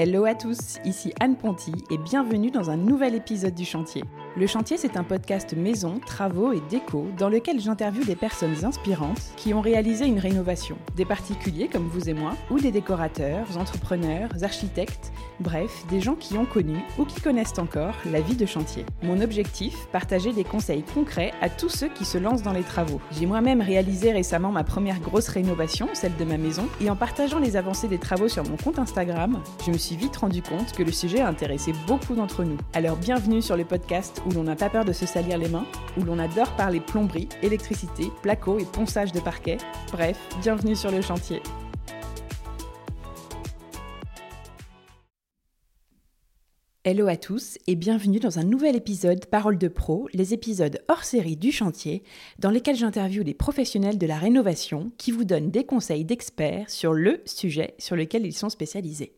Hello 0.00 0.26
à 0.26 0.36
tous, 0.36 0.76
ici 0.84 1.12
Anne 1.18 1.34
Ponty 1.34 1.72
et 1.90 1.98
bienvenue 1.98 2.52
dans 2.52 2.70
un 2.70 2.76
nouvel 2.76 3.16
épisode 3.16 3.56
du 3.56 3.64
Chantier. 3.64 4.04
Le 4.36 4.46
Chantier, 4.46 4.76
c'est 4.76 4.96
un 4.96 5.02
podcast 5.02 5.56
maison, 5.56 5.98
travaux 5.98 6.52
et 6.52 6.62
déco 6.70 7.08
dans 7.18 7.28
lequel 7.28 7.58
j'interviewe 7.58 8.04
des 8.04 8.14
personnes 8.14 8.64
inspirantes 8.64 9.32
qui 9.36 9.54
ont 9.54 9.60
réalisé 9.60 10.06
une 10.06 10.20
rénovation, 10.20 10.78
des 10.94 11.04
particuliers 11.04 11.66
comme 11.66 11.88
vous 11.88 12.08
et 12.08 12.14
moi, 12.14 12.34
ou 12.48 12.60
des 12.60 12.70
décorateurs, 12.70 13.58
entrepreneurs, 13.58 14.30
architectes, 14.42 15.10
bref, 15.40 15.84
des 15.88 16.00
gens 16.00 16.14
qui 16.14 16.36
ont 16.36 16.44
connu 16.44 16.76
ou 16.98 17.04
qui 17.04 17.20
connaissent 17.20 17.58
encore 17.58 17.94
la 18.04 18.20
vie 18.20 18.36
de 18.36 18.46
chantier. 18.46 18.84
Mon 19.02 19.20
objectif, 19.20 19.74
partager 19.92 20.32
des 20.32 20.44
conseils 20.44 20.82
concrets 20.82 21.32
à 21.40 21.48
tous 21.48 21.68
ceux 21.68 21.88
qui 21.88 22.04
se 22.04 22.18
lancent 22.18 22.42
dans 22.42 22.52
les 22.52 22.62
travaux. 22.62 23.00
J'ai 23.12 23.26
moi-même 23.26 23.60
réalisé 23.60 24.12
récemment 24.12 24.50
ma 24.50 24.64
première 24.64 25.00
grosse 25.00 25.28
rénovation, 25.28 25.88
celle 25.92 26.16
de 26.16 26.24
ma 26.24 26.38
maison, 26.38 26.68
et 26.80 26.90
en 26.90 26.96
partageant 26.96 27.38
les 27.38 27.56
avancées 27.56 27.88
des 27.88 27.98
travaux 27.98 28.28
sur 28.28 28.44
mon 28.48 28.56
compte 28.56 28.78
Instagram, 28.78 29.40
je 29.64 29.70
me 29.70 29.78
suis 29.78 29.96
vite 29.96 30.16
rendu 30.16 30.42
compte 30.42 30.72
que 30.72 30.82
le 30.82 30.92
sujet 30.92 31.20
a 31.20 31.28
intéressé 31.28 31.72
beaucoup 31.86 32.14
d'entre 32.14 32.44
nous. 32.44 32.58
Alors 32.74 32.96
bienvenue 32.96 33.42
sur 33.42 33.56
le 33.56 33.64
podcast 33.64 34.22
où 34.26 34.32
l'on 34.32 34.44
n'a 34.44 34.56
pas 34.56 34.70
peur 34.70 34.84
de 34.84 34.92
se 34.92 35.06
salir 35.06 35.38
les 35.38 35.48
mains, 35.48 35.66
où 35.96 36.04
l'on 36.04 36.18
adore 36.18 36.50
parler 36.56 36.80
plomberie, 36.80 37.28
électricité, 37.42 38.10
placo 38.22 38.58
et 38.58 38.64
ponçage 38.64 39.12
de 39.12 39.20
parquet. 39.20 39.58
Bref, 39.92 40.18
bienvenue 40.42 40.76
sur 40.76 40.90
le 40.90 41.00
chantier. 41.00 41.42
Hello 46.90 47.06
à 47.06 47.18
tous 47.18 47.58
et 47.66 47.74
bienvenue 47.74 48.18
dans 48.18 48.38
un 48.38 48.44
nouvel 48.44 48.74
épisode 48.74 49.26
Parole 49.26 49.58
de 49.58 49.68
Pro, 49.68 50.08
les 50.14 50.32
épisodes 50.32 50.80
hors 50.88 51.04
série 51.04 51.36
du 51.36 51.52
chantier, 51.52 52.02
dans 52.38 52.48
lesquels 52.48 52.76
j'interviewe 52.76 53.24
des 53.24 53.34
professionnels 53.34 53.98
de 53.98 54.06
la 54.06 54.16
rénovation 54.16 54.90
qui 54.96 55.10
vous 55.10 55.24
donnent 55.24 55.50
des 55.50 55.64
conseils 55.64 56.06
d'experts 56.06 56.70
sur 56.70 56.94
le 56.94 57.20
sujet 57.26 57.74
sur 57.76 57.94
lequel 57.94 58.24
ils 58.24 58.32
sont 58.32 58.48
spécialisés. 58.48 59.12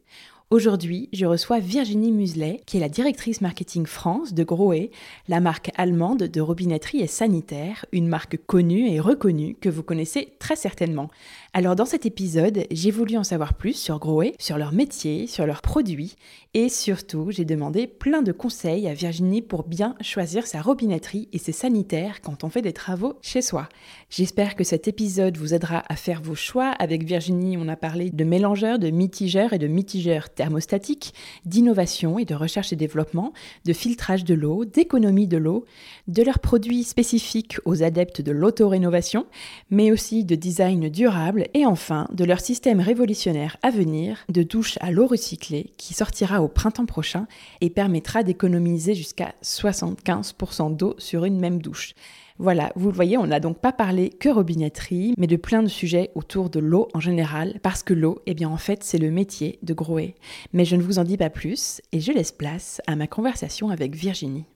Aujourd'hui, 0.50 1.08
je 1.12 1.26
reçois 1.26 1.60
Virginie 1.60 2.10
Muselet, 2.10 2.60
qui 2.66 2.78
est 2.78 2.80
la 2.80 2.88
directrice 2.88 3.40
marketing 3.40 3.86
France 3.86 4.34
de 4.34 4.42
Groé, 4.42 4.90
la 5.28 5.38
marque 5.38 5.70
allemande 5.76 6.24
de 6.24 6.40
robinetterie 6.40 7.02
et 7.02 7.06
sanitaire, 7.06 7.86
une 7.92 8.08
marque 8.08 8.36
connue 8.48 8.90
et 8.90 8.98
reconnue 8.98 9.54
que 9.60 9.68
vous 9.68 9.84
connaissez 9.84 10.32
très 10.40 10.56
certainement. 10.56 11.08
Alors 11.52 11.74
dans 11.74 11.84
cet 11.84 12.06
épisode, 12.06 12.64
j'ai 12.70 12.92
voulu 12.92 13.16
en 13.16 13.24
savoir 13.24 13.54
plus 13.54 13.72
sur 13.72 13.98
Groé, 13.98 14.36
sur 14.38 14.56
leur 14.56 14.72
métier, 14.72 15.26
sur 15.26 15.46
leurs 15.46 15.62
produits 15.62 16.14
et 16.52 16.68
surtout, 16.68 17.30
j'ai 17.30 17.44
demandé 17.44 17.86
plein 17.86 18.22
de 18.22 18.32
conseils 18.32 18.88
à 18.88 18.94
Virginie 18.94 19.40
pour 19.40 19.62
bien 19.62 19.94
choisir 20.00 20.48
sa 20.48 20.60
robinetterie 20.60 21.28
et 21.32 21.38
ses 21.38 21.52
sanitaires 21.52 22.20
quand 22.22 22.42
on 22.42 22.50
fait 22.50 22.60
des 22.60 22.72
travaux 22.72 23.18
chez 23.22 23.40
soi. 23.40 23.68
J'espère 24.10 24.56
que 24.56 24.64
cet 24.64 24.88
épisode 24.88 25.36
vous 25.36 25.54
aidera 25.54 25.84
à 25.88 25.94
faire 25.94 26.20
vos 26.20 26.34
choix. 26.34 26.70
Avec 26.80 27.04
Virginie, 27.04 27.56
on 27.56 27.68
a 27.68 27.76
parlé 27.76 28.10
de 28.10 28.24
mélangeurs, 28.24 28.80
de 28.80 28.90
mitigeurs 28.90 29.52
et 29.52 29.58
de 29.58 29.68
mitigeurs 29.68 30.28
thermostatiques, 30.28 31.14
d'innovation 31.44 32.18
et 32.18 32.24
de 32.24 32.34
recherche 32.34 32.72
et 32.72 32.76
développement, 32.76 33.32
de 33.64 33.72
filtrage 33.72 34.24
de 34.24 34.34
l'eau, 34.34 34.64
d'économie 34.64 35.28
de 35.28 35.36
l'eau, 35.36 35.64
de 36.10 36.22
leurs 36.22 36.40
produits 36.40 36.82
spécifiques 36.82 37.58
aux 37.64 37.82
adeptes 37.82 38.20
de 38.20 38.32
l'auto-rénovation, 38.32 39.26
mais 39.70 39.92
aussi 39.92 40.24
de 40.24 40.34
design 40.34 40.88
durable 40.88 41.46
et 41.54 41.64
enfin 41.64 42.08
de 42.12 42.24
leur 42.24 42.40
système 42.40 42.80
révolutionnaire 42.80 43.56
à 43.62 43.70
venir 43.70 44.18
de 44.28 44.42
douche 44.42 44.76
à 44.80 44.90
l'eau 44.90 45.06
recyclée 45.06 45.70
qui 45.76 45.94
sortira 45.94 46.42
au 46.42 46.48
printemps 46.48 46.86
prochain 46.86 47.26
et 47.60 47.70
permettra 47.70 48.24
d'économiser 48.24 48.94
jusqu'à 48.94 49.34
75% 49.44 50.76
d'eau 50.76 50.94
sur 50.98 51.24
une 51.24 51.38
même 51.38 51.62
douche. 51.62 51.94
Voilà, 52.38 52.72
vous 52.74 52.88
le 52.88 52.94
voyez, 52.94 53.18
on 53.18 53.26
n'a 53.26 53.38
donc 53.38 53.58
pas 53.58 53.70
parlé 53.70 54.08
que 54.08 54.30
robinetterie, 54.30 55.12
mais 55.18 55.26
de 55.26 55.36
plein 55.36 55.62
de 55.62 55.68
sujets 55.68 56.10
autour 56.14 56.48
de 56.48 56.58
l'eau 56.58 56.88
en 56.94 57.00
général, 57.00 57.60
parce 57.62 57.82
que 57.82 57.92
l'eau, 57.92 58.22
eh 58.24 58.32
bien 58.32 58.48
en 58.48 58.56
fait, 58.56 58.82
c'est 58.82 58.96
le 58.96 59.10
métier 59.10 59.58
de 59.62 59.74
Groé. 59.74 60.14
Mais 60.54 60.64
je 60.64 60.74
ne 60.74 60.82
vous 60.82 60.98
en 60.98 61.04
dis 61.04 61.18
pas 61.18 61.28
plus, 61.28 61.82
et 61.92 62.00
je 62.00 62.12
laisse 62.12 62.32
place 62.32 62.80
à 62.86 62.96
ma 62.96 63.06
conversation 63.06 63.68
avec 63.68 63.94
Virginie. 63.94 64.46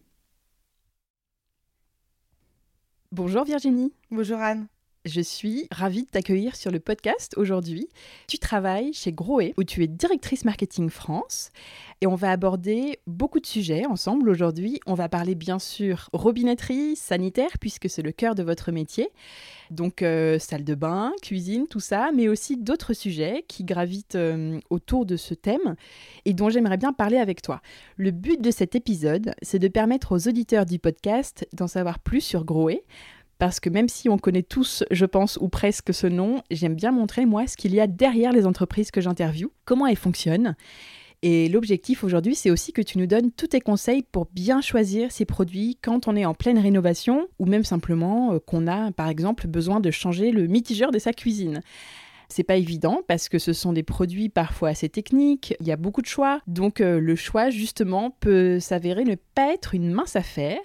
Bonjour 3.15 3.45
Virginie. 3.45 3.93
Bonjour 4.11 4.41
Anne. 4.41 4.67
Je 5.05 5.21
suis 5.21 5.69
ravie 5.71 6.05
de 6.05 6.09
t'accueillir 6.09 6.57
sur 6.57 6.71
le 6.71 6.81
podcast 6.81 7.35
aujourd'hui. 7.37 7.91
Tu 8.27 8.39
travailles 8.39 8.95
chez 8.95 9.13
Groé, 9.13 9.53
où 9.59 9.63
tu 9.63 9.83
es 9.83 9.87
directrice 9.87 10.47
marketing 10.47 10.89
France. 10.89 11.51
Et 12.01 12.07
on 12.07 12.15
va 12.15 12.31
aborder 12.31 13.01
beaucoup 13.07 13.39
de 13.39 13.45
sujets 13.45 13.85
ensemble 13.85 14.31
aujourd'hui. 14.31 14.81
On 14.87 14.95
va 14.95 15.11
parler 15.11 15.35
bien 15.35 15.59
sûr 15.59 16.09
robinetterie, 16.15 16.97
sanitaire, 16.97 17.59
puisque 17.61 17.91
c'est 17.91 18.01
le 18.01 18.13
cœur 18.13 18.35
de 18.35 18.43
votre 18.43 18.73
métier. 18.73 19.11
Donc 19.71 20.01
euh, 20.01 20.39
salle 20.39 20.65
de 20.65 20.75
bain, 20.75 21.13
cuisine, 21.21 21.67
tout 21.69 21.81
ça, 21.81 22.11
mais 22.15 22.27
aussi 22.27 22.57
d'autres 22.57 22.95
sujets 22.95 23.45
qui 23.47 23.65
gravitent 23.65 24.15
euh, 24.15 24.59
autour 24.71 25.05
de 25.05 25.17
ce 25.17 25.35
thème 25.35 25.77
et 26.25 26.33
dont 26.33 26.49
j'aimerais 26.49 26.79
bien 26.79 26.95
parler 26.95 27.19
avec 27.19 27.43
toi. 27.43 27.61
Le 27.99 28.11
but 28.11 28.41
de 28.41 28.51
cet 28.51 28.75
épisode, 28.75 29.35
c'est 29.43 29.59
de 29.59 29.69
permettre 29.69 30.13
aux 30.13 30.29
auditeurs 30.29 30.65
du 30.65 30.79
podcast 30.79 31.47
d'en 31.53 31.67
savoir 31.67 31.99
plus 31.99 32.23
sur 32.23 32.47
Groé 32.47 32.85
parce 33.45 33.61
que 33.61 33.69
même 33.69 33.91
si 33.91 34.09
on 34.09 34.17
connaît 34.17 34.43
tous, 34.43 34.85
je 34.91 35.05
pense, 35.05 35.37
ou 35.39 35.51
presque 35.51 35.93
ce 35.93 36.07
nom, 36.07 36.43
j'aime 36.51 36.75
bien 36.75 36.93
montrer, 36.93 37.27
moi, 37.27 37.47
ce 37.47 37.59
qu'il 37.59 37.75
y 37.75 37.81
a 37.81 37.87
derrière 37.87 38.33
les 38.33 38.47
entreprises 38.47 38.91
que 38.91 39.03
j'interviewe, 39.03 39.51
comment 39.67 39.87
elles 39.87 39.99
fonctionnent. 39.99 40.57
Et 41.21 41.51
l'objectif 41.51 42.05
aujourd'hui, 42.05 42.35
c'est 42.35 42.51
aussi 42.51 42.73
que 42.73 42.81
tu 42.81 42.97
nous 42.97 43.07
donnes 43.07 43.31
tous 43.33 43.49
tes 43.49 43.61
conseils 43.61 44.03
pour 44.03 44.29
bien 44.33 44.63
choisir 44.63 45.13
ces 45.13 45.27
produits 45.27 45.77
quand 45.83 46.09
on 46.09 46.17
est 46.17 46.25
en 46.25 46.33
pleine 46.33 46.59
rénovation 46.59 47.29
ou 47.39 47.45
même 47.45 47.65
simplement 47.65 48.33
euh, 48.33 48.39
qu'on 48.39 48.67
a, 48.67 48.93
par 48.93 49.11
exemple, 49.11 49.47
besoin 49.47 49.79
de 49.79 49.91
changer 49.91 50.31
le 50.31 50.47
mitigeur 50.47 50.91
de 50.91 50.99
sa 50.99 51.13
cuisine. 51.13 51.61
C'est 52.35 52.43
pas 52.43 52.57
évident 52.57 53.03
parce 53.07 53.29
que 53.29 53.39
ce 53.39 53.53
sont 53.53 53.73
des 53.73 53.85
produits 53.85 54.29
parfois 54.29 54.71
assez 54.71 54.89
techniques, 54.89 55.55
il 55.61 55.69
y 55.69 55.71
a 55.71 55.77
beaucoup 55.77 56.03
de 56.03 56.09
choix, 56.09 56.41
donc 56.49 56.81
euh, 56.81 56.99
le 56.99 57.15
choix 57.15 57.49
justement 57.49 58.11
peut 58.11 58.59
s'avérer 58.59 59.05
ne 59.05 59.15
pas 59.37 59.55
être 59.55 59.73
une 59.73 59.93
mince 59.93 60.17
affaire. 60.17 60.59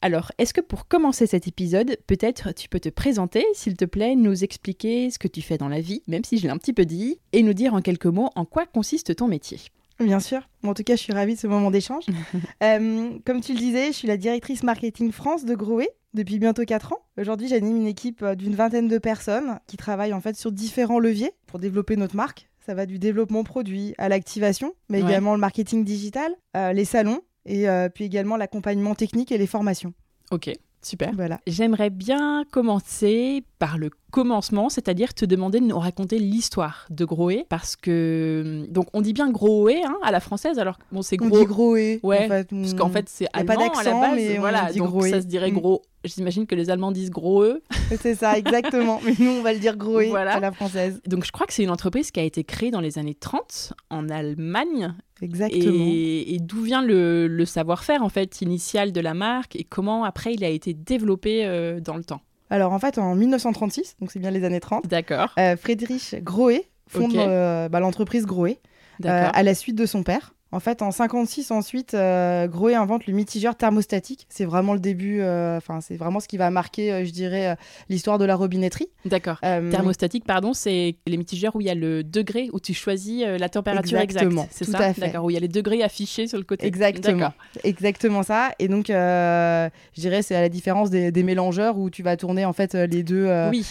Alors, 0.00 0.32
est-ce 0.38 0.54
que 0.54 0.62
pour 0.62 0.88
commencer 0.88 1.26
cet 1.26 1.46
épisode, 1.46 1.98
peut-être 2.06 2.54
tu 2.54 2.70
peux 2.70 2.80
te 2.80 2.88
présenter, 2.88 3.44
s'il 3.52 3.76
te 3.76 3.84
plaît, 3.84 4.14
nous 4.14 4.42
expliquer 4.42 5.10
ce 5.10 5.18
que 5.18 5.28
tu 5.28 5.42
fais 5.42 5.58
dans 5.58 5.68
la 5.68 5.82
vie, 5.82 6.00
même 6.06 6.24
si 6.24 6.38
je 6.38 6.44
l'ai 6.44 6.48
un 6.48 6.56
petit 6.56 6.72
peu 6.72 6.86
dit, 6.86 7.18
et 7.34 7.42
nous 7.42 7.52
dire 7.52 7.74
en 7.74 7.82
quelques 7.82 8.06
mots 8.06 8.30
en 8.34 8.46
quoi 8.46 8.64
consiste 8.64 9.14
ton 9.14 9.28
métier? 9.28 9.58
Bien 10.00 10.18
sûr. 10.18 10.48
en 10.64 10.72
tout 10.72 10.82
cas, 10.82 10.96
je 10.96 11.02
suis 11.02 11.12
ravie 11.12 11.34
de 11.34 11.40
ce 11.40 11.46
moment 11.46 11.70
d'échange. 11.70 12.06
Euh, 12.62 13.18
comme 13.26 13.42
tu 13.42 13.52
le 13.52 13.58
disais, 13.58 13.88
je 13.88 13.92
suis 13.92 14.08
la 14.08 14.16
directrice 14.16 14.62
marketing 14.62 15.12
France 15.12 15.44
de 15.44 15.54
Groé 15.54 15.90
depuis 16.14 16.38
bientôt 16.38 16.64
4 16.64 16.92
ans. 16.92 16.98
Aujourd'hui, 17.18 17.48
j'anime 17.48 17.76
une 17.76 17.86
équipe 17.86 18.22
euh, 18.22 18.34
d'une 18.34 18.54
vingtaine 18.54 18.88
de 18.88 18.98
personnes 18.98 19.58
qui 19.66 19.76
travaillent 19.76 20.12
en 20.12 20.20
fait 20.20 20.36
sur 20.36 20.52
différents 20.52 20.98
leviers 20.98 21.32
pour 21.46 21.58
développer 21.58 21.96
notre 21.96 22.16
marque. 22.16 22.48
Ça 22.64 22.74
va 22.74 22.86
du 22.86 22.98
développement 22.98 23.42
produit 23.42 23.94
à 23.98 24.08
l'activation, 24.08 24.72
mais 24.88 25.00
également 25.00 25.34
le 25.34 25.40
marketing 25.40 25.84
digital, 25.84 26.32
euh, 26.56 26.72
les 26.72 26.84
salons 26.84 27.20
et 27.44 27.66
puis 27.92 28.04
également 28.04 28.36
l'accompagnement 28.36 28.94
technique 28.94 29.32
et 29.32 29.38
les 29.38 29.48
formations. 29.48 29.94
Ok. 30.30 30.52
Super. 30.80 31.12
Voilà. 31.14 31.40
J'aimerais 31.46 31.90
bien 31.90 32.44
commencer 32.50 33.44
par 33.58 33.78
le 33.78 33.90
commencement, 34.12 34.68
c'est-à-dire 34.68 35.14
te 35.14 35.24
demander 35.24 35.58
de 35.58 35.64
nous 35.64 35.78
raconter 35.78 36.20
l'histoire 36.20 36.86
de 36.90 37.04
Groé, 37.04 37.46
parce 37.48 37.74
que 37.74 38.64
donc 38.68 38.86
on 38.92 39.00
dit 39.00 39.12
bien 39.12 39.30
Groé 39.30 39.82
hein, 39.82 39.96
à 40.02 40.12
la 40.12 40.20
française, 40.20 40.60
alors 40.60 40.78
bon 40.92 41.02
c'est 41.02 41.16
gros. 41.16 41.34
On 41.34 41.40
dit 41.40 41.46
Groé. 41.46 42.00
Ouais. 42.04 42.26
En 42.26 42.28
fait, 42.28 42.48
parce 42.50 42.74
qu'en 42.74 42.88
fait 42.90 43.08
c'est 43.08 43.26
allemand 43.32 43.70
pas 43.70 43.80
à 43.80 43.82
la 43.82 43.92
base, 43.92 44.14
mais 44.14 44.38
voilà, 44.38 44.66
on 44.68 44.72
dit 44.72 44.78
donc 44.78 45.02
ça 45.06 45.20
se 45.20 45.26
dirait 45.26 45.50
mm. 45.50 45.54
gros. 45.54 45.82
J'imagine 46.04 46.46
que 46.46 46.54
les 46.54 46.68
Allemands 46.68 46.92
disent 46.92 47.10
gros 47.10 47.42
eux. 47.44 47.62
C'est 48.00 48.14
ça, 48.14 48.36
exactement. 48.36 49.00
mais 49.04 49.14
nous, 49.18 49.30
on 49.30 49.42
va 49.42 49.52
le 49.52 49.60
dire 49.60 49.76
Groé 49.76 50.08
voilà. 50.08 50.34
à 50.34 50.40
la 50.40 50.50
française. 50.50 51.00
Donc, 51.06 51.24
je 51.24 51.30
crois 51.30 51.46
que 51.46 51.52
c'est 51.52 51.62
une 51.62 51.70
entreprise 51.70 52.10
qui 52.10 52.18
a 52.18 52.24
été 52.24 52.42
créée 52.42 52.72
dans 52.72 52.80
les 52.80 52.98
années 52.98 53.14
30 53.14 53.72
en 53.88 54.08
Allemagne 54.08 54.94
Exactement. 55.22 55.84
Et, 55.86 56.38
d'où 56.40 56.62
vient 56.62 56.82
le, 56.82 57.44
savoir-faire 57.44 58.02
en 58.02 58.08
fait 58.08 58.42
initial 58.42 58.92
de 58.92 59.00
la 59.00 59.14
marque 59.14 59.56
et 59.56 59.64
comment 59.64 60.04
après 60.04 60.34
il 60.34 60.44
a 60.44 60.48
été 60.48 60.74
développé 60.74 61.46
euh, 61.46 61.80
dans 61.80 61.96
le 61.96 62.04
temps? 62.04 62.20
Alors 62.52 62.74
en 62.74 62.78
fait 62.78 62.98
en 62.98 63.14
1936, 63.14 63.96
donc 63.98 64.12
c'est 64.12 64.18
bien 64.18 64.30
les 64.30 64.44
années 64.44 64.60
30. 64.60 64.86
D'accord. 64.86 65.32
Euh, 65.38 65.56
Friedrich 65.56 66.22
Grohe 66.22 66.60
fonde 66.86 67.16
euh, 67.16 67.70
bah, 67.70 67.80
l'entreprise 67.80 68.26
Grohe 68.26 68.58
à 69.02 69.42
la 69.42 69.54
suite 69.54 69.74
de 69.74 69.86
son 69.86 70.02
père. 70.02 70.34
En 70.52 70.60
fait, 70.60 70.82
en 70.82 70.90
56 70.90 71.50
ensuite, 71.50 71.94
euh, 71.94 72.46
Groé 72.46 72.74
invente 72.74 73.06
le 73.06 73.14
mitigeur 73.14 73.56
thermostatique. 73.56 74.26
C'est 74.28 74.44
vraiment 74.44 74.74
le 74.74 74.80
début, 74.80 75.22
euh, 75.22 75.56
enfin 75.56 75.80
c'est 75.80 75.96
vraiment 75.96 76.20
ce 76.20 76.28
qui 76.28 76.36
va 76.36 76.50
marquer, 76.50 76.92
euh, 76.92 77.04
je 77.06 77.10
dirais, 77.10 77.56
l'histoire 77.88 78.18
de 78.18 78.26
la 78.26 78.36
robinetterie. 78.36 78.88
D'accord. 79.06 79.40
Thermostatique, 79.40 80.26
pardon, 80.26 80.52
c'est 80.52 80.96
les 81.06 81.16
mitigeurs 81.16 81.56
où 81.56 81.62
il 81.62 81.66
y 81.66 81.70
a 81.70 81.74
le 81.74 82.04
degré 82.04 82.50
où 82.52 82.60
tu 82.60 82.74
choisis 82.74 83.24
la 83.24 83.48
température 83.48 83.98
exacte. 83.98 84.30
C'est 84.50 84.66
ça. 84.66 84.92
D'accord. 84.92 85.24
Où 85.24 85.30
il 85.30 85.34
y 85.34 85.36
a 85.38 85.40
les 85.40 85.48
degrés 85.48 85.82
affichés 85.82 86.26
sur 86.26 86.36
le 86.36 86.44
côté. 86.44 86.66
Exactement. 86.66 87.32
Exactement 87.64 88.22
ça. 88.22 88.50
Et 88.58 88.68
donc, 88.68 88.88
je 88.88 89.70
dirais, 89.96 90.20
c'est 90.20 90.36
à 90.36 90.42
la 90.42 90.50
différence 90.50 90.90
des, 90.90 91.22
mélangeurs 91.22 91.78
où 91.78 91.88
tu 91.88 92.02
vas 92.02 92.16
tourner 92.16 92.44
en 92.44 92.52
fait 92.52 92.74
les 92.74 93.02
deux, 93.02 93.30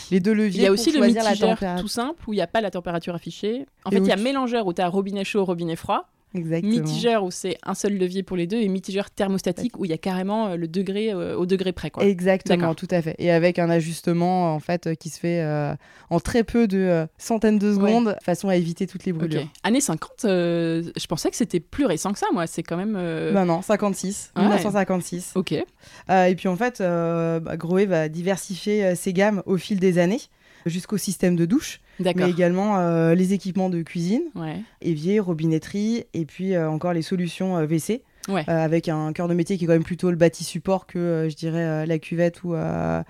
les 0.09 0.19
deux 0.19 0.33
leviers. 0.33 0.61
Il 0.61 0.63
y 0.63 0.67
a 0.67 0.71
aussi 0.71 0.91
le 0.91 1.05
mitigeur 1.05 1.59
tout 1.79 1.87
simple 1.87 2.23
où 2.27 2.33
il 2.33 2.37
n'y 2.37 2.41
a 2.41 2.47
pas 2.47 2.61
la 2.61 2.71
température 2.71 3.13
affichée. 3.13 3.67
En 3.85 3.91
fait, 3.91 3.99
il 3.99 4.07
y 4.07 4.11
a 4.11 4.15
mélangeur 4.15 4.65
où 4.65 4.73
tu 4.73 4.81
as 4.81 4.87
robinet 4.87 5.23
chaud, 5.23 5.45
robinet 5.45 5.75
froid. 5.75 6.07
Exactement. 6.33 6.71
mitigeur 6.71 7.23
où 7.23 7.31
c'est 7.31 7.57
un 7.63 7.73
seul 7.73 7.97
levier 7.97 8.23
pour 8.23 8.37
les 8.37 8.47
deux 8.47 8.59
et 8.61 8.67
mitigeur 8.69 9.09
thermostatique 9.11 9.77
où 9.77 9.85
il 9.85 9.91
y 9.91 9.93
a 9.93 9.97
carrément 9.97 10.47
euh, 10.47 10.55
le 10.55 10.67
degré 10.67 11.11
euh, 11.13 11.35
au 11.37 11.45
degré 11.45 11.71
près. 11.73 11.89
Quoi. 11.91 12.05
Exactement, 12.05 12.73
tout 12.75 12.87
à 12.91 13.01
fait. 13.01 13.15
Et 13.19 13.31
avec 13.31 13.59
un 13.59 13.69
ajustement 13.69 14.53
en 14.55 14.59
fait 14.59 14.87
euh, 14.87 14.95
qui 14.95 15.09
se 15.09 15.19
fait 15.19 15.41
euh, 15.41 15.73
en 16.09 16.19
très 16.19 16.43
peu 16.43 16.67
de 16.67 16.77
euh, 16.77 17.05
centaines 17.17 17.59
de 17.59 17.73
secondes, 17.73 18.15
de 18.19 18.23
façon 18.23 18.49
à 18.49 18.55
éviter 18.55 18.87
toutes 18.87 19.05
les 19.05 19.13
brûlures. 19.13 19.47
Années 19.63 19.81
50, 19.81 20.25
euh, 20.25 20.83
je 20.97 21.05
pensais 21.07 21.29
que 21.29 21.35
c'était 21.35 21.59
plus 21.59 21.85
récent 21.85 22.13
que 22.13 22.19
ça, 22.19 22.27
moi. 22.33 22.47
C'est 22.47 22.63
quand 22.63 22.77
même. 22.77 22.95
euh, 22.97 23.33
Ben 23.33 23.45
non, 23.45 23.61
56, 23.61 24.31
Ouais. 24.35 24.43
1956. 24.43 25.33
Ok. 25.35 25.53
Euh, 26.09 26.25
et 26.25 26.35
puis 26.35 26.47
en 26.47 26.55
fait, 26.55 26.79
euh, 26.81 27.39
bah, 27.39 27.57
Grohe 27.57 27.85
va 27.85 28.07
diversifier 28.09 28.85
euh, 28.85 28.95
ses 28.95 29.13
gammes 29.13 29.43
au 29.45 29.57
fil 29.57 29.79
des 29.79 29.97
années, 29.97 30.21
jusqu'au 30.65 30.97
système 30.97 31.35
de 31.35 31.45
douche. 31.45 31.81
Mais 32.03 32.29
également 32.29 32.77
euh, 32.77 33.15
les 33.15 33.33
équipements 33.33 33.69
de 33.69 33.81
cuisine, 33.81 34.23
Ouais. 34.35 34.57
évier, 34.81 35.19
robinetterie, 35.19 36.03
et 36.13 36.25
puis 36.25 36.55
euh, 36.55 36.69
encore 36.69 36.93
les 36.93 37.01
solutions 37.01 37.57
euh, 37.57 37.65
WC, 37.65 38.01
Ouais. 38.27 38.43
euh, 38.49 38.63
avec 38.65 38.87
un 38.89 39.11
cœur 39.13 39.27
de 39.27 39.33
métier 39.33 39.57
qui 39.57 39.63
est 39.63 39.67
quand 39.67 39.73
même 39.73 39.83
plutôt 39.83 40.09
le 40.11 40.15
bâti 40.17 40.43
support 40.43 40.85
que, 40.85 40.99
euh, 40.99 41.29
je 41.29 41.35
dirais, 41.35 41.63
euh, 41.63 41.85
la 41.85 41.97
cuvette 41.99 42.43
ou 42.43 42.53
la 42.53 43.03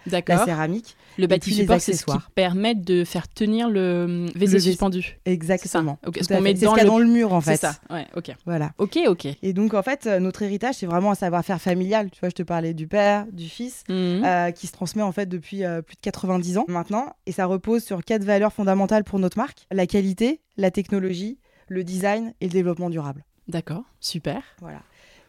céramique. 0.45 0.95
Le 1.17 1.27
bâti 1.27 1.53
support, 1.53 1.81
c'est 1.81 1.93
ce 1.93 2.05
qui 2.05 2.17
permet 2.35 2.73
de 2.75 3.03
faire 3.03 3.27
tenir 3.27 3.69
le 3.69 4.27
WC. 4.35 4.59
suspendu. 4.61 5.17
Exactement. 5.25 5.99
Ok, 6.07 6.17
Tout 6.17 6.23
ce 6.23 6.29
qu'on 6.29 6.41
met. 6.41 6.55
C'est 6.55 6.65
dans 6.65 6.75
ce 6.75 6.81
le- 6.81 6.87
dans 6.87 6.99
le 6.99 7.05
mur 7.07 7.33
en 7.33 7.41
C'est 7.41 7.51
fait. 7.51 7.57
ça. 7.57 7.75
Ouais. 7.89 8.05
Ok. 8.15 8.31
Voilà. 8.45 8.71
Ok. 8.77 8.97
Ok. 9.07 9.27
Et 9.41 9.53
donc 9.53 9.73
en 9.73 9.83
fait, 9.83 10.05
notre 10.05 10.41
héritage, 10.43 10.75
c'est 10.75 10.85
vraiment 10.85 11.11
un 11.11 11.15
savoir-faire 11.15 11.59
familial. 11.61 12.09
Tu 12.11 12.19
vois, 12.21 12.29
je 12.29 12.35
te 12.35 12.43
parlais 12.43 12.73
du 12.73 12.87
père, 12.87 13.25
du 13.31 13.49
fils, 13.49 13.83
Mhm. 13.89 14.53
qui 14.53 14.67
se 14.67 14.71
transmet 14.71 15.03
en 15.03 15.11
fait 15.11 15.25
depuis 15.27 15.63
plus 15.85 15.95
de 15.95 16.01
90 16.01 16.57
ans 16.57 16.65
maintenant. 16.67 17.13
Et 17.25 17.31
ça 17.33 17.45
repose 17.45 17.83
sur 17.83 18.03
quatre 18.03 18.23
valeurs 18.23 18.53
fondamentales 18.53 19.03
pour 19.03 19.19
notre 19.19 19.37
marque 19.37 19.67
la 19.71 19.85
qualité, 19.87 20.39
la 20.57 20.71
technologie, 20.71 21.37
le 21.67 21.83
design 21.83 22.33
et 22.41 22.45
le 22.45 22.51
développement 22.51 22.89
durable. 22.89 23.23
D'accord. 23.47 23.83
Super. 23.99 24.41
Voilà. 24.61 24.79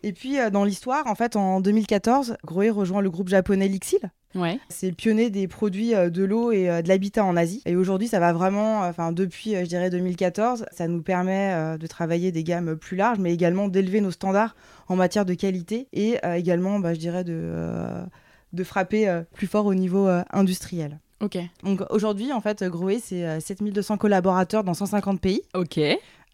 Et 0.03 0.13
puis 0.13 0.39
euh, 0.39 0.51
dans 0.51 0.65
l'histoire, 0.65 1.07
en 1.07 1.15
fait, 1.15 1.37
en 1.37 1.61
2014, 1.61 2.37
Grohe 2.45 2.71
rejoint 2.71 3.01
le 3.01 3.11
groupe 3.11 3.29
japonais 3.29 3.69
Lixil. 3.69 4.11
Ouais. 4.35 4.59
C'est 4.71 4.89
le 4.89 4.95
pionnier 4.95 5.29
des 5.29 5.47
produits 5.47 5.95
euh, 5.95 6.09
de 6.09 6.25
l'eau 6.25 6.53
et 6.53 6.71
euh, 6.71 6.81
de 6.83 6.89
l'habitat 6.89 7.25
en 7.25 7.37
Asie. 7.37 7.63
Et 7.67 7.77
aujourd'hui, 7.77 8.09
ça 8.09 8.19
va 8.19 8.33
vraiment, 8.33 8.81
enfin 8.81 9.13
depuis, 9.13 9.55
je 9.55 9.67
dirais 9.67 9.91
2014, 9.91 10.67
ça 10.73 10.89
nous 10.89 11.03
permet 11.03 11.77
de 11.79 11.87
travailler 11.87 12.33
des 12.33 12.45
gammes 12.45 12.77
plus 12.77 12.97
larges, 12.97 13.19
mais 13.19 13.33
également 13.33 13.69
d'élever 13.69 14.01
nos 14.01 14.11
standards 14.11 14.57
en 14.89 14.97
matière 14.97 15.25
de 15.25 15.35
qualité 15.35 15.87
et 15.93 16.19
également, 16.35 16.79
bah, 16.79 16.95
je 16.95 16.99
dirais, 16.99 17.25
de, 17.25 17.35
euh, 17.35 18.05
de 18.53 18.65
frapper 18.65 19.09
euh, 19.09 19.23
plus 19.33 19.47
fort 19.47 19.67
au 19.67 19.75
niveau 19.75 20.07
euh, 20.09 20.23
industriel. 20.31 20.99
Ok. 21.21 21.39
Donc 21.63 21.83
aujourd'hui, 21.91 22.33
en 22.33 22.41
fait, 22.41 22.65
Grohe, 22.65 22.99
c'est 23.03 23.25
euh, 23.25 23.41
7200 23.41 23.97
collaborateurs 23.97 24.65
dans 24.65 24.75
150 24.75 25.21
pays. 25.21 25.43
Ok. 25.55 25.81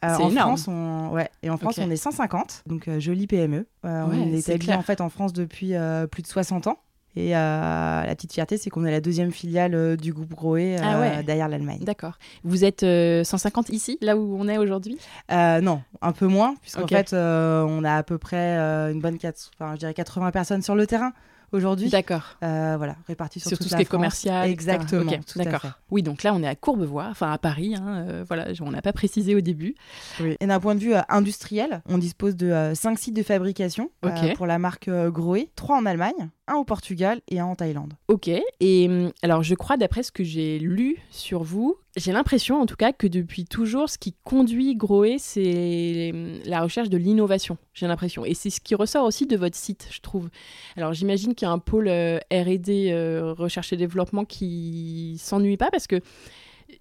Euh, 0.05 0.15
en 0.15 0.31
énorme. 0.31 0.57
France, 0.57 0.69
on... 0.69 1.09
ouais, 1.11 1.29
et 1.43 1.51
en 1.51 1.57
France, 1.57 1.79
on 1.83 1.91
est 1.91 1.97
150, 1.97 2.63
donc 2.67 2.87
euh, 2.89 3.01
jolie 3.01 3.27
PME. 3.27 3.67
Euh, 3.85 4.05
Ouais, 4.07 4.17
on 4.19 4.33
est 4.33 4.39
établi 4.39 4.67
clair. 4.67 4.79
en 4.79 4.83
fait 4.83 5.01
en 5.01 5.09
France 5.09 5.33
depuis 5.33 5.75
euh, 5.75 6.07
plus 6.07 6.23
de 6.23 6.29
60 6.29 6.67
ans. 6.69 6.79
Et 7.17 7.31
la 7.31 8.05
petite 8.15 8.33
fierté, 8.33 8.59
c'est 8.59 8.71
qu'on 8.71 8.85
est 8.85 8.93
la 8.93 9.01
deuxième 9.01 9.33
filiale 9.33 9.97
du 9.97 10.13
groupe 10.13 10.33
euh, 10.45 10.79
Ah 10.81 11.01
ouais. 11.01 11.23
derrière 11.25 11.49
l'Allemagne. 11.49 11.81
D'accord. 11.81 12.17
Vous 12.45 12.65
êtes 12.65 12.85
euh, 12.85 13.25
150 13.25 13.71
ici, 13.71 13.99
là 14.03 14.17
où 14.17 14.37
on 14.39 14.47
est 14.47 14.57
aujourd'hui? 14.59 14.99
Non, 15.29 15.83
un 16.01 16.13
peu 16.13 16.27
moins, 16.27 16.55
puisqu'en 16.63 16.83
Ok. 16.83 16.91
fait, 16.91 17.13
on 17.15 17.83
a 17.83 17.95
à 17.97 18.03
peu 18.05 18.19
près 18.19 18.57
une 18.93 19.01
bonne 19.01 19.19
4, 19.19 19.51
enfin, 19.59 19.73
je 19.75 19.79
dirais 19.81 19.95
80 19.95 20.31
personnes 20.31 20.63
sur 20.63 20.77
le 20.77 20.87
terrain 20.87 21.13
aujourd'hui. 21.53 21.89
D'accord. 21.89 22.37
Euh, 22.43 22.75
voilà, 22.77 22.97
réparties 23.07 23.41
sur, 23.41 23.49
Sur 23.49 23.59
toute 23.59 23.67
tout 23.67 23.71
ce 23.71 23.77
qui 23.77 23.83
est 23.83 23.87
commercial. 23.87 24.49
Exactement, 24.49 25.13
Ok, 25.13 25.25
tout 25.27 25.41
à 25.41 25.45
D'accord. 25.45 25.71
Oui, 25.91 26.03
donc 26.03 26.23
là, 26.23 26.35
on 26.35 26.43
est 26.43 26.49
à 26.49 26.55
Courbevoie, 26.55 27.07
enfin 27.11 27.33
à 27.33 27.39
Paris. 27.39 27.75
hein, 27.77 28.05
euh, 28.09 28.25
voilà, 28.27 28.49
on 28.61 28.71
n'a 28.71 28.83
pas 28.83 28.93
précisé 28.93 29.35
au 29.35 29.41
début. 29.41 29.75
Oui. 30.21 30.37
Et 30.41 30.47
d'un 30.47 30.61
point 30.61 30.75
de 30.75 30.81
vue 30.81 30.95
euh, 30.95 31.01
industriel, 31.09 31.83
on 31.89 31.99
dispose 31.99 32.37
de 32.37 32.73
5 32.75 32.99
sites 32.99 33.17
de 33.17 33.23
fabrication 33.23 33.91
pour 34.37 34.47
la 34.47 34.59
marque 34.59 34.91
Grohe, 34.91 35.49
3 35.55 35.77
en 35.77 35.87
Allemagne, 35.87 36.31
un 36.49 36.57
au 36.57 36.65
Portugal 36.65 37.21
et 37.29 37.41
un 37.41 37.47
en 37.47 37.55
Thaïlande. 37.55 37.95
Ok. 38.09 38.29
Et 38.61 38.89
hum, 38.89 39.13
alors, 39.23 39.43
je 39.43 39.55
crois, 39.55 39.77
d'après 39.77 40.03
ce 40.03 40.13
que 40.13 40.25
j'ai 40.25 40.59
lu 40.59 40.99
sur 41.11 41.43
vous, 41.43 41.77
j'ai 41.97 42.13
l'impression, 42.13 42.61
en 42.61 42.67
tout 42.67 42.77
cas, 42.77 42.93
que 42.93 43.07
depuis 43.07 43.45
toujours, 43.45 43.89
ce 43.89 43.99
qui 43.99 44.15
conduit 44.25 44.75
Grohe, 44.75 45.19
c'est 45.19 46.11
hum, 46.13 46.39
la 46.45 46.63
recherche 46.63 46.89
de 46.89 46.97
l'innovation. 46.97 47.59
J'ai 47.75 47.87
l'impression. 47.87 48.25
Et 48.25 48.35
c'est 48.35 48.51
ce 48.51 48.61
qui 48.61 48.75
ressort 48.75 49.05
aussi 49.05 49.27
de 49.27 49.37
votre 49.37 49.57
site, 49.57 49.89
je 49.91 50.01
trouve. 50.01 50.29
Alors, 50.77 50.93
j'imagine 50.93 51.35
qu'il 51.35 51.47
y 51.47 51.51
a 51.51 51.53
un 51.53 51.59
pôle 51.59 51.89
euh, 51.89 52.19
R&D, 52.33 52.91
euh, 52.91 53.33
recherche 53.33 53.73
et 53.73 53.77
développement, 53.77 54.25
qui 54.25 55.17
s'ennuie 55.21 55.57
pas 55.57 55.71
parce 55.71 55.87
que 55.87 56.01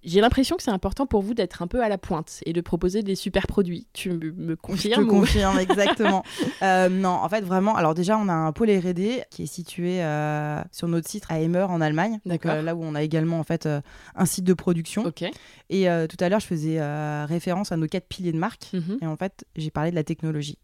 j'ai 0.03 0.21
l'impression 0.21 0.55
que 0.57 0.63
c'est 0.63 0.71
important 0.71 1.05
pour 1.05 1.21
vous 1.21 1.33
d'être 1.33 1.61
un 1.61 1.67
peu 1.67 1.81
à 1.83 1.89
la 1.89 1.97
pointe 1.97 2.39
et 2.45 2.53
de 2.53 2.61
proposer 2.61 3.03
des 3.03 3.15
super 3.15 3.47
produits. 3.47 3.87
Tu 3.93 4.11
me, 4.11 4.31
me 4.31 4.49
Je 4.49 4.55
te 4.55 4.61
confirmes 4.61 5.03
ou- 5.05 5.07
confirme, 5.07 5.59
exactement. 5.59 6.23
Euh, 6.61 6.89
non, 6.89 7.09
en 7.09 7.29
fait, 7.29 7.41
vraiment, 7.41 7.75
alors 7.75 7.93
déjà, 7.93 8.17
on 8.17 8.27
a 8.27 8.33
un 8.33 8.51
pôle 8.51 8.69
R&D 8.69 9.23
qui 9.29 9.43
est 9.43 9.47
situé 9.47 10.03
euh, 10.03 10.61
sur 10.71 10.87
notre 10.87 11.07
site 11.09 11.23
à 11.29 11.39
Emmer 11.39 11.63
en 11.69 11.81
Allemagne. 11.81 12.19
D'accord. 12.25 12.51
euh, 12.51 12.61
là 12.61 12.75
où 12.75 12.83
on 12.83 12.95
a 12.95 13.03
également 13.03 13.39
en 13.39 13.43
fait 13.43 13.67
un 14.15 14.25
site 14.25 14.45
de 14.45 14.53
production. 14.53 15.05
Ok. 15.05 15.23
Et 15.69 15.87
tout 16.09 16.17
à 16.19 16.29
l'heure, 16.29 16.39
je 16.39 16.47
faisais 16.47 16.79
référence 17.25 17.71
à 17.71 17.77
nos 17.77 17.87
quatre 17.87 18.07
piliers 18.07 18.31
de 18.31 18.37
marque. 18.39 18.69
Mhm. 18.73 18.97
Et 19.01 19.07
en 19.07 19.15
fait, 19.17 19.45
j'ai 19.55 19.71
parlé 19.71 19.91
de 19.91 19.95
la 19.95 20.03
technologie. 20.03 20.57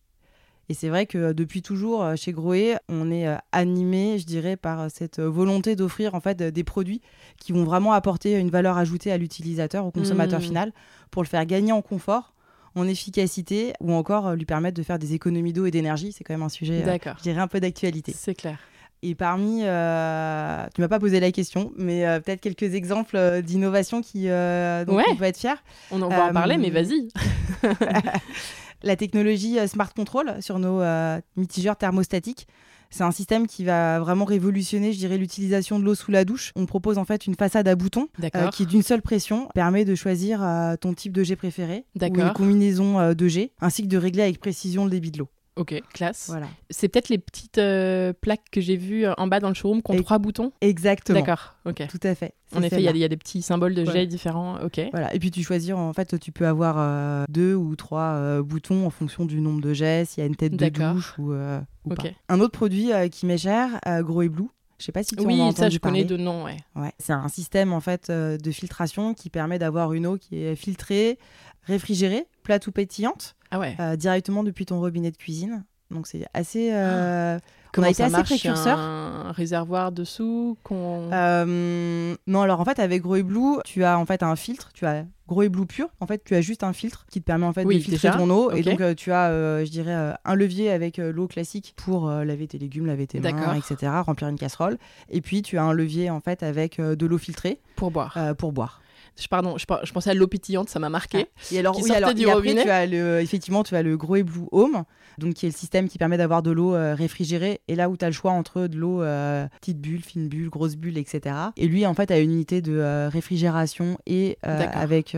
Et 0.74 0.76
c'est 0.76 0.90
vrai 0.90 1.06
que 1.06 1.20
euh, 1.20 1.34
depuis 1.34 1.62
toujours, 1.62 2.04
euh, 2.04 2.16
chez 2.16 2.32
Grohe, 2.32 2.78
on 2.90 3.12
est 3.12 3.28
euh, 3.28 3.36
animé, 3.52 4.18
je 4.18 4.26
dirais, 4.26 4.56
par 4.58 4.90
cette 4.90 5.20
volonté 5.20 5.76
d'offrir 5.76 6.16
en 6.16 6.20
fait 6.20 6.42
des 6.42 6.64
produits 6.64 7.00
qui 7.38 7.52
vont 7.52 7.64
vraiment 7.64 7.94
apporter 7.94 8.40
une 8.40 8.50
valeur 8.50 8.76
ajoutée 8.80 9.12
à 9.12 9.18
l'utilisateur, 9.20 9.86
au 9.86 9.92
consommateur 9.92 10.40
Mhm. 10.40 10.46
final, 10.48 10.74
pour 11.12 11.22
le 11.22 11.28
faire 11.28 11.46
gagner 11.46 11.72
en 11.72 11.84
confort, 11.84 12.34
en 12.74 12.88
efficacité, 12.88 13.74
ou 13.82 13.94
encore 13.94 14.34
lui 14.34 14.46
permettre 14.46 14.76
de 14.76 14.82
faire 14.82 14.98
des 14.98 15.14
économies 15.14 15.54
d'eau 15.54 15.68
et 15.68 15.70
d'énergie. 15.72 16.12
C'est 16.12 16.24
quand 16.24 16.34
même 16.34 16.42
un 16.42 16.50
sujet, 16.50 16.84
euh, 16.84 16.98
je 17.18 17.22
dirais, 17.22 17.40
un 17.40 17.48
peu 17.48 17.60
d'actualité. 17.60 18.12
C'est 18.18 18.34
clair. 18.34 18.58
Et 19.04 19.14
parmi, 19.14 19.60
euh, 19.64 20.66
tu 20.74 20.82
m'as 20.82 20.88
pas 20.88 20.98
posé 20.98 21.20
la 21.20 21.32
question, 21.32 21.72
mais 21.78 22.08
euh, 22.08 22.20
peut-être 22.20 22.42
quelques 22.42 22.74
exemples 22.74 23.16
euh, 23.18 23.44
d'innovation 23.44 24.02
qui 24.02 24.24
dont 24.24 24.96
Ouais. 24.96 25.04
on 25.12 25.16
peut 25.18 25.26
être 25.26 25.38
fier. 25.38 25.62
On 25.92 26.02
en 26.02 26.10
va 26.10 26.26
en 26.30 26.34
parler, 26.34 26.58
mais 26.58 26.72
vas-y. 26.72 27.10
la 28.84 28.96
technologie 28.96 29.60
euh, 29.60 29.68
Smart 29.68 29.94
Control 29.94 30.42
sur 30.42 30.60
nos 30.60 30.82
euh, 30.82 31.20
mitigeurs 31.36 31.78
thermostatiques. 31.78 32.48
C'est 32.94 33.04
un 33.04 33.12
système 33.12 33.48
qui 33.48 33.64
va 33.64 34.00
vraiment 34.00 34.24
révolutionner, 34.24 34.94
je 34.94 35.00
dirais, 35.00 35.18
l'utilisation 35.18 35.80
de 35.80 35.84
l'eau 35.84 35.96
sous 35.96 36.12
la 36.12 36.26
douche. 36.26 36.52
On 36.56 36.68
propose 36.68 37.00
en 37.00 37.06
fait 37.06 37.26
une 37.26 37.34
façade 37.34 37.68
à 37.68 37.76
boutons 37.76 38.08
euh, 38.36 38.50
qui, 38.50 38.68
d'une 38.68 38.84
seule 38.84 39.02
pression, 39.02 39.50
permet 39.56 39.84
de 39.84 39.96
choisir 39.96 40.44
euh, 40.44 40.76
ton 40.76 40.94
type 40.94 41.12
de 41.12 41.24
jet 41.24 41.36
préféré 41.36 41.86
ou 42.00 42.06
une 42.06 42.32
combinaison 42.34 43.00
euh, 43.00 43.16
de 43.16 43.28
jets, 43.28 43.52
ainsi 43.62 43.82
que 43.82 43.88
de 43.88 43.98
régler 43.98 44.22
avec 44.22 44.40
précision 44.40 44.84
le 44.84 44.92
débit 44.92 45.10
de 45.10 45.18
l'eau. 45.18 45.30
Ok, 45.56 45.80
classe. 45.94 46.26
Voilà. 46.30 46.48
C'est 46.72 46.88
peut-être 46.88 47.10
les 47.10 47.20
petites 47.20 47.60
euh, 47.60 48.12
plaques 48.12 48.50
que 48.52 48.60
j'ai 48.60 48.76
vues 48.76 49.06
euh, 49.06 49.14
en 49.18 49.28
bas 49.28 49.40
dans 49.40 49.50
le 49.50 49.54
showroom 49.54 49.84
qui 49.84 49.92
ont 49.92 49.96
Et- 49.96 50.04
trois 50.04 50.18
boutons. 50.18 50.52
Exactement. 50.62 51.20
D'accord, 51.20 51.54
ok. 51.66 51.86
Tout 51.90 52.00
à 52.04 52.16
fait. 52.16 52.34
En 52.56 52.64
effet, 52.64 52.78
il 52.78 52.84
y, 52.84 52.88
a- 52.88 52.92
y 53.06 53.08
des 53.10 53.18
petits 53.18 53.42
symboles 53.44 53.76
de 53.76 53.84
jet 53.86 53.92
Voilà. 53.92 54.06
différents. 54.08 54.60
Ok. 54.64 54.82
Voilà. 54.92 55.14
Et 55.14 55.20
puis 55.20 55.30
tu 55.30 55.44
choisis, 55.44 55.72
en 55.72 55.94
fait, 55.94 56.20
tu 56.20 56.32
peux 56.32 56.48
avoir 56.48 56.76
euh, 56.80 57.26
deux 57.30 57.54
ou 57.54 57.76
trois 57.76 58.14
euh, 58.16 58.42
boutons 58.42 58.86
en 58.86 58.90
fonction 58.90 59.26
du 59.26 59.42
nombre 59.42 59.62
de 59.62 59.74
jets, 59.74 60.06
s'il 60.06 60.22
y 60.22 60.24
a 60.24 60.28
une 60.28 60.36
tête 60.36 60.54
de 60.54 60.58
D'accord. 60.58 60.96
douche 60.96 61.14
ou, 61.20 61.34
euh, 61.34 61.60
pas. 61.96 62.04
Un 62.30 62.40
autre 62.40 62.54
produit 62.54 62.92
euh, 62.92 63.08
qui 63.08 63.26
m'est 63.28 63.38
cher, 63.38 63.80
euh, 63.88 64.02
Grohe 64.02 64.30
Blue. 64.30 64.48
Je 64.80 64.86
sais 64.86 64.92
pas 64.92 65.04
si 65.04 65.16
tu 65.16 65.22
en 65.22 65.26
as 65.26 65.28
Oui, 65.28 65.40
entendu 65.40 65.56
ça, 65.58 65.70
je 65.70 65.78
parler. 65.78 66.02
connais 66.04 66.18
de 66.18 66.22
nom, 66.22 66.44
ouais. 66.46 66.58
Ouais, 66.76 66.92
c'est 67.00 67.14
un 67.14 67.28
système 67.30 67.72
en 67.74 67.80
fait 67.80 68.10
euh, 68.10 68.38
de 68.38 68.52
filtration 68.52 69.14
qui 69.14 69.30
permet 69.30 69.58
d'avoir 69.60 69.94
une 69.94 70.06
eau 70.08 70.18
qui 70.18 70.44
est 70.44 70.56
filtrée, 70.56 71.20
réfrigérée, 71.66 72.28
plate 72.44 72.68
ou 72.68 72.72
pétillante, 72.72 73.36
Ah 73.52 73.60
ouais. 73.60 73.76
euh, 73.80 73.96
directement 73.96 74.44
depuis 74.44 74.66
ton 74.66 74.80
robinet 74.80 75.12
de 75.12 75.18
cuisine. 75.18 75.64
Donc 75.92 76.08
c'est 76.08 76.26
assez. 76.34 76.72
euh, 76.74 77.38
Comment 77.72 77.86
a 77.88 77.90
été 77.92 77.98
ça 77.98 78.06
assez 78.06 78.12
marche? 78.12 78.30
Précurseur. 78.30 78.80
Un 78.80 79.32
réservoir 79.32 79.92
dessous 79.92 80.58
qu'on. 80.64 81.10
euh, 81.14 82.16
non, 82.28 82.42
alors 82.42 82.60
en 82.60 82.66
fait 82.66 82.80
avec 82.80 83.02
Grohe 83.04 83.22
Blue, 83.24 83.58
tu 83.66 83.84
as 83.84 83.98
en 84.00 84.06
fait 84.06 84.24
un 84.24 84.36
filtre, 84.36 84.72
tu 84.74 84.86
as 84.86 85.06
Grohe 85.28 85.50
Blue 85.50 85.66
pur. 85.68 85.88
En 86.00 86.08
fait, 86.08 86.24
tu 86.24 86.36
as 86.36 86.42
juste 86.42 86.64
un 86.64 86.74
filtre 86.74 87.06
qui 87.12 87.20
te 87.22 87.26
permet 87.26 87.46
en 87.46 87.54
fait 87.54 87.64
Oui, 87.64 87.78
de 87.78 87.82
filtrer 87.84 88.08
déjà. 88.10 88.18
ton 88.20 88.30
eau. 88.30 88.52
Et 88.52 88.62
donc 88.64 88.82
euh, 88.82 88.94
tu 88.96 89.12
as, 89.12 89.30
euh, 89.30 89.66
je 89.66 89.70
dirais, 89.72 90.14
un 90.26 90.36
levier 90.36 90.72
avec 90.72 90.98
l'eau 90.98 91.28
classique 91.28 91.74
pour 91.76 92.10
laver 92.10 92.48
tes 92.48 92.58
légumes, 92.58 92.86
laver 92.88 93.06
tes 93.08 93.20
mains, 93.20 93.54
etc., 93.54 93.92
remplir 94.06 94.30
une 94.30 94.38
casserole. 94.40 94.78
Et 95.10 95.22
puis 95.22 95.42
tu 95.44 95.58
as 95.60 95.64
un 95.64 95.74
levier 95.74 96.10
en 96.10 96.20
fait 96.22 96.42
avec 96.44 96.80
de 96.82 97.06
l'eau 97.06 97.18
filtrée 97.20 97.60
Pour 97.76 97.92
boire. 97.92 98.18
pour 98.38 98.52
boire. 98.52 98.82
Je, 99.20 99.28
pardon, 99.28 99.58
je, 99.58 99.66
pensais 99.92 100.10
à 100.10 100.14
l'eau 100.14 100.28
pétillante, 100.28 100.70
ça 100.70 100.80
m'a 100.80 100.90
marqué. 100.90 101.28
Et 101.52 101.60
alors, 101.60 101.76
qui 101.76 101.84
oui, 101.84 101.92
alors 101.92 102.14
du 102.16 102.24
et 102.24 102.32
après, 102.32 102.56
tu 102.56 102.70
as 102.70 102.86
le, 102.88 103.20
effectivement, 103.20 103.64
tu 103.64 103.76
as 103.76 103.84
le 103.84 103.96
Grohe 103.96 104.24
Blue 104.24 104.48
Home, 104.52 104.84
donc 105.20 105.36
qui 105.36 105.46
est 105.46 105.50
le 105.50 105.56
système 105.56 105.88
qui 105.88 106.00
permet 106.00 106.18
d'avoir 106.18 106.42
de 106.42 106.50
l'eau 106.50 106.74
euh, 106.74 106.96
réfrigérée. 106.96 107.62
Et 107.68 107.76
là 107.76 107.90
où 107.90 107.98
tu 107.98 108.06
as 108.06 108.08
le 108.10 108.14
choix 108.14 108.32
entre 108.32 108.66
de 108.66 108.76
l'eau 108.76 109.04
euh, 109.04 109.46
petite 109.62 109.80
bulle, 109.80 110.02
fine 110.02 110.28
bulle, 110.30 110.50
grosse 110.50 110.76
bulle, 110.76 110.98
etc. 110.98 111.36
Et 111.58 111.68
lui, 111.68 111.86
en 111.86 111.94
fait, 111.94 112.10
a 112.10 112.18
une 112.18 112.32
unité 112.32 112.62
de 112.64 112.74
euh, 112.76 113.08
réfrigération 113.10 114.00
et 114.08 114.38
avec 114.42 115.16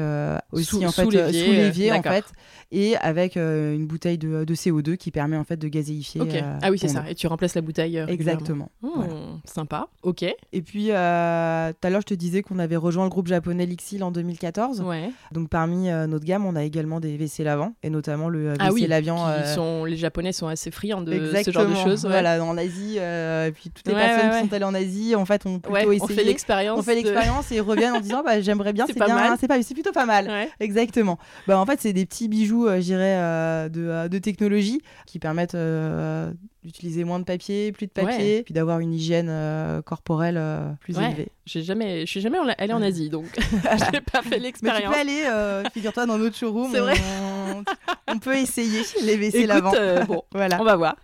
aussi 0.52 0.66
Sous- 0.66 0.84
en 0.84 0.92
fait 0.92 1.04
sous 1.04 1.12
l'évier, 1.12 1.94
en 1.94 2.02
fait, 2.02 2.26
et 2.72 2.98
avec 2.98 3.38
une 3.38 3.88
bouteille 3.88 4.18
de, 4.18 4.44
de 4.44 4.56
CO2 4.56 4.98
qui 4.98 5.12
permet 5.12 5.38
en 5.38 5.46
fait 5.46 5.58
de 5.58 5.68
gazéifier. 5.70 6.22
Ah 6.62 6.70
oui, 6.70 6.80
c'est 6.80 6.90
ça. 6.90 7.06
Et 7.10 7.16
tu 7.16 7.28
remplaces 7.28 7.56
la 7.56 7.62
bouteille. 7.62 8.04
Exactement. 8.10 8.70
Hmm, 8.82 8.90
Voilà. 8.96 9.14
Sympa. 9.46 9.88
Ok. 10.04 10.24
Et 10.24 10.62
puis, 10.62 10.88
tout 10.88 10.92
à 10.94 11.90
l'heure, 11.90 12.02
je 12.02 12.08
te 12.08 12.14
disais 12.14 12.42
qu'on 12.42 12.60
avait 12.60 12.76
rejoint 12.76 13.06
le 13.06 13.10
groupe 13.10 13.28
japonais 13.28 13.66
En 14.02 14.10
2014. 14.12 14.82
Ouais. 14.82 15.12
Donc, 15.32 15.50
parmi 15.50 15.90
euh, 15.90 16.08
notre 16.08 16.26
gamme, 16.26 16.46
on 16.46 16.56
a 16.56 16.64
également 16.64 17.00
des 17.00 17.16
WC 17.18 17.44
lavants, 17.44 17.74
et 17.84 17.90
notamment 17.92 18.30
le 18.30 18.50
euh, 18.50 18.54
WC 18.54 18.58
Ah 18.60 18.72
oui, 18.74 18.88
Lavian. 18.88 19.16
Qui 19.18 19.32
euh, 19.32 19.54
sont, 19.56 19.86
les 19.86 19.96
Japonais 19.96 20.32
sont 20.32 20.48
assez 20.48 20.72
friands 20.72 21.02
de 21.02 21.14
Exactement. 21.14 21.44
ce 21.44 21.52
genre 21.52 21.68
de 21.70 21.76
choses. 21.90 22.04
ouais. 22.06 22.10
Voilà, 22.12 22.44
en 22.44 22.58
Asie, 22.58 22.96
euh, 22.98 23.48
et 23.48 23.52
puis 23.52 23.70
toutes 23.70 23.88
les 23.88 23.94
personnes 23.94 24.32
qui 24.42 24.48
sont 24.48 24.54
allées 24.54 24.66
en 24.66 24.74
Asie, 24.74 25.16
en 25.16 25.26
fait, 25.26 25.46
ont 25.46 25.60
plutôt 25.60 25.92
essayé. 25.92 26.02
on 26.02 26.08
fait 26.08 26.24
l'expérience. 26.24 26.80
On 26.80 26.84
fait 26.84 26.92
de- 27.00 27.08
l'expérience 27.08 27.52
et 27.52 27.60
reviennent 27.60 27.94
en 27.94 28.00
disant 28.02 28.24
bah, 28.26 28.42
j'aimerais 28.42 28.74
bien, 28.74 28.86
C'est 28.88 28.96
bien, 28.96 29.14
mal. 29.14 29.38
c'est 29.40 29.48
pas, 29.48 29.62
c'est 29.62 29.74
plutôt 29.76 29.92
pas 29.92 30.06
mal. 30.06 30.30
Exactement. 30.60 31.18
Bah, 31.48 31.60
en 31.60 31.66
fait, 31.66 31.80
c'est 31.80 31.94
des 31.94 32.06
petits 32.06 32.28
bijoux, 32.28 32.68
euh, 32.68 32.78
je 32.78 32.82
dirais, 32.86 33.16
euh, 33.18 33.70
de, 33.70 33.82
euh, 33.88 34.08
de 34.08 34.18
technologie 34.18 34.82
qui 35.06 35.20
permettent 35.20 35.56
euh, 35.56 36.32
d'utiliser 36.66 37.04
moins 37.04 37.20
de 37.20 37.24
papier, 37.26 37.72
plus 37.72 37.86
de 37.88 37.92
papier, 37.92 38.38
Ouais. 38.38 38.42
puis 38.44 38.54
d'avoir 38.54 38.80
une 38.80 38.94
hygiène 38.94 39.28
euh, 39.30 39.82
corporelle 39.82 40.36
euh, 40.38 40.72
plus 40.82 40.98
Ouais. 40.98 41.06
élevée. 41.12 41.28
J'ai 41.46 41.62
jamais, 41.62 42.02
je 42.02 42.12
suis 42.12 42.22
jamais 42.22 42.40
allée 42.58 42.74
en 42.74 42.82
Asie, 42.82 43.10
donc 43.10 43.26
j'ai 43.38 44.02
pas 44.02 44.22
fait 44.24 44.30
Mais 44.32 44.38
tu 44.38 44.42
l'expérience. 44.44 44.94
peux 44.94 45.00
aller, 45.00 45.24
euh, 45.28 45.64
figure-toi, 45.74 46.06
dans 46.08 46.18
notre 46.18 46.36
showroom. 46.36 46.72
C'est 46.72 46.80
vrai. 46.80 46.96
On, 47.22 47.64
on 48.14 48.20
peut 48.20 48.36
essayer 48.36 48.82
les 49.04 49.16
WC 49.16 49.48
euh, 49.50 50.04
bon, 50.06 50.24
Voilà. 50.34 50.60
on 50.60 50.64
va 50.64 50.76
voir. 50.76 50.96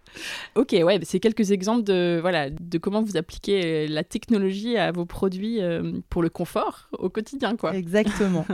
Ok, 0.55 0.71
ouais, 0.83 0.99
c'est 1.03 1.19
quelques 1.19 1.51
exemples 1.51 1.83
de 1.83 2.17
voilà 2.21 2.49
de 2.49 2.77
comment 2.79 3.01
vous 3.03 3.15
appliquez 3.17 3.87
la 3.87 4.03
technologie 4.03 4.77
à 4.77 4.91
vos 4.91 5.05
produits 5.05 5.59
pour 6.09 6.23
le 6.23 6.29
confort 6.29 6.89
au 6.97 7.09
quotidien, 7.09 7.55
quoi. 7.55 7.75
Exactement. 7.75 8.45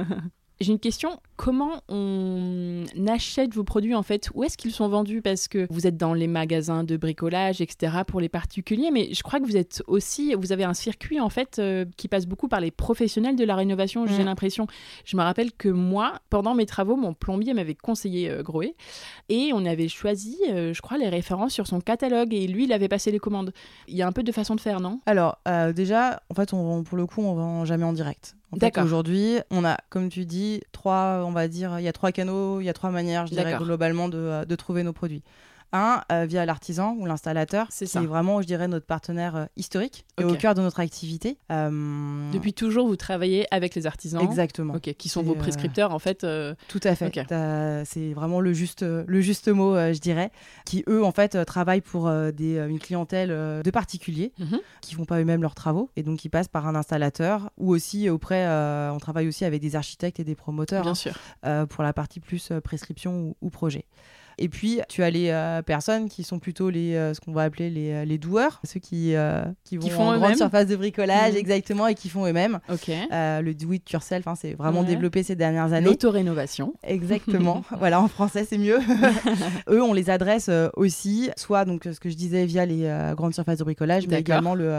J'ai 0.59 0.71
une 0.71 0.79
question. 0.79 1.19
Comment 1.35 1.81
on 1.87 2.83
achète 3.07 3.53
vos 3.53 3.63
produits 3.63 3.93
en 3.93 4.01
fait? 4.01 4.29
Où 4.33 4.43
est-ce 4.43 4.57
qu'ils 4.57 4.71
sont 4.71 4.87
vendus? 4.89 5.21
Parce 5.21 5.47
que 5.47 5.67
vous 5.69 5.85
êtes 5.85 5.97
dans 5.97 6.13
les 6.15 6.25
magasins 6.27 6.83
de 6.83 6.97
bricolage, 6.97 7.61
etc. 7.61 7.97
pour 8.07 8.19
les 8.19 8.29
particuliers, 8.29 8.89
mais 8.91 9.13
je 9.13 9.21
crois 9.21 9.39
que 9.39 9.45
vous 9.45 9.55
êtes 9.57 9.83
aussi, 9.85 10.33
vous 10.33 10.51
avez 10.51 10.63
un 10.63 10.73
circuit 10.73 11.19
en 11.19 11.29
fait 11.29 11.59
euh, 11.59 11.85
qui 11.95 12.07
passe 12.07 12.25
beaucoup 12.25 12.47
par 12.47 12.59
les 12.59 12.71
professionnels 12.71 13.35
de 13.35 13.43
la 13.43 13.55
rénovation. 13.55 14.07
J'ai 14.07 14.23
Mm. 14.23 14.25
l'impression. 14.25 14.67
Je 15.05 15.15
me 15.15 15.21
rappelle 15.21 15.51
que 15.51 15.69
moi, 15.69 16.13
pendant 16.31 16.55
mes 16.55 16.65
travaux, 16.65 16.95
mon 16.95 17.13
plombier 17.13 17.53
m'avait 17.53 17.75
conseillé 17.75 18.29
euh, 18.31 18.41
Groé 18.41 18.75
et 19.29 19.51
on 19.53 19.63
avait 19.65 19.87
choisi, 19.89 20.37
euh, 20.49 20.73
je 20.73 20.81
crois, 20.81 20.97
les 20.97 21.09
références 21.09 21.53
sur 21.53 21.67
son 21.67 21.81
catalogue 21.81 22.33
et 22.33 22.47
lui, 22.47 22.63
il 22.63 22.73
avait 22.73 22.87
passé 22.87 23.11
les 23.11 23.19
commandes. 23.19 23.53
Il 23.87 23.95
y 23.95 24.01
a 24.01 24.07
un 24.07 24.11
peu 24.11 24.23
de 24.23 24.31
façon 24.31 24.55
de 24.55 24.61
faire, 24.61 24.79
non? 24.79 25.01
Alors, 25.05 25.37
déjà, 25.75 26.21
en 26.31 26.33
fait, 26.33 26.53
on, 26.53 26.83
pour 26.83 26.97
le 26.97 27.05
coup, 27.05 27.21
on 27.21 27.33
vend 27.35 27.65
jamais 27.65 27.83
en 27.85 27.93
direct. 27.93 28.36
En 28.51 28.55
fait, 28.55 28.61
D'accord. 28.61 28.85
Aujourd'hui, 28.85 29.39
on 29.51 29.65
a, 29.65 29.77
comme 29.89 30.09
tu 30.09 30.25
dis, 30.25 30.61
trois, 30.71 31.23
on 31.25 31.31
va 31.31 31.47
dire, 31.47 31.79
il 31.79 31.83
y 31.83 31.87
a 31.87 31.93
trois 31.93 32.11
canaux, 32.13 32.61
il 32.61 32.65
y 32.65 32.69
a 32.69 32.73
trois 32.73 32.91
manières, 32.91 33.27
je 33.27 33.33
dirais, 33.33 33.57
globalement, 33.59 34.07
de, 34.07 34.17
euh, 34.17 34.45
de 34.45 34.55
trouver 34.55 34.83
nos 34.83 34.93
produits. 34.93 35.21
Un, 35.73 36.01
euh, 36.13 36.25
via 36.25 36.45
l'artisan 36.45 36.95
ou 36.97 37.05
l'installateur, 37.05 37.67
C'est 37.71 37.85
qui 37.85 37.91
ça. 37.91 38.01
est 38.01 38.05
vraiment, 38.05 38.41
je 38.41 38.47
dirais, 38.47 38.67
notre 38.69 38.85
partenaire 38.85 39.35
euh, 39.35 39.45
historique 39.57 40.05
et 40.17 40.23
au 40.23 40.33
cœur 40.35 40.55
de 40.55 40.61
notre 40.61 40.79
activité. 40.79 41.37
Euh, 41.51 42.31
Depuis 42.31 42.53
toujours, 42.53 42.87
vous 42.87 42.95
travaillez 42.95 43.45
avec 43.51 43.75
les 43.75 43.85
artisans. 43.85 44.21
Exactement. 44.21 44.75
Ok, 44.75 44.93
qui 44.97 45.09
sont 45.09 45.23
vos 45.23 45.35
prescripteurs 45.35 45.91
en 45.93 45.99
fait. 45.99 46.25
Tout 46.69 46.79
à 46.83 46.95
fait. 46.95 47.11
C'est 47.85 48.13
vraiment 48.13 48.39
le 48.39 48.53
juste, 48.53 48.83
le 48.83 49.21
juste 49.21 49.49
mot, 49.49 49.75
je 49.75 49.99
dirais, 49.99 50.31
qui 50.65 50.83
eux, 50.87 51.03
en 51.03 51.11
fait, 51.11 51.43
travaillent 51.45 51.81
pour 51.81 52.09
des, 52.33 52.57
une 52.69 52.79
clientèle 52.79 53.29
de 53.29 53.71
particuliers 53.71 54.31
Mhm. 54.39 54.59
qui 54.81 54.95
font 54.95 55.05
pas 55.05 55.19
eux-mêmes 55.19 55.41
leurs 55.41 55.55
travaux 55.55 55.89
et 55.95 56.03
donc 56.03 56.19
qui 56.19 56.29
passent 56.29 56.47
par 56.47 56.67
un 56.67 56.75
installateur 56.75 57.49
ou 57.57 57.71
aussi 57.73 58.09
auprès, 58.09 58.47
on 58.91 58.97
travaille 58.99 59.27
aussi 59.27 59.43
avec 59.45 59.61
des 59.61 59.75
architectes 59.75 60.19
et 60.19 60.23
des 60.23 60.35
promoteurs 60.35 60.83
Bien 60.83 60.91
hein, 60.91 60.95
sûr. 60.95 61.13
pour 61.69 61.83
la 61.83 61.93
partie 61.93 62.19
plus 62.19 62.51
prescription 62.63 63.19
ou, 63.19 63.35
ou 63.41 63.49
projet. 63.49 63.85
Et 64.39 64.49
puis, 64.49 64.79
tu 64.87 65.01
as 65.03 65.09
les 65.09 65.29
euh, 65.29 65.61
personnes 65.63 66.09
qui 66.09 66.23
sont 66.23 66.37
plutôt 66.39 66.69
les, 66.69 66.93
euh, 66.95 67.13
ce 67.13 67.19
qu'on 67.19 67.31
va 67.31 67.43
appeler 67.43 67.69
les, 67.69 67.91
euh, 67.91 68.05
les 68.05 68.17
doueurs, 68.17 68.61
ceux 68.63 68.79
qui, 68.79 69.15
euh, 69.15 69.43
qui 69.63 69.77
vont 69.77 69.83
Qui 69.83 69.89
font 69.89 70.09
en 70.09 70.17
grande 70.19 70.35
surface 70.35 70.67
de 70.67 70.75
bricolage, 70.75 71.33
Mhm. 71.33 71.37
exactement, 71.39 71.87
et 71.87 71.95
qui 71.95 72.07
font 72.09 72.25
eux-mêmes. 72.27 72.59
Le 72.69 73.53
do 73.53 73.71
it 73.73 73.89
yourself, 73.91 74.27
hein, 74.27 74.35
c'est 74.35 74.53
vraiment 74.53 74.81
Ouais. 74.81 74.85
développé 74.87 75.23
ces 75.23 75.35
dernières 75.35 75.73
années. 75.73 75.87
L'autorénovation. 75.87 76.73
Exactement. 76.83 77.63
voilà, 77.79 77.99
en 78.01 78.07
français, 78.07 78.45
c'est 78.47 78.57
mieux. 78.57 78.77
Eux, 79.69 79.81
on 79.81 79.93
les 79.93 80.09
adresse 80.09 80.49
aussi, 80.75 81.29
soit 81.35 81.65
donc 81.65 81.83
ce 81.91 81.99
que 81.99 82.09
je 82.09 82.15
disais 82.15 82.45
via 82.45 82.65
les 82.65 82.91
grandes 83.15 83.33
surfaces 83.33 83.57
de 83.59 83.63
bricolage, 83.63 84.07
mais 84.07 84.19
également 84.19 84.53
le, 84.55 84.71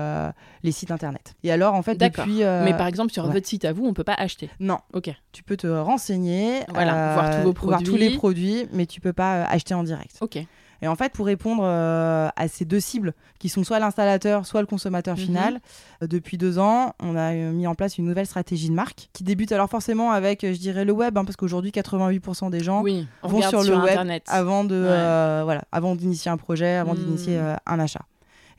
les 0.62 0.72
sites 0.72 0.90
internet. 0.92 1.34
Et 1.42 1.50
alors, 1.50 1.74
en 1.74 1.82
fait, 1.82 1.96
depuis. 1.96 2.38
Mais 2.64 2.74
par 2.76 2.86
exemple, 2.86 3.12
sur 3.12 3.24
ouais. 3.26 3.32
votre 3.32 3.46
site 3.46 3.64
à 3.64 3.72
vous, 3.72 3.84
on 3.86 3.92
peut 3.94 4.04
pas 4.04 4.14
acheter. 4.14 4.50
Non, 4.60 4.78
Ok. 4.92 5.10
tu 5.32 5.42
peux 5.42 5.56
te 5.56 5.66
renseigner, 5.66 6.60
Voilà, 6.68 7.14
voir 7.14 7.30
tous 7.30 7.36
vos 7.46 7.52
voir 7.68 7.78
tous 7.82 7.90
produits. 7.90 8.08
les 8.08 8.14
produits, 8.16 8.66
mais 8.72 8.86
tu 8.86 9.00
peux 9.00 9.12
pas 9.12 9.47
acheter 9.48 9.74
en 9.74 9.82
direct. 9.82 10.16
Ok. 10.20 10.38
Et 10.80 10.86
en 10.86 10.94
fait, 10.94 11.12
pour 11.12 11.26
répondre 11.26 11.64
euh, 11.64 12.28
à 12.36 12.46
ces 12.46 12.64
deux 12.64 12.78
cibles, 12.78 13.12
qui 13.40 13.48
sont 13.48 13.64
soit 13.64 13.80
l'installateur, 13.80 14.46
soit 14.46 14.60
le 14.60 14.66
consommateur 14.68 15.16
Mhm. 15.16 15.20
final, 15.24 15.60
euh, 16.04 16.06
depuis 16.06 16.38
deux 16.38 16.60
ans, 16.60 16.94
on 17.02 17.16
a 17.16 17.32
euh, 17.34 17.50
mis 17.50 17.66
en 17.66 17.74
place 17.74 17.98
une 17.98 18.04
nouvelle 18.04 18.26
stratégie 18.26 18.68
de 18.68 18.74
marque 18.74 19.08
qui 19.12 19.24
débute 19.24 19.50
alors 19.50 19.68
forcément 19.68 20.12
avec, 20.12 20.42
je 20.46 20.56
dirais, 20.56 20.84
le 20.84 20.92
web, 20.92 21.18
hein, 21.18 21.24
parce 21.24 21.34
qu'aujourd'hui, 21.34 21.72
88% 21.72 22.48
des 22.50 22.60
gens 22.60 22.82
Oui. 22.82 23.08
Vont 23.24 23.42
sur 23.42 23.64
le 23.64 23.76
web 23.76 23.98
avant 24.28 24.62
de 24.62 24.76
Ouais. 24.76 24.86
euh, 24.88 25.40
voilà 25.44 25.62
avant 25.72 25.96
d'initier 25.96 26.30
un 26.30 26.36
projet 26.36 26.76
avant 26.76 26.94
Hmm. 26.94 26.98
d'initier 26.98 27.40
un 27.66 27.78
achat 27.80 28.02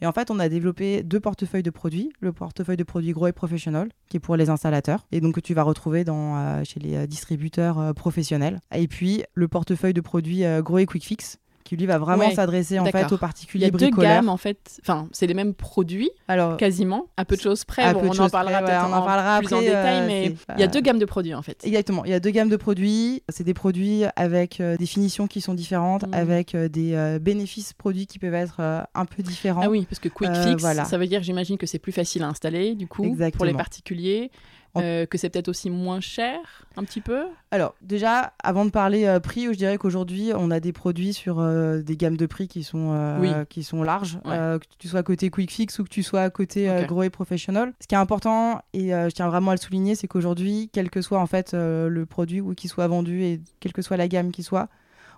et 0.01 0.05
en 0.05 0.11
fait 0.11 0.31
on 0.31 0.39
a 0.39 0.49
développé 0.49 1.03
deux 1.03 1.19
portefeuilles 1.19 1.63
de 1.63 1.69
produits 1.69 2.11
le 2.19 2.31
portefeuille 2.31 2.77
de 2.77 2.83
produits 2.83 3.11
gros 3.11 3.27
et 3.27 3.31
professionnel 3.31 3.89
qui 4.09 4.17
est 4.17 4.19
pour 4.19 4.35
les 4.35 4.49
installateurs 4.49 5.07
et 5.11 5.21
donc 5.21 5.35
que 5.35 5.39
tu 5.39 5.53
vas 5.53 5.63
retrouver 5.63 6.03
euh, 6.07 6.63
chez 6.63 6.79
les 6.79 6.95
euh, 6.95 7.07
distributeurs 7.07 7.79
euh, 7.79 7.93
professionnels. 7.93 8.59
Et 8.73 8.87
puis 8.87 9.23
le 9.33 9.47
portefeuille 9.47 9.93
de 9.93 10.01
produits 10.01 10.43
gros 10.59 10.77
et 10.79 10.85
quick 10.85 11.03
fix 11.03 11.37
qui 11.69 11.77
lui 11.77 11.85
va 11.85 11.99
vraiment 11.99 12.25
Ouais, 12.25 12.33
s'adresser 12.33 12.79
en 12.79 12.85
fait 12.85 13.05
aux 13.05 13.09
Il 13.09 13.13
y 13.13 13.17
particuliers 13.19 13.65
a 13.67 13.69
deux 13.69 13.91
gammes 13.91 14.27
en 14.27 14.37
fait. 14.37 14.79
Enfin, 14.81 15.07
c'est 15.11 15.27
les 15.27 15.35
mêmes 15.35 15.53
produits 15.53 16.09
alors 16.27 16.57
quasiment, 16.57 17.05
à 17.15 17.25
peu 17.25 17.35
de 17.35 17.41
choses 17.41 17.63
près. 17.63 17.93
Bon, 17.93 18.01
on 18.05 18.19
en 18.19 18.27
parlera 18.29 18.63
près, 18.63 18.71
ouais, 18.71 18.83
on 18.89 18.93
en 18.93 19.03
parlera 19.03 19.37
plus 19.37 19.53
en 19.53 19.61
détail, 19.61 19.99
euh, 19.99 20.07
mais 20.07 20.35
il 20.55 20.59
y 20.59 20.63
a 20.63 20.67
deux 20.67 20.81
gammes 20.81 20.97
de 20.97 21.05
produits 21.05 21.35
en 21.35 21.43
fait. 21.43 21.63
Exactement, 21.63 22.03
il 22.05 22.11
y 22.11 22.15
a 22.15 22.19
deux 22.19 22.31
gammes 22.31 22.49
de 22.49 22.55
produits. 22.55 23.21
C'est 23.29 23.43
des 23.43 23.53
produits 23.53 24.01
avec 24.15 24.59
euh, 24.59 24.77
des 24.77 24.87
finitions 24.87 25.27
qui 25.27 25.41
sont 25.41 25.53
différentes, 25.53 26.07
Mm. 26.07 26.13
avec 26.13 26.55
euh, 26.55 26.69
des 26.69 27.19
bénéfices 27.21 27.73
produits 27.73 28.07
qui 28.07 28.17
peuvent 28.17 28.33
être 28.33 28.61
un 28.61 29.05
peu 29.05 29.21
différents. 29.21 29.61
Ah 29.63 29.69
oui, 29.69 29.85
parce 29.87 29.99
que 29.99 30.09
Quick 30.09 30.33
Fix, 30.33 30.59
voilà. 30.61 30.85
ça 30.85 30.97
veut 30.97 31.05
dire, 31.05 31.21
j'imagine 31.21 31.57
que 31.59 31.67
c'est 31.67 31.77
plus 31.77 31.91
facile 31.91 32.23
à 32.23 32.27
installer, 32.29 32.73
du 32.73 32.87
coup, 32.87 33.15
pour 33.35 33.45
les 33.45 33.53
particuliers, 33.53 34.31
En- 34.75 34.81
euh, 34.83 35.05
que 35.07 35.17
c'est 35.17 35.29
peut-être 35.29 35.47
aussi 35.47 35.69
moins 35.71 35.99
cher, 35.99 36.37
un 36.77 36.83
petit 36.83 37.01
peu. 37.01 37.23
Alors, 37.49 37.73
déjà, 37.81 38.33
avant 38.43 38.65
de 38.65 38.69
parler 38.69 39.05
euh, 39.05 39.19
prix, 39.19 39.45
je 39.45 39.57
dirais 39.57 39.77
qu'aujourd'hui, 39.79 40.31
on 40.35 40.51
a 40.51 40.59
des 40.59 40.71
produits 40.73 41.13
sur 41.13 41.39
euh, 41.39 41.81
des 41.81 41.97
gammes 41.97 42.17
de 42.17 42.25
prix 42.27 42.47
qui 42.47 42.63
sont, 42.63 43.17
Oui. 43.19 43.29
qui 43.49 43.63
sont 43.63 43.81
larges, 43.81 44.19
Ouais. 44.25 44.35
que 44.59 44.65
tu 44.77 44.87
sois 44.87 45.01
côté 45.01 45.29
quick 45.31 45.51
fix 45.51 45.79
ou 45.79 45.83
que 45.83 45.89
tu 45.89 46.03
sois 46.03 46.29
côté 46.29 46.69
euh, 46.69 46.81
Ok. 46.83 46.87
gros 46.87 47.03
et 47.03 47.09
professionnel. 47.09 47.73
Ce 47.81 47.87
qui 47.87 47.95
est 47.95 47.97
important, 47.99 48.61
et 48.73 48.89
je 48.89 49.09
tiens 49.09 49.27
vraiment 49.27 49.51
à 49.51 49.55
le 49.55 49.59
souligner, 49.59 49.95
c'est 49.95 50.07
qu'aujourd'hui, 50.07 50.69
quel 50.71 50.89
que 50.91 51.01
soit 51.01 51.19
en 51.19 51.25
fait 51.27 51.53
le 51.53 52.03
produit 52.05 52.41
ou 52.41 52.53
qui 52.53 52.67
soit 52.67 52.87
vendu 52.87 53.23
et 53.23 53.41
quelle 53.59 53.73
que 53.73 53.81
soit 53.81 53.97
la 53.97 54.07
gamme 54.07 54.31
qui 54.31 54.43
soit, 54.43 54.67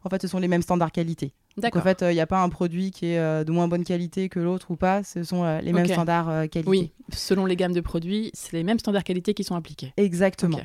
en 0.04 0.10
fait, 0.10 0.22
ce 0.22 0.28
sont 0.28 0.40
les 0.40 0.48
mêmes 0.48 0.62
standards 0.62 0.92
qualité. 0.92 1.34
Donc, 1.58 1.76
en 1.76 1.82
fait, 1.82 2.02
il 2.08 2.14
n'y 2.14 2.20
a 2.22 2.28
pas 2.28 2.42
un 2.42 2.50
produit 2.50 2.92
qui 2.92 3.08
est 3.08 3.20
euh, 3.20 3.44
de 3.44 3.52
moins 3.52 3.68
bonne 3.68 3.84
qualité 3.84 4.30
que 4.30 4.40
l'autre 4.40 4.72
ou 4.72 4.76
pas, 4.76 5.04
ce 5.04 5.24
sont 5.24 5.44
euh, 5.44 5.60
les 5.62 5.74
mêmes 5.74 5.86
standards 5.88 6.30
euh, 6.30 6.48
qualité. 6.48 6.70
Oui, 6.70 6.92
selon 7.14 7.46
les 7.46 7.56
gammes 7.56 7.74
de 7.74 7.82
produits, 7.82 8.32
c'est 8.34 8.54
les 8.54 8.64
mêmes 8.64 8.80
standards 8.80 9.04
qualité 9.04 9.34
qui 9.34 9.44
sont 9.44 9.56
appliqués. 9.56 9.94
Exactement. 9.98 10.60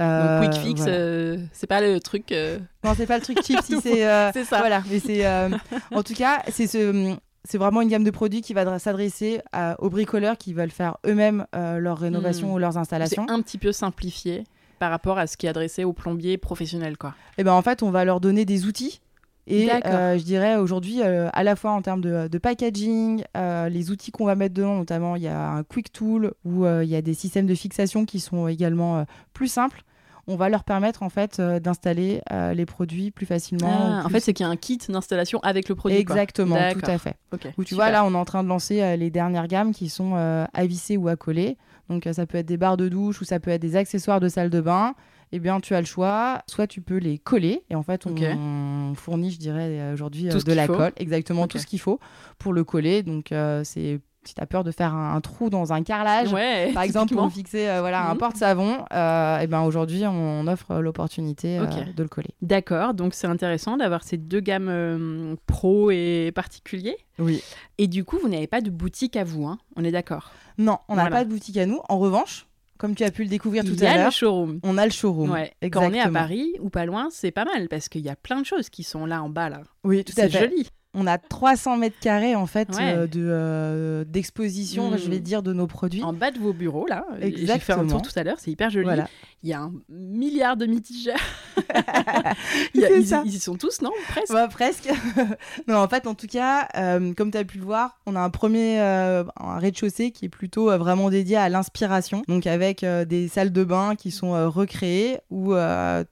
Euh, 0.00 0.40
Donc 0.40 0.50
Quick 0.50 0.60
Fix, 0.62 0.80
voilà. 0.80 0.94
euh, 0.96 1.36
c'est 1.52 1.66
pas 1.66 1.80
le 1.82 2.00
truc. 2.00 2.32
euh, 2.32 2.58
Non, 2.82 2.94
c'est 2.96 3.06
pas 3.06 3.18
le 3.18 3.22
truc 3.22 3.38
cheap 3.44 3.60
si 3.64 3.78
c'est. 3.80 4.06
euh, 4.08 4.30
C'est 4.32 4.44
ça. 4.44 4.58
Voilà, 4.58 4.82
mais 4.90 4.98
c'est. 5.00 5.26
euh, 5.26 5.50
en 5.92 6.02
tout 6.02 6.14
cas, 6.14 6.42
c'est 6.50 6.66
ce. 6.66 7.14
C'est 7.44 7.58
vraiment 7.58 7.80
une 7.82 7.88
gamme 7.88 8.04
de 8.04 8.10
produits 8.12 8.40
qui 8.40 8.54
va 8.54 8.78
s'adresser 8.78 9.40
aux 9.80 9.90
bricoleurs 9.90 10.38
qui 10.38 10.54
veulent 10.54 10.70
faire 10.70 10.96
eux-mêmes 11.04 11.44
euh, 11.56 11.78
leur 11.78 11.98
rénovation 11.98 12.48
Hmm. 12.50 12.54
ou 12.54 12.58
leurs 12.58 12.72
C'est 12.74 12.78
installations. 12.78 13.26
un 13.28 13.42
petit 13.42 13.58
peu 13.58 13.72
simplifié 13.72 14.44
par 14.82 14.90
rapport 14.90 15.16
à 15.16 15.28
ce 15.28 15.36
qui 15.36 15.46
est 15.46 15.48
adressé 15.48 15.84
aux 15.84 15.92
plombiers 15.92 16.38
professionnels, 16.38 16.98
quoi. 16.98 17.14
Et 17.38 17.44
ben 17.44 17.52
en 17.52 17.62
fait, 17.62 17.84
on 17.84 17.92
va 17.92 18.04
leur 18.04 18.18
donner 18.18 18.44
des 18.44 18.66
outils. 18.66 19.00
Et 19.46 19.70
euh, 19.70 20.18
je 20.18 20.24
dirais 20.24 20.56
aujourd'hui, 20.56 21.02
euh, 21.02 21.28
à 21.32 21.44
la 21.44 21.54
fois 21.54 21.70
en 21.70 21.82
termes 21.82 22.00
de, 22.00 22.26
de 22.26 22.38
packaging, 22.38 23.22
euh, 23.36 23.68
les 23.68 23.92
outils 23.92 24.10
qu'on 24.10 24.24
va 24.24 24.34
mettre 24.34 24.54
dedans, 24.56 24.78
notamment 24.78 25.14
il 25.14 25.22
y 25.22 25.28
a 25.28 25.50
un 25.50 25.62
quick 25.62 25.92
tool 25.92 26.32
où 26.44 26.66
il 26.66 26.88
y 26.88 26.96
a 26.96 27.00
des 27.00 27.14
systèmes 27.14 27.46
de 27.46 27.54
fixation 27.54 28.04
qui 28.04 28.18
sont 28.18 28.48
également 28.48 29.06
plus 29.34 29.46
simples. 29.46 29.84
On 30.28 30.36
va 30.36 30.48
leur 30.48 30.62
permettre 30.62 31.02
en 31.02 31.08
fait 31.08 31.40
euh, 31.40 31.58
d'installer 31.58 32.22
euh, 32.30 32.54
les 32.54 32.64
produits 32.64 33.10
plus 33.10 33.26
facilement. 33.26 34.00
Ah, 34.00 34.06
en 34.06 34.08
fait, 34.08 34.20
c'est 34.20 34.32
qu'il 34.32 34.46
y 34.46 34.48
a 34.48 34.52
un 34.52 34.56
kit 34.56 34.78
d'installation 34.88 35.40
avec 35.42 35.68
le 35.68 35.74
produit. 35.74 36.04
quoi. 36.04 36.14
Exactement, 36.14 36.56
tout 36.72 36.90
à 36.90 36.98
fait. 36.98 37.16
Ok. 37.32 37.48
Où 37.58 37.64
tu 37.64 37.70
super. 37.70 37.86
vois, 37.86 37.90
là, 37.90 38.04
on 38.04 38.12
est 38.12 38.16
en 38.16 38.24
train 38.24 38.44
de 38.44 38.48
lancer 38.48 38.82
euh, 38.82 38.94
les 38.94 39.10
dernières 39.10 39.48
gammes 39.48 39.72
qui 39.72 39.88
sont 39.88 40.14
à 40.14 40.66
visser 40.66 40.96
ou 40.96 41.08
à 41.08 41.16
coller. 41.16 41.56
Donc, 41.88 42.06
euh, 42.06 42.12
ça 42.12 42.26
peut 42.26 42.38
être 42.38 42.46
des 42.46 42.56
barres 42.56 42.76
de 42.76 42.88
douche 42.88 43.20
ou 43.20 43.24
ça 43.24 43.40
peut 43.40 43.50
être 43.50 43.60
des 43.62 43.76
accessoires 43.76 44.20
de 44.20 44.28
salle 44.28 44.50
de 44.50 44.60
bain. 44.60 44.94
Eh 45.32 45.38
bien, 45.38 45.60
tu 45.60 45.74
as 45.74 45.80
le 45.80 45.86
choix. 45.86 46.42
Soit 46.46 46.66
tu 46.66 46.80
peux 46.82 46.98
les 46.98 47.18
coller. 47.18 47.62
Et 47.70 47.74
en 47.74 47.82
fait, 47.82 48.06
on, 48.06 48.92
fournit, 48.94 49.30
je 49.30 49.38
dirais, 49.38 49.78
euh, 49.80 49.94
aujourd'hui 49.94 50.28
euh, 50.30 50.38
de 50.38 50.52
la 50.52 50.66
faut. 50.66 50.74
colle. 50.76 50.92
Exactement, 50.98 51.46
tout 51.46 51.58
ce 51.58 51.66
qu'il 51.66 51.80
faut 51.80 51.98
pour 52.38 52.52
le 52.52 52.64
coller. 52.64 53.02
Donc, 53.02 53.32
euh, 53.32 53.62
c'est 53.64 54.00
Si 54.24 54.34
tu 54.34 54.40
as 54.40 54.46
peur 54.46 54.62
de 54.62 54.70
faire 54.70 54.94
un, 54.94 55.16
un 55.16 55.20
trou 55.20 55.50
dans 55.50 55.72
un 55.72 55.82
carrelage, 55.82 56.32
Ouais, 56.32 56.70
par 56.72 56.82
exemple, 56.88 57.12
pour 57.14 57.28
fixer 57.32 57.66
euh, 57.68 57.80
voilà, 57.80 58.08
un 58.08 58.12
Mhm. 58.12 58.18
porte-savon, 58.18 58.84
euh, 58.92 59.38
et 59.40 59.46
ben 59.48 59.62
aujourd'hui, 59.62 60.04
on 60.06 60.46
offre 60.46 60.76
l'opportunité 60.76 61.58
euh, 61.58 61.66
de 61.96 62.02
le 62.04 62.08
coller. 62.08 62.30
D'accord, 62.40 62.94
donc 62.94 63.14
c'est 63.14 63.26
intéressant 63.26 63.76
d'avoir 63.78 64.04
ces 64.04 64.18
deux 64.18 64.38
gammes 64.38 65.36
pro 65.46 65.90
et 65.90 66.30
particulier. 66.34 66.96
Oui. 67.18 67.42
Et 67.78 67.88
du 67.88 68.04
coup, 68.04 68.18
vous 68.22 68.28
n'avez 68.28 68.46
pas 68.46 68.60
de 68.60 68.70
boutique 68.70 69.16
à 69.16 69.24
vous, 69.24 69.44
hein 69.46 69.58
on 69.76 69.82
est 69.82 69.90
d'accord. 69.90 70.30
Non, 70.58 70.78
on 70.88 70.94
n'a 70.96 71.02
Voilà. 71.02 71.16
pas 71.16 71.24
de 71.24 71.30
boutique 71.30 71.56
à 71.56 71.66
nous. 71.66 71.80
En 71.88 71.98
revanche, 71.98 72.46
comme 72.78 72.94
tu 72.94 73.04
as 73.04 73.10
pu 73.10 73.22
le 73.22 73.28
découvrir 73.28 73.64
tout 73.64 73.72
Il 73.74 73.80
y 73.80 73.86
à 73.86 73.92
a 73.92 73.94
le 73.96 74.00
l'heure, 74.02 74.12
showroom. 74.12 74.60
on 74.62 74.76
a 74.78 74.84
le 74.84 74.90
showroom. 74.92 75.30
Ouais. 75.30 75.52
Quand 75.70 75.80
on 75.80 75.92
est 75.92 75.98
à 76.00 76.08
Exactement. 76.08 76.12
Paris 76.18 76.52
ou 76.60 76.68
pas 76.70 76.84
loin, 76.84 77.08
c'est 77.10 77.30
pas 77.30 77.44
mal 77.44 77.68
parce 77.68 77.88
qu'il 77.88 78.00
y 78.02 78.08
a 78.08 78.16
plein 78.16 78.40
de 78.40 78.46
choses 78.46 78.68
qui 78.70 78.82
sont 78.82 79.06
là 79.06 79.22
en 79.22 79.28
bas 79.28 79.48
là. 79.48 79.62
Oui, 79.84 80.04
tout 80.04 80.12
à 80.18 80.22
C'est 80.22 80.30
fait. 80.30 80.50
joli. 80.50 80.68
On 80.94 81.06
a 81.06 81.16
300 81.16 81.78
mètres 81.78 81.96
carrés 82.00 82.34
en 82.36 82.44
fait 82.46 82.68
Ouais. 82.76 82.92
euh, 82.94 83.06
de 83.06 83.20
euh, 83.26 84.04
d'exposition, 84.04 84.94
je 84.98 85.08
vais 85.08 85.20
dire, 85.20 85.42
de 85.42 85.52
nos 85.54 85.66
produits. 85.66 86.02
En 86.02 86.12
bas 86.12 86.30
de 86.30 86.38
vos 86.38 86.52
bureaux 86.52 86.86
là. 86.86 87.06
J'ai 87.20 87.30
fait 87.30 87.36
un 87.36 87.40
Exactement. 87.40 87.86
tour 87.88 88.02
tout 88.02 88.12
à 88.16 88.22
l'heure, 88.24 88.36
c'est 88.38 88.50
hyper 88.50 88.68
joli. 88.68 88.84
Voilà. 88.84 89.08
Il 89.44 89.50
y 89.50 89.52
a 89.54 89.60
un 89.60 89.72
milliard 89.88 90.56
de 90.56 90.66
mitigeurs. 90.66 91.18
Il 92.74 92.84
a- 92.84 92.90
ils, 93.24 93.34
y 93.34 93.38
sont 93.40 93.56
tous, 93.56 93.82
non? 93.82 93.90
Presque. 94.08 94.32
Ouais, 94.32 94.48
presque. 94.48 94.88
non, 95.68 95.76
en 95.78 95.88
fait, 95.88 96.06
en 96.06 96.14
tout 96.14 96.26
cas, 96.26 96.68
euh, 96.76 97.12
comme 97.14 97.30
tu 97.30 97.38
as 97.38 97.44
pu 97.44 97.58
le 97.58 97.64
voir, 97.64 97.98
on 98.06 98.14
a 98.16 98.20
un 98.20 98.30
premier 98.30 98.80
euh, 98.80 99.24
un 99.38 99.58
rez-de-chaussée 99.58 100.10
qui 100.12 100.26
est 100.26 100.28
plutôt 100.28 100.70
euh, 100.70 100.78
vraiment 100.78 101.10
dédié 101.10 101.36
à 101.36 101.48
l'inspiration. 101.48 102.22
Donc, 102.28 102.46
avec 102.46 102.84
des 102.84 103.28
salles 103.28 103.52
de 103.52 103.64
bain 103.64 103.94
qui 103.96 104.10
sont 104.10 104.32
recréées 104.50 105.18
où 105.30 105.54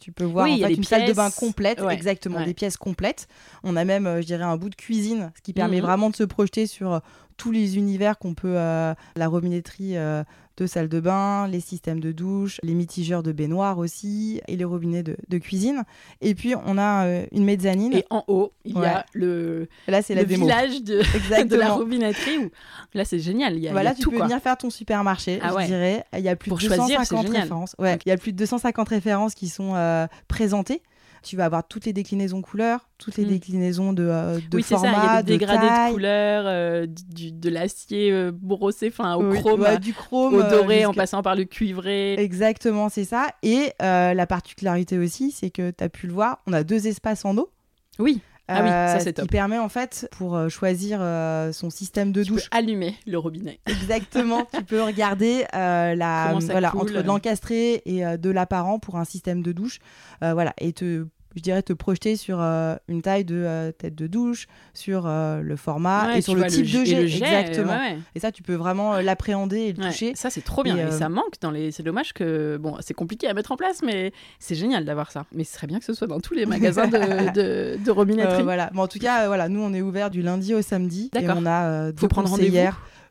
tu 0.00 0.12
peux 0.12 0.24
voir 0.24 0.46
Oui, 0.46 0.64
en 0.64 0.68
fait, 0.68 0.74
une 0.74 0.84
salle 0.84 1.06
de 1.06 1.12
bain 1.12 1.30
complète. 1.30 1.80
Ouais, 1.80 1.94
Exactement, 1.94 2.38
ouais. 2.38 2.44
des 2.44 2.54
pièces 2.54 2.76
complètes. 2.76 3.28
On 3.62 3.76
a 3.76 3.84
même, 3.84 4.20
je 4.20 4.26
dirais, 4.26 4.44
un 4.44 4.56
bout 4.56 4.70
de 4.70 4.74
cuisine, 4.76 5.32
ce 5.36 5.42
qui 5.42 5.52
permet 5.52 5.76
Mhm. 5.80 5.86
vraiment 5.86 6.10
de 6.10 6.16
se 6.16 6.24
projeter 6.24 6.66
sur 6.66 7.00
tous 7.36 7.52
les 7.52 7.76
univers 7.78 8.18
qu'on 8.18 8.34
peut. 8.34 8.54
euh, 8.56 8.94
la 9.16 9.28
robinetterie. 9.28 9.96
euh, 9.96 10.24
de 10.56 10.66
salle 10.66 10.88
de 10.88 11.00
bain, 11.00 11.48
les 11.48 11.60
systèmes 11.60 12.00
de 12.00 12.12
douche, 12.12 12.58
les 12.62 12.74
mitigeurs 12.74 13.22
de 13.22 13.32
baignoire 13.32 13.78
aussi, 13.78 14.40
et 14.46 14.56
les 14.56 14.64
robinets 14.64 15.02
de, 15.02 15.16
de 15.28 15.38
cuisine. 15.38 15.84
Et 16.20 16.34
puis, 16.34 16.54
on 16.66 16.76
a 16.76 17.06
euh, 17.06 17.26
une 17.32 17.44
mezzanine. 17.44 17.94
Et 17.94 18.04
en 18.10 18.24
haut, 18.28 18.52
il 18.64 18.76
y 18.78 18.84
a 18.84 19.06
le, 19.14 19.68
Là, 19.88 20.02
c'est 20.02 20.14
la 20.14 20.22
le 20.22 20.26
démo. 20.26 20.44
village 20.44 20.82
de, 20.82 20.98
de 21.48 21.56
la 21.56 21.70
robinetterie. 21.72 22.38
Où... 22.38 22.50
Là, 22.92 23.04
c'est 23.06 23.20
génial. 23.20 23.54
Il 23.56 23.62
y 23.62 23.68
a, 23.68 23.72
Voilà, 23.72 23.90
il 23.90 23.92
y 23.92 23.94
a 23.94 23.96
tu 23.96 24.02
tout 24.02 24.10
peux 24.10 24.16
quoi. 24.18 24.26
venir 24.26 24.40
faire 24.42 24.58
ton 24.58 24.68
supermarché, 24.70 25.38
Ah 25.42 25.50
je 25.50 25.54
ouais. 25.56 25.66
dirais. 25.66 26.04
Il 26.14 26.20
y 26.24 26.28
a 26.28 26.36
plus 26.36 26.50
Pour 26.50 26.58
de 26.58 26.62
choisir, 26.64 26.84
250 26.98 27.06
c'est 27.06 27.26
génial. 27.26 27.42
références. 27.42 27.76
Ouais, 27.78 27.98
il 28.04 28.08
y 28.08 28.12
a 28.12 28.16
plus 28.18 28.32
de 28.32 28.36
250 28.38 28.88
références 28.88 29.34
qui 29.34 29.48
sont 29.48 29.74
euh, 29.76 30.06
présentées. 30.28 30.82
Tu 31.22 31.36
vas 31.36 31.44
avoir 31.44 31.66
toutes 31.68 31.84
les 31.84 31.92
déclinaisons 31.92 32.40
couleurs, 32.42 32.88
toutes 32.98 33.16
les 33.16 33.24
Mm. 33.24 33.28
déclinaisons 33.28 33.92
de, 33.92 34.04
euh, 34.04 34.38
de 34.50 34.56
oui, 34.56 34.62
c'est 34.62 34.74
ça. 34.74 34.80
format, 34.80 34.96
Il 34.98 35.04
y 35.04 35.08
a 35.08 35.22
des 35.22 35.32
de 35.32 35.38
dégradés 35.38 35.66
de, 35.66 35.92
couleurs, 35.92 36.44
euh, 36.46 36.86
du, 36.86 37.30
de 37.32 37.50
l'acier 37.50 38.10
euh, 38.10 38.32
brossé, 38.34 38.88
enfin 38.88 39.14
au 39.16 39.30
Oui, 39.30 39.38
chrome, 39.40 39.60
ouais, 39.60 39.78
du 39.78 39.92
chrome, 39.92 40.34
au 40.34 40.40
euh, 40.40 40.50
doré, 40.50 40.86
en 40.86 40.94
passant 40.94 41.22
par 41.22 41.34
le 41.36 41.44
cuivré. 41.44 42.14
Exactement, 42.14 42.88
c'est 42.88 43.04
ça. 43.04 43.28
Et 43.42 43.72
la 43.80 44.26
particularité 44.26 44.98
aussi, 44.98 45.30
c'est 45.30 45.50
que 45.50 45.70
tu 45.70 45.84
as 45.84 45.88
pu 45.88 46.06
le 46.06 46.12
voir, 46.12 46.40
on 46.46 46.52
a 46.52 46.64
deux 46.64 46.86
espaces 46.86 47.24
en 47.24 47.36
eau. 47.36 47.50
Oui. 47.98 48.20
Ah 48.50 48.62
oui, 48.62 48.68
ça, 48.68 48.98
c'est 48.98 49.10
ce 49.10 49.10
top. 49.10 49.24
Qui 49.24 49.28
permet 49.28 49.58
en 49.58 49.68
fait, 49.68 50.08
pour 50.12 50.36
euh, 50.36 50.48
choisir 50.48 50.98
euh, 51.00 51.52
son 51.52 51.70
système 51.70 52.12
de 52.12 52.22
Tu 52.22 52.30
peux 52.30 52.36
douche, 52.36 52.48
allumer 52.50 52.96
le 53.06 53.18
robinet. 53.18 53.60
Exactement, 53.66 54.46
tu 54.52 54.62
peux 54.64 54.82
regarder 54.82 55.44
euh, 55.54 55.94
la, 55.94 56.34
voilà, 56.40 56.70
coule. 56.70 56.80
entre 56.80 57.06
l'encastré 57.06 57.82
et 57.84 58.04
euh, 58.04 58.16
de 58.16 58.30
l'apparent 58.30 58.78
pour 58.78 58.96
un 58.96 59.04
système 59.04 59.42
de 59.42 59.52
douche. 59.52 59.78
Euh, 60.22 60.32
voilà, 60.34 60.52
et 60.58 60.72
te, 60.72 61.06
je 61.36 61.42
dirais 61.42 61.62
te 61.62 61.72
projeter 61.72 62.16
sur 62.16 62.40
euh, 62.40 62.74
une 62.88 63.02
taille 63.02 63.24
de 63.24 63.36
euh, 63.36 63.72
tête 63.72 63.94
de 63.94 64.06
douche, 64.06 64.46
sur 64.74 65.04
euh, 65.06 65.40
le 65.40 65.56
format 65.56 66.08
Ouais, 66.08 66.18
et 66.18 66.22
sur 66.22 66.34
le 66.34 66.44
type 66.46 66.66
de 66.66 66.80
et 66.80 67.08
jet. 67.08 67.24
Exactement. 67.24 67.72
ouais, 67.72 67.92
ouais. 67.92 67.98
Et 68.14 68.20
ça, 68.20 68.32
tu 68.32 68.42
peux 68.42 68.54
vraiment 68.54 69.00
l'appréhender 69.00 69.60
et 69.60 69.72
le 69.72 69.84
toucher. 69.84 70.12
Ça, 70.14 70.30
c'est 70.30 70.40
trop 70.40 70.62
bien. 70.62 70.76
Et, 70.76 70.88
Et, 70.88 70.90
ça 70.90 71.08
manque 71.08 71.34
dans 71.40 71.50
les. 71.50 71.70
C'est 71.70 71.82
dommage 71.82 72.12
que. 72.12 72.56
Bon, 72.56 72.76
c'est 72.80 72.94
compliqué 72.94 73.28
à 73.28 73.34
mettre 73.34 73.52
en 73.52 73.56
place, 73.56 73.82
mais 73.82 74.12
c'est 74.38 74.54
génial 74.54 74.84
d'avoir 74.84 75.12
ça. 75.12 75.26
Mais 75.32 75.44
ce 75.44 75.54
serait 75.54 75.66
bien 75.66 75.78
que 75.78 75.84
ce 75.84 75.94
soit 75.94 76.06
dans 76.06 76.20
tous 76.20 76.34
les 76.34 76.46
magasins 76.46 76.88
de, 76.88 77.32
de, 77.32 77.78
de 77.84 77.90
robinetterie. 77.90 78.42
Voilà. 78.42 78.70
Mais 78.74 78.80
en 78.80 78.88
tout 78.88 78.98
cas, 78.98 79.26
voilà, 79.26 79.48
nous, 79.48 79.60
on 79.60 79.72
est 79.72 79.82
ouvert 79.82 80.10
du 80.10 80.22
lundi 80.22 80.54
au 80.54 80.62
samedi. 80.62 81.10
Et 81.14 81.20
D'accord. 81.20 81.36
on 81.40 81.46
a 81.46 81.64
euh, 81.66 81.86
Faut 81.96 82.02
deux 82.02 82.08
prendre 82.08 82.28
rendez-vous. 82.28 82.56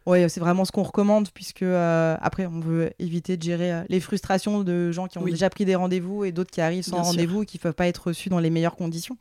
Ouais, 0.09 0.27
c'est 0.27 0.39
vraiment 0.39 0.65
ce 0.65 0.71
qu'on 0.71 0.81
recommande 0.83 1.29
puisque 1.31 1.61
euh, 1.61 2.17
après 2.19 2.47
on 2.47 2.59
veut 2.59 2.91
éviter 2.97 3.37
de 3.37 3.43
gérer 3.43 3.71
euh, 3.71 3.83
les 3.89 3.99
frustrations 3.99 4.63
de 4.63 4.91
gens 4.91 5.07
qui 5.07 5.19
ont 5.19 5.21
Oui. 5.23 5.31
déjà 5.31 5.49
pris 5.51 5.65
des 5.65 5.75
rendez-vous 5.75 6.23
et 6.25 6.31
d'autres 6.31 6.49
qui 6.49 6.61
arrivent 6.61 6.83
sans 6.83 7.03
rendez-vous 7.03 7.43
et 7.43 7.45
qui 7.45 7.57
ne 7.57 7.61
peuvent 7.61 7.73
pas 7.75 7.87
être 7.87 8.07
reçus 8.07 8.29
dans 8.29 8.39
les 8.39 8.49
meilleures 8.49 8.75
conditions. 8.75 9.17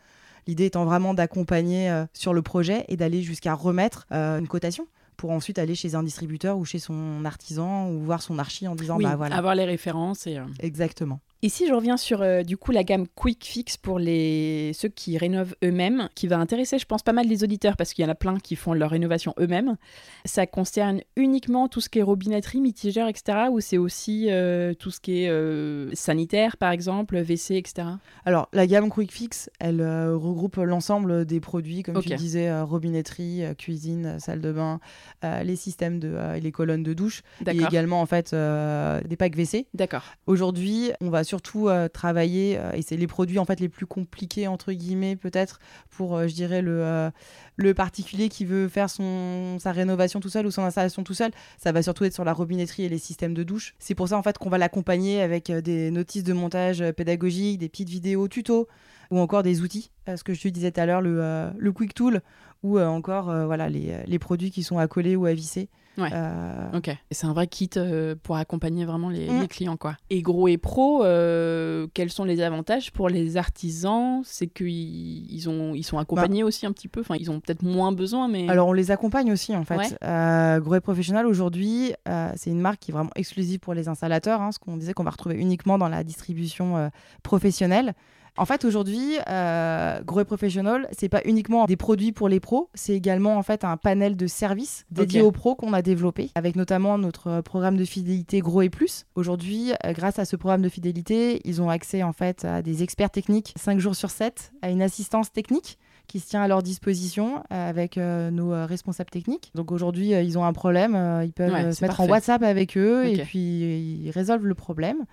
L'idée 0.46 0.64
étant 0.64 0.86
vraiment 0.86 1.12
d'accompagner 1.12 1.90
euh, 1.90 2.06
sur 2.14 2.32
le 2.32 2.40
projet 2.40 2.86
et 2.88 2.96
d'aller 2.96 3.20
jusqu'à 3.22 3.52
remettre 3.52 4.06
une 4.10 4.48
cotation 4.48 4.86
pour 5.18 5.30
ensuite 5.32 5.58
aller 5.58 5.74
chez 5.74 5.94
un 5.94 6.02
distributeur 6.02 6.56
ou 6.56 6.64
chez 6.64 6.78
son 6.78 7.24
artisan 7.24 7.90
ou 7.90 8.00
voir 8.00 8.22
son 8.22 8.38
archi 8.38 8.66
en 8.66 8.74
disant 8.74 8.96
Oui, 8.96 9.04
bah 9.04 9.16
voilà. 9.16 9.36
avoir 9.36 9.54
les 9.54 9.64
références 9.66 10.26
et. 10.26 10.38
Exactement. 10.60 11.20
Et 11.40 11.48
si 11.48 11.68
je 11.68 11.72
reviens 11.72 11.96
sur 11.96 12.20
euh, 12.22 12.42
du 12.42 12.56
coup 12.56 12.72
la 12.72 12.82
gamme 12.82 13.06
Quick 13.14 13.44
Fix 13.44 13.76
pour 13.76 14.00
les 14.00 14.72
ceux 14.74 14.88
qui 14.88 15.16
rénovent 15.16 15.54
eux-mêmes, 15.62 16.08
qui 16.16 16.26
va 16.26 16.36
intéresser 16.36 16.80
je 16.80 16.84
pense 16.84 17.02
pas 17.02 17.12
mal 17.12 17.28
les 17.28 17.44
auditeurs 17.44 17.76
parce 17.76 17.94
qu'il 17.94 18.04
y 18.04 18.08
en 18.08 18.10
a 18.10 18.16
plein 18.16 18.38
qui 18.40 18.56
font 18.56 18.72
leur 18.72 18.90
rénovation 18.90 19.34
eux-mêmes, 19.38 19.76
ça 20.24 20.48
concerne 20.48 21.00
uniquement 21.14 21.68
tout 21.68 21.80
ce 21.80 21.88
qui 21.88 22.00
est 22.00 22.02
robinetterie, 22.02 22.60
mitigeur, 22.60 23.06
etc. 23.06 23.50
ou 23.52 23.60
c'est 23.60 23.78
aussi 23.78 24.26
euh, 24.30 24.74
tout 24.74 24.90
ce 24.90 24.98
qui 24.98 25.22
est 25.22 25.28
euh, 25.28 25.90
sanitaire 25.94 26.56
par 26.56 26.72
exemple, 26.72 27.16
WC, 27.16 27.52
etc. 27.52 27.86
Alors, 28.24 28.48
la 28.52 28.66
gamme 28.66 28.88
Quick 28.88 29.12
Fix, 29.12 29.48
elle 29.60 29.80
regroupe 29.80 30.56
l'ensemble 30.56 31.24
des 31.24 31.38
produits, 31.38 31.84
comme 31.84 32.02
tu 32.02 32.12
Ok. 32.12 32.18
disais, 32.18 32.60
robinetterie, 32.62 33.42
cuisine, 33.56 34.18
salle 34.18 34.40
de 34.40 34.50
bain, 34.52 34.80
les 35.22 35.56
systèmes 35.56 36.00
de, 36.00 36.16
et 36.36 36.40
les 36.40 36.52
colonnes 36.52 36.82
de 36.82 36.94
douche, 36.94 37.22
et 37.46 37.56
également 37.56 38.00
en 38.00 38.06
fait 38.06 38.34
des 38.34 39.16
packs 39.16 39.36
WC. 39.36 39.66
D'accord. 39.74 40.02
Aujourd'hui, 40.26 40.90
on 41.00 41.10
va 41.10 41.24
surtout 41.28 41.68
euh, 41.68 41.88
travailler, 41.88 42.58
euh, 42.58 42.72
et 42.72 42.82
c'est 42.82 42.96
les 42.96 43.06
produits 43.06 43.38
en 43.38 43.44
fait 43.44 43.60
les 43.60 43.68
plus 43.68 43.86
compliqués 43.86 44.48
entre 44.48 44.72
guillemets 44.72 45.14
peut-être 45.14 45.60
pour, 45.90 46.16
euh, 46.16 46.26
je 46.26 46.34
dirais 46.34 46.62
le 46.62 47.10
le 47.56 47.74
particulier 47.74 48.28
qui 48.28 48.44
veut 48.44 48.68
faire 48.68 48.88
son 48.88 49.58
sa 49.58 49.72
rénovation 49.72 50.20
tout 50.20 50.28
seul 50.28 50.46
ou 50.46 50.50
son 50.50 50.62
installation 50.62 51.04
tout 51.04 51.14
seul. 51.14 51.30
Ça 51.58 51.72
va 51.72 51.82
surtout 51.82 52.04
être 52.04 52.14
sur 52.14 52.24
la 52.24 52.32
robinetterie 52.32 52.84
et 52.84 52.88
les 52.88 52.98
systèmes 52.98 53.34
de 53.34 53.42
douche. 53.42 53.74
C'est 53.78 53.94
pour 53.94 54.08
ça 54.08 54.16
en 54.16 54.22
fait 54.22 54.38
qu'on 54.38 54.48
va 54.48 54.58
l'accompagner 54.58 55.20
avec 55.20 55.50
des 55.50 55.90
notices 55.90 56.24
de 56.24 56.32
montage 56.32 56.84
pédagogiques, 56.92 57.58
des 57.58 57.68
petites 57.68 57.90
vidéos 57.90 58.28
tutos 58.28 58.68
ou 59.10 59.18
encore 59.18 59.42
des 59.42 59.60
outils. 59.60 59.90
Ce 60.06 60.22
que 60.22 60.34
je 60.34 60.42
te 60.42 60.48
disais 60.48 60.70
tout 60.70 60.80
à 60.80 60.86
l'heure, 60.86 61.02
le, 61.02 61.50
le 61.56 61.72
Quick 61.72 61.94
Tool 61.94 62.22
ou 62.62 62.78
encore 62.80 63.26
voilà 63.46 63.68
les, 63.68 63.96
les 64.06 64.18
produits 64.18 64.50
qui 64.50 64.62
sont 64.62 64.78
à 64.78 64.86
coller 64.86 65.16
ou 65.16 65.26
à 65.26 65.34
visser. 65.34 65.68
Ouais. 65.98 66.10
Euh, 66.12 66.70
Ok. 66.74 66.88
Et 66.88 66.96
C'est 67.10 67.26
un 67.26 67.32
vrai 67.32 67.46
kit 67.48 67.68
euh, 67.76 68.14
pour 68.22 68.36
accompagner 68.36 68.84
vraiment 68.84 69.08
les, 69.10 69.28
Mm. 69.28 69.40
les 69.40 69.48
clients 69.48 69.76
quoi. 69.76 69.96
Et 70.10 70.22
gros 70.22 70.48
et 70.48 70.56
pro, 70.56 71.04
euh, 71.04 71.86
quels 71.92 72.10
sont 72.10 72.24
les 72.24 72.40
avantages 72.40 72.92
pour 72.92 73.08
les 73.08 73.36
artisans? 73.36 74.22
C'est 74.24 74.46
qu'ils 74.46 75.30
ils 75.32 75.48
ont 75.50 75.74
ils 75.74 75.82
sont 75.82 75.98
accompagnés 75.98 76.42
aussi 76.44 76.64
un 76.66 76.72
petit 76.72 76.88
peu? 76.88 77.00
Enfin, 77.00 77.16
ils 77.18 77.30
ont 77.30 77.40
peut-être 77.40 77.62
moins 77.62 77.92
besoin, 77.92 78.28
mais. 78.28 78.46
Bah. 78.46 78.52
Alors 78.52 78.68
on 78.68 78.72
les 78.72 78.90
accompagne 78.90 79.32
aussi 79.32 79.54
en 79.56 79.64
fait. 79.64 79.76
Ouais. 79.76 79.88
Euh, 80.04 80.60
Grouet 80.60 80.80
Professionnel 80.80 81.26
aujourd'hui, 81.26 81.92
c'est 82.36 82.50
une 82.50 82.60
marque 82.60 82.78
qui 82.80 82.90
est 82.90 82.94
vraiment 82.94 83.10
exclusive 83.16 83.58
pour 83.58 83.74
les 83.74 83.88
installateurs, 83.88 84.40
hein, 84.40 84.52
ce 84.52 84.58
qu'on 84.58 84.76
disait 84.76 84.92
qu'on 84.92 85.04
va 85.04 85.10
retrouver 85.10 85.34
uniquement 85.36 85.78
dans 85.78 85.88
la 85.88 86.04
distribution 86.04 86.90
professionnelle. 87.22 87.94
En 88.38 88.44
fait, 88.46 88.64
aujourd'hui, 88.64 89.16
euh, 89.28 90.00
Grouet 90.04 90.24
Professional, 90.24 90.88
c'est 90.96 91.08
pas 91.08 91.20
uniquement 91.24 91.64
des 91.66 91.76
produits 91.76 92.12
pour 92.12 92.28
les 92.28 92.38
pros, 92.38 92.70
c'est 92.72 92.94
également 92.94 93.36
en 93.36 93.42
fait 93.42 93.64
un 93.64 93.76
panel 93.76 94.16
de 94.16 94.26
services 94.28 94.86
dédiés 94.92 95.22
aux 95.22 95.32
pros 95.32 95.56
qu'on 95.56 95.72
a 95.72 95.82
développé, 95.82 96.30
avec 96.36 96.54
notamment 96.54 96.98
notre 96.98 97.26
euh, 97.28 97.42
programme 97.42 97.76
de 97.76 97.84
fidélité 97.84 98.38
Gros 98.38 98.62
et 98.62 98.70
Plus. 98.70 99.06
Aujourd'hui, 99.16 99.72
euh, 99.84 99.92
grâce 99.92 100.20
à 100.20 100.24
ce 100.24 100.36
programme 100.36 100.62
de 100.62 100.68
fidélité, 100.68 101.40
ils 101.44 101.60
ont 101.60 101.68
accès 101.68 102.04
en 102.04 102.12
fait 102.12 102.44
à 102.44 102.62
des 102.62 102.84
experts 102.84 103.10
techniques 103.10 103.54
5 103.58 103.80
jours 103.80 103.96
sur 103.96 104.10
7, 104.10 104.52
à 104.62 104.70
une 104.70 104.82
assistance 104.82 105.32
technique 105.32 105.76
qui 106.06 106.20
se 106.20 106.28
tient 106.28 106.40
à 106.42 106.48
leur 106.48 106.62
disposition 106.62 107.42
euh, 107.52 107.68
avec 107.68 107.98
euh, 107.98 108.30
nos 108.30 108.52
euh, 108.54 108.64
responsables 108.64 109.10
techniques. 109.10 109.50
Donc 109.54 109.70
aujourd'hui, 109.72 110.14
euh, 110.14 110.22
ils 110.22 110.38
ont 110.38 110.44
un 110.44 110.54
problème, 110.54 110.94
ils 111.24 111.32
peuvent 111.32 111.52
Ouais, 111.52 111.72
se 111.72 111.84
mettre 111.84 111.96
parfait. 111.96 112.02
en 112.04 112.08
WhatsApp 112.14 112.42
avec 112.42 112.78
eux 112.78 113.04
et 113.06 113.18
puis 113.24 114.04
ils 114.04 114.10
résolvent 114.10 114.46
le 114.46 114.54
problème. 114.54 115.04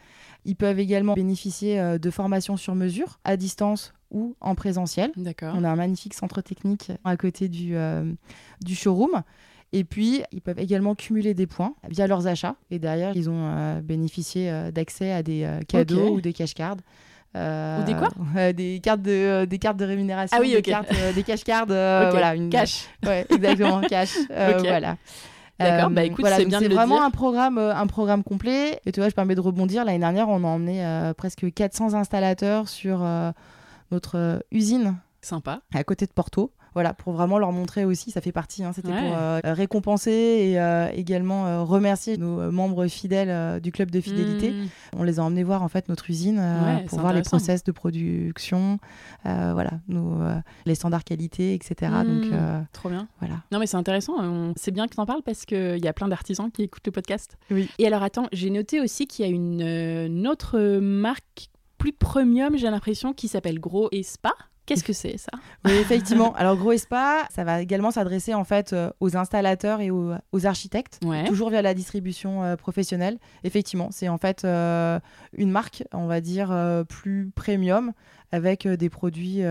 Ils 0.45 0.55
peuvent 0.55 0.79
également 0.79 1.13
bénéficier 1.13 1.79
euh, 1.79 1.97
de 1.97 2.09
formations 2.11 2.55
sur 2.57 2.75
mesure, 2.75 3.19
à 3.23 3.35
distance 3.37 3.93
ou 4.11 4.35
en 4.41 4.55
présentiel. 4.55 5.11
D'accord. 5.17 5.55
On 5.57 5.63
a 5.63 5.69
un 5.69 5.75
magnifique 5.75 6.13
centre 6.13 6.41
technique 6.41 6.91
à 7.03 7.17
côté 7.17 7.49
du, 7.49 7.75
euh, 7.75 8.05
du 8.63 8.75
showroom. 8.75 9.23
Et 9.73 9.83
puis, 9.83 10.21
ils 10.31 10.41
peuvent 10.41 10.59
également 10.59 10.95
cumuler 10.95 11.33
des 11.33 11.47
points 11.47 11.73
via 11.89 12.07
leurs 12.07 12.27
achats. 12.27 12.55
Et 12.71 12.79
derrière, 12.79 13.11
ils 13.15 13.29
ont 13.29 13.47
euh, 13.49 13.81
bénéficié 13.81 14.49
euh, 14.49 14.71
d'accès 14.71 15.11
à 15.11 15.21
des 15.23 15.43
euh, 15.43 15.59
cadeaux 15.67 16.13
ou 16.15 16.21
des 16.21 16.31
cash 16.31 16.53
cards. 16.53 16.77
Ou 17.33 17.83
des 17.83 17.93
quoi? 17.95 18.07
Des 18.53 18.79
cartes 18.81 19.01
de 19.01 19.43
des 19.43 19.59
cartes 19.59 19.75
de 19.75 19.83
rémunération. 19.83 20.37
Ah 20.37 20.41
oui, 20.41 20.51
des 20.51 20.59
ok. 20.59 20.63
cartes, 20.63 20.93
euh, 20.93 21.11
des 21.11 21.23
cash 21.23 21.43
cards. 21.43 21.65
euh, 21.69 22.03
Ok. 22.05 22.11
Voilà, 22.11 22.33
une 22.35 22.49
Cash. 22.49 22.85
Ouais, 23.05 23.25
exactement, 23.29 23.81
cash. 23.81 24.15
Ok. 24.29 24.61
Voilà. 24.61 24.95
D'accord, 25.59 25.89
bah 25.89 26.03
écoute, 26.03 26.25
c'est 26.27 26.39
donc 26.39 26.47
bien 26.49 26.59
de 26.59 26.63
c'est 26.63 26.69
le 26.69 26.75
vraiment 26.75 26.95
dire. 26.95 27.03
un 27.05 27.11
programme, 27.11 27.57
euh, 27.57 27.73
un 27.75 27.87
programme 27.87 28.23
complet. 28.23 28.79
Et 28.85 28.91
tu 28.91 28.99
vois, 28.99 29.09
je 29.09 29.15
permets 29.15 29.35
de 29.35 29.41
rebondir. 29.41 29.85
L'année 29.85 29.99
dernière, 29.99 30.27
on 30.29 30.43
a 30.43 30.47
emmené 30.47 30.85
euh, 30.85 31.13
presque 31.13 31.51
400 31.53 31.93
installateurs 31.93 32.67
sur 32.67 32.99
euh, 33.03 33.31
notre 33.91 34.17
euh, 34.17 34.39
usine 34.51 34.95
Sympa. 35.21 35.61
à 35.73 35.83
côté 35.83 36.05
de 36.05 36.11
Porto. 36.11 36.51
Voilà, 36.75 36.93
pour 36.93 37.13
vraiment 37.13 37.39
leur 37.39 37.53
montrer 37.53 37.85
aussi, 37.85 38.11
ça 38.11 38.19
fait 38.19 38.33
partie, 38.33 38.61
hein, 38.61 38.73
c'était 38.73 38.89
pour 38.89 39.17
euh, 39.17 39.39
récompenser 39.45 40.11
et 40.11 40.59
euh, 40.59 40.89
également 40.93 41.47
euh, 41.47 41.63
remercier 41.63 42.17
nos 42.17 42.51
membres 42.51 42.87
fidèles 42.87 43.61
du 43.61 43.71
club 43.71 43.89
de 43.91 44.01
fidélité. 44.01 44.51
Mmh. 44.51 44.67
On 44.97 45.03
les 45.03 45.19
a 45.19 45.23
emmenés 45.23 45.43
voir 45.43 45.63
en 45.63 45.69
fait 45.69 45.87
notre 45.87 46.09
usine 46.09 46.41
pour 46.87 46.99
voir 46.99 47.13
les 47.13 47.21
process 47.21 47.63
de 47.63 47.71
production, 47.71 48.77
voilà, 49.23 49.71
nos, 49.87 50.19
les 50.65 50.75
standards 50.75 51.05
qualité, 51.05 51.53
etc. 51.53 51.91
Donc, 52.05 52.25
mmh. 52.25 52.67
trop 52.73 52.89
bien. 52.89 53.07
Voilà. 53.19 53.35
Non 53.53 53.59
mais 53.59 53.67
c'est 53.67 53.77
intéressant, 53.77 54.53
c'est 54.57 54.71
bien 54.71 54.87
que 54.87 54.95
tu 54.95 54.99
en 54.99 55.05
parles 55.05 55.23
parce 55.23 55.45
qu'il 55.45 55.83
y 55.83 55.87
a 55.87 55.93
plein 55.93 56.09
d'artisans 56.09 56.51
qui 56.51 56.63
écoutent 56.63 56.85
le 56.85 56.91
podcast. 56.91 57.37
Oui. 57.51 57.69
Et 57.79 57.87
alors 57.87 58.03
attends, 58.03 58.27
j'ai 58.33 58.49
noté 58.49 58.81
aussi 58.81 59.07
qu'il 59.07 59.25
y 59.25 59.29
a 59.29 59.31
une, 59.31 59.61
une 59.61 60.27
autre 60.27 60.59
marque 60.79 61.49
plus 61.77 61.93
premium, 61.93 62.57
j'ai 62.57 62.69
l'impression, 62.69 63.13
qui 63.13 63.29
s'appelle 63.29 63.59
Gros 63.61 63.87
et 63.93 64.03
Spa. 64.03 64.33
Qu'est-ce 64.65 64.83
que 64.83 64.93
c'est 64.93 65.17
ça? 65.17 65.31
Oui, 65.65 65.73
effectivement. 65.73 66.33
Alors 66.35 66.57
Gros 66.57 66.71
Espa, 66.71 67.27
ça 67.33 67.43
va 67.43 67.61
également 67.61 67.91
s'adresser 67.91 68.33
en 68.33 68.43
fait 68.43 68.73
euh, 68.73 68.89
aux 68.99 69.15
installateurs 69.15 69.81
et 69.81 69.91
aux, 69.91 70.45
architectes, 70.45 70.99
toujours 71.27 71.49
via 71.49 71.61
la 71.61 71.73
distribution 71.73 72.43
euh, 72.43 72.55
professionnelle. 72.55 73.19
Effectivement, 73.43 73.89
c'est 73.91 74.09
en 74.09 74.17
fait 74.17 74.43
euh, 74.43 74.99
une 75.37 75.51
marque, 75.51 75.83
on 75.93 76.07
va 76.07 76.19
dire 76.21 76.55
plus 76.89 77.31
premium, 77.35 77.93
avec 78.31 78.67
des 78.67 78.89
produits 78.89 79.41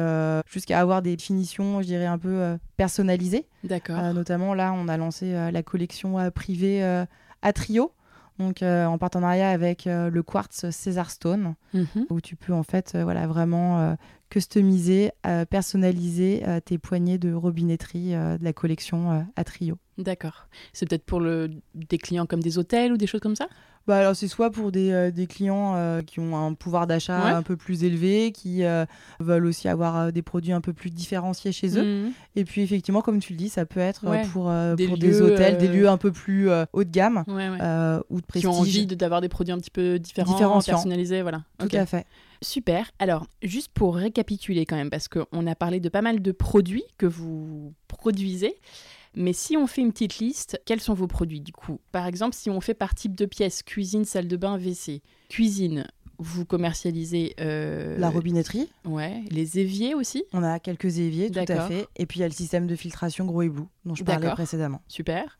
jusqu'à 0.47 0.81
avoir 0.81 1.01
des 1.01 1.17
finitions, 1.17 1.81
je 1.81 1.87
dirais 1.87 2.07
un 2.07 2.19
peu 2.19 2.57
personnalisées. 2.77 3.47
D'accord. 3.63 4.13
notamment 4.13 4.55
là, 4.55 4.73
on 4.77 4.89
a 4.89 4.97
lancé 4.97 5.33
la 5.33 5.63
collection 5.63 6.31
privée 6.31 6.83
à 6.83 7.53
Trio 7.53 7.93
donc 8.39 8.63
euh, 8.63 8.85
en 8.87 8.99
partenariat 8.99 9.51
avec 9.51 9.87
euh, 9.87 10.11
le 10.11 10.23
quartz 10.23 10.71
César 10.71 11.11
Stone, 11.11 11.55
mhm. 11.73 12.07
où 12.11 12.21
tu 12.21 12.37
peux 12.37 12.53
en 12.53 12.63
fait 12.63 12.95
euh, 12.95 13.05
voilà, 13.05 13.27
vraiment 13.27 13.97
customiser, 14.31 15.13
personnaliser 15.49 16.43
tes 16.65 16.77
poignées 16.79 17.19
de 17.19 17.33
robinetterie 17.33 18.13
de 18.13 18.43
la 18.43 18.53
collection 18.53 19.29
à 19.37 19.45
trio. 19.45 19.79
D'accord. 19.97 20.49
C'est 20.73 20.89
peut-être 20.89 21.05
pour 21.05 21.21
le... 21.21 21.51
des 21.75 21.99
clients 21.99 22.27
comme 22.27 22.43
des 22.43 22.59
hôtels 22.59 22.93
ou 22.93 22.97
des 22.97 23.07
choses 23.07 23.21
comme 23.21 23.37
ça? 23.37 23.49
Bah 23.87 23.99
alors 23.99 24.17
c'est 24.17 24.29
soit 24.29 24.51
pour 24.51 24.73
des, 24.73 24.91
euh, 24.91 25.11
des 25.11 25.27
clients 25.27 25.75
euh, 25.77 26.01
qui 26.01 26.21
ont 26.21 26.37
un 26.37 26.55
pouvoir 26.55 26.87
d'achat 26.87 27.37
un 27.37 27.43
peu 27.43 27.57
plus 27.57 27.85
élevé, 27.85 28.33
qui 28.33 28.65
euh, 28.65 28.87
veulent 29.21 29.47
aussi 29.47 29.69
avoir 29.69 30.13
des 30.13 30.23
produits 30.23 30.53
un 30.53 30.61
peu 30.61 30.73
plus 30.73 30.91
différenciés 30.91 31.53
chez 31.53 31.79
eux. 31.79 31.85
Mhm. 31.85 32.13
Et 32.37 32.45
puis 32.45 32.63
effectivement, 32.63 33.03
comme 33.03 33.21
tu 33.21 33.33
le 33.33 33.39
dis, 33.39 33.49
ça 33.49 33.67
peut 33.67 33.81
être 33.81 34.01
pour, 34.33 34.51
des, 34.77 34.87
pour 34.87 34.99
des, 34.99 35.21
hôtels, 35.21 35.59
des 35.59 35.69
lieux 35.69 35.89
un 35.89 35.99
peu 35.99 36.13
plus 36.13 36.49
haut 36.73 36.85
de 36.85 36.91
gamme 36.91 37.25
ou 37.27 38.21
de 38.21 38.27
prestige. 38.27 38.43
Qui 38.43 38.47
ont 38.47 38.61
envie 38.61 38.87
d'avoir 38.87 39.21
des 39.21 39.29
produits 39.29 39.53
un 39.53 39.59
petit 39.59 39.71
peu 39.71 39.99
différents, 39.99 40.61
personnalisés, 40.61 41.23
voilà. 41.23 41.43
Tout 41.59 41.69
à 41.73 41.87
fait. 41.87 42.07
Super. 42.43 42.91
Alors, 42.99 43.27
juste 43.43 43.73
pour 43.73 43.97
récapituler 43.97 44.67
quand 44.67 44.77
même, 44.77 44.91
parce 44.91 45.09
qu'on 45.09 45.47
a 45.47 45.55
parlé 45.55 45.81
de 45.81 45.89
pas 45.89 46.03
mal 46.03 46.21
de 46.21 46.33
produits 46.33 46.85
que 46.99 47.07
vous 47.07 47.73
produisez. 47.89 48.57
Mais 49.15 49.33
si 49.33 49.57
on 49.57 49.67
fait 49.67 49.81
une 49.81 49.93
petite 49.93 50.19
liste, 50.19 50.61
quels 50.65 50.81
sont 50.81 50.95
vos 50.95 51.07
produits 51.07 51.41
du 51.41 51.53
coup? 51.53 51.81
Par 51.93 52.07
exemple, 52.07 52.35
si 52.35 52.51
on 52.51 52.61
fait 52.61 52.75
par 52.75 52.95
type 52.95 53.15
de 53.15 53.27
pièce, 53.27 53.63
cuisine, 53.63 54.05
salle 54.05 54.29
de 54.29 54.37
bain, 54.37 54.59
WC. 54.59 55.03
Cuisine, 55.29 55.87
vous 56.19 56.45
commercialisez 56.45 57.35
euh, 57.41 57.99
la 57.99 58.11
robinetterie. 58.11 58.69
Ouais, 58.85 59.23
les 59.31 59.59
éviers 59.59 59.95
aussi? 59.95 60.25
On 60.33 60.43
a 60.43 60.59
quelques 60.59 60.99
éviers, 60.99 61.31
tout 61.31 61.41
à 61.49 61.69
fait. 61.69 61.87
Et 61.97 62.07
puis 62.07 62.19
il 62.19 62.23
y 62.23 62.25
a 62.25 62.29
le 62.29 62.35
système 62.35 62.67
de 62.67 62.77
filtration 62.77 63.25
gros 63.25 63.43
ébout 63.43 63.69
dont 63.85 63.95
je 63.95 64.05
parlais 64.05 64.31
précédemment. 64.31 64.83
Super. 64.89 65.39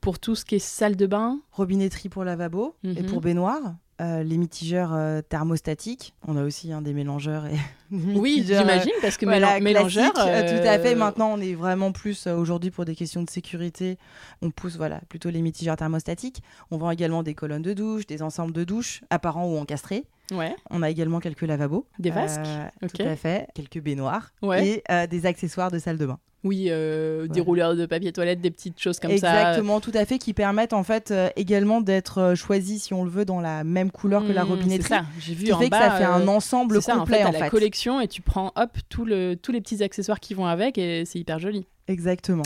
Pour 0.00 0.18
tout 0.18 0.34
ce 0.34 0.44
qui 0.44 0.56
est 0.56 0.60
salle 0.60 0.96
de 0.96 1.06
bain? 1.06 1.40
Robinetterie 1.52 2.08
pour 2.08 2.24
lavabo 2.24 2.76
et 2.84 3.02
mhm. 3.02 3.06
pour 3.06 3.20
baignoire. 3.20 3.76
Euh, 4.02 4.22
les 4.22 4.36
mitigeurs 4.36 4.92
euh, 4.92 5.22
thermostatiques. 5.22 6.12
On 6.28 6.36
a 6.36 6.44
aussi 6.44 6.70
un 6.70 6.82
des 6.82 6.92
mélangeurs 6.92 7.46
et 7.46 7.56
oui, 7.90 8.44
j'imagine 8.46 8.92
parce 9.00 9.16
que 9.16 9.24
voilà, 9.24 9.58
mélangeurs. 9.58 10.12
tout 10.12 10.20
à 10.20 10.78
fait. 10.78 10.94
Maintenant, 10.94 11.32
on 11.32 11.40
est 11.40 11.54
vraiment 11.54 11.92
plus 11.92 12.26
aujourd'hui 12.26 12.70
pour 12.70 12.84
des 12.84 12.94
questions 12.94 13.22
de 13.22 13.30
sécurité. 13.30 13.96
On 14.42 14.50
pousse 14.50 14.76
voilà 14.76 15.00
plutôt 15.08 15.30
les 15.30 15.40
mitigeurs 15.40 15.76
thermostatiques. 15.76 16.42
On 16.70 16.76
vend 16.76 16.90
également 16.90 17.22
des 17.22 17.34
colonnes 17.34 17.62
de 17.62 17.72
douche, 17.72 18.06
des 18.06 18.20
ensembles 18.22 18.52
de 18.52 18.64
douche 18.64 19.02
apparents 19.08 19.46
ou 19.46 19.56
encastrés. 19.56 20.04
Ouais. 20.30 20.54
On 20.70 20.82
a 20.82 20.90
également 20.90 21.20
quelques 21.20 21.42
lavabos. 21.42 21.86
Des 21.98 22.10
vasques. 22.10 22.40
Tout 22.80 23.02
à 23.02 23.16
fait. 23.16 23.48
Quelques 23.54 23.80
baignoires. 23.80 24.32
Et 24.58 24.82
des 25.08 25.26
accessoires 25.26 25.70
de 25.70 25.78
salle 25.78 25.98
de 25.98 26.06
bain. 26.06 26.18
Oui, 26.46 26.66
euh, 26.68 27.26
des 27.26 27.40
rouleurs 27.40 27.74
de 27.74 27.86
papier 27.86 28.12
toilette, 28.12 28.40
des 28.40 28.52
petites 28.52 28.80
choses 28.80 29.00
comme 29.00 29.10
ça. 29.18 29.34
Exactement, 29.34 29.80
tout 29.80 29.90
à 29.94 30.04
fait, 30.04 30.18
qui 30.18 30.32
permettent 30.32 30.74
en 30.74 30.84
fait 30.84 31.10
euh, 31.10 31.28
également 31.34 31.80
d'être 31.80 32.18
euh, 32.18 32.34
choisis, 32.36 32.84
si 32.84 32.94
on 32.94 33.02
le 33.02 33.10
veut, 33.10 33.24
dans 33.24 33.40
la 33.40 33.64
même 33.64 33.90
couleur 33.90 34.24
que 34.24 34.32
la 34.32 34.44
mmh, 34.44 34.48
robinetterie. 34.48 34.82
C'est 34.82 34.88
ça, 34.88 35.04
j'ai 35.18 35.34
vu 35.34 35.52
en 35.52 35.58
fait 35.58 35.68
bas. 35.68 35.78
Que 35.78 35.84
ça 35.84 35.90
fait 35.96 36.04
un 36.04 36.28
ensemble 36.28 36.80
complet 36.80 37.24
en 37.24 37.32
fait. 37.32 37.40
la 37.40 37.50
collection 37.50 38.00
et 38.00 38.06
tu 38.06 38.22
prends 38.22 38.52
hop 38.54 38.70
tout 38.88 39.04
le, 39.04 39.34
tous 39.34 39.50
les 39.50 39.60
petits 39.60 39.82
accessoires 39.82 40.20
qui 40.20 40.34
vont 40.34 40.46
avec 40.46 40.78
et 40.78 41.04
c'est 41.04 41.18
hyper 41.18 41.40
joli. 41.40 41.66
Exactement. 41.88 42.44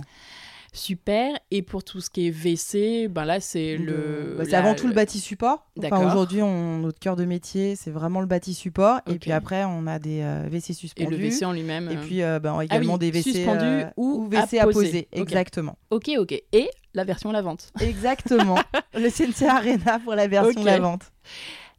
Super. 0.73 1.37
Et 1.51 1.63
pour 1.63 1.83
tout 1.83 2.01
ce 2.01 2.11
qui 2.11 2.27
est 2.27 2.31
WC, 2.31 3.09
ben 3.09 3.25
là, 3.25 3.41
c'est 3.41 3.77
le. 3.77 4.37
Bah, 4.39 4.45
c'est 4.45 4.55
avant 4.55 4.75
tout 4.75 4.87
le 4.87 4.95
bâti 4.95 5.19
support. 5.19 5.67
Enfin, 5.79 6.07
Aujourd'hui, 6.07 6.41
notre 6.41 6.99
cœur 6.99 7.17
de 7.17 7.25
métier, 7.25 7.77
c'est 7.77 7.91
vraiment 7.91 8.21
le 8.21 8.27
bâti 8.27 8.55
support. 8.55 9.01
Et 9.09 9.19
puis 9.19 9.33
après, 9.33 9.65
on 9.65 9.87
a 9.87 9.99
des 9.99 10.21
euh, 10.23 10.49
WC 10.49 10.73
suspendus. 10.73 11.15
Et 11.15 11.17
le 11.17 11.25
WC 11.25 11.45
en 11.45 11.53
lui-même. 11.53 11.91
Et 11.91 11.97
euh, 11.97 12.01
puis 12.01 12.23
euh, 12.23 12.39
ben, 12.39 12.61
également 12.61 12.95
ah 12.95 12.99
des 12.99 13.11
WC 13.11 13.23
suspendus 13.23 13.85
ou, 13.97 14.29
WC 14.29 14.59
à 14.59 14.67
poser. 14.67 15.09
Exactement. 15.13 15.77
Ok, 15.91 16.11
ok. 16.19 16.33
Et 16.53 16.71
la 16.95 17.05
version 17.05 17.33
lavante. 17.33 17.73
Exactement. 17.81 18.59
le 18.95 19.09
CNC 19.11 19.49
Arena 19.49 19.99
pour 19.99 20.15
la 20.15 20.29
version 20.29 20.63
lavante. 20.63 21.11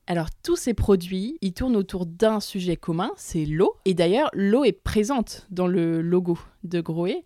Alors 0.08 0.28
tous 0.44 0.56
ces 0.56 0.74
produits, 0.74 1.38
ils 1.42 1.54
tournent 1.54 1.76
autour 1.76 2.06
d'un 2.06 2.40
sujet 2.40 2.76
commun, 2.76 3.12
c'est 3.16 3.46
l'eau. 3.46 3.76
Et 3.86 3.94
d'ailleurs, 3.94 4.30
l'eau 4.34 4.64
est 4.66 4.72
présente 4.74 5.48
dans 5.52 5.68
le 5.68 6.02
logo 6.02 6.38
de 6.64 6.82
Groé. 6.82 7.24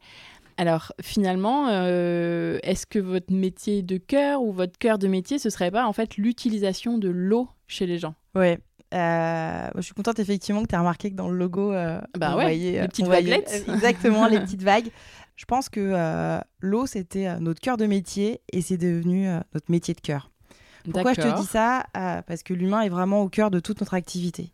Alors 0.58 0.94
finalement, 1.02 1.68
euh, 1.70 2.60
est-ce 2.64 2.86
que 2.86 3.00
votre 3.00 3.34
métier 3.34 3.82
de 3.82 3.98
cœur 3.98 4.42
ou 4.42 4.54
votre 4.54 4.78
cœur 4.78 4.98
de 4.98 5.08
métier, 5.08 5.38
ce 5.38 5.50
serait 5.50 5.72
pas 5.72 5.86
en 5.86 5.94
fait 5.94 6.18
l'utilisation 6.18 6.98
de 6.98 7.10
l'eau 7.10 7.50
chez 7.68 7.86
les 7.86 7.98
gens? 7.98 8.16
Oui. 8.36 8.58
Euh, 8.94 9.70
je 9.76 9.82
suis 9.82 9.94
contente 9.94 10.20
effectivement 10.20 10.64
que 10.64 10.68
tu 10.68 10.76
aies 10.76 10.80
remarqué 10.80 11.12
que 11.12 11.16
dans 11.16 11.28
le 11.28 11.38
logo, 11.38 11.74
euh, 11.74 12.00
bah 12.18 12.38
ouais, 12.38 12.56
les 12.56 12.88
petites 12.88 13.08
vaguelettes. 13.08 13.66
exactement, 13.68 14.28
les 14.28 14.40
petites 14.40 14.64
vagues. 14.64 14.90
Je 15.36 15.44
pense 15.44 15.68
que 15.68 16.40
l'eau, 16.62 16.86
c'était 16.86 17.38
notre 17.42 17.60
cœur 17.60 17.76
de 17.76 17.86
métier 17.86 18.40
et 18.54 18.62
c'est 18.62 18.78
devenu 18.78 19.28
notre 19.54 19.70
métier 19.70 19.94
de 19.94 20.00
cœur. 20.00 20.32
Pourquoi 20.86 21.14
je 21.14 21.22
te 21.22 21.42
dis 21.42 21.48
ça? 21.48 21.84
Parce 21.94 22.44
que 22.44 22.54
l'humain 22.54 22.82
est 22.82 22.90
vraiment 22.90 23.22
au 23.22 23.28
cœur 23.28 23.52
de 23.52 23.60
toute 23.60 23.82
notre 23.82 23.96
activité. 23.96 24.54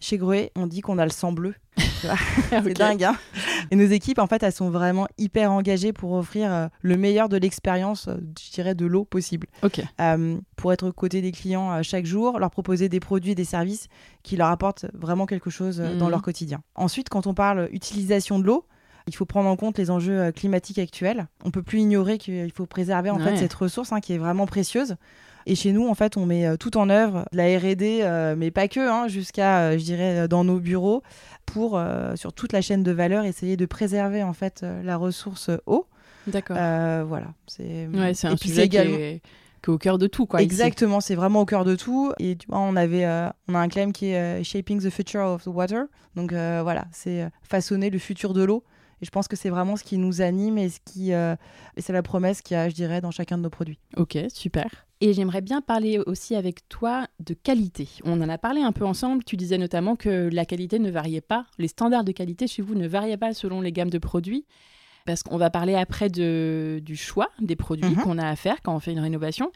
Chez 0.00 0.18
Gruet, 0.18 0.50
on 0.56 0.66
dit 0.66 0.80
qu'on 0.80 0.98
a 0.98 1.04
le 1.04 1.10
sang 1.10 1.32
bleu. 1.32 1.54
c'est 2.50 2.74
dingue. 2.74 3.04
Hein 3.04 3.16
et 3.70 3.76
nos 3.76 3.86
équipes, 3.86 4.18
en 4.18 4.26
fait, 4.26 4.42
elles 4.42 4.52
sont 4.52 4.70
vraiment 4.70 5.06
hyper 5.18 5.52
engagées 5.52 5.92
pour 5.92 6.12
offrir 6.12 6.52
euh, 6.52 6.68
le 6.82 6.96
meilleur 6.96 7.28
de 7.28 7.36
l'expérience, 7.36 8.08
euh, 8.08 8.16
je 8.40 8.52
dirais, 8.52 8.74
de 8.74 8.86
l'eau 8.86 9.04
possible. 9.04 9.46
Ok. 9.62 9.80
Euh, 10.00 10.38
pour 10.56 10.72
être 10.72 10.88
aux 10.88 10.92
côtés 10.92 11.20
des 11.20 11.32
clients 11.32 11.82
chaque 11.82 12.06
jour, 12.06 12.38
leur 12.38 12.50
proposer 12.50 12.88
des 12.88 13.00
produits 13.00 13.32
et 13.32 13.34
des 13.34 13.44
services 13.44 13.88
qui 14.22 14.36
leur 14.36 14.48
apportent 14.48 14.86
vraiment 14.94 15.26
quelque 15.26 15.50
chose 15.50 15.78
dans 15.78 16.06
mhm. 16.06 16.10
leur 16.10 16.22
quotidien. 16.22 16.62
Ensuite, 16.74 17.08
quand 17.08 17.26
on 17.26 17.34
parle 17.34 17.68
utilisation 17.72 18.38
de 18.38 18.44
l'eau, 18.44 18.66
il 19.06 19.14
faut 19.14 19.26
prendre 19.26 19.48
en 19.48 19.56
compte 19.56 19.78
les 19.78 19.90
enjeux 19.90 20.32
climatiques 20.32 20.78
actuels. 20.78 21.28
On 21.44 21.50
peut 21.50 21.62
plus 21.62 21.78
ignorer 21.78 22.18
qu'il 22.18 22.50
faut 22.50 22.66
préserver 22.66 23.10
en 23.10 23.18
fait 23.18 23.36
cette 23.36 23.54
ressource 23.54 23.92
hein, 23.92 24.00
qui 24.00 24.14
est 24.14 24.18
vraiment 24.18 24.46
précieuse. 24.46 24.96
Et 25.48 25.54
chez 25.54 25.72
nous, 25.72 25.86
en 25.86 25.94
fait, 25.94 26.16
on 26.16 26.26
met 26.26 26.44
euh, 26.44 26.56
tout 26.56 26.76
en 26.76 26.90
œuvre, 26.90 27.24
de 27.30 27.36
la 27.36 27.44
R&D, 27.56 28.00
euh, 28.02 28.34
mais 28.36 28.50
pas 28.50 28.66
que, 28.66 28.80
hein, 28.80 29.06
jusqu'à, 29.06 29.60
euh, 29.60 29.78
je 29.78 29.84
dirais, 29.84 30.26
dans 30.26 30.42
nos 30.42 30.58
bureaux, 30.58 31.02
pour, 31.46 31.80
sur 32.16 32.32
toute 32.32 32.52
la 32.52 32.60
chaîne 32.60 32.82
de 32.82 32.90
valeur, 32.90 33.24
essayer 33.24 33.56
de 33.56 33.66
préserver, 33.66 34.24
en 34.24 34.32
fait, 34.32 34.66
la 34.82 34.96
ressource 34.96 35.50
eau. 35.66 35.86
D'accord. 36.26 36.56
voilà. 36.56 37.28
C'est 37.46 37.86
ouais, 37.86 38.12
un 38.24 38.36
sujet 38.36 38.68
qui 38.68 38.76
est 38.76 39.20
au 39.68 39.78
cœur 39.78 39.98
de 39.98 40.06
tout 40.06 40.26
quoi 40.26 40.42
exactement 40.42 41.00
c'est 41.00 41.16
vraiment 41.16 41.40
au 41.40 41.44
cœur 41.44 41.64
de 41.64 41.74
tout 41.74 42.12
et 42.20 42.36
tu 42.36 42.46
vois, 42.46 42.60
on 42.60 42.76
avait 42.76 43.04
on 43.48 43.54
a 43.56 43.58
un 43.58 43.66
claim 43.66 43.90
qui 43.90 44.10
est 44.10 44.44
shaping 44.44 44.80
the 44.80 44.90
future 44.90 45.22
of 45.22 45.42
the 45.42 45.48
water 45.48 45.86
donc 46.14 46.30
voilà 46.30 46.84
c'est 46.92 47.28
façonner 47.42 47.90
le 47.90 47.98
futur 47.98 48.32
de 48.32 48.44
l'eau 48.44 48.62
et 49.02 49.04
je 49.04 49.10
pense 49.10 49.26
que 49.26 49.34
c'est 49.34 49.50
vraiment 49.50 49.74
ce 49.74 49.82
qui 49.82 49.98
nous 49.98 50.22
anime 50.22 50.56
et 50.56 50.68
ce 50.68 50.78
qui 50.84 51.10
et 51.10 51.36
c'est 51.78 51.92
la 51.92 52.04
promesse 52.04 52.42
qu'il 52.42 52.56
y 52.56 52.60
a 52.60 52.68
je 52.68 52.76
dirais 52.76 53.00
dans 53.00 53.10
chacun 53.10 53.38
de 53.38 53.42
nos 53.42 53.50
produits 53.50 53.80
ok 53.96 54.16
super 54.32 54.85
et 55.00 55.12
j'aimerais 55.12 55.42
bien 55.42 55.60
parler 55.60 55.98
aussi 55.98 56.34
avec 56.34 56.68
toi 56.68 57.06
de 57.20 57.34
qualité. 57.34 57.88
On 58.04 58.20
en 58.22 58.28
a 58.28 58.38
parlé 58.38 58.62
un 58.62 58.72
peu 58.72 58.84
ensemble. 58.84 59.24
Tu 59.24 59.36
disais 59.36 59.58
notamment 59.58 59.94
que 59.94 60.30
la 60.32 60.46
qualité 60.46 60.78
ne 60.78 60.90
variait 60.90 61.20
pas, 61.20 61.46
les 61.58 61.68
standards 61.68 62.04
de 62.04 62.12
qualité 62.12 62.46
chez 62.46 62.62
vous 62.62 62.74
ne 62.74 62.88
variaient 62.88 63.18
pas 63.18 63.34
selon 63.34 63.60
les 63.60 63.72
gammes 63.72 63.90
de 63.90 63.98
produits. 63.98 64.46
Parce 65.04 65.22
qu'on 65.22 65.36
va 65.36 65.50
parler 65.50 65.74
après 65.74 66.08
de, 66.08 66.80
du 66.82 66.96
choix 66.96 67.28
des 67.40 67.54
produits 67.54 67.94
mhm. 67.94 68.02
qu'on 68.02 68.18
a 68.18 68.26
à 68.26 68.34
faire 68.34 68.60
quand 68.62 68.74
on 68.74 68.80
fait 68.80 68.92
une 68.92 69.00
rénovation. 69.00 69.52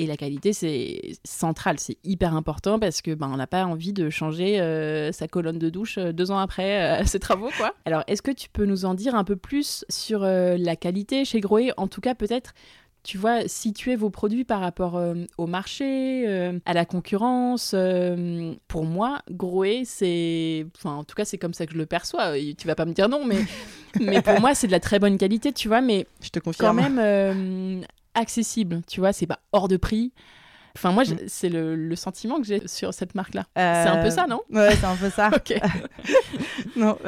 Et 0.00 0.06
la 0.06 0.16
qualité, 0.16 0.52
c'est 0.52 1.18
central, 1.24 1.80
c'est 1.80 1.98
hyper 2.04 2.34
important 2.34 2.78
parce 2.78 3.02
que 3.02 3.14
ben, 3.14 3.28
on 3.32 3.36
n'a 3.36 3.48
pas 3.48 3.64
envie 3.64 3.92
de 3.92 4.10
changer 4.10 4.60
euh, 4.60 5.10
sa 5.10 5.26
colonne 5.26 5.58
de 5.58 5.70
douche 5.70 5.98
euh, 5.98 6.12
deux 6.12 6.30
ans 6.30 6.38
après 6.38 7.00
euh, 7.00 7.04
ses 7.04 7.18
travaux. 7.18 7.50
quoi. 7.56 7.74
Alors, 7.84 8.04
est-ce 8.06 8.22
que 8.22 8.30
tu 8.30 8.48
peux 8.48 8.64
nous 8.64 8.84
en 8.84 8.94
dire 8.94 9.16
un 9.16 9.24
peu 9.24 9.34
plus 9.34 9.84
sur 9.88 10.20
la 10.20 10.76
qualité 10.76 11.24
chez 11.24 11.40
Groé? 11.40 11.72
En 11.76 11.88
tout 11.88 12.00
cas, 12.00 12.14
peut-être 12.14 12.54
tu 13.08 13.16
vois, 13.16 13.48
situer 13.48 13.96
vos 13.96 14.10
produits 14.10 14.44
par 14.44 14.60
rapport 14.60 14.98
euh, 14.98 15.14
au 15.38 15.46
marché, 15.46 16.24
euh, 16.28 16.58
à 16.66 16.74
la 16.74 16.84
concurrence. 16.84 17.72
Euh, 17.74 18.52
pour 18.68 18.84
moi, 18.84 19.20
Groé, 19.30 19.84
c'est. 19.86 20.66
Enfin, 20.76 20.92
en 20.96 21.04
tout 21.04 21.14
cas, 21.14 21.24
c'est 21.24 21.38
comme 21.38 21.54
ça 21.54 21.64
que 21.64 21.72
je 21.72 21.78
le 21.78 21.86
perçois. 21.86 22.34
Tu 22.58 22.66
vas 22.66 22.74
pas 22.74 22.84
me 22.84 22.92
dire 22.92 23.08
non, 23.08 23.24
mais 23.24 23.38
mais 24.00 24.20
pour 24.20 24.38
moi, 24.40 24.54
c'est 24.54 24.66
de 24.66 24.72
la 24.72 24.80
très 24.80 24.98
bonne 24.98 25.16
qualité, 25.16 25.54
tu 25.54 25.68
vois, 25.68 25.80
mais 25.80 26.06
Je 26.20 26.28
te 26.28 26.38
quand 26.38 26.50
confirme. 26.50 26.76
même 26.76 26.98
euh, 26.98 27.80
accessible, 28.12 28.82
tu 28.86 29.00
vois, 29.00 29.14
c'est 29.14 29.26
pas 29.26 29.38
hors 29.52 29.68
de 29.68 29.78
prix. 29.78 30.12
Enfin, 30.76 30.92
moi, 30.92 31.04
Mm. 31.04 31.16
c'est 31.28 31.48
le, 31.48 31.74
le 31.76 31.96
sentiment 31.96 32.36
que 32.42 32.46
j'ai 32.46 32.68
sur 32.68 32.92
cette 32.92 33.14
marque-là. 33.14 33.46
C'est 33.56 33.62
un 33.88 34.02
peu 34.02 34.10
ça, 34.10 34.26
non? 34.26 34.42
Ouais, 34.52 34.76
c'est 34.76 34.84
un 34.84 34.96
peu 34.96 35.08
ça. 35.08 35.30
Ok. 35.34 35.58
non, 36.76 36.98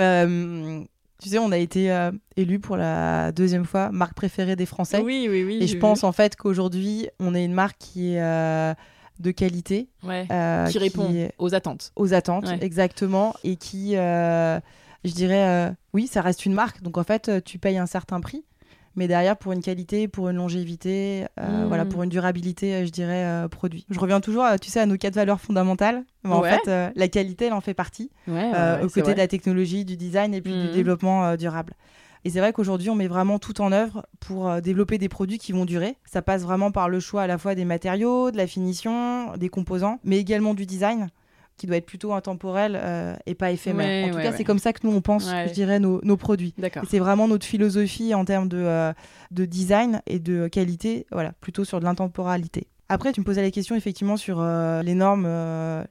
tu 1.21 1.29
sais, 1.29 1.39
on 1.39 1.53
a 1.53 1.59
été 1.59 1.93
euh, 1.93 2.11
élu 2.37 2.59
pour 2.59 2.77
la 2.77 3.31
deuxième 3.33 3.65
fois 3.65 3.91
marque 3.93 4.15
préférée 4.15 4.57
des 4.57 4.67
Français. 4.67 5.01
Oui, 5.01 5.27
oui, 5.31 5.45
oui. 5.45 5.59
Et 5.61 5.67
je 5.67 5.77
pense 5.77 6.01
vu. 6.01 6.07
en 6.07 6.13
fait 6.13 6.37
qu'aujourd'hui, 6.37 7.09
on 7.19 7.35
est 7.35 7.45
une 7.45 7.53
marque 7.55 7.77
qui 7.79 8.15
est 8.15 8.23
euh, 8.23 8.75
de 9.19 9.31
qualité, 9.31 9.89
Ouais. 10.03 10.27
euh, 10.33 10.67
qui 10.67 10.79
répond 10.79 11.13
est 11.15 11.33
aux 11.39 11.55
attentes. 11.55 11.93
aux 11.97 12.15
attentes, 12.15 12.47
Ouais. 12.47 12.59
exactement, 12.63 13.35
et 13.45 13.57
qui, 13.57 13.97
euh, 13.97 14.59
je 15.05 15.13
dirais, 15.13 15.73
oui, 15.93 16.07
ça 16.07 16.23
reste 16.23 16.47
une 16.47 16.55
marque. 16.55 16.83
Donc 16.83 16.97
en 16.99 17.05
fait, 17.05 17.31
tu 17.45 17.59
payes 17.59 17.79
un 17.79 17.87
certain 17.87 18.21
prix, 18.21 18.45
mais 18.97 19.09
derrière, 19.09 19.37
pour 19.37 19.53
une 19.53 19.63
qualité, 19.63 20.09
pour 20.09 20.29
une 20.29 20.37
longévité, 20.37 21.27
euh, 21.39 21.65
Mm. 21.65 21.69
voilà, 21.69 21.85
pour 21.85 22.03
une 22.03 22.11
durabilité, 22.11 22.75
euh, 22.75 22.85
je 22.85 22.91
dirais, 22.91 23.25
euh, 23.25 23.49
produit. 23.49 23.87
Je 23.91 23.99
reviens 23.99 24.21
toujours, 24.21 24.45
tu 24.61 24.71
sais, 24.71 24.81
à 24.81 24.87
nos 24.87 24.97
quatre 24.97 25.15
valeurs 25.15 25.41
fondamentales. 25.41 26.05
Mais 26.25 26.33
en 26.35 26.41
Ouais. 26.43 26.51
fait, 26.59 26.69
euh, 26.69 26.91
la 26.95 27.09
qualité, 27.09 27.47
elle 27.47 27.53
en 27.53 27.61
fait 27.61 27.75
partie, 27.75 28.11
Ouais, 28.29 28.51
ouais, 28.53 28.83
aux 28.83 28.89
côtés 28.89 29.13
de 29.15 29.19
la 29.19 29.29
technologie, 29.29 29.85
du 29.85 29.97
design 29.97 30.35
et 30.35 30.41
puis 30.41 30.53
du 30.55 30.67
Mhm. 30.67 30.71
développement 30.73 31.37
durable. 31.37 31.75
Et 32.25 32.31
c'est 32.31 32.41
vrai 32.41 32.53
qu'aujourd'hui, 32.53 32.91
on 32.91 32.95
met 32.95 33.09
vraiment 33.09 33.39
tout 33.39 33.63
en 33.63 33.73
œuvre 33.73 34.05
pour 34.21 34.61
développer 34.61 34.99
des 34.99 35.09
produits 35.09 35.39
qui 35.39 35.53
vont 35.53 35.65
durer. 35.65 35.97
Ça 36.05 36.21
passe 36.21 36.43
vraiment 36.43 36.71
par 36.71 36.91
le 36.91 37.01
choix 37.01 37.23
à 37.23 37.27
la 37.27 37.39
fois 37.39 37.55
des 37.55 37.65
matériaux, 37.65 38.31
de 38.31 38.37
la 38.37 38.47
finition, 38.47 39.35
des 39.39 39.49
composants, 39.49 39.99
mais 40.05 40.19
également 40.19 40.53
du 40.53 40.67
design 40.67 41.09
qui 41.61 41.67
doit 41.67 41.77
être 41.77 41.87
plutôt 41.87 42.13
intemporel 42.13 42.79
euh, 42.81 43.15
et 43.27 43.35
pas 43.35 43.51
éphémère. 43.51 43.87
Ouais, 43.87 44.05
en 44.05 44.11
tout 44.11 44.17
ouais, 44.17 44.23
cas, 44.23 44.31
ouais. 44.31 44.37
c'est 44.37 44.45
comme 44.45 44.59
ça 44.59 44.73
que 44.73 44.81
nous, 44.87 44.93
on 44.93 45.01
pense, 45.01 45.29
je 45.29 45.53
dirais, 45.53 45.79
nos, 45.79 46.01
nos 46.03 46.17
produits. 46.17 46.55
C'est 46.89 46.99
vraiment 46.99 47.29
notre 47.29 47.47
philosophie 47.47 48.15
en 48.15 48.25
termes 48.25 48.49
de, 48.49 48.59
euh, 48.59 48.93
de 49.31 49.45
design 49.45 50.01
et 50.07 50.19
de 50.19 50.49
qualité, 50.49 51.07
voilà, 51.13 51.33
plutôt 51.41 51.65
sur 51.65 51.79
de 51.79 51.85
l'intemporalité. 51.85 52.67
Après, 52.89 53.13
tu 53.13 53.21
me 53.21 53.25
posais 53.25 53.43
la 53.43 53.53
question 53.53 53.77
effectivement 53.77 54.17
sur 54.17 54.41
euh, 54.41 54.83
les 54.83 54.95
normes, 54.95 55.29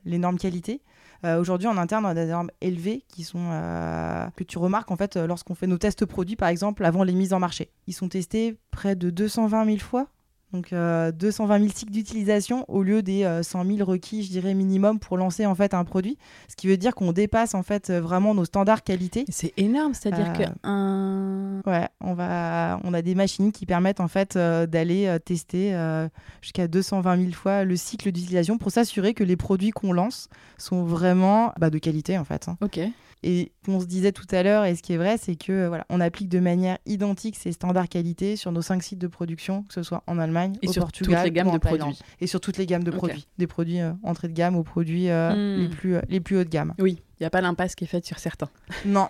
les 0.05 0.17
normes 0.17 0.38
qualité. 0.38 0.82
Euh, 1.25 1.39
Aujourd'hui, 1.39 1.67
en 1.67 1.77
interne, 1.77 2.05
on 2.05 2.10
a 2.10 2.13
des 2.13 2.25
normes 2.25 2.51
élevées 2.62 3.03
qui 3.10 3.23
sont 3.23 3.49
euh, 3.51 4.25
que 4.36 4.43
tu 4.43 4.58
remarques 4.58 4.89
en 4.91 4.95
fait 4.95 5.17
lorsqu'on 5.17 5.55
fait 5.55 5.67
nos 5.67 5.77
tests 5.77 6.05
produits, 6.05 6.36
par 6.36 6.49
exemple, 6.49 6.86
avant 6.86 7.03
les 7.03 7.13
mises 7.13 7.34
en 7.34 7.39
marché. 7.39 7.71
Ils 7.88 7.93
sont 7.93 8.10
testés 8.10 8.58
près 8.71 8.95
de 8.95 9.10
220 9.10 9.65
000 9.65 9.77
fois. 9.77 10.08
Donc 10.51 10.73
euh, 10.73 11.12
220 11.12 11.59
000 11.59 11.71
cycles 11.75 11.91
d'utilisation 11.91 12.65
au 12.67 12.81
lieu 12.81 13.01
des 13.03 13.23
euh, 13.23 13.43
100 13.43 13.65
000 13.65 13.88
requis, 13.88 14.23
je 14.23 14.29
dirais 14.29 14.53
minimum 14.55 14.97
pour 14.99 15.15
lancer 15.17 15.45
en 15.45 15.53
fait 15.53 15.73
un 15.75 15.83
produit. 15.83 16.17
Ce 16.47 16.55
qui 16.55 16.67
veut 16.67 16.77
dire 16.77 16.95
qu'on 16.95 17.12
dépasse 17.12 17.53
en 17.53 17.62
fait 17.63 17.89
euh, 17.89 18.01
vraiment 18.01 18.33
nos 18.33 18.45
standards 18.45 18.83
qualité. 18.83 19.25
C'est 19.29 19.53
énorme, 19.57 19.93
c'est-à-dire 19.93 20.33
Euh, 20.39 20.45
que 20.45 20.49
un... 20.63 21.62
Ouais, 21.65 21.88
on 22.01 22.13
va, 22.13 22.79
on 22.83 22.93
a 22.93 23.01
des 23.01 23.15
machines 23.15 23.51
qui 23.51 23.65
permettent 23.65 23.99
en 23.99 24.07
fait 24.07 24.35
euh, 24.35 24.65
d'aller 24.65 25.05
euh, 25.05 25.19
tester 25.19 25.75
euh, 25.75 26.07
jusqu'à 26.41 26.67
220 26.67 27.17
000 27.17 27.31
fois 27.33 27.63
le 27.63 27.75
cycle 27.75 28.12
d'utilisation 28.12 28.57
pour 28.57 28.71
s'assurer 28.71 29.13
que 29.13 29.23
les 29.23 29.35
produits 29.38 29.69
qu'on 29.71 29.93
lance 29.93 30.29
sont 30.57 30.83
vraiment 30.83 31.53
bah, 31.59 31.69
de 31.69 31.77
qualité 31.77 32.17
en 32.17 32.23
fait. 32.25 32.47
hein. 32.47 32.57
Ok. 32.62 32.79
Et 33.21 33.51
on 33.69 33.79
se 33.79 33.86
disait 33.86 34.12
tout 34.12 34.25
à 34.32 34.43
l'heure, 34.43 34.65
et 34.65 34.75
ce 34.75 34.82
qui 34.82 34.93
est 34.93 34.97
vrai, 34.97 35.17
c'est 35.17 35.36
que 35.36 35.51
euh, 35.51 35.67
voilà, 35.69 35.86
on 35.89 35.99
applique 36.01 36.29
de 36.29 36.39
manière 36.39 36.77
identique 36.86 37.36
ces 37.36 37.51
standards 37.51 37.88
qualité 37.89 38.36
sur 38.36 38.51
nos 38.51 38.62
cinq 38.62 38.84
sites 38.84 38.99
de 38.99 39.08
production, 39.08 39.63
que 39.63 39.73
ce 39.73 39.84
soit 39.84 40.03
en 40.08 40.19
Allemagne, 40.19 40.53
Et 40.62 40.67
au 40.67 40.73
sur 40.73 40.82
Portugal, 40.84 41.15
toutes 41.17 41.23
les 41.25 41.32
gammes 41.32 41.47
ou 41.47 41.51
en 41.51 41.53
de 41.53 41.60
Thaïlande. 41.60 41.79
produits. 41.95 42.03
et 42.21 42.27
sur 42.27 42.41
toutes 42.41 42.58
les 42.58 42.65
gammes 42.65 42.84
de 42.84 42.91
produits, 42.91 43.27
des 43.38 43.47
produits 43.47 43.82
euh, 43.82 43.91
entrée 44.03 44.27
de 44.27 44.34
gamme 44.34 44.55
aux 44.55 44.63
produits 44.63 45.10
euh, 45.10 45.29
Hmm. 45.58 45.62
les 45.62 45.67
plus 45.69 45.95
euh, 45.95 46.01
les 46.10 46.19
plus 46.19 46.38
haut 46.38 46.43
de 46.43 46.49
gamme. 46.49 46.73
Oui, 46.79 47.01
il 47.19 47.23
n'y 47.23 47.27
a 47.27 47.29
pas 47.29 47.41
l'impasse 47.41 47.75
qui 47.75 47.84
est 47.84 47.88
faite 47.88 48.05
sur 48.05 48.17
certains. 48.19 48.49
Non, 48.86 49.08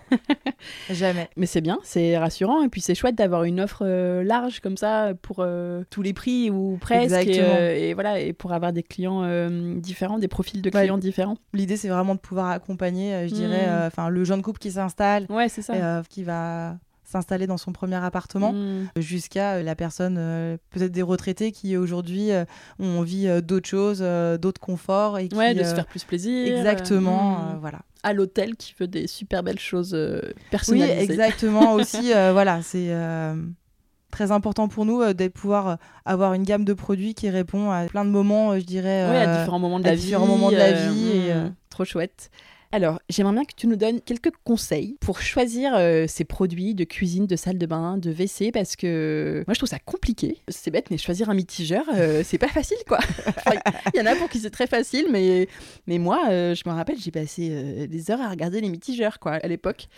jamais. 0.90 1.28
Mais 1.36 1.46
c'est 1.46 1.60
bien, 1.60 1.78
c'est 1.82 2.18
rassurant. 2.18 2.62
Et 2.62 2.68
puis 2.68 2.80
c'est 2.80 2.94
chouette 2.94 3.14
d'avoir 3.14 3.44
une 3.44 3.60
offre 3.60 3.82
euh, 3.86 4.22
large 4.24 4.60
comme 4.60 4.76
ça 4.76 5.12
pour 5.22 5.36
euh, 5.40 5.84
tous 5.90 6.02
les 6.02 6.12
prix 6.12 6.50
ou 6.50 6.76
presque. 6.80 7.14
Et, 7.26 7.40
euh, 7.40 7.74
et 7.76 7.94
voilà, 7.94 8.18
et 8.20 8.32
pour 8.32 8.52
avoir 8.52 8.72
des 8.72 8.82
clients 8.82 9.22
différents, 9.76 10.18
des 10.18 10.28
profils 10.28 10.60
de 10.62 10.70
Ouais. 10.74 10.82
clients 10.82 10.98
différents. 10.98 11.36
L'idée, 11.52 11.76
c'est 11.76 11.88
vraiment 11.88 12.14
de 12.14 12.20
pouvoir 12.20 12.50
accompagner, 12.50 13.28
je 13.28 13.34
dirais, 13.34 13.66
euh, 13.68 13.86
enfin 13.86 14.08
le 14.08 14.24
jeune 14.24 14.42
couple 14.42 14.58
qui 14.60 14.70
s'installe, 14.72 15.26
Ouais, 15.28 15.48
c'est 15.48 15.62
ça. 15.62 16.02
qui 16.08 16.22
va 16.24 16.76
s'installer 17.10 17.46
dans 17.46 17.56
son 17.58 17.72
premier 17.72 17.96
appartement, 17.96 18.52
Mm. 18.52 18.88
jusqu'à 18.96 19.54
euh, 19.56 19.62
la 19.62 19.74
personne, 19.74 20.16
euh, 20.18 20.56
peut-être 20.70 20.92
des 20.92 21.02
retraités 21.02 21.52
qui 21.52 21.76
aujourd'hui 21.76 22.30
euh, 22.32 22.44
ont 22.78 22.98
envie 23.00 23.28
d'autres 23.42 23.68
choses, 23.68 24.00
d'autres 24.40 24.60
conforts 24.60 25.18
et 25.18 25.28
qui, 25.28 25.36
Ouais, 25.36 25.54
de 25.54 25.62
se 25.64 25.74
faire 25.74 25.86
plus 25.86 26.04
plaisir. 26.04 26.46
exactement, 26.46 27.38
Mm. 27.38 27.58
voilà. 27.60 27.80
À 28.02 28.12
l'hôtel 28.14 28.56
qui 28.56 28.74
veut 28.78 28.86
des 28.86 29.06
super 29.06 29.42
belles 29.42 29.58
choses 29.58 29.92
euh, 29.94 30.20
Oui, 30.24 30.32
personnalisées. 30.50 31.02
exactement 31.02 31.72
aussi. 31.74 32.12
euh, 32.14 32.32
voilà, 32.32 32.62
c'est 32.62 32.86
euh, 32.90 33.34
très 34.10 34.30
important 34.32 34.68
pour 34.68 34.86
nous 34.86 35.02
euh, 35.02 35.12
de 35.12 35.28
pouvoir 35.28 35.76
avoir 36.06 36.32
une 36.34 36.44
gamme 36.44 36.64
de 36.64 36.72
produits 36.72 37.14
qui 37.14 37.28
répond 37.28 37.70
à 37.70 37.84
plein 37.86 38.04
de 38.06 38.10
moments, 38.10 38.58
je 38.58 38.64
dirais. 38.64 39.06
Ouais, 39.10 39.16
à 39.22 39.38
différents 39.38 39.58
moments 39.58 39.80
de 39.80 39.84
à 39.86 39.90
la 39.90 39.94
vie. 39.96 40.02
différents 40.02 40.26
moments 40.26 40.50
de 40.50 40.56
la 40.56 40.72
vie 40.72 41.08
et, 41.10 41.34
mm, 41.34 41.54
Trop 41.68 41.84
chouette. 41.84 42.30
Alors, 42.72 43.00
j'aimerais 43.08 43.32
bien 43.32 43.44
que 43.44 43.54
tu 43.56 43.66
nous 43.66 43.74
donnes 43.74 44.00
quelques 44.00 44.30
conseils 44.44 44.96
pour 45.00 45.20
choisir 45.20 45.74
euh, 45.74 46.06
ces 46.06 46.24
produits 46.24 46.74
de 46.76 46.84
cuisine, 46.84 47.26
de 47.26 47.34
salle 47.34 47.58
de 47.58 47.66
bain, 47.66 47.98
de 47.98 48.12
WC, 48.12 48.52
parce 48.52 48.76
que 48.76 49.42
moi 49.48 49.54
je 49.54 49.58
trouve 49.58 49.68
ça 49.68 49.80
compliqué. 49.80 50.38
C'est 50.46 50.70
bête, 50.70 50.88
mais 50.88 50.96
choisir 50.96 51.30
un 51.30 51.34
mitigeur, 51.34 51.84
euh, 51.92 52.22
c'est 52.24 52.38
pas 52.38 52.48
facile 52.48 52.78
quoi. 52.86 52.98
Enfin, 53.26 53.58
Il 53.92 53.98
y 53.98 54.00
en 54.00 54.06
a 54.06 54.14
pour 54.14 54.28
qui 54.28 54.38
c'est 54.38 54.50
très 54.50 54.68
facile, 54.68 55.06
mais, 55.10 55.48
mais 55.88 55.98
moi, 55.98 56.26
euh, 56.30 56.54
je 56.54 56.62
me 56.68 56.72
rappelle, 56.72 56.96
j'ai 56.98 57.10
passé 57.10 57.48
euh, 57.50 57.86
des 57.88 58.10
heures 58.12 58.20
à 58.20 58.28
regarder 58.28 58.60
les 58.60 58.68
mitigeurs 58.68 59.18
quoi, 59.18 59.32
à 59.32 59.48
l'époque. 59.48 59.88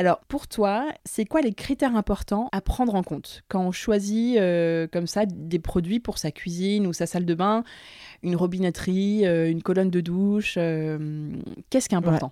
Alors, 0.00 0.20
pour 0.28 0.48
toi, 0.48 0.86
c'est 1.04 1.26
quoi 1.26 1.42
les 1.42 1.52
critères 1.52 1.94
importants 1.94 2.48
à 2.52 2.62
prendre 2.62 2.94
en 2.94 3.02
compte 3.02 3.42
quand 3.48 3.60
on 3.60 3.70
choisit 3.70 4.38
euh, 4.38 4.86
comme 4.90 5.06
ça 5.06 5.26
des 5.26 5.58
produits 5.58 6.00
pour 6.00 6.16
sa 6.16 6.30
cuisine 6.30 6.86
ou 6.86 6.94
sa 6.94 7.04
salle 7.04 7.26
de 7.26 7.34
bain, 7.34 7.64
une 8.22 8.34
robinetterie, 8.34 9.26
euh, 9.26 9.50
une 9.50 9.62
colonne 9.62 9.90
de 9.90 10.00
douche 10.00 10.54
euh, 10.56 11.28
Qu'est-ce 11.68 11.90
qui 11.90 11.94
est 11.94 11.98
important? 11.98 12.30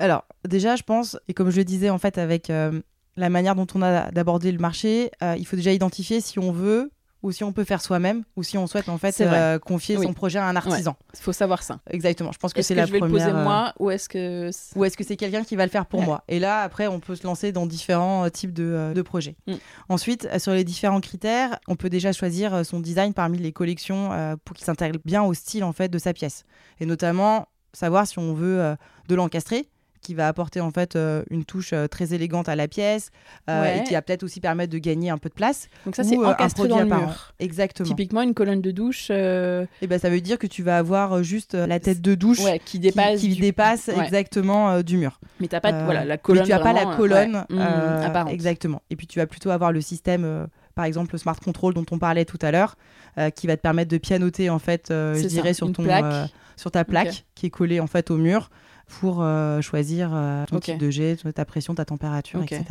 Alors, 0.00 0.24
déjà, 0.44 0.74
je 0.74 0.82
pense, 0.82 1.16
et 1.28 1.34
comme 1.34 1.50
je 1.50 1.58
le 1.58 1.64
disais 1.64 1.88
en 1.88 1.98
fait 1.98 2.18
avec 2.18 2.48
la 2.48 3.30
manière 3.30 3.54
dont 3.54 3.68
on 3.76 3.82
a 3.82 4.10
d'aborder 4.10 4.50
le 4.50 4.58
marché, 4.58 5.12
il 5.38 5.46
faut 5.46 5.54
déjà 5.54 5.70
identifier 5.72 6.20
si 6.20 6.40
on 6.40 6.50
veut 6.50 6.90
ou 7.24 7.32
si 7.32 7.42
on 7.42 7.52
peut 7.52 7.64
faire 7.64 7.80
soi-même 7.80 8.22
ou 8.36 8.42
si 8.42 8.58
on 8.58 8.66
souhaite 8.66 8.88
en 8.88 8.98
fait 8.98 9.18
euh, 9.20 9.58
confier 9.58 9.96
Oui. 9.96 10.04
son 10.06 10.12
projet 10.12 10.38
à 10.38 10.46
un 10.46 10.54
artisan. 10.56 10.94
Il 11.14 11.20
faut 11.20 11.32
savoir 11.32 11.62
ça. 11.62 11.80
Exactement. 11.90 12.30
Je 12.32 12.38
pense 12.38 12.52
que 12.52 12.60
Est-ce 12.60 12.68
c'est 12.68 12.74
que 12.74 12.80
la 12.80 12.86
je 12.86 12.92
vais 12.92 12.98
première. 12.98 13.26
le 13.26 13.32
poser 13.32 13.38
euh, 13.40 13.44
moi 13.44 13.72
ou 13.78 13.90
est-ce 13.90 14.08
que... 14.08 14.50
ou 14.76 14.84
est-ce 14.84 14.96
que 14.96 15.02
c'est 15.04 15.16
quelqu'un 15.16 15.42
qui 15.42 15.56
va 15.56 15.64
le 15.64 15.70
faire 15.70 15.86
pour 15.86 16.00
Ouais. 16.00 16.06
moi? 16.06 16.22
Et 16.28 16.38
là, 16.38 16.60
après, 16.60 16.86
on 16.86 17.00
peut 17.00 17.16
se 17.16 17.26
lancer 17.26 17.50
dans 17.50 17.64
différents 17.66 18.26
euh, 18.26 18.28
types 18.28 18.52
de, 18.52 18.92
de 18.94 19.02
projets. 19.02 19.36
Mm. 19.46 19.54
Ensuite, 19.88 20.28
sur 20.38 20.52
les 20.52 20.64
différents 20.64 21.00
critères, 21.00 21.58
on 21.66 21.76
peut 21.76 21.88
déjà 21.90 22.12
choisir 22.12 22.64
son 22.66 22.78
design 22.78 23.14
parmi 23.14 23.38
les 23.38 23.52
collections 23.52 24.10
euh, 24.12 24.36
pour 24.44 24.54
qu'il 24.54 24.64
s'intègre 24.66 24.98
bien 25.04 25.22
au 25.22 25.32
style 25.34 25.64
en 25.64 25.72
fait 25.72 25.88
de 25.88 25.98
sa 25.98 26.12
pièce. 26.12 26.44
Et 26.78 26.86
notamment, 26.86 27.48
savoir 27.72 28.06
si 28.06 28.18
on 28.18 28.34
veut 28.34 28.60
euh, 28.60 28.76
de 29.08 29.14
l'encastrer 29.14 29.68
qui 30.04 30.14
va 30.14 30.28
apporter 30.28 30.60
en 30.60 30.70
fait 30.70 30.94
euh, 30.94 31.24
une 31.30 31.44
touche 31.44 31.72
euh, 31.72 31.88
très 31.88 32.14
élégante 32.14 32.48
à 32.48 32.54
la 32.54 32.68
pièce 32.68 33.10
euh, 33.50 33.62
Ouais. 33.62 33.78
et 33.78 33.82
qui 33.84 33.94
va 33.94 34.02
peut-être 34.02 34.22
aussi 34.22 34.40
permettre 34.40 34.72
de 34.72 34.78
gagner 34.78 35.10
un 35.10 35.18
peu 35.18 35.28
de 35.28 35.34
place. 35.34 35.68
Donc 35.84 35.96
ça, 35.96 36.04
c'est 36.04 36.16
un 36.16 36.22
encastré 36.24 36.68
dans 36.68 36.78
le 36.78 36.84
mur. 36.86 37.32
Exactement. 37.40 37.88
Typiquement, 37.88 38.22
une 38.22 38.34
colonne 38.34 38.60
de 38.60 38.70
douche 38.70 39.10
Et 39.10 39.86
ben 39.88 39.98
ça 39.98 40.10
veut 40.10 40.20
dire 40.20 40.38
que 40.38 40.46
tu 40.46 40.62
vas 40.62 40.78
avoir 40.78 41.22
juste 41.24 41.54
la 41.54 41.80
tête 41.80 42.00
de 42.00 42.14
douche 42.14 42.40
ouais, 42.44 42.60
qui 42.64 42.78
dépasse. 42.78 43.18
qui 43.20 43.30
du- 43.30 43.40
dépasse 43.40 43.88
Ouais. 43.88 44.04
exactement 44.04 44.80
du 44.82 44.96
mur. 44.98 45.18
Mais 45.40 45.48
t'as 45.48 45.60
pas 45.60 45.72
voilà, 45.84 46.04
la 46.04 46.14
mais 46.14 46.18
colonne. 46.18 46.44
tu 46.44 46.50
n'as 46.50 46.58
pas 46.60 46.72
la 46.72 46.86
colonne 46.96 47.44
mm, 47.50 47.58
euh, 47.58 48.06
apparente. 48.06 48.32
exactement. 48.32 48.82
Et 48.90 48.96
puis 48.96 49.06
tu 49.06 49.18
vas 49.18 49.26
plutôt 49.26 49.50
avoir 49.50 49.72
le 49.72 49.80
système, 49.80 50.46
par 50.74 50.84
exemple 50.84 51.12
le 51.14 51.18
smart 51.18 51.38
control 51.38 51.74
dont 51.74 51.86
on 51.90 51.98
parlait 51.98 52.24
tout 52.24 52.38
à 52.42 52.50
l'heure, 52.50 52.76
euh, 53.18 53.30
qui 53.30 53.46
va 53.46 53.56
te 53.56 53.62
permettre 53.62 53.90
de 53.90 53.98
pianoter 53.98 54.50
en 54.50 54.58
fait, 54.58 54.90
euh, 54.90 55.14
je 55.14 55.26
dirais 55.26 55.54
sur 55.54 55.72
ton, 55.72 55.84
euh, 55.86 56.26
sur 56.56 56.70
ta 56.70 56.84
plaque 56.84 57.24
qui 57.34 57.46
est 57.46 57.50
collée 57.50 57.80
en 57.80 57.86
fait 57.86 58.10
au 58.10 58.16
mur 58.16 58.50
pour 58.86 59.22
euh, 59.22 59.60
choisir 59.60 60.10
euh, 60.12 60.44
ton 60.46 60.60
type 60.60 60.78
de 60.78 60.90
jet, 60.90 61.16
ta 61.34 61.44
pression, 61.44 61.74
ta 61.74 61.84
température, 61.84 62.42
etc. 62.42 62.64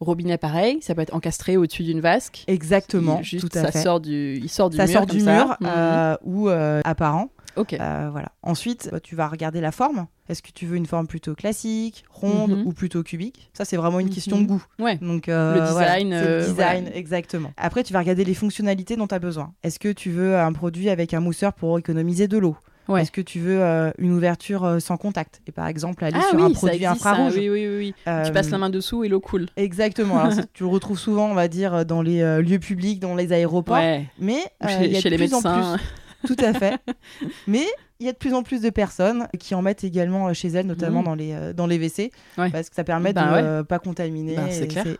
Robinet 0.00 0.38
pareil, 0.38 0.78
ça 0.80 0.94
peut 0.94 1.02
être 1.02 1.14
encastré 1.14 1.56
au-dessus 1.56 1.82
d'une 1.82 2.00
vasque. 2.00 2.44
Exactement, 2.46 3.18
Il- 3.18 3.24
juste, 3.24 3.48
tout 3.50 3.58
à 3.58 3.62
ça 3.62 3.72
fait. 3.72 3.82
Sort 3.82 4.00
du, 4.00 4.36
il 4.42 4.48
sort 4.48 4.70
du 4.70 4.76
ça 4.78 4.84
mur. 4.86 4.92
sort 4.92 5.06
du 5.06 5.18
mur 5.22 5.56
Mhm. 5.60 5.66
euh, 5.68 6.16
ou 6.24 6.48
apparent. 6.84 7.28
Ok. 7.56 7.74
Voilà. 7.78 8.28
Ensuite, 8.42 8.88
bah, 8.90 8.98
tu 9.00 9.14
vas 9.14 9.28
regarder 9.28 9.60
la 9.60 9.70
forme. 9.72 10.06
Est-ce 10.28 10.42
que 10.42 10.50
tu 10.52 10.64
veux 10.66 10.76
une 10.76 10.86
forme 10.86 11.06
plutôt 11.06 11.34
classique, 11.34 12.04
ronde 12.08 12.50
Mhm. 12.52 12.66
ou 12.66 12.72
plutôt 12.72 13.02
cubique? 13.02 13.50
Ça, 13.52 13.64
c'est 13.66 13.76
vraiment 13.76 14.00
une 14.00 14.08
question 14.10 14.38
de 14.38 14.42
Mhm. 14.42 14.46
goût. 14.48 14.64
Ouais. 14.78 14.96
Donc, 14.96 15.28
euh, 15.28 15.54
Le 15.54 15.70
voilà, 15.70 15.94
design, 15.98 16.10
le 16.20 16.46
design, 16.46 16.90
exactement. 16.94 17.52
Après, 17.58 17.84
tu 17.84 17.92
vas 17.92 17.98
regarder 18.00 18.24
les 18.24 18.34
fonctionnalités 18.34 18.96
dont 18.96 19.06
tu 19.06 19.14
as 19.14 19.18
besoin. 19.18 19.52
Est-ce 19.62 19.78
que 19.78 19.92
tu 19.92 20.10
veux 20.10 20.36
un 20.38 20.52
produit 20.52 20.88
avec 20.88 21.12
un 21.14 21.20
mousseur 21.20 21.52
pour 21.52 21.78
économiser 21.78 22.26
de 22.26 22.38
l'eau? 22.38 22.56
Ouais. 22.88 23.02
Est-ce 23.02 23.10
que 23.10 23.20
tu 23.20 23.38
veux 23.40 23.62
euh, 23.62 23.90
une 23.98 24.12
ouverture 24.12 24.64
euh, 24.64 24.78
sans 24.78 24.96
contact 24.96 25.40
Et 25.46 25.52
par 25.52 25.66
exemple, 25.68 26.04
aller 26.04 26.18
Ah 26.20 26.26
sur 26.28 26.38
oui, 26.38 26.44
un 26.44 26.50
produit 26.50 26.76
existe, 26.76 26.90
infrarouge. 27.06 27.34
Oui, 27.36 27.48
oui, 27.48 27.66
oui. 27.66 27.76
oui. 27.78 27.94
Euh, 28.06 28.24
Tu 28.24 28.32
passes 28.32 28.50
la 28.50 28.58
main 28.58 28.70
dessous 28.70 29.04
et 29.04 29.08
l'eau 29.08 29.20
coule. 29.20 29.46
Exactement. 29.56 30.18
Alors, 30.20 30.32
tu 30.52 30.62
le 30.64 30.68
retrouves 30.68 30.98
souvent, 30.98 31.30
on 31.30 31.34
va 31.34 31.48
dire, 31.48 31.86
dans 31.86 32.02
les 32.02 32.20
euh, 32.22 32.42
lieux 32.42 32.58
publics, 32.58 33.00
dans 33.00 33.14
les 33.14 33.32
aéroports. 33.32 33.76
Ouais. 33.76 34.06
Mais 34.18 34.38
euh, 34.62 34.68
chez, 34.68 34.88
y 34.90 34.96
a 34.96 35.00
chez 35.00 35.08
de 35.10 35.16
les 35.16 35.26
plus 35.26 35.34
en 35.34 35.38
médecins. 35.38 35.78
plus 36.22 36.34
Tout 36.34 36.44
à 36.44 36.52
fait. 36.52 36.78
Mais 37.46 37.64
il 38.00 38.06
y 38.06 38.08
a 38.08 38.12
de 38.12 38.18
plus 38.18 38.34
en 38.34 38.42
plus 38.42 38.60
de 38.60 38.70
personnes 38.70 39.28
qui 39.38 39.54
en 39.54 39.62
mettent 39.62 39.84
également 39.84 40.32
chez 40.34 40.48
elles, 40.48 40.66
notamment 40.66 40.98
Mhm. 41.00 41.04
dans, 41.06 41.14
les, 41.14 41.32
euh, 41.32 41.52
dans 41.52 41.66
les 41.66 41.78
WC, 41.78 42.10
Ouais. 42.38 42.50
parce 42.50 42.68
que 42.68 42.74
ça 42.74 42.84
permet 42.84 43.12
Ben 43.12 43.26
de 43.26 43.32
ouais. 43.32 43.42
euh, 43.42 43.62
pas 43.62 43.78
contaminer 43.78 44.36
Ben, 44.36 44.48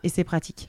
et 0.03 0.09
c'est 0.09 0.25
pratique. 0.25 0.69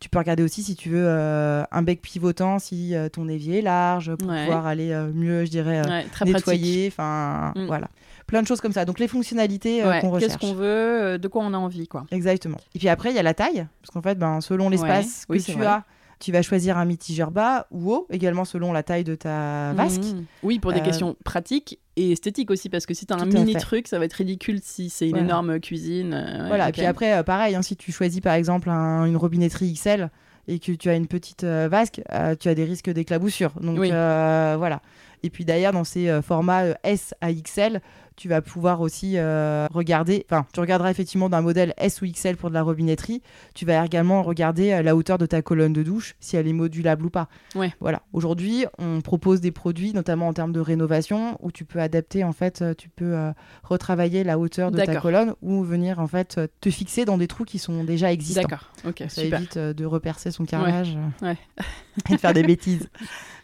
Tu 0.00 0.08
peux 0.08 0.18
regarder 0.18 0.42
aussi 0.44 0.62
si 0.62 0.76
tu 0.76 0.90
veux 0.90 1.04
euh, 1.06 1.64
un 1.72 1.82
bec 1.82 2.00
pivotant 2.00 2.58
si 2.60 2.94
euh, 2.94 3.08
ton 3.08 3.28
évier 3.28 3.58
est 3.58 3.62
large 3.62 4.14
pour 4.14 4.28
Ouais. 4.28 4.44
pouvoir 4.44 4.66
aller 4.66 4.92
euh, 4.92 5.10
mieux, 5.12 5.44
je 5.44 5.50
dirais, 5.50 5.82
Ouais, 5.88 6.04
très 6.12 6.24
nettoyer. 6.24 6.86
Enfin, 6.88 7.52
Mm. 7.56 7.66
voilà. 7.66 7.88
Plein 8.26 8.42
de 8.42 8.46
choses 8.46 8.60
comme 8.60 8.72
ça. 8.72 8.84
Donc 8.84 8.98
les 9.00 9.08
fonctionnalités 9.08 9.82
Ouais, 9.84 10.00
qu'on 10.00 10.10
recherche. 10.10 10.32
Qu'est-ce 10.34 10.52
qu'on 10.52 10.54
veut, 10.56 11.18
de 11.18 11.28
quoi 11.28 11.42
on 11.44 11.52
a 11.54 11.56
envie, 11.58 11.88
quoi. 11.88 12.04
Exactement. 12.12 12.58
Et 12.74 12.78
puis 12.78 12.88
après, 12.88 13.10
il 13.10 13.16
y 13.16 13.18
a 13.18 13.22
la 13.22 13.34
taille, 13.34 13.66
parce 13.82 13.90
qu'en 13.92 14.02
fait, 14.02 14.16
ben, 14.18 14.40
selon 14.40 14.68
l'espace 14.68 15.24
oui, 15.28 15.38
que 15.42 15.50
tu 15.52 15.64
as, 15.64 15.82
tu 16.20 16.32
vas 16.32 16.42
choisir 16.42 16.76
un 16.78 16.84
mitigeur 16.84 17.30
bas 17.30 17.66
ou 17.70 17.92
haut, 17.92 18.06
également 18.10 18.44
selon 18.44 18.72
la 18.72 18.82
taille 18.82 19.04
de 19.04 19.14
ta 19.14 19.72
vasque. 19.74 20.02
Mhm. 20.02 20.24
Oui, 20.42 20.58
pour 20.58 20.72
des 20.72 20.80
Euh, 20.80 20.84
questions 20.84 21.16
pratiques 21.24 21.78
et 21.96 22.12
esthétiques 22.12 22.50
aussi, 22.50 22.68
parce 22.68 22.86
que 22.86 22.94
si 22.94 23.06
t'as 23.06 23.16
un 23.16 23.26
mini 23.26 23.52
fait. 23.52 23.58
truc, 23.60 23.88
ça 23.88 23.98
va 23.98 24.04
être 24.04 24.14
ridicule 24.14 24.58
si 24.62 24.90
c'est 24.90 25.06
une 25.06 25.12
Voilà. 25.12 25.24
énorme 25.26 25.60
cuisine. 25.60 26.14
euh, 26.14 26.44
Voilà, 26.48 26.68
et 26.68 26.72
puis 26.72 26.84
après, 26.84 27.12
euh, 27.16 27.22
pareil, 27.22 27.54
hein, 27.54 27.62
si 27.62 27.76
tu 27.76 27.92
choisis 27.92 28.20
par 28.20 28.34
exemple 28.34 28.68
un- 28.70 29.04
une 29.04 29.16
robinetterie 29.16 29.72
XL 29.74 30.10
et 30.48 30.58
que 30.58 30.72
tu 30.72 30.88
as 30.90 30.94
une 30.94 31.06
petite 31.06 31.44
euh, 31.44 31.68
vasque, 31.70 32.00
euh, 32.12 32.34
tu 32.38 32.48
as 32.48 32.54
des 32.54 32.64
risques 32.64 32.90
d'éclaboussure. 32.90 33.52
Donc 33.60 33.78
Oui. 33.78 33.88
voilà. 33.90 34.80
Et 35.22 35.30
puis 35.30 35.44
d'ailleurs, 35.44 35.72
dans 35.72 35.84
ces 35.84 36.20
formats 36.22 36.64
S 36.84 37.14
à 37.20 37.32
XL, 37.32 37.80
tu 38.18 38.28
vas 38.28 38.42
pouvoir 38.42 38.80
aussi 38.80 39.12
euh, 39.16 39.68
regarder, 39.72 40.26
enfin, 40.28 40.44
tu 40.52 40.58
regarderas 40.58 40.90
effectivement 40.90 41.28
d'un 41.28 41.40
modèle 41.40 41.72
S 41.76 42.02
ou 42.02 42.06
XL 42.06 42.36
pour 42.36 42.48
de 42.50 42.54
la 42.54 42.62
robinetterie. 42.62 43.22
Tu 43.54 43.64
vas 43.64 43.84
également 43.86 44.22
regarder 44.24 44.72
euh, 44.72 44.82
la 44.82 44.96
hauteur 44.96 45.18
de 45.18 45.26
ta 45.26 45.40
colonne 45.40 45.72
de 45.72 45.84
douche, 45.84 46.16
si 46.18 46.36
elle 46.36 46.48
est 46.48 46.52
modulable 46.52 47.06
ou 47.06 47.10
pas. 47.10 47.28
Ouais. 47.54 47.72
Voilà. 47.80 48.02
Aujourd'hui, 48.12 48.66
on 48.78 49.00
propose 49.00 49.40
des 49.40 49.52
produits, 49.52 49.92
notamment 49.92 50.26
en 50.26 50.32
termes 50.32 50.52
de 50.52 50.60
rénovation, 50.60 51.38
où 51.40 51.52
tu 51.52 51.64
peux 51.64 51.78
adapter, 51.78 52.24
en 52.24 52.32
fait, 52.32 52.60
euh, 52.60 52.74
tu 52.74 52.88
peux 52.88 53.14
euh, 53.14 53.30
retravailler 53.62 54.24
la 54.24 54.38
hauteur 54.38 54.72
de 54.72 54.78
ta 54.78 54.96
colonne 54.96 55.34
ou 55.40 55.62
venir, 55.62 56.00
en 56.00 56.08
fait, 56.08 56.40
te 56.60 56.70
fixer 56.70 57.04
dans 57.04 57.18
des 57.18 57.28
trous 57.28 57.44
qui 57.44 57.58
sont 57.58 57.84
déjà 57.84 58.12
existants. 58.12 58.42
D'accord, 58.42 58.72
ok, 58.84 59.04
Ça 59.08 59.22
super. 59.22 59.38
évite 59.38 59.56
euh, 59.56 59.72
de 59.72 59.84
repercer 59.84 60.32
son 60.32 60.44
carrelage 60.44 60.98
Ouais. 61.22 61.36
et 62.10 62.14
de 62.14 62.18
faire 62.18 62.34
des 62.34 62.42
bêtises. 62.44 62.88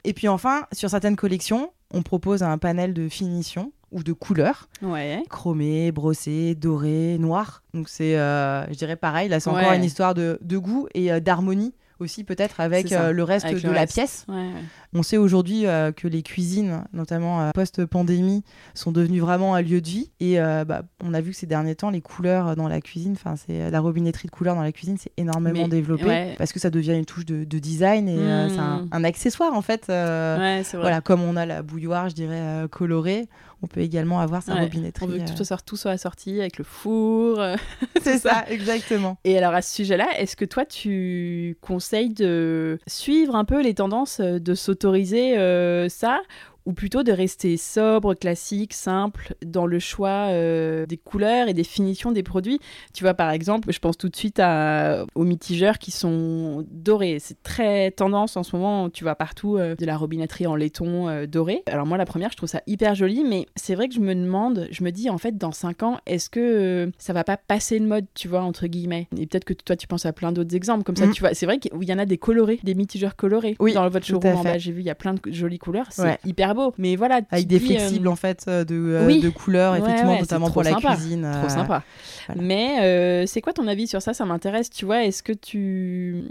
Et 0.02 0.12
puis 0.12 0.28
enfin, 0.28 0.66
sur 0.72 0.90
certaines 0.90 1.16
collections, 1.16 1.70
on 1.92 2.02
propose 2.02 2.42
un 2.42 2.58
panel 2.58 2.92
de 2.92 3.08
finition 3.08 3.72
ou 3.94 4.02
de 4.02 4.12
couleurs, 4.12 4.68
Ouais. 4.82 5.22
chromé, 5.30 5.90
brossé, 5.92 6.54
doré, 6.54 7.16
noir. 7.18 7.62
Donc 7.72 7.88
c'est, 7.88 8.18
euh, 8.18 8.66
je 8.68 8.74
dirais 8.76 8.96
pareil, 8.96 9.28
là 9.30 9.40
c'est 9.40 9.48
encore 9.48 9.72
une 9.72 9.84
histoire 9.84 10.12
de, 10.14 10.38
de 10.42 10.58
goût 10.58 10.86
et 10.94 11.10
euh, 11.10 11.20
d'harmonie 11.20 11.72
aussi 12.00 12.24
peut-être 12.24 12.58
avec 12.60 12.88
ça, 12.88 13.02
euh, 13.04 13.12
le 13.12 13.22
reste 13.22 13.46
avec 13.46 13.62
de 13.62 13.68
le 13.68 13.72
la 13.72 13.80
reste. 13.82 13.94
pièce. 13.94 14.26
Ouais, 14.28 14.34
ouais. 14.34 14.50
On 14.94 15.04
sait 15.04 15.16
aujourd'hui 15.16 15.64
euh, 15.66 15.92
que 15.92 16.08
les 16.08 16.22
cuisines, 16.24 16.82
notamment 16.92 17.40
euh, 17.40 17.50
post-pandémie, 17.54 18.42
sont 18.74 18.90
devenues 18.90 19.20
vraiment 19.20 19.54
un 19.54 19.62
lieu 19.62 19.80
de 19.80 19.86
vie. 19.88 20.10
Et 20.18 20.36
bah, 20.36 20.82
on 21.02 21.14
a 21.14 21.20
vu 21.20 21.30
que 21.30 21.36
ces 21.36 21.46
derniers 21.46 21.76
temps, 21.76 21.90
les 21.90 22.00
couleurs 22.00 22.56
dans 22.56 22.66
la 22.66 22.80
cuisine, 22.80 23.12
enfin, 23.12 23.36
c'est 23.36 23.70
la 23.70 23.80
robinetterie 23.80 24.26
de 24.26 24.32
couleurs 24.32 24.56
dans 24.56 24.62
la 24.62 24.72
cuisine, 24.72 24.96
c'est 24.98 25.12
énormément 25.16 25.62
Mais- 25.62 25.68
développé 25.68 26.04
ouais. 26.04 26.34
parce 26.36 26.52
que 26.52 26.58
ça 26.58 26.68
devient 26.70 26.94
une 26.94 27.04
touche 27.06 27.26
de, 27.26 27.44
de 27.44 27.58
design 27.60 28.08
et 28.08 28.18
c'est 28.50 28.58
un, 28.58 28.86
un 28.90 29.04
accessoire 29.04 29.54
en 29.54 29.62
fait. 29.62 29.84
Voilà, 29.86 31.00
comme 31.00 31.22
on 31.22 31.36
a 31.36 31.46
la 31.46 31.62
bouilloire, 31.62 32.08
je 32.08 32.14
dirais 32.14 32.66
colorée, 32.70 33.28
on 33.62 33.66
peut 33.66 33.80
également 33.80 34.20
avoir 34.20 34.42
sa 34.42 34.54
Ouais, 34.54 34.60
robinetterie. 34.60 35.04
On 35.06 35.08
veut 35.08 35.18
que 35.18 35.22
euh, 35.22 35.36
tout 35.36 35.44
soit, 35.44 35.58
tout 35.64 35.76
soit 35.76 35.92
assorti 35.92 36.40
avec 36.40 36.58
le 36.58 36.64
four. 36.64 37.40
euh. 37.40 37.56
c'est 38.02 38.18
ça. 38.18 38.44
exactement. 38.48 39.16
Et 39.24 39.38
alors 39.38 39.54
à 39.54 39.62
ce 39.62 39.74
sujet-là, 39.74 40.06
est-ce 40.18 40.36
que 40.36 40.44
toi 40.44 40.64
tu 40.64 41.56
conseilles 41.60 42.10
de 42.12 42.78
suivre 42.86 43.34
un 43.36 43.44
peu 43.44 43.62
les 43.62 43.74
tendances, 43.74 44.20
euh, 44.20 44.38
de 44.38 44.54
s'autoriser 44.54 45.38
euh, 45.38 45.88
ça? 45.88 46.20
Ou 46.66 46.72
plutôt 46.72 47.02
de 47.02 47.12
rester 47.12 47.56
sobre, 47.56 48.14
classique, 48.14 48.72
simple 48.72 49.34
dans 49.44 49.66
le 49.66 49.78
choix 49.78 50.28
euh, 50.30 50.86
des 50.86 50.96
couleurs 50.96 51.48
et 51.48 51.54
des 51.54 51.64
finitions 51.64 52.10
des 52.12 52.22
produits. 52.22 52.58
Tu 52.92 53.04
vois, 53.04 53.14
par 53.14 53.30
exemple, 53.30 53.72
je 53.72 53.78
pense 53.78 53.98
tout 53.98 54.08
de 54.08 54.16
suite 54.16 54.38
à- 54.40 55.04
aux 55.14 55.24
mitigeurs 55.24 55.78
qui 55.78 55.90
sont 55.90 56.64
dorés. 56.70 57.18
C'est 57.20 57.42
très 57.42 57.90
tendance 57.90 58.36
en 58.36 58.42
ce 58.42 58.56
moment. 58.56 58.88
Tu 58.90 59.04
vois 59.04 59.14
partout 59.14 59.56
euh, 59.58 59.74
de 59.74 59.84
la 59.86 59.96
robinetterie 59.96 60.46
en 60.46 60.56
laiton 60.56 61.08
euh, 61.08 61.26
doré. 61.26 61.62
Alors 61.66 61.86
moi, 61.86 61.98
la 61.98 62.06
première, 62.06 62.30
je 62.30 62.36
trouve 62.36 62.48
ça 62.48 62.62
hyper 62.66 62.94
joli, 62.94 63.24
mais 63.24 63.46
c'est 63.56 63.74
vrai 63.74 63.88
que 63.88 63.94
je 63.94 64.00
me 64.00 64.14
demande, 64.14 64.68
je 64.70 64.84
me 64.84 64.90
dis 64.90 65.10
en 65.10 65.18
fait, 65.18 65.36
dans 65.36 65.52
5 65.52 65.82
ans, 65.82 65.98
est-ce 66.06 66.30
que 66.30 66.40
euh, 66.40 66.90
ça 66.98 67.12
va 67.12 67.24
pas 67.24 67.36
passer 67.36 67.78
de 67.78 67.86
mode, 67.86 68.06
tu 68.14 68.28
vois, 68.28 68.40
entre 68.42 68.66
guillemets? 68.66 69.08
Et 69.18 69.26
peut-être 69.26 69.44
que 69.44 69.52
toi, 69.52 69.76
tu 69.76 69.86
penses 69.86 70.06
à 70.06 70.12
plein 70.12 70.32
d'autres 70.32 70.54
exemples 70.56 70.84
comme 70.84 70.96
ça. 70.96 71.06
Mm. 71.06 71.12
Tu 71.12 71.20
vois, 71.20 71.34
c'est 71.34 71.46
vrai 71.46 71.58
qu'il 71.58 71.70
y 71.84 71.92
en 71.92 71.98
a 71.98 72.06
des 72.06 72.18
colorés, 72.18 72.58
des 72.62 72.74
mitigeurs 72.74 73.16
colorés 73.16 73.56
Oui, 73.60 73.74
dans 73.74 73.88
votre 73.88 74.06
showroom 74.06 74.36
en 74.36 74.42
fait. 74.42 74.52
bas. 74.52 74.58
J'ai 74.58 74.72
vu, 74.72 74.80
il 74.80 74.86
y 74.86 74.90
a 74.90 74.94
plein 74.94 75.14
de 75.14 75.20
jolies 75.30 75.58
couleurs. 75.58 75.86
C'est 75.90 76.02
Ouais. 76.02 76.18
hyper 76.24 76.53
beau. 76.54 76.74
Mais 76.78 76.96
voilà, 76.96 77.20
Avec 77.30 77.44
te 77.44 77.48
des 77.48 77.58
dis, 77.58 77.64
euh, 77.64 77.78
flexibles 77.78 78.08
en 78.08 78.16
fait 78.16 78.44
euh, 78.48 78.64
de, 78.64 78.74
euh, 78.74 79.06
oui. 79.06 79.20
de 79.20 79.28
couleurs, 79.28 79.76
effectivement, 79.76 80.12
ouais, 80.12 80.20
notamment 80.20 80.50
pour 80.50 80.62
la 80.62 80.74
cuisine. 80.74 81.28
Trop 81.40 81.48
sympa. 81.48 81.82
voilà. 82.26 82.42
Mais 82.42 83.26
c'est 83.26 83.40
quoi 83.40 83.52
ton 83.52 83.66
avis 83.66 83.86
sur 83.86 84.00
ça? 84.00 84.14
Ça 84.14 84.24
m'intéresse, 84.24 84.70
tu 84.70 84.84
vois. 84.84 85.04
Est-ce 85.04 85.22
que 85.22 85.32
tu. 85.32 86.24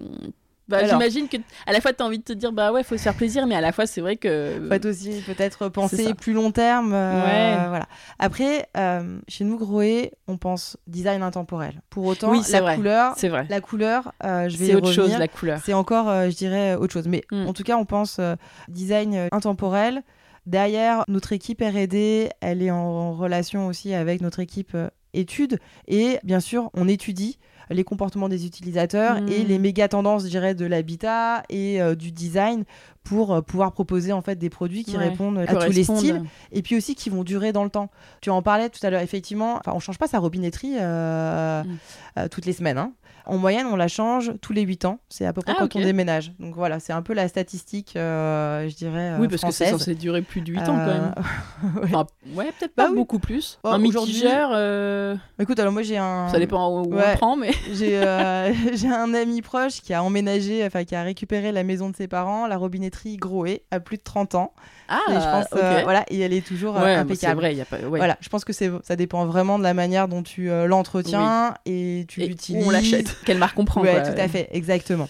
Bah. 0.70 0.88
J'imagine 0.88 1.28
que 1.28 1.36
à 1.66 1.74
la 1.74 1.82
fois 1.82 1.92
tu 1.92 2.02
as 2.02 2.06
envie 2.06 2.20
de 2.20 2.24
te 2.24 2.32
dire 2.32 2.54
bah 2.54 2.72
ouais 2.72 2.84
faut 2.84 2.96
se 2.96 3.04
faire 3.04 3.16
plaisir 3.16 3.46
mais 3.48 3.56
à 3.56 3.60
la 3.62 3.74
fois 3.74 3.86
c'est 3.86 4.00
vrai 4.00 4.16
que 4.16 4.62
Faut 4.72 4.88
aussi 4.88 5.22
peut-être 5.26 5.68
penser 5.70 6.14
plus 6.14 6.32
long 6.32 6.52
terme. 6.52 6.94
euh, 6.94 7.24
Ouais. 7.24 7.68
Voilà. 7.68 7.86
Après, 8.18 8.68
euh, 8.78 9.20
chez 9.28 9.44
nous, 9.44 9.58
Groé, 9.58 10.12
on 10.28 10.38
pense 10.38 10.78
design 10.88 11.22
intemporel. 11.22 11.82
Pour 11.90 12.06
autant, 12.06 12.32
Oui, 12.32 12.42
la 12.50 12.62
vrai. 12.62 12.76
couleur, 12.76 13.14
c'est 13.18 13.28
vrai 13.28 13.46
la 13.50 13.60
couleur, 13.60 14.14
euh, 14.24 14.48
je 14.48 14.58
vais 14.58 14.68
c'est 14.68 14.76
autre 14.76 14.92
chose 14.92 15.12
la 15.18 15.28
couleur 15.28 15.60
C'est 15.66 15.74
encore, 15.74 16.08
je 16.30 16.36
dirais, 16.36 16.76
autre 16.76 16.94
chose. 16.94 17.08
Mais 17.08 17.24
Mm. 17.32 17.48
en 17.48 17.54
tout 17.54 17.64
cas, 17.64 17.76
on 17.76 17.86
pense 17.86 18.20
design 18.70 19.28
intemporel. 19.32 20.02
Derrière, 20.46 21.06
notre 21.08 21.32
équipe 21.34 21.62
R&D, 21.62 22.30
elle 22.42 22.62
est 22.62 22.72
en 22.72 23.14
relation 23.14 23.68
aussi 23.68 23.94
avec 23.94 24.22
notre 24.22 24.40
équipe 24.40 24.76
études. 25.14 25.60
Et 25.88 26.20
bien 26.24 26.40
sûr, 26.40 26.70
on 26.74 26.88
étudie 26.88 27.38
les 27.70 27.84
comportements 27.84 28.30
des 28.30 28.46
utilisateurs 28.46 29.18
et 29.28 29.44
les 29.44 29.60
méga 29.60 29.88
tendances, 29.88 30.24
je 30.24 30.30
dirais, 30.30 30.56
de 30.56 30.66
l'habitat 30.66 31.44
et 31.50 31.82
euh, 31.82 31.96
du 31.96 32.12
design 32.12 32.64
pour 33.04 33.34
euh, 33.34 33.42
pouvoir 33.42 33.72
proposer 33.74 34.14
en 34.14 34.22
fait 34.22 34.36
des 34.38 34.50
produits 34.50 34.84
qui 34.84 34.98
Ouais, 34.98 35.10
répondent 35.10 35.38
à 35.40 35.46
tous 35.56 35.72
les 35.72 35.84
styles 35.84 36.24
et 36.52 36.62
puis 36.62 36.76
aussi 36.78 36.96
qui 36.96 37.10
vont 37.10 37.24
durer 37.24 37.52
dans 37.52 37.64
le 37.64 37.70
temps. 37.70 37.90
Tu 38.22 38.30
en 38.30 38.42
parlais 38.42 38.70
tout 38.70 38.80
à 38.86 38.90
l'heure, 38.90 39.02
effectivement, 39.02 39.60
on 39.68 39.80
change 39.80 39.98
pas 39.98 40.08
sa 40.08 40.20
robinetterie 40.20 40.76
euh, 40.80 41.64
Mm. 41.64 41.78
euh, 42.20 42.28
toutes 42.30 42.46
les 42.46 42.54
semaines. 42.54 42.78
hein. 42.78 42.94
En 43.26 43.38
moyenne, 43.38 43.68
on 43.72 43.78
la 43.78 43.88
change 43.88 44.34
tous 44.42 44.52
les 44.52 44.64
8 44.64 44.84
ans. 44.84 45.00
C'est 45.08 45.26
à 45.26 45.32
peu 45.32 45.42
près 45.42 45.54
Ah, 45.56 45.62
quand 45.62 45.78
on 45.78 45.80
déménage. 45.82 46.34
Donc 46.40 46.56
voilà, 46.56 46.82
c'est 46.82 46.92
un 46.92 47.02
peu 47.02 47.14
la 47.14 47.30
statistique, 47.30 47.94
euh, 47.96 48.68
je 48.68 48.76
dirais, 48.76 49.14
oui 49.18 49.30
parce 49.30 49.42
que 49.44 49.52
c'est 49.52 49.64
française. 49.68 49.72
censé 49.80 49.96
durer 49.96 50.22
plus 50.22 50.42
de 50.42 50.52
8 50.52 50.60
ans 50.60 50.66
quand 50.66 50.86
même 50.88 51.14
ouais. 51.76 51.82
Enfin, 51.86 52.06
ouais 52.36 52.52
peut-être 52.60 52.74
Bah 52.76 52.84
pas 52.86 52.90
oui. 52.90 52.98
beaucoup 52.98 53.20
plus 53.20 53.60
Oh, 53.64 53.70
un 53.70 53.82
aujourd'hui- 53.86 54.14
mitigeur 54.16 54.50
euh, 54.54 55.16
Écoute, 55.40 55.58
alors 55.58 55.72
moi 55.72 55.84
j'ai 55.84 55.98
un... 55.98 56.28
ça 56.28 56.38
dépend 56.38 56.68
où 56.82 56.94
Ouais. 56.94 57.14
on 57.14 57.16
prend 57.16 57.36
mais 57.38 57.52
J'ai 57.74 58.02
j'ai 58.76 58.90
un 58.90 59.14
ami 59.14 59.42
proche 59.42 59.80
qui 59.82 59.94
a 59.94 60.04
emménagé, 60.04 60.66
enfin 60.66 60.84
qui 60.84 60.94
a 60.94 61.04
récupéré 61.04 61.54
la 61.54 61.64
maison 61.64 61.90
de 61.90 61.96
ses 61.96 62.10
parents, 62.10 62.46
la 62.46 62.58
robinetterie 62.58 62.93
Groé, 63.18 63.64
à 63.72 63.80
plus 63.80 63.98
de 63.98 64.04
30 64.04 64.36
ans. 64.36 64.54
ah 64.88 65.00
et 65.10 65.14
je 65.14 65.18
pense, 65.20 65.46
euh, 65.56 65.82
voilà, 65.84 66.06
et 66.10 66.20
elle 66.20 66.34
est 66.34 66.46
toujours 66.46 66.78
euh, 66.78 66.82
bah, 66.82 67.00
impeccable. 67.00 67.40
vrai 67.40 67.54
il 67.54 67.58
y 67.58 67.62
a 67.62 67.66
pas 67.66 67.78
ouais. 67.80 68.00
Voilà, 68.00 68.18
je 68.22 68.30
pense 68.30 68.46
que 68.46 68.54
c'est 68.54 68.72
ça 68.84 68.96
dépend 68.96 69.26
vraiment 69.26 69.58
de 69.58 69.64
la 69.64 69.74
manière 69.74 70.08
dont 70.08 70.24
tu 70.24 70.50
euh, 70.50 70.66
l'entretiens 70.68 71.56
et 71.66 72.06
tu 72.08 72.22
l'utilises. 72.22 72.66
on 72.66 72.70
l'achète 72.70 73.16
quelle 73.26 73.38
marque 73.40 73.58
on 73.60 73.66
prend 73.66 73.82
Ouais, 73.82 73.92
quoi. 73.92 74.02
tout 74.02 74.20
à 74.20 74.28
fait, 74.28 74.48
exactement. 74.52 75.10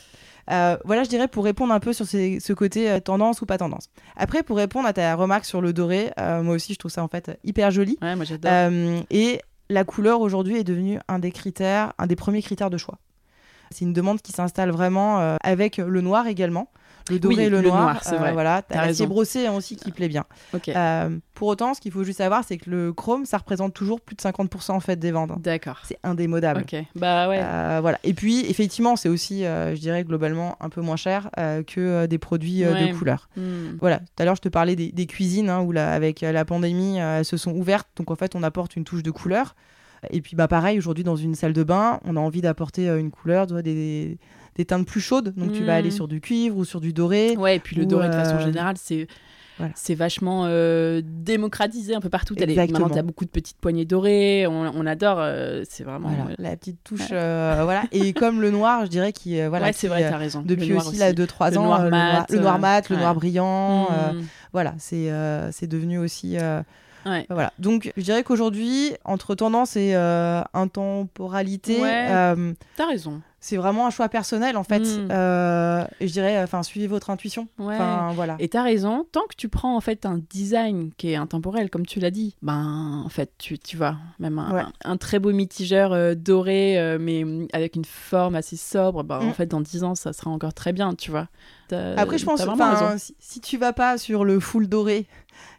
Euh, 0.52 0.76
voilà, 0.84 1.04
je 1.04 1.10
dirais 1.10 1.28
pour 1.30 1.46
répondre 1.46 1.74
un 1.74 1.80
peu 1.80 1.94
sur 1.94 2.06
ces- 2.06 2.40
ce 2.42 2.52
côté 2.52 2.90
euh, 2.92 3.00
tendance 3.00 3.42
ou 3.42 3.46
pas 3.46 3.58
tendance. 3.58 3.88
Après, 4.18 4.44
pour 4.44 4.58
répondre 4.58 4.86
à 4.88 4.92
ta 4.94 5.16
remarque 5.16 5.46
sur 5.46 5.62
le 5.62 5.72
doré, 5.72 6.12
euh, 6.20 6.44
moi 6.44 6.56
aussi, 6.56 6.74
je 6.74 6.80
trouve 6.80 6.92
ça 6.92 7.02
en 7.04 7.08
fait 7.08 7.40
hyper 7.46 7.72
joli. 7.72 7.98
ouais 8.02 8.16
moi 8.16 8.26
j'adore 8.26 8.52
et 9.10 9.40
la 9.70 9.86
couleur 9.86 10.20
aujourd'hui 10.20 10.58
est 10.58 10.64
devenue 10.66 11.00
un 11.08 11.20
des 11.20 11.32
critères, 11.32 11.94
un 11.98 12.08
des 12.08 12.18
premiers 12.18 12.42
critères 12.42 12.70
de 12.70 12.78
choix. 12.78 12.98
C'est 13.72 13.86
une 13.86 13.94
demande 13.94 14.22
qui 14.22 14.34
s'installe 14.34 14.70
vraiment 14.70 15.38
avec 15.42 15.78
le 15.78 16.02
noir 16.02 16.28
également. 16.28 16.70
Le 17.10 17.20
doré 17.20 17.36
Oui, 17.36 17.42
et 17.44 17.50
le, 17.50 17.62
le 17.62 17.68
noir, 17.68 17.82
noir, 17.82 18.04
c'est 18.04 18.16
euh, 18.16 18.18
vrai. 18.18 18.34
Voilà, 18.34 18.62
T'as 18.62 18.86
l'acier 18.86 19.08
brossé 19.08 19.46
hein, 19.48 19.54
aussi 19.54 19.76
qui 19.76 19.92
plaît 19.92 20.08
bien. 20.08 20.24
Euh, 20.70 21.18
pour 21.34 21.50
autant, 21.50 21.74
ce 21.74 21.82
qu'il 21.82 21.92
faut 21.92 22.04
juste 22.04 22.20
savoir, 22.20 22.44
c'est 22.48 22.58
que 22.58 22.70
le 22.70 22.94
chrome, 22.94 23.26
ça 23.26 23.38
représente 23.38 23.74
toujours 23.74 24.00
plus 24.00 24.16
de 24.16 24.22
50% 24.22 24.72
en 24.72 24.80
fait 24.80 24.98
des 24.98 25.12
ventes. 25.12 25.42
d'accord 25.42 25.80
C'est 25.84 25.98
indémodable. 26.04 26.62
ok 26.62 26.84
bah 26.96 27.28
ouais 27.28 27.42
Euh, 27.44 27.80
voilà. 27.82 28.00
Et 28.04 28.14
puis, 28.14 28.46
effectivement, 28.50 28.96
c'est 28.96 29.10
aussi, 29.10 29.42
je 29.44 29.80
dirais, 29.80 30.04
globalement 30.04 30.56
un 30.62 30.70
peu 30.70 30.82
moins 30.82 30.96
cher 30.96 31.30
que 31.68 32.06
des 32.06 32.18
produits 32.18 32.66
Ouais. 32.66 32.88
de 32.92 32.98
couleur. 32.98 33.30
Hmm. 33.36 33.76
Voilà. 33.82 34.00
Tout 34.00 34.06
à 34.20 34.26
l'heure, 34.26 34.36
je 34.36 34.42
te 34.42 34.50
parlais 34.50 34.76
des, 34.76 34.92
des 34.92 35.06
cuisines 35.06 35.50
hein, 35.50 35.62
où, 35.62 35.72
là, 35.72 35.92
avec 35.94 36.22
la 36.22 36.46
pandémie, 36.46 36.98
elles 37.00 37.26
se 37.26 37.36
sont 37.38 37.52
ouvertes. 37.52 37.88
Donc, 37.98 38.12
en 38.12 38.16
fait, 38.16 38.36
on 38.36 38.44
apporte 38.44 38.76
une 38.76 38.84
touche 38.86 39.04
de 39.04 39.12
couleur. 39.12 39.56
Et 40.12 40.22
puis, 40.22 40.36
bah, 40.36 40.48
pareil, 40.48 40.78
aujourd'hui, 40.78 41.04
dans 41.04 41.16
une 41.16 41.34
salle 41.36 41.54
de 41.54 41.64
bain, 41.64 42.00
on 42.06 42.16
a 42.16 42.20
envie 42.20 42.42
d'apporter 42.42 42.88
une 42.88 43.10
couleur, 43.12 43.48
des, 43.48 44.18
des 44.56 44.66
teintes 44.66 44.86
plus 44.86 45.02
chaudes. 45.02 45.34
Donc 45.36 45.52
tu 45.54 45.64
vas 45.64 45.74
Mm. 45.74 45.78
aller 45.78 45.92
sur 45.92 46.08
du 46.08 46.22
cuivre 46.22 46.58
ou 46.58 46.66
sur 46.66 46.80
du 46.82 46.94
doré. 46.94 47.36
Ouais, 47.38 47.56
et 47.56 47.60
puis 47.60 47.76
le 47.76 47.84
Ou, 47.84 47.88
doré 47.88 48.08
de 48.08 48.14
façon 48.14 48.36
euh, 48.36 48.46
générale, 48.46 48.76
c'est 48.78 49.08
voilà. 49.60 49.72
c'est 49.76 49.94
vachement 49.94 50.46
euh, 50.48 51.02
démocratisé 51.06 51.94
un 51.94 52.00
peu 52.02 52.10
partout. 52.10 52.34
T'as 52.34 52.46
les- 52.46 52.54
Exactement. 52.54 52.80
Maintenant, 52.80 52.94
tu 52.96 53.00
as 53.00 53.04
beaucoup 53.04 53.24
de 53.26 53.30
petites 53.30 53.58
poignées 53.58 53.86
dorées. 53.86 54.48
On, 54.48 54.72
on 54.76 54.86
adore. 54.88 55.18
euh, 55.20 55.64
c'est 55.70 55.84
vraiment. 55.84 56.10
Voilà, 56.10 56.32
euh, 56.32 56.36
la 56.40 56.56
petite 56.56 56.84
touche. 56.84 57.10
Voilà. 57.10 57.84
Et 57.92 58.14
comme 58.14 58.42
le 58.42 58.50
noir, 58.52 58.86
je 58.86 58.90
dirais 58.90 59.14
qui 59.14 59.40
voilà. 59.48 59.68
ouais, 59.68 59.74
c'est 59.74 59.88
vrai, 59.88 60.04
euh, 60.06 60.10
t'as 60.10 60.18
raison. 60.18 60.42
Depuis 60.46 60.74
aussi, 60.74 60.96
là, 60.98 61.14
2-3 61.14 61.52
Le 61.52 61.58
ans, 61.60 61.64
noir 61.66 61.84
le, 61.84 61.90
noir, 61.92 62.14
mat, 62.60 62.90
le 62.90 62.96
noir 62.98 63.14
le 63.14 63.20
brillant, 63.20 63.84
Mm. 63.92 64.22
voilà, 64.54 64.74
c'est 64.80 65.12
c'est 65.52 65.68
devenu 65.68 66.00
aussi. 66.00 66.38
Ouais. 67.06 67.26
Voilà. 67.30 67.52
Donc, 67.60 67.92
je 67.98 68.02
dirais 68.02 68.24
qu'aujourd'hui, 68.24 68.94
entre 69.04 69.36
tendance 69.36 69.76
et 69.76 69.94
intemporalité, 70.54 71.78
T'as 71.80 72.86
raison. 72.88 73.22
C'est 73.46 73.58
vraiment 73.58 73.86
un 73.86 73.90
choix 73.90 74.08
personnel 74.08 74.56
en 74.56 74.64
fait. 74.64 74.80
Mm. 74.80 75.10
Euh, 75.12 75.84
et 76.00 76.08
je 76.08 76.14
dirais, 76.14 76.42
enfin, 76.42 76.64
suivez 76.64 76.88
votre 76.88 77.10
intuition. 77.10 77.50
Ouais. 77.60 77.78
Voilà. 78.16 78.38
Et 78.40 78.48
t'as 78.48 78.64
raison, 78.64 79.06
tant 79.12 79.24
que 79.30 79.36
tu 79.36 79.50
prends 79.50 79.76
en 79.76 79.82
fait 79.82 80.06
un 80.06 80.22
design 80.30 80.92
qui 80.98 81.10
est 81.12 81.16
intemporel, 81.18 81.70
comme 81.70 81.86
tu 81.86 82.00
l'as 82.00 82.10
dit, 82.12 82.36
ben 82.42 83.02
en 83.06 83.10
fait 83.10 83.32
tu, 83.38 83.60
tu 83.60 83.76
vois, 83.76 83.98
même 84.20 84.40
un, 84.40 84.52
Ouais. 84.54 84.62
un- 84.86 84.92
un 84.92 84.98
très 84.98 85.20
beau 85.20 85.34
mitigeur 85.34 85.92
euh, 85.92 86.16
doré, 86.16 86.80
euh, 86.80 86.98
mais 87.02 87.26
avec 87.52 87.76
une 87.76 87.84
forme 87.86 88.36
assez 88.36 88.56
sobre, 88.56 89.04
ben 89.04 89.20
en 89.20 89.26
Mm. 89.26 89.34
fait 89.34 89.46
dans 89.48 89.60
10 89.62 89.84
ans 89.84 89.96
ça 89.96 90.14
sera 90.14 90.32
encore 90.32 90.54
très 90.54 90.72
bien, 90.72 90.94
tu 90.94 91.12
vois. 91.12 91.28
Après, 91.98 92.20
je 92.20 92.26
pense, 92.26 92.42
si, 93.00 93.16
si 93.20 93.42
tu 93.42 93.58
vas 93.58 93.74
pas 93.74 93.98
sur 93.98 94.24
le 94.26 94.40
full 94.40 94.68
doré, 94.68 95.08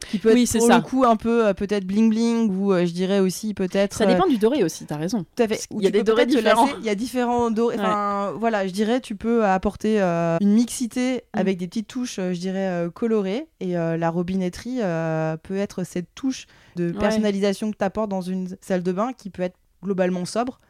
qui 0.09 0.19
peut 0.19 0.33
Oui, 0.33 0.45
être 0.45 0.59
pour 0.59 0.69
ça. 0.69 0.77
le 0.77 0.83
coup 0.83 1.05
un 1.05 1.17
peu 1.17 1.47
euh, 1.49 1.55
peut-être 1.55 1.85
bling 1.85 2.09
bling, 2.09 2.49
ou 2.57 2.73
euh, 2.73 2.87
je 2.87 2.93
dirais 2.93 3.19
aussi 3.19 3.53
peut-être. 3.55 3.97
Ça 3.97 4.07
dépend 4.07 4.29
du 4.29 4.39
doré 4.39 4.63
aussi, 4.63 4.85
t'as 4.87 4.97
raison. 4.97 5.25
Tout 5.35 5.43
à 5.43 5.49
fait. 5.49 5.67
Ou 5.73 5.81
y 5.81 5.89
a 5.89 5.91
des 5.91 6.05
dorés 6.05 6.27
différents. 6.27 6.69
Il 6.79 6.85
y 6.85 6.89
a 6.91 6.95
différents 6.95 7.51
dorés. 7.51 7.74
Ouais. 7.81 8.39
Voilà, 8.39 8.67
je 8.67 8.73
dirais, 8.73 9.01
tu 9.01 9.17
peux 9.17 9.45
apporter 9.45 10.01
euh, 10.01 10.37
une 10.41 10.53
mixité 10.55 11.17
Mm. 11.35 11.39
avec 11.39 11.59
des 11.59 11.67
petites 11.69 11.89
touches, 11.89 12.19
euh, 12.19 12.33
je 12.33 12.41
dirais, 12.41 12.69
euh, 12.69 12.91
colorées. 12.91 13.47
Et 13.61 13.77
euh, 13.77 13.97
la 13.97 14.11
robinetterie 14.11 14.79
euh, 14.83 15.37
peut 15.37 15.57
être 15.57 15.85
cette 15.85 16.15
touche 16.15 16.47
de 16.77 16.91
Ouais. 16.93 16.99
personnalisation 16.99 17.71
que 17.71 17.77
tu 17.77 17.85
apportes 17.85 18.11
dans 18.11 18.21
une 18.23 18.57
salle 18.61 18.83
de 18.83 18.93
bain 18.93 19.13
qui 19.17 19.31
peut 19.31 19.43
être 19.43 19.57
globalement 19.83 20.25
sobre. 20.25 20.61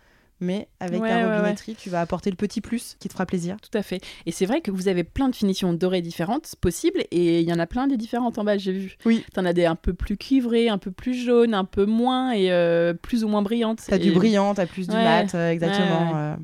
Mais 0.41 0.67
avec 0.81 1.01
Ouais, 1.01 1.09
ta 1.09 1.15
ouais, 1.19 1.25
ouais. 1.25 1.37
robinetterie, 1.39 1.77
tu 1.77 1.91
vas 1.91 2.01
apporter 2.01 2.29
le 2.29 2.37
petit 2.37 2.61
plus 2.61 2.97
qui 2.99 3.07
te 3.09 3.13
fera 3.15 3.25
plaisir. 3.25 3.57
Tout 3.63 3.79
à 3.79 3.83
fait. 3.83 4.01
Et 4.27 4.33
c'est 4.33 4.47
vrai 4.47 4.61
que 4.61 4.73
vous 4.73 4.89
avez 4.89 5.05
plein 5.05 5.29
de 5.29 5.35
finitions 5.37 5.73
dorées 5.73 6.03
différentes 6.03 6.57
possibles 6.61 7.05
et 7.13 7.41
il 7.41 7.49
y 7.49 7.53
en 7.53 7.59
a 7.61 7.67
plein 7.69 7.87
des 7.87 7.97
différentes 7.97 8.37
en 8.37 8.45
bas, 8.45 8.59
j'ai 8.59 8.73
vu. 8.73 8.97
Oui. 9.07 9.25
T'en 9.33 9.45
as 9.45 9.53
des 9.53 9.65
un 9.65 9.77
peu 9.77 9.95
plus 9.95 10.17
cuivrées, 10.17 10.69
un 10.69 10.77
peu 10.79 10.91
plus 10.91 11.15
jaunes, 11.15 11.55
un 11.55 11.65
peu 11.65 11.87
moins 11.87 12.33
et 12.33 12.51
euh, 12.51 12.95
plus 12.95 13.23
ou 13.23 13.29
moins 13.29 13.43
brillantes. 13.43 13.81
T'as 13.87 13.97
du 13.97 14.09
Et- 14.09 14.11
brillant, 14.11 14.55
t'as 14.55 14.67
plus 14.67 14.89
du 14.89 14.95
mat, 14.97 15.33
exactement. 15.35 16.13
Euh. 16.17 16.35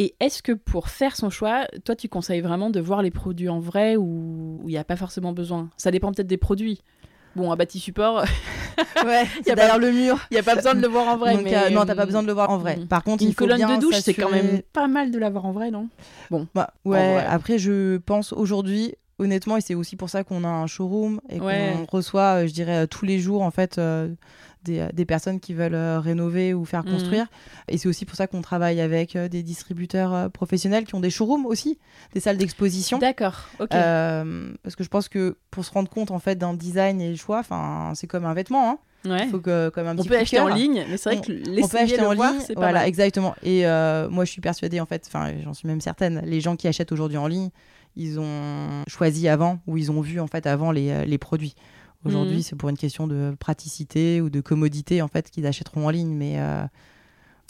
Et 0.00 0.14
est-ce 0.18 0.42
que 0.42 0.52
pour 0.52 0.88
faire 0.88 1.14
son 1.14 1.28
choix, 1.28 1.66
toi, 1.84 1.94
tu 1.94 2.08
conseilles 2.08 2.40
vraiment 2.40 2.70
de 2.70 2.80
voir 2.80 3.02
les 3.02 3.10
produits 3.10 3.50
en 3.50 3.60
vrai 3.60 3.96
ou 3.96 4.58
il 4.64 4.70
n'y 4.70 4.78
a 4.78 4.84
pas 4.84 4.96
forcément 4.96 5.34
besoin? 5.34 5.68
Ça 5.76 5.90
dépend 5.90 6.10
peut-être 6.10 6.26
des 6.26 6.38
produits. 6.38 6.80
Bon, 7.36 7.52
un 7.52 7.56
bâti 7.56 7.78
support, 7.78 8.24
Ouais, 9.04 9.24
Y 9.46 9.50
a 9.50 9.54
derrière 9.54 9.78
le 9.78 9.92
mur. 9.92 10.18
il 10.30 10.34
n'y 10.34 10.40
a 10.40 10.42
pas 10.42 10.54
besoin 10.56 10.74
de 10.74 10.80
le 10.80 10.88
voir 10.88 11.06
en 11.06 11.18
vrai. 11.18 11.34
Donc, 11.34 11.44
mais... 11.44 11.54
euh, 11.54 11.68
non, 11.68 11.84
t'as 11.84 11.94
pas 11.94 12.06
besoin 12.06 12.22
de 12.22 12.26
le 12.26 12.32
voir 12.32 12.48
en 12.48 12.56
vrai. 12.56 12.78
Mm. 12.78 12.86
Par 12.86 13.04
contre, 13.04 13.22
Une 13.22 13.28
il 13.28 13.34
faut 13.34 13.44
colonne 13.44 13.58
bien 13.58 13.76
de 13.76 13.80
douche, 13.82 13.96
c'est 14.00 14.14
quand 14.14 14.30
même 14.30 14.62
pas 14.72 14.88
mal 14.88 15.10
de 15.10 15.18
l'avoir 15.18 15.44
en 15.44 15.52
vrai, 15.52 15.70
non? 15.70 15.90
Bah, 16.54 16.72
ouais, 16.86 17.12
vrai. 17.16 17.26
après, 17.28 17.58
je 17.58 17.98
pense 17.98 18.32
aujourd'hui, 18.32 18.94
honnêtement, 19.20 19.56
et 19.56 19.60
c'est 19.60 19.74
aussi 19.74 19.96
pour 19.96 20.10
ça 20.10 20.24
qu'on 20.24 20.42
a 20.44 20.48
un 20.48 20.66
showroom 20.66 21.20
et 21.28 21.40
Ouais. 21.40 21.72
qu'on 21.76 21.96
reçoit, 21.96 22.42
euh, 22.42 22.46
je 22.46 22.52
dirais, 22.52 22.84
euh, 22.84 22.86
tous 22.86 23.04
les 23.04 23.18
jours, 23.20 23.42
en 23.42 23.50
fait, 23.50 23.78
euh, 23.78 24.08
des, 24.64 24.86
des 24.92 25.04
personnes 25.06 25.40
qui 25.40 25.54
veulent 25.54 25.74
euh, 25.74 26.00
rénover 26.00 26.52
ou 26.52 26.64
faire 26.64 26.84
Mhm. 26.84 26.92
construire. 26.92 27.26
Et 27.68 27.78
c'est 27.78 27.88
aussi 27.88 28.04
pour 28.04 28.16
ça 28.16 28.26
qu'on 28.26 28.42
travaille 28.42 28.80
avec 28.80 29.16
euh, 29.16 29.28
des 29.28 29.42
distributeurs 29.42 30.12
euh, 30.14 30.28
professionnels 30.28 30.84
qui 30.84 30.94
ont 30.94 31.00
des 31.00 31.10
showrooms 31.10 31.46
aussi, 31.46 31.78
des 32.14 32.20
salles 32.20 32.36
d'exposition. 32.36 32.98
D'accord, 32.98 33.48
ok. 33.58 33.70
Parce 33.70 34.76
que 34.76 34.84
je 34.84 34.88
pense 34.88 35.08
que 35.08 35.36
pour 35.50 35.64
se 35.64 35.70
rendre 35.72 35.88
compte 35.88 36.10
en 36.10 36.18
fait 36.18 36.36
d'un 36.36 36.54
design 36.54 37.00
et 37.00 37.16
choix, 37.16 37.38
enfin 37.38 37.92
c'est 37.94 38.06
comme 38.06 38.24
un 38.26 38.34
vêtement. 38.34 38.70
Hein. 38.70 38.78
ouais. 39.10 39.24
Il 39.24 39.30
faut 39.30 39.40
que 39.40 39.70
comme 39.70 39.86
un 39.86 39.98
On 39.98 40.04
peut 40.04 40.18
acheter 40.18 40.38
en 40.40 40.46
cœur. 40.48 40.56
ligne, 40.56 40.84
mais 40.90 40.96
c'est 40.98 41.10
vrai 41.10 41.18
On- 41.18 41.22
que 41.22 41.32
On 41.32 41.44
peut 41.44 41.50
l'essayer 41.52 41.82
acheter 41.84 42.00
le 42.02 42.06
en 42.08 42.14
voir, 42.14 42.32
ligne, 42.34 42.46
pas 42.48 42.54
voilà, 42.56 42.80
mal. 42.80 42.88
exactement. 42.88 43.34
Et 43.42 43.62
moi, 44.10 44.24
je 44.26 44.30
suis 44.30 44.42
persuadée, 44.42 44.78
en 44.80 44.86
fait, 44.86 45.04
enfin, 45.06 45.32
j'en 45.42 45.54
suis 45.54 45.66
même 45.68 45.80
certaine, 45.80 46.20
les 46.26 46.40
gens 46.42 46.54
qui 46.56 46.68
achètent 46.68 46.92
aujourd'hui 46.92 47.16
en 47.18 47.26
ligne, 47.28 47.48
ils 47.96 48.18
ont 48.20 48.82
choisi 48.88 49.28
avant 49.28 49.60
ou 49.66 49.76
ils 49.76 49.90
ont 49.90 50.00
vu 50.00 50.20
en 50.20 50.26
fait 50.26 50.46
avant 50.46 50.70
les, 50.72 50.90
euh, 50.90 51.04
les 51.04 51.18
produits. 51.18 51.54
Aujourd'hui, 52.04 52.36
Mhm. 52.36 52.42
c'est 52.42 52.56
pour 52.56 52.68
une 52.70 52.78
question 52.78 53.06
de 53.06 53.34
praticité 53.38 54.20
ou 54.20 54.30
de 54.30 54.40
commodité 54.40 55.02
en 55.02 55.08
fait 55.08 55.30
qu'ils 55.30 55.46
achèteront 55.46 55.86
en 55.86 55.90
ligne. 55.90 56.14
Mais 56.14 56.40
euh, 56.40 56.64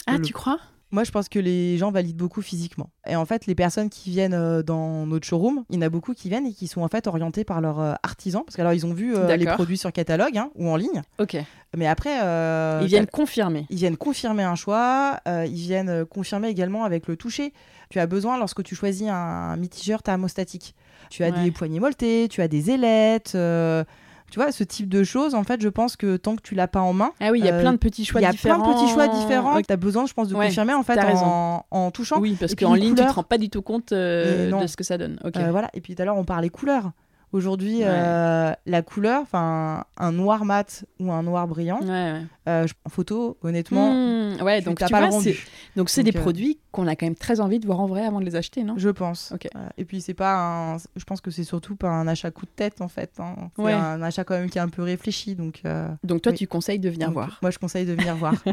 Ah, 0.07 0.17
le- 0.17 0.23
tu 0.23 0.33
crois? 0.33 0.59
Moi, 0.91 1.03
je 1.03 1.11
pense 1.11 1.29
que 1.29 1.39
les 1.39 1.77
gens 1.77 1.91
valident 1.91 2.17
beaucoup 2.17 2.41
physiquement. 2.41 2.89
Et 3.07 3.15
en 3.15 3.25
fait, 3.25 3.45
les 3.45 3.55
personnes 3.55 3.89
qui 3.89 4.09
viennent 4.09 4.33
euh, 4.33 4.61
dans 4.63 5.05
notre 5.05 5.25
showroom, 5.25 5.63
il 5.69 5.75
y 5.75 5.77
en 5.79 5.81
a 5.83 5.89
beaucoup 5.89 6.13
qui 6.13 6.27
viennent 6.29 6.45
et 6.45 6.53
qui 6.53 6.67
sont 6.67 6.81
en 6.81 6.87
fait 6.87 7.07
orientés 7.07 7.43
par 7.43 7.61
leur 7.61 7.79
euh, 7.79 7.93
artisan. 8.03 8.41
Parce 8.41 8.55
qu'alors, 8.57 8.73
ils 8.73 8.85
ont 8.85 8.93
vu 8.93 9.15
euh, 9.15 9.35
les 9.37 9.45
produits 9.45 9.77
sur 9.77 9.91
catalogue 9.91 10.37
hein, 10.37 10.49
ou 10.55 10.69
en 10.69 10.75
ligne. 10.75 11.01
Ok. 11.19 11.37
Mais 11.77 11.87
après. 11.87 12.21
euh, 12.23 12.79
Ils 12.81 12.87
viennent 12.87 13.07
confirmer. 13.07 13.65
ils 13.69 13.77
viennent 13.77 13.95
confirmer 13.97 14.43
un 14.43 14.55
choix, 14.55 15.19
euh, 15.27 15.45
ils 15.47 15.55
viennent 15.55 16.05
confirmer 16.05 16.49
également 16.49 16.83
avec 16.83 17.07
le 17.07 17.15
toucher. 17.15 17.53
Tu 17.89 17.99
as 17.99 18.07
besoin, 18.07 18.37
lorsque 18.37 18.63
tu 18.63 18.75
choisis 18.75 19.07
un 19.09 19.55
mitigeur 19.57 20.03
thermostatique, 20.03 20.75
tu 21.09 21.23
as 21.23 21.29
Ouais. 21.31 21.43
des 21.43 21.51
poignées 21.51 21.79
molletées, 21.79 22.27
tu 22.29 22.41
as 22.41 22.47
des 22.47 22.71
ailettes, 22.71 23.37
tu 24.31 24.39
vois, 24.39 24.51
ce 24.51 24.63
type 24.63 24.89
de 24.89 25.03
choses, 25.03 25.35
en 25.35 25.43
fait, 25.43 25.61
je 25.61 25.69
pense 25.69 25.95
que 25.95 26.17
tant 26.17 26.35
que 26.35 26.41
tu 26.41 26.55
l'as 26.55 26.67
pas 26.67 26.79
en 26.81 26.93
main, 26.93 27.11
Ah 27.19 27.29
oui, 27.31 27.39
il 27.39 27.45
y 27.45 27.49
a 27.49 27.53
Euh, 27.53 27.61
plein 27.61 27.73
de 27.73 27.77
petits 27.77 28.03
choix 28.05 28.19
il 28.21 28.23
y 28.23 28.27
a 28.27 28.31
différents. 28.31 28.63
plein 28.63 28.71
de 28.73 28.77
petits 28.79 28.91
choix 28.93 29.07
différents 29.07 29.61
que 29.61 29.67
tu 29.67 29.73
as 29.73 29.77
besoin, 29.77 30.05
je 30.07 30.13
pense, 30.13 30.29
de 30.29 30.35
Ouais, 30.35 30.47
confirmer 30.47 30.73
en 30.73 30.81
fait 30.83 30.97
en, 30.99 31.65
en 31.69 31.91
touchant. 31.91 32.19
Oui, 32.19 32.35
parce 32.39 32.55
qu'en 32.55 32.73
ligne, 32.73 32.89
tu 32.89 32.95
te 32.95 33.01
couleur. 33.01 33.15
rends 33.15 33.23
pas 33.23 33.37
du 33.37 33.49
tout 33.49 33.61
compte 33.61 33.91
euh, 33.91 34.49
de 34.61 34.67
ce 34.67 34.75
que 34.75 34.83
ça 34.83 34.97
donne. 34.97 35.19
Ok. 35.23 35.35
Euh, 35.37 35.51
voilà. 35.51 35.69
Et 35.73 35.81
puis 35.81 35.93
tout 35.95 36.01
à 36.01 36.05
l'heure, 36.05 36.17
on 36.17 36.23
parlait 36.23 36.49
couleur. 36.49 36.91
Aujourd'hui, 37.33 37.77
Ouais. 37.79 37.85
euh, 37.87 38.51
la 38.65 38.81
couleur, 38.81 39.21
enfin, 39.21 39.85
un 39.97 40.11
noir 40.11 40.43
mat 40.45 40.83
ou 40.99 41.11
un 41.11 41.23
noir 41.23 41.47
brillant, 41.47 41.79
Ouais, 41.81 41.87
ouais. 41.87 42.21
euh, 42.49 42.67
en 42.85 42.89
photo, 42.89 43.37
honnêtement, 43.41 43.93
Mmh, 43.93 44.41
ouais, 44.41 44.59
tu 44.59 44.65
donc 44.65 44.77
tu 44.79 44.91
pas 44.91 45.07
vois, 45.07 45.19
le 45.19 45.33
donc 45.75 45.89
c'est 45.89 46.03
des 46.03 46.15
euh, 46.15 46.19
produits 46.19 46.59
qu'on 46.71 46.87
a 46.87 46.95
quand 46.95 47.05
même 47.05 47.15
très 47.15 47.39
envie 47.39 47.59
de 47.59 47.65
voir 47.65 47.79
en 47.79 47.87
vrai 47.87 48.05
avant 48.05 48.19
de 48.19 48.25
les 48.25 48.35
acheter, 48.35 48.63
non? 48.63 48.73
Je 48.77 48.89
pense. 48.89 49.33
Et 49.77 49.85
puis 49.85 50.01
c'est 50.01 50.13
pas 50.13 50.35
un... 50.73 50.77
je 50.77 51.03
pense 51.05 51.21
que 51.21 51.31
c'est 51.31 51.43
surtout 51.45 51.75
pas 51.75 51.89
un 51.89 52.07
achat 52.07 52.31
coup 52.31 52.45
de 52.45 52.51
tête 52.51 52.81
en 52.81 52.87
fait. 52.89 53.11
hein. 53.19 53.35
C'est 53.57 53.71
un 53.71 54.01
achat 54.01 54.23
quand 54.23 54.35
même 54.37 54.49
qui 54.49 54.57
est 54.57 54.61
un 54.61 54.69
peu 54.69 54.83
réfléchi 54.83 55.35
donc. 55.35 55.61
Donc 56.03 56.21
toi, 56.21 56.31
Oui. 56.31 56.37
tu 56.37 56.47
conseilles 56.47 56.79
de 56.79 56.89
venir 56.89 57.07
donc, 57.07 57.13
voir. 57.13 57.39
Moi 57.41 57.51
je 57.51 57.59
conseille 57.59 57.85
de 57.85 57.93
venir 57.93 58.15
voir. 58.15 58.33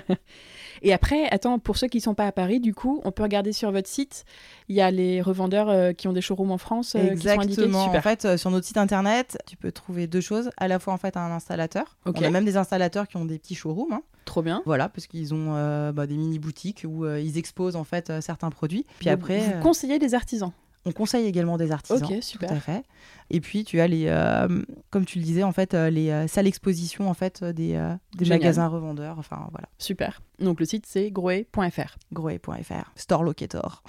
Et 0.83 0.93
après, 0.93 1.29
attends, 1.31 1.59
pour 1.59 1.77
ceux 1.77 1.89
qui 1.89 2.01
sont 2.01 2.15
pas 2.15 2.27
à 2.27 2.33
Paris, 2.33 2.61
du 2.61 2.75
coup, 2.75 3.01
on 3.05 3.11
peut 3.13 3.23
regarder 3.23 3.53
sur 3.53 3.71
votre 3.73 3.89
site. 3.89 4.25
Il 4.69 4.77
y 4.77 4.81
a 4.81 4.91
les 4.91 5.21
revendeurs 5.23 5.69
euh, 5.69 5.93
qui 5.93 6.09
ont 6.09 6.13
des 6.13 6.21
showrooms 6.21 6.51
en 6.53 6.59
France 6.59 6.95
euh, 6.95 7.15
qui 7.15 7.23
sont 7.23 7.29
indiqués. 7.29 7.53
Exactement. 7.53 7.83
En 7.83 7.87
Super. 7.87 8.03
fait, 8.03 8.25
euh, 8.25 8.37
sur 8.37 8.51
notre 8.51 8.67
site 8.67 8.77
internet, 8.77 9.39
tu 9.47 9.57
peux 9.57 9.73
trouver 9.73 10.07
deux 10.07 10.21
choses. 10.21 10.51
À 10.57 10.69
la 10.69 10.79
fois 10.79 10.93
en 10.93 10.99
fait 10.99 11.17
un 11.17 11.31
installateur. 11.31 11.97
Ok. 12.07 12.17
On 12.21 12.25
a 12.25 12.31
même 12.31 12.45
des 12.45 12.57
installateurs 12.57 13.09
qui 13.09 13.17
ont 13.17 13.25
des 13.25 13.39
petits 13.39 13.55
showrooms. 13.55 13.93
hein. 13.93 14.03
Trop 14.25 14.43
bien. 14.43 14.63
Voilà, 14.67 14.89
parce 14.91 15.07
qu'ils 15.07 15.33
ont 15.33 15.53
bah, 15.93 16.07
des 16.07 16.17
mini 16.17 16.39
boutiques 16.39 16.85
où 16.87 17.07
ils 17.07 17.39
exposent 17.39 17.77
en 17.77 17.85
fait 17.85 18.13
certains 18.21 18.51
produits. 18.51 18.85
Puis 18.99 19.07
Donc, 19.07 19.15
après, 19.15 19.39
vous 19.41 19.63
conseillez 19.63 19.99
des 19.99 20.15
artisans. 20.15 20.53
On 20.89 20.93
conseille 20.93 21.27
également 21.27 21.57
des 21.59 21.71
artisans. 21.71 22.03
Ok, 22.03 22.17
Tout 22.17 22.23
super. 22.23 22.53
à 22.53 22.61
fait. 22.61 22.83
Et 23.31 23.41
puis 23.41 23.65
tu 23.65 23.79
as 23.81 23.87
les, 23.87 24.07
euh, 24.09 24.63
comme 24.91 25.05
tu 25.05 25.19
le 25.19 25.25
disais 25.25 25.43
en 25.43 25.53
fait, 25.53 25.75
euh, 25.75 25.91
les 25.91 26.11
euh, 26.11 26.27
salles 26.27 26.47
exposition 26.47 27.11
en 27.11 27.15
fait 27.15 27.45
des, 27.45 27.75
euh, 27.75 27.95
magasins 28.27 28.67
revendeurs. 28.69 29.19
Enfin 29.19 29.49
voilà. 29.51 29.69
Super. 29.79 30.23
Donc 30.41 30.61
le 30.61 30.67
site 30.67 30.87
c'est 30.87 31.11
groe.fr. 31.11 31.97
Groe.fr, 32.13 32.93
Store 32.97 33.23
Locator. 33.23 33.83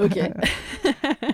Ok. 0.00 0.18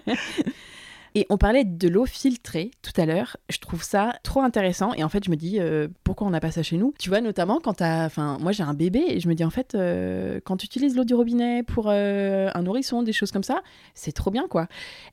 Et 1.15 1.27
on 1.29 1.37
parlait 1.37 1.65
de 1.65 1.89
l'eau 1.89 2.07
filtrée 2.07 2.71
tout 2.81 2.99
à 2.99 3.05
l'heure. 3.05 3.37
Je 3.51 3.59
trouve 3.59 3.83
ça 3.83 4.15
trop 4.23 4.41
intéressant. 4.41 4.95
Et 4.95 5.05
en 5.05 5.09
fait, 5.11 5.25
je 5.25 5.31
me 5.31 5.37
dis, 5.37 5.59
euh, 5.61 5.89
pourquoi 6.05 6.27
on 6.27 6.31
n'a 6.31 6.41
pas 6.41 6.51
ça 6.51 6.63
chez 6.63 6.79
nous? 6.79 6.95
Tu 6.99 7.11
vois, 7.11 7.21
notamment 7.21 7.61
quand 7.63 7.75
t'as... 7.75 8.07
Enfin, 8.07 8.39
moi, 8.41 8.53
j'ai 8.53 8.63
un 8.63 8.73
bébé 8.73 9.05
et 9.09 9.21
je 9.21 9.29
me 9.29 9.35
dis, 9.35 9.45
en 9.45 9.51
fait, 9.51 9.75
euh, 9.75 10.41
quand 10.45 10.57
tu 10.57 10.67
utilises 10.67 10.97
l'eau 10.97 11.05
du 11.05 11.15
robinet 11.15 11.63
pour 11.63 11.87
euh, 11.89 12.49
un 12.55 12.63
nourrisson, 12.63 13.03
des 13.03 13.13
choses 13.13 13.31
comme 13.31 13.43
ça, 13.43 13.61
c'est 13.95 14.13
trop 14.13 14.31
bien, 14.31 14.47
quoi. 14.49 14.69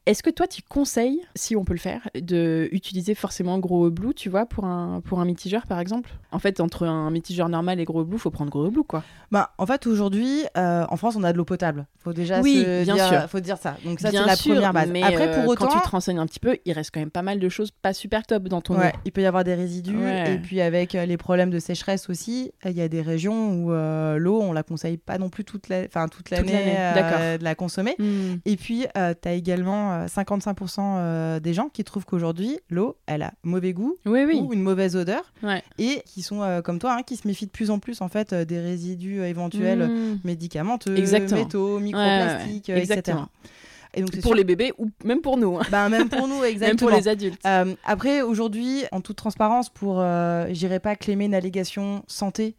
Est-ce 0.06 0.24
que 0.24 0.30
toi, 0.30 0.48
tu 0.48 0.62
conseilles, 0.62 1.20
si 1.36 1.56
on 1.58 1.66
peut 1.66 1.74
le 1.74 1.80
faire, 1.80 2.08
de 2.16 2.70
utiliser 2.72 3.14
forcément 3.14 3.60
gros 3.60 3.90
blue, 3.90 4.14
tu 4.14 4.30
vois, 4.30 4.46
pour 4.46 4.64
un, 4.66 5.02
pour 5.02 5.20
un 5.20 5.26
mitigeur, 5.26 5.68
par 5.68 5.80
exemple? 5.80 6.12
En 6.32 6.40
fait, 6.40 6.62
entre 6.62 6.86
un 6.88 7.12
mitigeur 7.12 7.50
normal 7.50 7.80
et 7.80 7.86
gros 7.86 8.06
blue, 8.06 8.18
faut 8.18 8.32
prendre 8.32 8.52
gros 8.52 8.72
blue, 8.72 8.84
quoi. 8.84 9.04
Bah, 9.32 9.52
en 9.58 9.66
fait, 9.66 9.86
aujourd'hui, 9.86 10.44
en 10.56 10.96
France, 10.96 11.16
on 11.18 11.24
a 11.24 11.34
de 11.34 11.38
l'eau 11.38 11.46
potable. 11.46 11.88
Faut 11.98 12.14
déjà 12.14 12.40
Oui, 12.40 12.62
se 12.64 12.84
bien 12.86 12.96
dire, 12.96 13.08
sûr. 13.08 13.30
faut 13.30 13.40
dire 13.42 13.58
ça. 13.58 13.76
Donc 13.84 14.00
ça, 14.00 14.12
c'est 14.12 14.26
la 14.26 14.36
sûr, 14.38 14.54
première 14.54 14.72
base. 14.74 14.90
Mais 14.90 15.04
Après, 15.04 15.32
pour 15.32 15.48
autant, 15.50 15.68
te 15.90 15.92
renseignes 15.96 16.20
un 16.20 16.26
petit 16.26 16.40
peu, 16.40 16.58
il 16.66 16.74
reste 16.74 16.92
quand 16.94 17.00
même 17.00 17.12
pas 17.12 17.22
mal 17.22 17.40
de 17.40 17.50
choses 17.50 17.72
pas 17.72 17.94
super 17.94 18.26
top 18.26 18.44
dans 18.48 18.62
ton 18.62 18.78
ouais, 18.78 18.90
eau. 18.96 19.00
il 19.06 19.12
peut 19.12 19.22
y 19.22 19.26
avoir 19.26 19.44
des 19.44 19.56
résidus. 19.56 19.98
Ouais. 19.98 20.36
Et 20.36 20.38
puis 20.38 20.62
avec 20.62 20.96
euh, 20.96 21.06
les 21.06 21.18
problèmes 21.18 21.50
de 21.50 21.60
sécheresse 21.60 22.10
aussi, 22.10 22.52
il 22.66 22.72
y 22.72 22.82
a 22.82 22.88
des 22.88 23.02
régions 23.02 23.54
où 23.54 23.72
euh, 23.74 24.18
l'eau, 24.18 24.40
on 24.42 24.54
la 24.54 24.64
conseille 24.64 24.98
pas 24.98 25.18
non 25.18 25.30
plus 25.30 25.44
toute 25.44 25.68
la- 25.70 25.84
enfin, 25.86 26.08
toute 26.08 26.30
l'année 26.30 26.76
euh, 26.78 27.38
de 27.38 27.44
la 27.44 27.56
consommer. 27.56 27.96
Hmm. 28.00 28.36
Et 28.46 28.56
puis, 28.56 28.86
tu 28.94 29.28
as 29.30 29.34
également 29.34 29.94
euh, 29.94 30.06
55% 30.06 30.80
euh, 30.80 31.40
des 31.40 31.54
gens 31.54 31.70
qui 31.70 31.84
trouvent 31.84 32.06
qu'aujourd'hui, 32.06 32.60
l'eau, 32.70 32.98
elle 33.08 33.24
a 33.24 33.34
mauvais 33.44 33.74
goût 33.74 33.96
Oui, 34.06 34.24
oui. 34.26 34.40
ou 34.44 34.54
une 34.54 34.62
mauvaise 34.62 34.96
odeur 34.96 35.34
Ouais. 35.44 35.64
et 35.78 36.02
qui 36.06 36.22
sont 36.22 36.42
euh, 36.42 36.62
comme 36.62 36.80
toi, 36.80 36.96
hein, 36.98 37.04
qui 37.04 37.16
se 37.16 37.28
méfient 37.28 37.46
de 37.48 37.52
plus 37.52 37.72
en 37.72 37.80
plus 37.80 38.02
en 38.02 38.08
fait 38.10 38.34
euh, 38.34 38.46
des 38.46 38.60
résidus 38.60 39.20
euh, 39.22 39.28
éventuels 39.28 39.88
Hmm. 39.88 40.18
médicamenteux, 40.24 40.96
Exactement. 40.98 41.42
métaux, 41.42 41.80
microplastiques, 41.80 42.70
euh, 42.70 42.78
etc. 42.78 43.18
Et 43.96 44.02
donc, 44.02 44.12
Pour 44.12 44.22
sûr- 44.24 44.36
les 44.36 44.44
bébés 44.44 44.72
ou 44.78 44.90
même 45.04 45.22
pour 45.22 45.38
nous, 45.38 45.58
hein. 45.58 45.64
Ben, 45.72 45.90
même 45.90 46.10
pour 46.10 46.28
nous, 46.28 46.36
même 46.42 46.44
exactement. 46.52 46.90
pour 46.92 46.98
les 47.00 47.08
adultes. 47.08 47.42
Euh, 47.46 47.74
après, 47.86 48.22
aujourd'hui, 48.22 48.84
en 48.92 49.02
toute 49.02 49.16
transparence, 49.18 49.70
pour, 49.70 49.98
euh, 50.00 50.46
j'irai 50.52 50.80
pas 50.80 50.96
claimer 50.96 51.26
une 51.26 51.34
allégation 51.34 52.04
santé. 52.08 52.54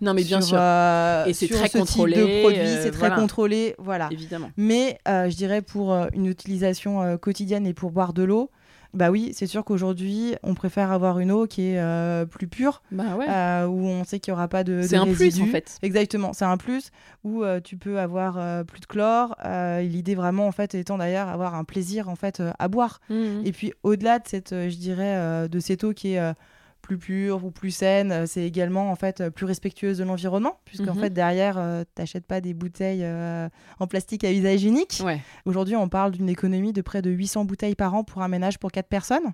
non, 0.00 0.12
mais 0.14 0.24
bien 0.24 0.40
sur, 0.40 0.48
sûr, 0.50 0.58
euh, 0.60 1.24
Et 1.26 1.34
c'est 1.34 1.46
très 1.48 1.66
ce 1.68 1.78
type 1.78 1.80
contrôlé, 1.80 2.16
de 2.16 2.40
produit, 2.40 2.58
euh, 2.60 2.82
c'est 2.82 2.90
très 2.90 2.98
voilà. 2.98 3.16
contrôlé, 3.16 3.74
voilà. 3.78 4.08
évidemment. 4.10 4.50
Mais 4.56 4.98
euh, 5.08 5.30
je 5.30 5.36
dirais 5.36 5.62
pour 5.62 5.92
euh, 5.92 6.06
une 6.14 6.26
utilisation 6.26 7.02
euh, 7.02 7.16
quotidienne 7.16 7.66
et 7.66 7.74
pour 7.74 7.90
boire 7.92 8.12
de 8.12 8.24
l'eau, 8.24 8.50
bah 8.94 9.10
oui, 9.10 9.32
c'est 9.34 9.46
sûr 9.46 9.64
qu'aujourd'hui, 9.64 10.34
on 10.42 10.54
préfère 10.54 10.92
avoir 10.92 11.18
une 11.18 11.32
eau 11.32 11.46
qui 11.46 11.68
est 11.68 11.78
euh, 11.80 12.26
plus 12.26 12.46
pure, 12.46 12.82
Bah 12.90 13.16
ouais. 13.16 13.26
euh, 13.28 13.66
où 13.66 13.86
on 13.86 14.04
sait 14.04 14.20
qu'il 14.20 14.32
n'y 14.32 14.36
aura 14.36 14.48
pas 14.48 14.64
de, 14.64 14.82
c'est 14.82 14.96
un 14.96 15.06
plus 15.06 15.40
en 15.40 15.46
fait. 15.46 15.78
Exactement, 15.82 16.32
c'est 16.32 16.44
un 16.44 16.56
plus 16.58 16.90
où 17.24 17.42
euh, 17.42 17.60
tu 17.60 17.76
peux 17.76 17.98
avoir 17.98 18.64
plus 18.64 18.80
de 18.80 18.86
chlore. 18.86 19.36
L'idée 19.80 20.14
vraiment 20.14 20.46
en 20.46 20.52
fait 20.52 20.74
étant 20.74 20.98
d'ailleurs 20.98 21.28
avoir 21.28 21.54
un 21.54 21.64
plaisir 21.64 22.08
en 22.08 22.16
fait 22.16 22.42
à 22.58 22.68
boire. 22.68 23.00
Mhm. 23.08 23.42
Et 23.44 23.52
puis 23.52 23.72
au-delà 23.82 24.18
de 24.18 24.28
cette, 24.28 24.50
je 24.50 24.76
dirais, 24.76 25.48
de 25.48 25.60
cette 25.60 25.84
eau 25.84 25.92
qui 25.92 26.14
est 26.14 26.34
plus 26.82 26.98
pure 26.98 27.44
ou 27.44 27.50
plus 27.50 27.70
saine, 27.70 28.12
euh, 28.12 28.26
c'est 28.26 28.42
également 28.44 28.90
en 28.90 28.96
fait 28.96 29.20
euh, 29.22 29.30
plus 29.30 29.46
respectueuse 29.46 29.98
de 29.98 30.04
l'environnement, 30.04 30.58
puisqu'en 30.66 30.94
Mhm. 30.94 31.00
fait 31.00 31.10
derrière, 31.10 31.56
euh, 31.56 31.84
t'achètes 31.94 32.26
pas 32.26 32.40
des 32.42 32.52
bouteilles 32.52 33.04
euh, 33.04 33.48
en 33.78 33.86
plastique 33.86 34.24
à 34.24 34.32
usage 34.32 34.64
unique. 34.64 35.00
Ouais. 35.04 35.20
Aujourd'hui, 35.46 35.76
on 35.76 35.88
parle 35.88 36.10
d'une 36.12 36.28
économie 36.28 36.72
de 36.72 36.82
près 36.82 37.00
de 37.00 37.10
800 37.10 37.44
bouteilles 37.46 37.74
par 37.76 37.94
an 37.94 38.04
pour 38.04 38.20
un 38.22 38.28
ménage 38.28 38.58
pour 38.58 38.70
4 38.72 38.88
personnes. 38.88 39.32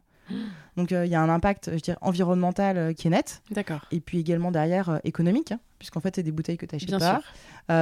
Donc 0.78 0.92
euh, 0.92 1.04
il 1.04 1.12
y 1.12 1.14
a 1.14 1.20
un 1.20 1.28
impact, 1.28 1.70
je 1.74 1.80
dirais, 1.80 1.98
environnemental 2.00 2.78
euh, 2.78 2.92
qui 2.92 3.08
est 3.08 3.10
net, 3.10 3.42
D'accord. 3.50 3.80
et 3.90 4.00
puis 4.00 4.18
également 4.20 4.50
derrière 4.50 4.88
euh, 4.88 4.98
économique, 5.04 5.52
hein, 5.52 5.58
puisqu'en 5.78 6.00
fait 6.00 6.14
c'est 6.16 6.22
des 6.22 6.30
bouteilles 6.32 6.56
que 6.56 6.66
tu 6.66 6.74
n'achètes 6.74 6.88
Bien 6.88 6.98
pas. 6.98 7.20
sûr. 7.20 7.22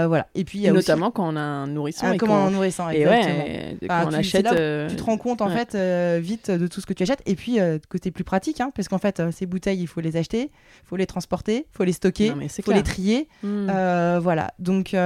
Voilà. 0.09 0.27
Et 0.35 0.43
puis 0.45 0.59
il 0.59 0.63
y 0.63 0.69
a 0.69 0.73
aussi 0.73 0.91
notamment 0.91 1.13
quand 1.13 1.29
on 1.33 1.37
a 1.37 1.41
un 1.41 1.69
nourrisson 1.69 2.07
Ah, 2.09 2.15
et 2.15 2.17
comme 2.19 2.31
qu'on- 2.31 2.35
en 2.35 2.51
nourrissant, 2.51 2.91
et 2.91 3.03
exactement. 3.03 3.39
ouais, 3.45 3.77
quand 3.89 4.07
on 4.07 4.09
tu- 4.09 4.15
achète. 4.17 4.45
là 4.45 4.53
où 4.53 4.57
euh, 4.57 4.89
tu 4.91 4.97
te 4.97 5.03
rends 5.05 5.17
compte 5.17 5.41
en 5.43 5.49
ouais. 5.49 5.65
fait 5.65 6.19
vite 6.21 6.51
de 6.51 6.67
tout 6.67 6.81
ce 6.81 6.87
que 6.87 6.93
tu 6.93 7.05
achètes 7.05 7.23
et 7.25 7.37
puis 7.37 7.59
côté 7.89 8.11
plus 8.11 8.25
pratique 8.25 8.61
hein, 8.61 8.73
parce 8.75 8.89
qu'en 8.89 8.99
fait 8.99 9.23
ces 9.31 9.47
bouteilles 9.47 9.81
il 9.81 9.87
faut 9.87 10.01
les 10.01 10.17
acheter 10.17 10.51
il 10.51 10.87
faut 10.89 10.97
les 10.97 11.07
transporter 11.07 11.67
il 11.73 11.77
faut 11.77 11.85
les 11.85 11.93
stocker 11.93 12.33
il 12.41 12.49
faut 12.63 12.73
les 12.73 12.83
trier. 12.83 13.29
Euh, 13.45 14.19
voilà 14.21 14.53
donc 14.59 14.97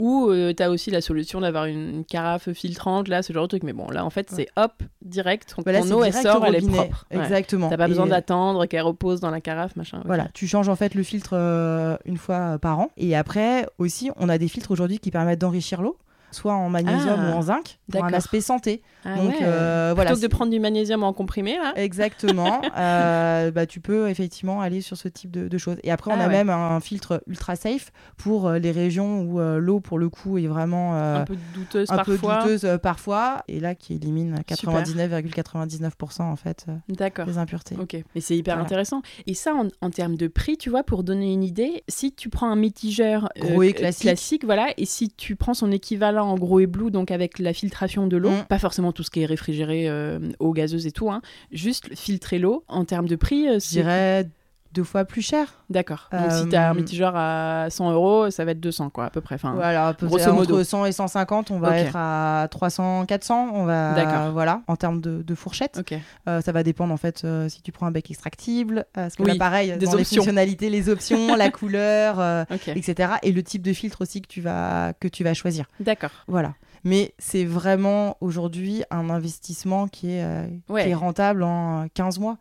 Ou 0.00 0.32
tu 0.56 0.62
as 0.62 0.70
aussi 0.70 0.90
la 0.90 1.00
solution 1.02 1.40
d'avoir 1.42 1.66
une, 1.66 2.04
carafe 2.06 2.52
filtrante, 2.52 3.08
là, 3.08 3.22
ce 3.22 3.32
genre 3.32 3.42
de 3.44 3.48
truc. 3.48 3.62
Mais 3.62 3.72
bon, 3.72 3.88
là, 3.90 4.04
en 4.04 4.10
fait, 4.10 4.28
c'est 4.30 4.48
hop, 4.56 4.72
direct. 5.02 5.54
Ton, 5.56 5.62
voilà, 5.62 5.80
ton 5.80 5.86
c'est 5.86 5.92
eau, 5.94 6.04
elle 6.04 6.12
sort, 6.12 6.44
elle 6.46 6.54
est 6.56 6.66
propre. 6.68 7.06
Ouais. 7.12 7.23
Exactement. 7.24 7.68
T'as 7.68 7.76
pas 7.76 7.88
besoin 7.88 8.06
Et, 8.06 8.10
d'attendre 8.10 8.66
qu'elle 8.66 8.82
repose 8.82 9.20
dans 9.20 9.30
la 9.30 9.40
carafe, 9.40 9.76
machin. 9.76 10.02
voilà 10.04 10.28
tu 10.34 10.46
changes 10.46 10.68
en 10.68 10.76
fait 10.76 10.94
le 10.94 11.02
filtre 11.02 11.30
euh, 11.34 11.96
une 12.04 12.16
fois 12.16 12.36
euh, 12.36 12.58
par 12.58 12.78
an. 12.78 12.90
Et 12.96 13.16
après 13.16 13.66
aussi 13.78 14.10
on 14.16 14.28
a 14.28 14.38
des 14.38 14.48
filtres 14.48 14.70
aujourd'hui 14.70 14.98
qui 14.98 15.10
permettent 15.10 15.40
d'enrichir 15.40 15.82
l'eau 15.82 15.96
soit 16.34 16.52
en 16.54 16.68
magnésium 16.68 17.18
Ah, 17.18 17.30
ou 17.30 17.38
en 17.38 17.42
zinc 17.42 17.78
pour 17.90 18.04
un 18.04 18.12
aspect 18.12 18.40
santé 18.40 18.82
Ah 19.04 19.16
donc 19.16 19.30
ouais. 19.30 19.38
euh, 19.42 19.92
voilà 19.94 20.10
Plutôt 20.10 20.20
que 20.20 20.26
de 20.26 20.30
prendre 20.30 20.50
du 20.50 20.60
magnésium 20.60 21.02
en 21.02 21.12
comprimé, 21.12 21.56
là. 21.56 21.72
Exactement. 21.76 22.60
Euh, 22.76 23.50
bah, 23.52 23.66
tu 23.66 23.80
peux 23.80 24.08
effectivement 24.08 24.60
aller 24.60 24.80
sur 24.80 24.96
ce 24.96 25.06
type 25.08 25.30
de, 25.30 25.48
de 25.48 25.58
choses. 25.58 25.76
Et 25.84 25.90
après, 25.92 26.10
on 26.10 26.14
Ah 26.14 26.24
a 26.24 26.26
ouais. 26.26 26.32
même 26.32 26.50
un 26.50 26.80
filtre 26.80 27.22
ultra 27.28 27.54
safe 27.56 27.92
pour 28.16 28.48
euh, 28.48 28.58
les 28.58 28.72
régions 28.72 29.22
où 29.22 29.38
euh, 29.40 29.58
l'eau, 29.58 29.80
pour 29.80 29.98
le 29.98 30.08
coup, 30.08 30.38
est 30.38 30.46
vraiment 30.48 30.94
un 30.96 31.24
peu 31.24 31.36
douteuse 31.54 31.90
un 31.90 31.98
peu 32.04 32.16
parfois. 32.16 32.38
douteuse 32.42 32.64
euh, 32.64 32.78
parfois. 32.78 33.44
Et 33.48 33.60
là, 33.60 33.74
qui 33.74 33.94
élimine 33.94 34.36
Super. 34.48 34.82
99,99% 34.82 36.22
en 36.22 36.36
fait 36.36 36.66
des 36.88 37.38
impuretés. 37.38 37.76
Ok, 37.80 37.96
mais 38.14 38.20
c'est 38.20 38.36
hyper 38.36 38.54
Voilà. 38.54 38.64
intéressant. 38.66 39.02
Et 39.26 39.34
ça, 39.34 39.54
en, 39.54 39.68
en 39.80 39.90
termes 39.90 40.16
de 40.16 40.26
prix, 40.26 40.56
tu 40.56 40.70
vois, 40.70 40.82
pour 40.82 41.04
donner 41.04 41.32
une 41.32 41.44
idée, 41.44 41.84
si 41.88 42.12
tu 42.12 42.28
prends 42.28 42.48
un 42.50 42.56
mitigeur 42.56 43.28
euh, 43.42 43.72
classique. 43.72 44.44
voilà, 44.44 44.68
et 44.76 44.84
si 44.86 45.10
tu 45.10 45.36
prends 45.36 45.54
son 45.54 45.70
équivalent 45.70 46.23
en 46.24 46.36
gros 46.36 46.60
et 46.60 46.66
blue, 46.66 46.90
donc 46.90 47.10
avec 47.10 47.38
la 47.38 47.52
filtration 47.52 48.06
de 48.06 48.16
l'eau, 48.16 48.30
Mm. 48.30 48.44
pas 48.48 48.58
forcément 48.58 48.92
tout 48.92 49.02
ce 49.02 49.10
qui 49.10 49.20
est 49.22 49.26
réfrigéré, 49.26 49.88
euh, 49.88 50.18
eau 50.40 50.52
gazeuse 50.52 50.86
et 50.86 50.92
tout, 50.92 51.10
hein, 51.10 51.22
juste 51.52 51.94
filtrer 51.94 52.38
l'eau, 52.38 52.64
en 52.68 52.84
termes 52.84 53.06
de 53.08 53.16
prix, 53.16 53.48
euh, 53.48 53.58
Je 53.60 53.68
dirais 53.68 54.28
deux 54.74 54.84
fois 54.84 55.04
plus 55.04 55.22
cher. 55.22 55.46
D'accord. 55.70 56.08
Donc 56.12 56.30
si 56.32 56.48
tu 56.48 56.56
as 56.56 56.68
un 56.68 56.72
Euh, 56.72 56.74
mitigeur 56.74 57.12
à 57.16 57.66
100 57.70 57.92
euros, 57.92 58.30
ça 58.30 58.44
va 58.44 58.50
être 58.50 58.60
200, 58.60 58.90
quoi, 58.90 59.06
à 59.06 59.10
peu 59.10 59.20
près. 59.20 59.36
Enfin, 59.36 59.52
Voilà, 59.54 59.88
à 59.88 59.94
peu 59.94 60.06
grosso 60.06 60.32
modo. 60.32 60.54
entre 60.56 60.62
100 60.64 60.86
et 60.86 60.92
150, 60.92 61.50
on 61.50 61.58
va 61.58 61.78
être 61.78 61.94
à 61.96 62.48
300, 62.50 63.06
400. 63.06 63.50
On 63.54 63.64
va, 63.64 63.94
D'accord. 63.94 64.32
Voilà, 64.32 64.62
en 64.66 64.76
termes 64.76 65.00
de, 65.00 65.22
de 65.22 65.34
fourchette. 65.34 65.80
Euh, 66.28 66.40
ça 66.40 66.52
va 66.52 66.62
dépendre 66.62 66.92
en 66.92 66.96
fait 66.96 67.22
euh, 67.24 67.48
si 67.48 67.62
tu 67.62 67.72
prends 67.72 67.86
un 67.86 67.90
bec 67.90 68.10
extractible, 68.10 68.78
euh, 68.80 68.84
parce 68.94 69.16
que 69.16 69.22
Oui, 69.22 69.30
là 69.32 69.36
pareil, 69.38 69.76
des 69.78 69.86
dans 69.86 69.92
les 69.94 70.00
options. 70.02 70.16
fonctionnalités, 70.16 70.68
les 70.70 70.88
options, 70.88 71.36
la 71.36 71.50
couleur, 71.50 72.18
euh, 72.20 72.44
etc. 72.66 73.12
Et 73.22 73.32
le 73.32 73.42
type 73.42 73.62
de 73.62 73.72
filtre 73.72 74.02
aussi 74.02 74.20
que 74.20 74.28
tu 74.28 74.40
vas, 74.40 74.92
que 74.98 75.08
tu 75.08 75.22
vas 75.24 75.34
choisir. 75.34 75.66
D'accord. 75.80 76.10
Voilà. 76.26 76.54
Mais 76.86 77.14
c'est 77.18 77.44
vraiment 77.46 78.16
aujourd'hui 78.20 78.82
un 78.90 79.08
investissement 79.08 79.88
qui 79.88 80.10
est, 80.16 80.22
euh, 80.22 80.46
Ouais. 80.68 80.84
qui 80.84 80.90
est 80.90 80.94
rentable 80.94 81.42
en 81.42 81.86
15 81.94 82.18
mois. 82.18 82.36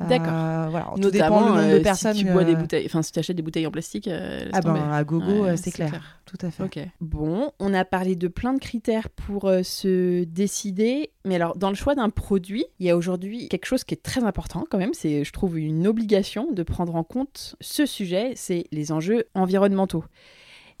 Euh, 0.00 0.06
D'accord. 0.06 0.70
voilà. 0.70 0.92
Tout 1.00 1.10
dépend 1.10 1.40
Notamment 1.40 1.40
le 1.40 1.46
nombre 1.46 1.58
euh, 1.74 1.78
de 1.78 1.82
personnes. 1.82 2.14
si 2.14 2.24
tu 2.24 2.30
bois 2.30 2.44
des 2.44 2.52
euh, 2.54 2.56
bouteilles, 2.56 2.86
enfin 2.86 3.02
si 3.02 3.10
tu 3.10 3.18
achètes 3.18 3.36
des 3.36 3.42
bouteilles 3.42 3.66
en 3.66 3.72
plastique, 3.72 4.06
euh, 4.06 4.48
Ah 4.52 4.60
ben 4.60 4.76
à 4.92 5.02
gogo, 5.02 5.42
Ouais, 5.42 5.50
euh, 5.50 5.56
c'est 5.56 5.72
clair. 5.72 6.20
Tout 6.24 6.36
à 6.40 6.50
fait. 6.52 6.62
Ok. 6.62 6.78
Bon, 7.00 7.50
on 7.58 7.74
a 7.74 7.84
parlé 7.84 8.14
de 8.14 8.28
plein 8.28 8.52
de 8.54 8.60
critères 8.60 9.08
pour 9.10 9.46
euh, 9.46 9.62
se 9.64 10.22
décider, 10.24 11.10
mais 11.24 11.34
alors 11.34 11.56
dans 11.56 11.70
le 11.70 11.74
choix 11.74 11.94
d'un 11.96 12.10
produit, 12.10 12.64
il 12.78 12.86
y 12.86 12.90
a 12.90 12.96
aujourd'hui 12.96 13.48
quelque 13.48 13.66
chose 13.66 13.82
qui 13.82 13.94
est 13.94 14.02
très 14.02 14.22
important 14.22 14.64
quand 14.70 14.78
même, 14.78 14.94
c'est 14.94 15.24
je 15.24 15.32
trouve 15.32 15.58
une 15.58 15.86
obligation 15.86 16.52
de 16.52 16.62
prendre 16.62 16.94
en 16.94 17.02
compte 17.02 17.56
ce 17.60 17.84
sujet, 17.86 18.32
c'est 18.36 18.66
les 18.70 18.92
enjeux 18.92 19.24
environnementaux. 19.34 20.04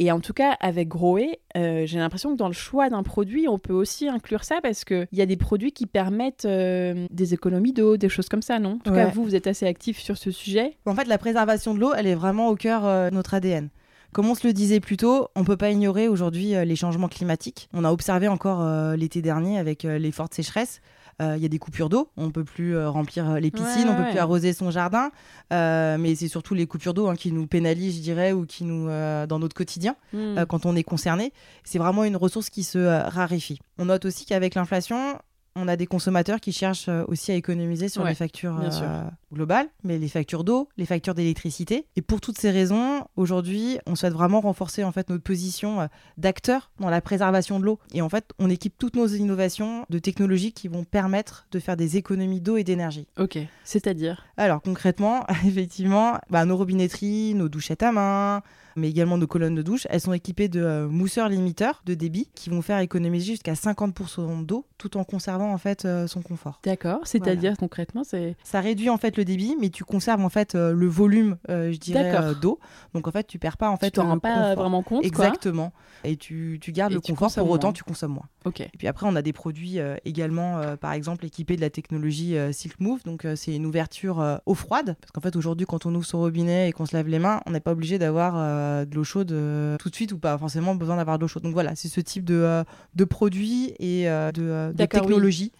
Et 0.00 0.12
en 0.12 0.20
tout 0.20 0.32
cas, 0.32 0.56
avec 0.60 0.88
Groé, 0.88 1.40
euh, 1.56 1.84
j'ai 1.84 1.98
l'impression 1.98 2.32
que 2.32 2.36
dans 2.36 2.46
le 2.46 2.52
choix 2.52 2.88
d'un 2.88 3.02
produit, 3.02 3.48
on 3.48 3.58
peut 3.58 3.72
aussi 3.72 4.08
inclure 4.08 4.44
ça 4.44 4.60
parce 4.62 4.84
qu'il 4.84 5.08
y 5.12 5.20
a 5.20 5.26
des 5.26 5.36
produits 5.36 5.72
qui 5.72 5.86
permettent 5.86 6.44
euh, 6.44 7.06
des 7.10 7.34
économies 7.34 7.72
d'eau, 7.72 7.96
des 7.96 8.08
choses 8.08 8.28
comme 8.28 8.42
ça, 8.42 8.60
non? 8.60 8.74
En 8.74 8.78
tout 8.78 8.92
cas, 8.92 9.06
vous, 9.06 9.24
vous 9.24 9.34
êtes 9.34 9.48
assez 9.48 9.66
actif 9.66 9.98
sur 9.98 10.16
ce 10.16 10.30
sujet. 10.30 10.76
En 10.86 10.94
fait, 10.94 11.08
la 11.08 11.18
préservation 11.18 11.74
de 11.74 11.80
l'eau, 11.80 11.92
elle 11.94 12.06
est 12.06 12.14
vraiment 12.14 12.48
au 12.48 12.54
cœur 12.54 12.86
euh, 12.86 13.10
de 13.10 13.14
notre 13.14 13.34
ADN. 13.34 13.70
Comme 14.12 14.30
on 14.30 14.34
se 14.34 14.46
le 14.46 14.52
disait 14.52 14.80
plus 14.80 14.96
tôt, 14.96 15.28
on 15.34 15.44
peut 15.44 15.56
pas 15.56 15.70
ignorer 15.70 16.08
aujourd'hui 16.08 16.54
les 16.64 16.76
changements 16.76 17.08
climatiques. 17.08 17.68
On 17.74 17.84
a 17.84 17.92
observé 17.92 18.26
encore 18.26 18.62
euh, 18.62 18.96
l'été 18.96 19.20
dernier 19.20 19.58
avec 19.58 19.84
euh, 19.84 19.98
les 19.98 20.12
fortes 20.12 20.32
sécheresses. 20.32 20.80
Euh, 21.22 21.34
Il 21.36 21.42
y 21.42 21.46
a 21.46 21.48
des 21.48 21.58
coupures 21.58 21.88
d'eau, 21.88 22.10
on 22.16 22.30
peut 22.30 22.44
plus 22.44 22.76
euh, 22.76 22.88
remplir 22.90 23.30
euh, 23.30 23.40
les 23.40 23.50
piscines, 23.50 23.84
Ouais, 23.88 23.90
on 23.90 23.96
peut 23.96 24.02
ouais. 24.02 24.10
plus 24.10 24.18
arroser 24.18 24.52
son 24.52 24.70
jardin, 24.70 25.10
mais 25.50 26.14
c'est 26.14 26.28
surtout 26.28 26.54
les 26.54 26.66
coupures 26.66 26.94
d'eau 26.94 27.08
hein, 27.08 27.16
qui 27.16 27.32
nous 27.32 27.46
pénalisent, 27.46 27.96
je 27.96 28.02
dirais, 28.02 28.32
ou 28.32 28.46
qui 28.46 28.64
nous 28.64 28.86
dans 28.88 29.38
notre 29.38 29.54
quotidien 29.54 29.96
Hmm. 30.12 30.44
quand 30.48 30.64
on 30.66 30.74
est 30.76 30.82
concerné. 30.82 31.32
C'est 31.64 31.78
vraiment 31.78 32.04
une 32.04 32.16
ressource 32.16 32.50
qui 32.50 32.62
se 32.64 32.78
raréfie. 32.78 33.58
On 33.78 33.86
note 33.86 34.04
aussi 34.04 34.24
qu'avec 34.26 34.54
l'inflation, 34.54 35.18
on 35.58 35.68
a 35.68 35.76
des 35.76 35.86
consommateurs 35.86 36.40
qui 36.40 36.52
cherchent 36.52 36.88
euh, 36.88 37.04
aussi 37.08 37.32
à 37.32 37.34
économiser 37.34 37.88
sur 37.88 38.02
Ouais, 38.02 38.10
les 38.10 38.14
factures 38.14 38.58
euh, 38.60 39.02
globales, 39.32 39.68
mais 39.82 39.98
les 39.98 40.08
factures 40.08 40.44
d'eau, 40.44 40.68
les 40.76 40.86
factures 40.86 41.14
d'électricité. 41.14 41.86
Et 41.96 42.02
pour 42.02 42.20
toutes 42.20 42.38
ces 42.38 42.50
raisons, 42.50 43.04
aujourd'hui, 43.16 43.78
on 43.86 43.96
souhaite 43.96 44.12
vraiment 44.12 44.40
renforcer 44.40 44.84
en 44.84 44.92
fait 44.92 45.10
notre 45.10 45.22
position 45.22 45.80
euh, 45.80 45.86
d'acteur 46.16 46.70
dans 46.78 46.90
la 46.90 47.00
préservation 47.00 47.58
de 47.58 47.64
l'eau. 47.64 47.78
Et 47.92 48.02
en 48.02 48.08
fait, 48.08 48.32
on 48.38 48.48
équipe 48.50 48.74
toutes 48.78 48.96
nos 48.96 49.06
innovations 49.06 49.84
de 49.90 49.98
technologies 49.98 50.52
qui 50.52 50.68
vont 50.68 50.84
permettre 50.84 51.46
de 51.50 51.58
faire 51.58 51.76
des 51.76 51.96
économies 51.96 52.40
d'eau 52.40 52.56
et 52.56 52.64
d'énergie. 52.64 53.08
Ok, 53.18 53.38
c'est-à-dire? 53.64 54.24
Alors 54.36 54.62
concrètement, 54.62 55.26
effectivement, 55.46 56.18
bah, 56.30 56.44
nos 56.44 56.56
robinetteries, 56.56 57.34
nos 57.34 57.48
douchettes 57.48 57.82
à 57.82 57.92
main, 57.92 58.42
mais 58.78 58.88
également 58.88 59.18
nos 59.18 59.26
colonnes 59.26 59.54
de 59.54 59.62
douche, 59.62 59.86
elles 59.90 60.00
sont 60.00 60.12
équipées 60.12 60.48
de 60.48 60.62
euh, 60.62 60.88
mousseurs 60.88 61.28
limiteurs 61.28 61.82
de 61.84 61.94
débit 61.94 62.30
qui 62.34 62.50
vont 62.50 62.62
faire 62.62 62.78
économiser 62.78 63.32
jusqu'à 63.32 63.54
50% 63.54 64.44
d'eau 64.44 64.66
tout 64.78 64.96
en 64.96 65.04
conservant 65.04 65.52
en 65.52 65.58
fait 65.58 65.84
euh, 65.84 66.06
son 66.06 66.22
confort. 66.22 66.60
D'accord, 66.64 67.00
c'est-à-dire 67.04 67.56
concrètement, 67.58 68.04
c'est... 68.04 68.36
Ça 68.44 68.60
réduit 68.60 68.90
en 68.90 68.96
fait 68.96 69.16
le 69.16 69.24
débit, 69.24 69.56
mais 69.60 69.70
tu 69.70 69.84
conserves 69.84 70.24
en 70.24 70.28
fait 70.28 70.54
euh, 70.54 70.72
le 70.72 70.86
volume, 70.86 71.36
euh, 71.50 71.72
je 71.72 71.78
dirais, 71.78 72.34
d'eau. 72.40 72.58
Donc 72.94 73.08
en 73.08 73.10
fait, 73.10 73.26
tu 73.26 73.38
perds 73.38 73.56
pas 73.56 73.68
en 73.70 73.76
fait 73.76 73.86
tu 73.86 73.92
t'en 73.92 74.06
rends 74.06 74.18
pas 74.18 74.34
confort. 74.34 74.54
vraiment 74.56 74.82
compte, 74.82 75.04
Exactement. 75.04 75.72
Et 76.04 76.16
tu, 76.16 76.58
tu 76.60 76.72
gardes 76.72 76.92
Et 76.92 76.96
le 76.96 77.00
tu 77.00 77.12
confort, 77.12 77.32
pour 77.34 77.50
autant 77.50 77.68
moins. 77.68 77.72
tu 77.72 77.82
consommes 77.84 78.12
moins. 78.12 78.28
Ok. 78.44 78.60
Et 78.60 78.70
puis 78.78 78.86
après, 78.86 79.06
on 79.08 79.16
a 79.16 79.22
des 79.22 79.32
produits 79.32 79.80
euh, 79.80 79.96
également, 80.04 80.58
euh, 80.58 80.76
par 80.76 80.92
exemple, 80.92 81.24
équipés 81.24 81.56
de 81.56 81.60
la 81.60 81.70
technologie 81.70 82.36
Silk 82.52 82.78
Move. 82.80 83.02
Donc, 83.04 83.26
c'est 83.36 83.54
une 83.54 83.66
ouverture 83.66 84.40
eau 84.46 84.54
froide. 84.54 84.96
Parce 85.00 85.10
qu'en 85.12 85.20
fait, 85.20 85.36
aujourd'hui, 85.36 85.66
quand 85.66 85.86
on 85.86 85.94
ouvre 85.94 86.06
son 86.06 86.18
robinet 86.20 86.68
et 86.68 86.72
qu'on 86.72 86.86
se 86.86 86.96
lave 86.96 87.08
les 87.08 87.18
mains, 87.18 87.40
on 87.46 87.50
n'est 87.50 87.60
pas 87.60 87.72
obligé 87.72 87.98
d'avoir 87.98 88.34
euh, 88.68 88.84
de 88.84 88.94
l'eau 88.94 89.04
chaude 89.04 89.32
euh, 89.32 89.76
tout 89.78 89.90
de 89.90 89.94
suite 89.94 90.12
ou 90.12 90.18
pas 90.18 90.36
forcément 90.38 90.74
besoin 90.74 90.96
d'avoir 90.96 91.18
de 91.18 91.22
l'eau 91.22 91.28
chaude. 91.28 91.42
Donc, 91.42 91.52
voilà, 91.54 91.74
c'est 91.74 91.88
ce 91.88 92.00
type 92.00 92.24
de, 92.24 92.34
euh, 92.34 92.64
de 92.94 93.04
produits 93.04 93.74
et 93.78 94.04
de, 94.04 94.32
de 94.72 94.74
oui. 94.78 94.88
technologies 94.88 95.52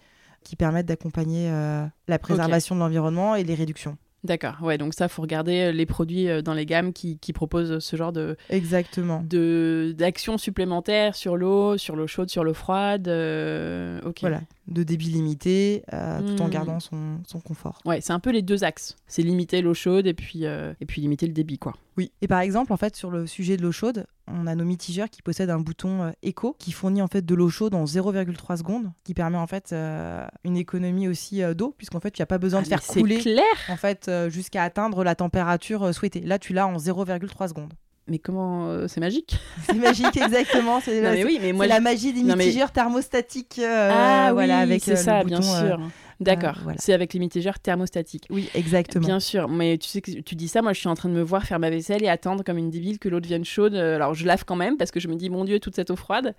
qui 0.43 0.55
permettent 0.55 0.85
d'accompagner 0.85 1.51
la 2.07 2.19
préservation 2.19 2.75
de 2.75 2.79
l'environnement 2.79 3.35
et 3.35 3.43
les 3.43 3.55
réductions. 3.55 3.97
D'accord, 4.25 4.57
ouais, 4.61 4.77
donc 4.77 4.93
ça, 4.93 5.07
faut 5.07 5.21
regarder 5.21 5.71
les 5.71 5.85
produits 5.85 6.27
dans 6.43 6.53
les 6.53 6.65
gammes 6.65 6.91
qui, 6.91 7.17
qui 7.19 7.31
proposent 7.31 7.79
ce 7.79 7.95
genre 7.95 8.11
de 8.11 8.35
Exactement. 8.49 9.23
de- 9.25 9.95
d'actions 9.97 10.37
supplémentaires 10.37 11.15
sur 11.15 11.37
l'eau, 11.37 11.77
sur 11.77 11.95
l'eau 11.95 12.05
chaude, 12.07 12.29
sur 12.29 12.43
l'eau 12.43 12.53
froide. 12.53 13.07
euh, 13.07 14.01
ok. 14.03 14.17
Voilà. 14.21 14.41
De 14.69 14.83
débit 14.83 15.07
limité, 15.07 15.83
euh, 15.93 16.21
tout 16.21 16.41
en 16.41 16.47
Hmm. 16.47 16.51
gardant 16.51 16.79
son, 16.79 17.19
son 17.27 17.39
confort. 17.39 17.79
Ouais, 17.85 18.01
c'est 18.01 18.13
un 18.13 18.19
peu 18.19 18.29
les 18.31 18.41
deux 18.41 18.63
axes. 18.63 18.95
C'est 19.07 19.21
limiter 19.23 19.61
l'eau 19.61 19.73
chaude 19.73 20.07
et 20.07 20.13
puis, 20.13 20.45
euh, 20.45 20.73
et 20.79 20.85
puis 20.85 21.01
limiter 21.01 21.25
le 21.27 21.33
débit, 21.33 21.57
quoi. 21.57 21.75
Oui. 21.97 22.11
Et 22.21 22.27
par 22.27 22.39
exemple, 22.39 22.71
en 22.71 22.77
fait, 22.77 22.95
sur 22.95 23.09
le 23.11 23.27
sujet 23.27 23.57
de 23.57 23.63
l'eau 23.63 23.71
chaude, 23.71 24.05
on 24.27 24.45
a 24.47 24.53
nos 24.55 24.63
mitigeurs 24.63 25.09
qui 25.09 25.21
possèdent 25.21 25.49
un 25.49 25.59
bouton 25.59 26.03
euh, 26.03 26.11
éco 26.21 26.55
qui 26.59 26.71
fournit 26.71 27.01
en 27.01 27.07
fait 27.07 27.25
de 27.25 27.35
l'eau 27.35 27.49
chaude 27.49 27.73
en 27.73 27.85
0,3 27.85 28.57
secondes, 28.57 28.91
qui 29.03 29.13
permet 29.13 29.37
en 29.37 29.47
fait 29.47 29.71
euh, 29.73 30.25
une 30.43 30.55
économie 30.55 31.07
aussi 31.07 31.41
euh, 31.41 31.53
d'eau, 31.55 31.73
puisqu'en 31.77 31.99
fait, 31.99 32.11
tu 32.11 32.21
n'as 32.21 32.25
pas 32.27 32.37
besoin 32.37 32.59
Ah, 32.59 32.63
de 32.63 32.67
faire 32.69 32.83
couler 32.83 33.17
clair 33.17 33.43
en 33.69 33.75
fait 33.75 34.09
jusqu'à 34.29 34.63
atteindre 34.63 35.03
la 35.03 35.15
température 35.15 35.93
souhaitée. 35.93 36.21
Là, 36.21 36.37
tu 36.39 36.53
l'as 36.53 36.67
en 36.67 36.77
0,3 36.77 37.47
secondes. 37.49 37.73
Mais 38.09 38.17
comment 38.19 38.67
euh, 38.67 38.87
C'est 38.87 38.99
magique 38.99 39.37
C'est 39.65 39.75
magique, 39.75 40.17
exactement. 40.17 40.79
C'est 40.83 41.23
oui, 41.23 41.39
la 41.67 41.79
magie 41.79 42.13
des 42.13 42.23
mitigeurs 42.23 42.71
thermostatiques. 42.71 43.59
euh, 43.59 43.91
ah 43.93 44.33
voilà, 44.33 44.57
oui, 44.57 44.61
avec 44.63 44.83
c'est 44.83 44.93
euh, 44.93 44.95
ça, 44.95 45.19
le 45.19 45.25
bien 45.25 45.39
bouton, 45.39 45.59
sûr. 45.59 45.79
D'accord, 46.19 46.55
voilà. 46.63 46.77
c'est 46.81 46.93
avec 46.93 47.13
les 47.13 47.19
mitigeurs 47.19 47.59
thermostatiques. 47.59 48.25
Oui, 48.29 48.49
exactement. 48.53 49.05
Bien 49.05 49.19
sûr, 49.19 49.47
mais 49.47 49.77
tu 49.77 49.87
sais 49.87 50.01
que 50.01 50.11
tu 50.19 50.35
dis 50.35 50.47
ça, 50.47 50.61
moi 50.61 50.73
je 50.73 50.79
suis 50.79 50.89
en 50.89 50.95
train 50.95 51.07
de 51.09 51.13
me 51.13 51.21
voir 51.21 51.43
faire 51.43 51.59
ma 51.59 51.69
vaisselle 51.69 52.03
et 52.03 52.09
attendre 52.09 52.43
comme 52.43 52.57
une 52.57 52.69
débile 52.69 52.99
que 52.99 53.07
l'eau 53.09 53.19
devienne 53.19 53.45
chaude. 53.45 53.73
Euh, 53.73 53.95
Alors 53.95 54.13
je 54.13 54.25
lave 54.25 54.43
quand 54.45 54.55
même 54.57 54.75
parce 54.77 54.91
que 54.91 54.99
je 54.99 55.07
me 55.07 55.15
dis 55.15 55.29
mon 55.29 55.45
dieu 55.45 55.59
toute 55.59 55.75
cette 55.75 55.89
eau 55.91 55.95
froide. 55.95 56.35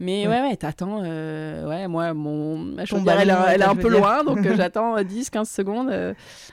Mais 0.00 0.26
Ouais. 0.26 0.34
ouais 0.34 0.48
ouais, 0.50 0.56
t'attends. 0.56 1.00
euh, 1.04 1.66
ouais 1.68 1.88
moi 1.88 2.12
mon 2.14 2.58
ma 2.58 2.84
chaudière 2.84 3.20
elle, 3.20 3.30
est- 3.30 3.32
ballon, 3.32 3.44
elle 3.48 3.62
est 3.62 3.64
un 3.64 3.74
peu 3.76 3.88
loin 3.88 4.22
donc 4.24 4.44
euh, 4.44 4.54
j'attends 4.56 4.96
10-15 5.00 5.44
secondes. 5.46 5.88
euh, 5.90 6.12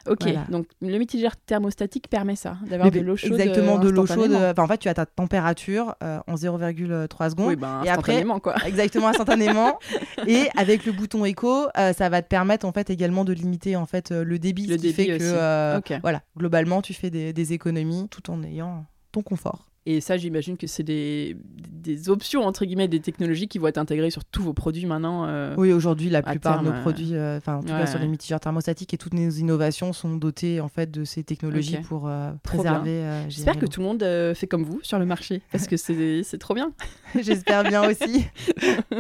ok, 0.10 0.20
Voilà. 0.22 0.46
donc 0.50 0.66
le 0.82 0.98
mitigeur 0.98 1.36
thermostatique 1.36 2.08
permet 2.10 2.36
ça, 2.36 2.58
d'avoir 2.70 2.90
de 2.92 3.00
l'eau 3.02 3.16
chaude. 3.18 3.34
Exactement, 3.34 3.76
euh, 3.78 3.80
de 3.80 3.90
l'eau 3.90 4.06
chaude. 4.06 4.32
euh, 4.32 4.52
enfin, 4.52 4.64
en 4.64 4.68
fait, 4.68 4.78
tu 4.78 4.88
as 4.90 4.94
ta 4.94 5.06
température 5.06 5.96
euh, 6.04 6.20
en 6.28 6.36
0,3 6.36 7.30
secondes. 7.32 7.48
Oui 7.48 7.56
ben 7.56 7.82
Et 7.86 7.90
après- 7.90 8.24
quoi. 8.42 8.56
Exactement, 8.66 9.08
instantanément. 9.10 9.80
et 10.28 10.48
avec 10.58 10.86
le 10.86 10.92
bouton 10.92 11.26
éco, 11.26 11.68
euh, 11.78 11.94
ça 11.94 12.10
va 12.10 12.22
te 12.22 12.28
permettre 12.28 12.66
en 12.70 12.72
fait 12.72 12.90
également 12.90 13.26
de 13.26 13.34
limiter 13.34 13.76
en 13.76 13.86
fait 13.86 14.12
euh, 14.12 14.24
le 14.24 14.40
débit, 14.40 14.68
Le 14.68 14.74
ce 14.78 14.82
qui 14.82 14.94
débit 14.94 14.94
fait 14.94 15.08
que 15.08 15.14
aussi. 15.16 15.24
euh, 15.26 15.78
Ok. 15.80 15.94
voilà, 16.02 16.22
globalement, 16.38 16.82
tu 16.82 16.94
fais 16.94 17.10
des, 17.10 17.34
des 17.34 17.54
économies 17.54 18.08
tout 18.10 18.30
en 18.32 18.42
ayant 18.44 18.86
ton 19.12 19.22
confort. 19.22 19.66
Et 19.86 20.02
ça 20.02 20.18
j'imagine 20.18 20.56
que 20.58 20.68
c'est 20.68 20.84
des, 20.84 21.36
des 21.72 22.10
options 22.10 22.44
entre 22.44 22.66
guillemets 22.66 22.88
des 22.90 23.00
technologies 23.00 23.48
qui 23.48 23.58
vont 23.58 23.68
être 23.68 23.78
intégrées 23.80 24.12
sur 24.12 24.24
tous 24.24 24.44
vos 24.44 24.54
produits 24.54 24.86
maintenant. 24.86 25.26
euh, 25.26 25.56
Oui, 25.58 25.72
aujourd'hui, 25.72 26.10
la 26.12 26.22
plupart 26.22 26.56
terme, 26.58 26.66
de 26.66 26.70
nos 26.72 26.76
euh, 26.76 26.82
produits, 26.82 27.16
euh, 27.16 27.38
enfin 27.38 27.56
en 27.56 27.62
tout 27.62 27.72
ouais, 27.72 27.78
cas 27.78 27.88
sur 27.88 27.98
les 27.98 28.08
mitigeurs 28.08 28.40
thermostatiques 28.42 28.94
et 28.94 28.98
toutes 28.98 29.14
nos 29.16 29.30
innovations 29.32 29.92
sont 29.94 30.16
dotées 30.18 30.60
en 30.62 30.68
fait 30.68 30.92
de 30.92 31.06
ces 31.06 31.24
technologies 31.24 31.78
pour 31.78 32.08
euh, 32.08 32.32
préserver. 32.44 32.90
euh, 33.04 33.30
J'espère 33.30 33.58
que 33.58 33.66
tout 33.66 33.80
le 33.80 33.88
monde 33.88 34.04
euh, 34.04 34.36
fait 34.36 34.48
comme 34.48 34.64
vous 34.64 34.80
sur 34.84 35.00
le 35.00 35.06
marché 35.06 35.42
parce 35.52 35.66
que 35.66 35.78
c'est 35.78 36.22
c'est 36.24 36.38
trop 36.38 36.54
bien. 36.54 36.72
J'espère 37.20 37.64
bien 37.64 37.90
aussi. 37.90 38.26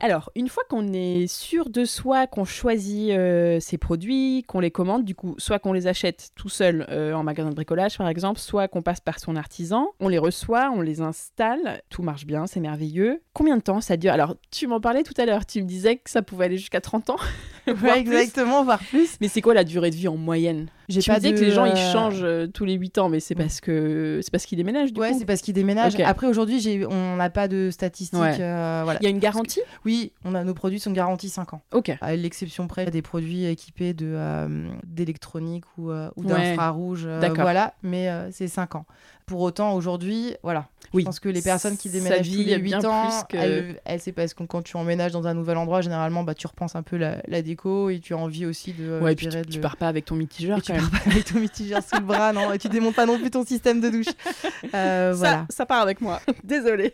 Alors, 0.00 0.30
une 0.36 0.48
fois 0.48 0.62
qu'on 0.68 0.92
est 0.92 1.26
sûr 1.26 1.70
de 1.70 1.84
soi, 1.84 2.28
qu'on 2.28 2.44
choisit 2.44 3.10
euh, 3.10 3.58
ses 3.58 3.78
produits, 3.78 4.44
qu'on 4.46 4.60
les 4.60 4.70
commande, 4.70 5.04
du 5.04 5.16
coup, 5.16 5.34
soit 5.38 5.58
qu'on 5.58 5.72
les 5.72 5.88
achète 5.88 6.30
tout 6.36 6.48
seul 6.48 6.86
euh, 6.88 7.14
en 7.14 7.24
magasin 7.24 7.50
de 7.50 7.54
bricolage, 7.56 7.98
par 7.98 8.08
exemple, 8.08 8.38
soit 8.38 8.68
qu'on 8.68 8.80
passe 8.80 9.00
par 9.00 9.18
son 9.18 9.34
artisan, 9.34 9.88
on 9.98 10.06
les 10.08 10.18
reçoit, 10.18 10.70
on 10.72 10.82
les 10.82 11.00
installe, 11.00 11.82
tout 11.90 12.02
marche 12.04 12.26
bien, 12.26 12.46
c'est 12.46 12.60
merveilleux. 12.60 13.22
Combien 13.32 13.56
de 13.56 13.62
temps 13.62 13.80
ça 13.80 13.96
dure? 13.96 14.12
Alors, 14.12 14.36
tu 14.52 14.68
m'en 14.68 14.80
parlais 14.80 15.02
tout 15.02 15.14
à 15.20 15.26
l'heure, 15.26 15.44
tu 15.44 15.60
me 15.62 15.66
disais 15.66 15.96
que 15.96 16.10
ça 16.10 16.22
pouvait 16.22 16.44
aller 16.44 16.58
jusqu'à 16.58 16.80
30 16.80 17.10
ans. 17.10 17.16
voire 17.66 17.96
Ouais, 17.96 18.04
plus. 18.04 18.14
exactement, 18.16 18.62
voire 18.62 18.78
plus. 18.78 19.16
Mais 19.20 19.26
c'est 19.26 19.40
quoi 19.42 19.54
la 19.54 19.64
durée 19.64 19.90
de 19.90 19.96
vie 19.96 20.06
en 20.08 20.16
moyenne? 20.16 20.68
J'ai 20.88 21.00
Tu 21.00 21.10
me 21.10 21.14
pas 21.14 21.20
disais 21.20 21.32
de, 21.32 21.38
que 21.38 21.44
les 21.44 21.50
gens, 21.50 21.66
ils 21.66 21.72
euh, 21.72 21.92
changent 21.92 22.22
euh, 22.22 22.46
tous 22.46 22.64
les 22.64 22.74
8 22.74 22.98
ans, 22.98 23.08
mais 23.08 23.20
c'est 23.20 23.34
parce 23.34 23.60
que 23.60 24.20
c'est 24.22 24.30
parce 24.30 24.46
qu'ils 24.46 24.56
déménagent, 24.56 24.92
du 24.92 25.00
Ouais, 25.00 25.12
c'est 25.12 25.26
parce 25.26 25.40
qu'ils 25.42 25.52
déménagent. 25.54 25.98
Après, 26.00 26.26
aujourd'hui, 26.26 26.60
j'ai- 26.60 26.86
on 26.86 27.16
n'a 27.16 27.28
pas 27.30 27.46
de 27.48 27.70
statistiques. 27.70 28.18
Ouais. 28.18 28.36
euh, 28.40 28.80
voilà. 28.84 28.98
Il 29.00 29.04
y 29.04 29.06
a 29.06 29.10
une 29.10 29.18
garantie? 29.18 29.60
Oui, 29.84 30.12
on 30.24 30.34
a, 30.34 30.44
nos 30.44 30.54
produits 30.54 30.80
sont 30.80 30.92
garantis 30.92 31.28
5 31.28 31.52
ans. 31.54 31.60
Ok. 31.72 31.92
À 32.00 32.16
l'exception 32.16 32.66
près 32.68 32.86
des 32.86 33.02
produits 33.02 33.44
équipés 33.44 33.92
de, 33.92 34.06
euh, 34.08 34.70
d'électronique 34.86 35.64
ou, 35.76 35.90
euh, 35.90 36.08
ou 36.16 36.24
d'infrarouge. 36.24 37.04
D'accord. 37.20 37.42
voilà, 37.42 37.74
mais 37.82 38.08
c'est 38.30 38.48
5 38.48 38.74
ans. 38.76 38.86
Pour 39.28 39.40
autant, 39.40 39.74
aujourd'hui, 39.74 40.34
voilà. 40.42 40.66
Oui. 40.94 41.02
Je 41.02 41.06
pense 41.06 41.20
que 41.20 41.28
les 41.28 41.42
personnes 41.42 41.76
qui 41.76 41.90
déménagent 41.90 42.30
tous 42.30 42.38
les 42.38 42.56
8 42.56 42.62
bien 42.62 42.82
ans, 42.86 43.10
que- 43.28 43.36
elles, 43.36 43.76
elles- 43.84 44.00
c'est 44.00 44.12
parce 44.12 44.32
que 44.32 44.42
quand 44.44 44.62
tu 44.62 44.74
emménages 44.78 45.12
dans 45.12 45.26
un 45.26 45.34
nouvel 45.34 45.58
endroit, 45.58 45.82
généralement, 45.82 46.22
bah, 46.24 46.34
tu 46.34 46.46
repenses 46.46 46.76
un 46.76 46.82
peu 46.82 46.96
la, 46.96 47.16
la 47.28 47.42
déco 47.42 47.90
et 47.90 47.98
tu 48.00 48.14
as 48.14 48.16
envie 48.16 48.46
aussi 48.46 48.72
de. 48.72 48.84
euh, 48.84 49.00
Ouais, 49.02 49.12
et 49.12 49.14
puis 49.14 49.28
tu, 49.28 49.36
tu 49.42 49.56
le- 49.56 49.60
pars 49.60 49.76
pas 49.76 49.88
avec 49.88 50.06
ton 50.06 50.14
mitigeur 50.14 50.58
et 50.58 50.60
tu 50.62 50.72
pars 50.72 50.90
pas 50.90 50.96
avec 51.10 51.26
ton 51.26 51.40
mitigeur 51.40 51.82
sous 51.82 51.96
le 52.00 52.06
bras, 52.06 52.32
non, 52.32 52.50
et 52.54 52.58
tu 52.58 52.70
démontes 52.70 52.94
pas 52.94 53.04
non 53.04 53.18
plus 53.18 53.30
ton 53.30 53.44
système 53.44 53.80
de 53.82 53.90
douche. 53.90 54.06
Euh, 54.74 55.12
Ça, 55.12 55.18
voilà. 55.18 55.46
ça 55.50 55.66
part 55.66 55.80
avec 55.82 56.00
moi. 56.00 56.20
Désolée. 56.44 56.92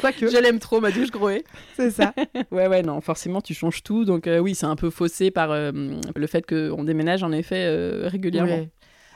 Quoique, 0.00 0.26
Je 0.28 0.36
l'aime 0.36 0.58
trop, 0.58 0.80
ma 0.80 0.90
douche 0.90 1.10
Groé. 1.10 1.44
c'est 1.76 1.90
ça. 1.90 2.12
Ouais, 2.50 2.66
ouais, 2.66 2.82
non, 2.82 3.00
forcément, 3.00 3.40
tu 3.40 3.54
changes 3.54 3.82
tout. 3.82 4.04
Donc, 4.04 4.26
euh, 4.26 4.38
oui, 4.38 4.54
c'est 4.54 4.66
un 4.66 4.76
peu 4.76 4.90
faussé 4.90 5.30
par 5.30 5.50
euh, 5.52 5.70
le 6.16 6.26
fait 6.26 6.44
qu'on 6.46 6.82
déménage, 6.84 7.22
en 7.22 7.32
effet, 7.32 7.68
régulièrement. 8.08 8.52
Ouais. 8.56 8.68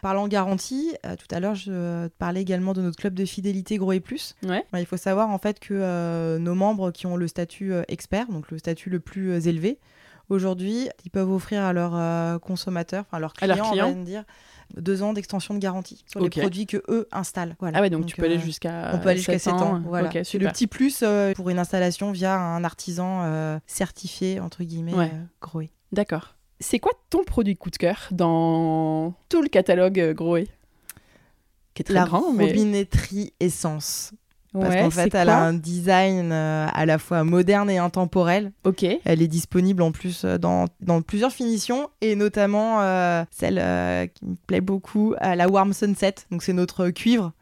Parlant 0.03 0.26
garantie, 0.26 0.94
euh, 1.07 1.14
tout 1.16 1.32
à 1.32 1.38
l'heure, 1.38 1.55
je 1.55 2.09
parlais 2.18 2.42
également 2.42 2.72
de 2.72 2.82
notre 2.82 2.98
club 2.98 3.14
de 3.14 3.24
fidélité 3.24 3.78
Gros 3.78 3.92
et 3.92 4.00
Plus. 4.00 4.34
Ouais. 4.44 4.64
Il 4.76 4.84
faut 4.84 4.96
savoir 4.96 5.30
en 5.30 5.38
fait 5.38 5.61
que 5.61 5.72
euh, 5.74 6.38
nos 6.38 6.57
membres 6.57 6.90
qui 6.90 7.07
ont 7.07 7.16
le 7.16 7.28
statut 7.28 7.72
euh, 7.72 7.84
expert, 7.86 8.26
donc 8.26 8.50
le 8.50 8.59
statut 8.59 8.90
le 8.90 8.98
plus 8.98 9.46
élevé, 9.46 9.78
aujourd'hui, 10.28 10.88
ils 11.05 11.11
peuvent 11.11 11.30
offrir 11.30 11.62
à 11.62 11.72
leurs 11.72 12.40
consommateurs, 12.40 13.05
enfin 13.07 13.18
à 13.18 13.20
leurs 13.20 13.32
À 13.40 13.46
clients, 13.46 13.55
leurs 13.57 13.66
on 13.66 13.68
va 13.68 13.74
clients. 13.92 14.03
dire, 14.03 14.24
deux 14.76 15.03
ans 15.03 15.12
d'extension 15.12 15.55
de 15.55 15.59
garantie 15.61 16.05
sur 16.11 16.20
les 16.20 16.30
produits 16.30 16.66
que 16.66 16.82
eux 16.88 17.07
installent. 17.12 17.57
Voilà. 17.61 17.78
Ah 17.78 17.80
ouais, 17.82 17.90
donc, 17.90 18.07
tu 18.07 18.16
peux 18.16 18.24
aller 18.24 18.38
jusqu'à 18.38 18.90
on 18.94 18.98
peut 18.98 19.11
aller 19.11 19.18
jusqu'à 19.18 19.38
7 19.38 19.53
ans. 19.55 19.80
Voilà. 19.84 20.11
C'est 20.24 20.38
le 20.38 20.48
petit 20.48 20.66
plus 20.66 21.00
euh, 21.03 21.32
pour 21.34 21.48
une 21.50 21.59
installation 21.59 22.11
via 22.12 22.36
un 22.38 22.64
artisan 22.64 23.22
euh, 23.24 23.59
certifié, 23.66 24.40
entre 24.40 24.64
guillemets, 24.64 24.94
Ouais. 24.94 25.12
Groé. 25.40 25.70
D'accord. 25.92 26.34
C'est 26.62 26.78
quoi 26.78 26.92
ton 27.10 27.24
produit 27.24 27.56
coup 27.56 27.70
de 27.70 27.76
cœur 27.76 28.08
dans 28.10 29.14
tout 29.28 29.42
le 29.42 29.48
catalogue 29.48 29.98
euh, 30.00 30.14
Groé? 30.14 30.48
Qui 31.74 31.82
est 31.82 31.84
très 31.84 31.94
La 31.94 32.04
grand, 32.04 32.32
mais... 32.32 32.46
robinetterie 32.46 33.32
essence. 33.40 34.12
Parce 34.52 34.68
Ouais, 34.68 34.80
qu'en 34.82 34.90
fait, 34.90 35.14
elle 35.14 35.30
a 35.30 35.42
un 35.42 35.54
design 35.54 36.30
euh, 36.30 36.66
à 36.70 36.84
la 36.84 36.98
fois 36.98 37.24
moderne 37.24 37.70
et 37.70 37.78
intemporel. 37.78 38.52
Ok. 38.64 38.84
Elle 39.04 39.22
est 39.22 39.28
disponible 39.28 39.82
en 39.82 39.92
plus 39.92 40.24
euh, 40.24 40.36
dans, 40.36 40.66
dans 40.80 41.00
plusieurs 41.00 41.32
finitions 41.32 41.88
et 42.02 42.16
notamment 42.16 42.82
euh, 42.82 43.24
celle 43.30 43.58
euh, 43.58 44.06
qui 44.06 44.26
me 44.26 44.34
plaît 44.46 44.60
beaucoup, 44.60 45.14
la 45.20 45.48
Warm 45.48 45.72
Sunset. 45.72 46.16
Donc 46.30 46.42
c'est 46.42 46.52
notre 46.52 46.90
cuivre 46.90 47.32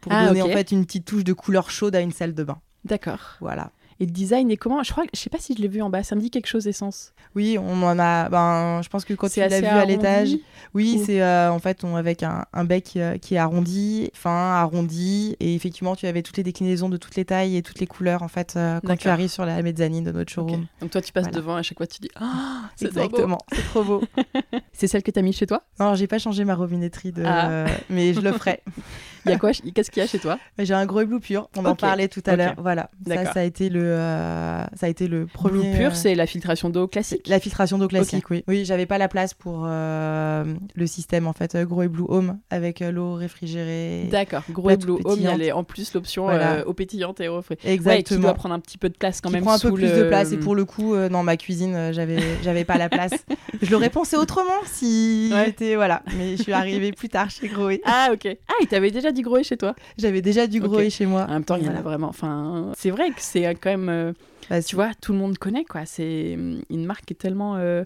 pour 0.00 0.12
Ah, 0.12 0.26
donner 0.26 0.42
en 0.42 0.48
fait 0.48 0.72
une 0.72 0.84
petite 0.84 1.04
touche 1.04 1.22
de 1.24 1.32
couleur 1.32 1.70
chaude 1.70 1.94
à 1.94 2.00
une 2.00 2.12
salle 2.12 2.34
de 2.34 2.42
bain. 2.42 2.58
D'accord. 2.84 3.36
Voilà. 3.40 3.70
Et 3.98 4.04
le 4.06 4.10
design 4.12 4.50
est 4.50 4.56
comment 4.58 4.82
Je 4.82 4.92
crois, 4.92 5.04
que- 5.04 5.10
je 5.14 5.20
sais 5.20 5.30
pas 5.30 5.38
si 5.38 5.54
je 5.56 5.62
l'ai 5.62 5.68
vu 5.68 5.80
en 5.80 5.88
bas. 5.90 6.02
Ça 6.02 6.14
me 6.16 6.20
dit 6.20 6.30
quelque 6.30 6.46
chose 6.48 6.66
essence. 6.66 7.12
Oui, 7.34 7.56
on 7.58 7.82
en 7.82 7.98
a. 7.98 8.28
Ben, 8.28 8.80
je 8.82 8.88
pense 8.88 9.04
que 9.04 9.14
quand 9.14 9.26
tu 9.28 9.34
C'est 9.34 9.48
l'as 9.48 9.60
vu 9.60 9.66
à 9.66 9.84
l'étage, 9.84 10.36
oui, 10.74 10.98
ou- 11.00 11.04
c'est 11.04 11.22
euh, 11.22 11.50
en 11.50 11.58
fait 11.58 11.82
on, 11.84 11.96
avec 11.96 12.22
un, 12.22 12.44
un 12.52 12.64
bec 12.64 12.92
euh, 12.96 13.16
qui 13.18 13.34
est 13.34 13.38
arrondi, 13.38 14.10
fin, 14.14 14.30
arrondi, 14.54 15.36
et 15.40 15.54
effectivement 15.54 15.96
tu 15.96 16.06
avais 16.06 16.22
toutes 16.22 16.36
les 16.36 16.42
déclinaisons 16.42 16.88
de 16.88 16.96
toutes 16.98 17.16
les 17.16 17.24
tailles 17.24 17.56
et 17.56 17.62
toutes 17.62 17.80
les 17.80 17.86
couleurs 17.86 18.22
en 18.22 18.28
fait 18.28 18.54
euh, 18.56 18.80
quand 18.86 18.96
tu 18.96 19.08
arrives 19.08 19.30
sur 19.30 19.44
la 19.46 19.60
mezzanine 19.62 20.04
de 20.04 20.12
notre 20.12 20.30
showroom. 20.32 20.66
Donc 20.80 20.90
toi, 20.90 21.00
tu 21.00 21.12
passes 21.12 21.24
Voilà. 21.24 21.36
devant 21.38 21.56
à 21.56 21.62
chaque 21.62 21.78
fois, 21.78 21.86
tu 21.86 22.00
dis 22.00 22.10
Ah, 22.16 22.70
c'est 22.76 22.88
trop 22.88 22.94
beau. 22.94 23.04
Exactement, 23.06 23.38
c'est 23.52 23.62
trop 23.64 23.84
beau. 23.84 24.02
C'est 24.72 24.88
celle 24.88 25.02
que 25.02 25.10
tu 25.10 25.18
as 25.18 25.22
mis 25.22 25.32
chez 25.32 25.46
toi? 25.46 25.62
Non, 25.80 25.94
j'ai 25.94 26.06
pas 26.06 26.18
changé 26.18 26.44
ma 26.44 26.54
robinetterie 26.54 27.12
de, 27.12 27.22
Ah. 27.24 27.48
euh, 27.50 27.66
mais 27.90 28.12
je 28.12 28.20
le 28.20 28.32
ferai. 28.32 28.60
Il 29.26 29.30
y 29.30 29.34
a 29.34 29.38
quoi 29.38 29.50
Qu'est-ce 29.52 29.90
qu'il 29.90 30.00
y 30.00 30.04
a 30.04 30.06
chez 30.06 30.18
toi? 30.18 30.38
Mais 30.58 30.64
J'ai 30.64 30.74
un 30.74 30.86
gros 30.86 31.04
blue 31.04 31.20
pur, 31.20 31.48
on 31.56 31.64
en 31.66 31.72
Ok. 31.72 31.80
parlait 31.80 32.08
tout 32.08 32.22
à 32.26 32.36
l'heure. 32.36 32.54
Voilà, 32.58 32.90
ça, 33.06 33.40
a 33.40 33.42
été 33.42 33.68
le, 33.68 33.82
euh, 33.84 34.64
ça 34.74 34.86
a 34.86 34.88
été 34.88 35.08
le 35.08 35.26
premier. 35.26 35.70
Blue 35.72 35.78
pur, 35.78 35.90
euh, 35.90 35.94
c'est 35.94 36.14
la 36.14 36.26
filtration 36.26 36.70
d'eau 36.70 36.86
classique? 36.88 37.26
La 37.28 37.40
filtration 37.40 37.78
d'eau 37.78 37.88
classique, 37.88 38.30
oui. 38.30 38.44
Oui, 38.48 38.64
j'avais 38.64 38.86
pas 38.86 38.98
la 38.98 39.08
place 39.08 39.34
pour 39.34 39.64
euh, 39.66 40.44
le 40.74 40.86
système 40.86 41.26
en 41.26 41.32
fait 41.32 41.54
euh, 41.54 41.64
Gros 41.64 41.82
et 41.82 41.88
Blue 41.88 42.04
Home 42.08 42.38
avec 42.50 42.82
euh, 42.82 42.90
l'eau 42.92 43.14
réfrigérée. 43.14 44.08
D'accord. 44.10 44.42
Gros 44.50 44.70
et 44.70 44.76
Blue 44.76 44.98
Home, 45.04 45.16
il 45.18 45.22
y 45.22 45.26
a 45.26 45.36
les- 45.36 45.52
en 45.52 45.64
plus 45.64 45.92
l'option 45.94 46.24
Voilà. 46.24 46.54
euh, 46.58 46.64
eau 46.64 46.72
pétillante 46.72 47.20
et 47.20 47.28
eau 47.28 47.42
frais. 47.42 47.56
Ouais, 47.56 47.68
qui 47.68 47.74
Exactement. 47.74 48.22
doit 48.22 48.34
prendre 48.34 48.54
un 48.54 48.60
petit 48.60 48.78
peu 48.78 48.88
de 48.88 48.96
place 48.96 49.20
quand 49.20 49.28
qui 49.28 49.34
même. 49.34 49.44
prend 49.44 49.54
un 49.54 49.58
peu 49.58 49.72
plus 49.72 49.92
de 49.92 50.04
place 50.04 50.32
et 50.32 50.36
pour 50.38 50.54
le 50.54 50.64
coup 50.64 50.94
euh, 50.94 51.08
dans 51.08 51.22
ma 51.22 51.36
cuisine 51.36 51.74
euh, 51.74 51.92
j'avais 51.92 52.18
j'avais 52.42 52.64
pas 52.64 52.78
la 52.78 52.88
place 52.88 53.12
je 53.62 53.70
l'aurais 53.70 53.90
pensé 53.90 54.16
autrement 54.16 54.46
si 54.66 55.30
Ouais. 55.32 55.46
j'étais 55.46 55.74
voilà 55.76 56.02
mais 56.16 56.36
je 56.36 56.42
suis 56.42 56.52
arrivée 56.52 56.92
plus 56.92 57.08
tard 57.08 57.30
chez 57.30 57.48
Groé 57.48 57.80
Ah, 57.84 58.10
ok. 58.12 58.28
Ah, 58.48 58.52
il 58.60 58.66
t'avait 58.68 58.90
déjà 58.90 59.12
dit 59.16 59.22
Groé 59.22 59.42
chez 59.42 59.56
toi 59.56 59.74
j'avais 59.98 60.22
déjà 60.22 60.46
du. 60.46 60.60
Groé 60.60 60.90
chez 60.90 61.06
moi 61.06 61.24
En 61.24 61.32
même 61.32 61.44
temps, 61.44 61.56
il 61.56 61.64
y 61.64 61.68
en 61.68 61.74
a 61.74 61.82
vraiment. 61.82 62.08
Enfin, 62.08 62.72
c'est 62.76 62.90
vrai 62.90 63.08
que 63.10 63.20
c'est 63.20 63.42
quand 63.56 63.70
même. 63.70 63.88
euh, 63.88 64.12
Bah, 64.48 64.62
tu 64.62 64.76
vois, 64.76 64.92
tout 65.02 65.12
le 65.12 65.18
monde 65.18 65.36
connaît, 65.38 65.64
quoi. 65.64 65.84
C'est 65.86 66.34
hum, 66.34 66.60
une 66.70 66.86
marque 66.86 67.04
qui 67.06 67.14
est 67.14 67.16
tellement 67.16 67.56
euh, 67.56 67.82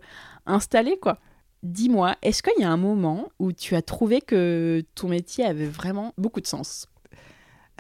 installée, 0.47 0.99
quoi. 1.01 1.19
Dis-moi, 1.63 2.17
est-ce 2.23 2.43
qu'il 2.43 2.61
y 2.61 2.65
a 2.65 2.71
un 2.71 2.77
moment 2.79 3.29
où 3.39 3.53
tu 3.53 3.75
as 3.77 3.83
trouvé 3.83 4.21
que 4.21 4.83
ton 4.95 5.09
métier 5.09 5.45
avait 5.45 5.67
vraiment 5.67 6.13
beaucoup 6.19 6.41
de 6.41 6.47
sens? 6.47 6.89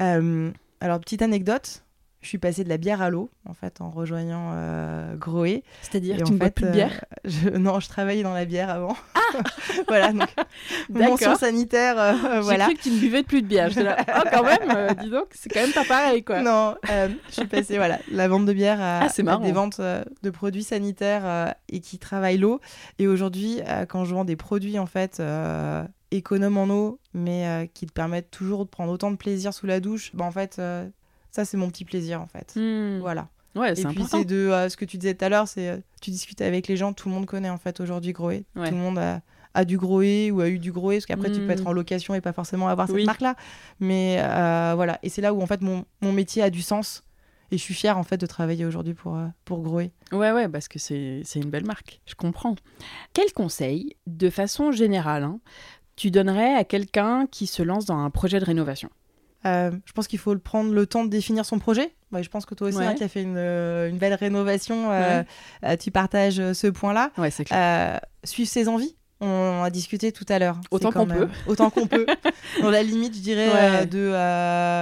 Euh, 0.01 0.51
alors 0.81 1.01
petite 1.01 1.23
anecdote 1.23 1.83
je 2.23 2.29
suis 2.29 2.39
passée 2.39 2.65
de 2.65 2.69
la 2.69 2.77
bière 2.77 3.01
à 3.03 3.09
l'eau, 3.11 3.31
en 3.49 3.55
fait, 3.55 3.81
en 3.81 3.89
rejoignant 3.91 4.51
euh, 4.55 5.17
Groé. 5.17 5.65
C'est-à-dire, 5.83 6.17
tu 6.19 6.25
en 6.25 6.31
ne 6.33 6.37
bois 6.39 6.47
fait, 6.49 6.53
plus 6.55 6.65
de 6.67 6.69
euh, 6.71 6.73
bière 6.73 7.05
je- 7.25 7.49
Non, 7.59 7.81
je 7.81 7.89
travaillais 7.89 8.23
dans 8.23 8.35
la 8.35 8.45
bière 8.45 8.69
avant. 8.69 8.95
voilà, 9.89 10.13
donc 10.13 10.29
mention 10.91 11.35
sanitaire, 11.37 11.99
euh, 11.99 12.13
J'ai 12.37 12.41
voilà. 12.41 12.65
cru 12.67 12.75
que 12.75 12.83
tu 12.83 12.91
ne 12.91 12.99
buvais 13.01 13.23
plus 13.23 13.43
de 13.43 13.47
bière. 13.47 13.69
J'étais 13.69 13.85
là, 13.85 13.97
oh, 14.09 14.29
quand 14.31 14.43
même, 14.45 14.71
euh, 14.75 14.95
dis 14.95 15.11
donc, 15.11 15.29
c'est 15.33 15.49
quand 15.49 15.61
même 15.61 15.73
pas 15.73 15.85
pareil, 15.85 16.23
quoi. 16.23 16.43
Non, 16.43 16.75
euh, 16.91 17.09
je 17.29 17.33
suis 17.35 17.47
passée, 17.47 17.77
voilà, 17.77 17.99
la 18.11 18.29
vente 18.29 18.45
de 18.47 18.53
bière 18.53 18.81
à, 18.81 19.01
Ah, 19.01 19.07
à 19.07 19.37
des 19.39 19.53
ventes 19.53 19.81
euh, 19.81 20.03
de 20.23 20.31
produits 20.31 20.65
sanitaires 20.65 21.23
euh, 21.25 21.51
et 21.69 21.81
qui 21.81 21.99
travaillent 21.99 22.39
l'eau. 22.39 22.61
Et 22.99 23.07
aujourd'hui, 23.07 23.61
euh, 23.67 23.87
quand 23.87 24.05
je 24.05 24.15
vends 24.15 24.25
des 24.25 24.37
produits, 24.37 24.79
en 24.79 24.87
fait, 24.87 25.21
euh, 25.21 25.85
économes 26.11 26.59
en 26.59 26.69
eau, 26.69 26.99
mais 27.15 27.47
euh, 27.47 27.67
qui 27.73 27.87
te 27.87 27.93
permettent 27.93 28.31
toujours 28.31 28.65
de 28.65 28.71
prendre 28.71 28.93
autant 28.93 29.11
de 29.11 29.17
plaisir 29.17 29.55
sous 29.55 29.67
la 29.67 29.81
douche, 29.81 30.11
bah, 30.15 30.25
en 30.25 30.31
fait, 30.31 30.57
euh, 30.59 30.87
ça, 31.31 31.45
c'est 31.45 31.57
mon 31.57 31.69
petit 31.69 31.85
plaisir, 31.85 32.21
en 32.21 32.27
fait. 32.27 32.53
Hmm. 32.57 32.99
Voilà. 33.01 33.29
Ouais, 33.57 33.73
Et 33.73 33.85
puis 33.85 34.05
c'est 34.09 34.25
de 34.25 34.37
euh, 34.37 34.69
ce 34.69 34.77
que 34.77 34.85
tu 34.85 34.97
disais 34.97 35.15
tout 35.15 35.25
à 35.25 35.29
l'heure, 35.29 35.49
c'est 35.49 35.69
euh, 35.69 35.79
tu 36.01 36.11
discutes 36.13 36.41
avec 36.41 36.69
les 36.69 36.77
gens, 36.77 36.93
tout 36.93 37.09
le 37.09 37.15
monde 37.17 37.27
connaît 37.27 37.51
en 37.51 37.59
fait 37.59 37.81
aujourd'hui 37.81 38.13
Groé. 38.13 38.45
Ouais. 38.55 38.69
Tout 38.69 38.75
le 38.77 38.81
monde 38.81 38.97
a, 38.99 39.23
a 39.55 39.65
du 39.65 39.77
Groé 39.77 40.31
ou 40.31 40.41
a 40.41 40.49
eu 40.49 40.61
du 40.61 40.71
Groé, 40.71 40.97
parce 40.99 41.07
qu'après 41.07 41.33
tu 41.33 41.41
peux 41.41 41.51
être 41.51 41.67
en 41.67 41.73
location 41.73 42.15
et 42.15 42.21
pas 42.21 42.33
forcément 42.33 42.69
avoir 42.69 42.87
cette 42.87 42.95
Oui. 42.95 43.05
marque-là. 43.05 43.35
Mais 43.81 44.19
euh, 44.21 44.75
voilà, 44.77 45.01
et 45.03 45.09
c'est 45.09 45.21
là 45.21 45.35
où 45.35 45.43
en 45.43 45.47
fait 45.47 45.63
mon, 45.63 45.85
mon 46.01 46.13
métier 46.13 46.43
a 46.45 46.51
du 46.51 46.63
sens. 46.63 47.03
Et 47.53 47.59
je 47.59 47.63
suis 47.65 47.75
fière 47.75 47.99
en 47.99 48.05
fait 48.05 48.17
de 48.19 48.27
travailler 48.27 48.65
aujourd'hui 48.65 48.95
pour, 48.95 49.19
pour 49.45 49.63
Groé. 49.63 49.91
Ouais, 50.13 50.31
ouais, 50.31 50.49
parce 50.49 50.69
que 50.69 50.79
c'est 50.79 51.23
c'est 51.25 51.41
une 51.41 51.51
belle 51.51 51.67
marque. 51.67 52.01
Je 52.07 52.15
comprends. 52.15 52.55
Quel 53.15 53.33
conseil, 53.33 53.97
de 54.07 54.31
façon 54.31 54.71
générale, 54.71 55.25
hein, 55.25 55.41
tu 55.97 56.13
donnerais 56.13 56.55
à 56.55 56.63
quelqu'un 56.63 57.27
qui 57.29 57.49
se 57.49 57.65
lance 57.65 57.87
dans 57.87 57.99
un 57.99 58.11
projet 58.11 58.39
de 58.39 58.45
rénovation? 58.45 58.91
Euh, 59.47 59.71
je 59.87 59.93
pense 59.93 60.07
qu'il 60.07 60.19
faut 60.19 60.35
le 60.35 60.41
prendre 60.41 60.73
le 60.73 60.87
temps 60.87 61.05
de 61.05 61.11
définir 61.11 61.45
son 61.47 61.59
projet. 61.59 61.95
Ouais, 62.13 62.23
je 62.23 62.29
pense 62.29 62.45
que 62.45 62.55
toi 62.55 62.69
aussi, 62.69 62.77
Ouais. 62.79 62.87
hein, 62.87 62.95
qui 62.95 63.05
as 63.05 63.09
fait 63.09 63.23
une, 63.23 63.37
euh, 63.39 63.89
une 63.89 63.97
belle 63.99 64.15
rénovation, 64.15 64.91
euh, 64.91 65.23
tu 65.79 65.91
partages 65.91 66.53
ce 66.53 66.67
point-là. 66.67 67.11
Ouais. 67.19 67.31
Euh, 67.53 67.97
suivre 68.25 68.49
ses 68.51 68.69
envies. 68.69 68.97
On 69.23 69.63
a 69.63 69.69
discuté 69.69 70.13
tout 70.13 70.25
à 70.31 70.39
l'heure. 70.39 70.59
Autant 70.71 70.91
qu'on 70.93 71.05
même- 71.05 71.29
Autant 71.47 71.69
qu'on 71.69 71.87
peut. 71.87 72.07
Dans 72.63 72.71
la 72.71 72.83
limite, 72.83 73.15
je 73.15 73.21
dirais, 73.21 73.49
Ouais. 73.53 73.87
de, 73.87 74.09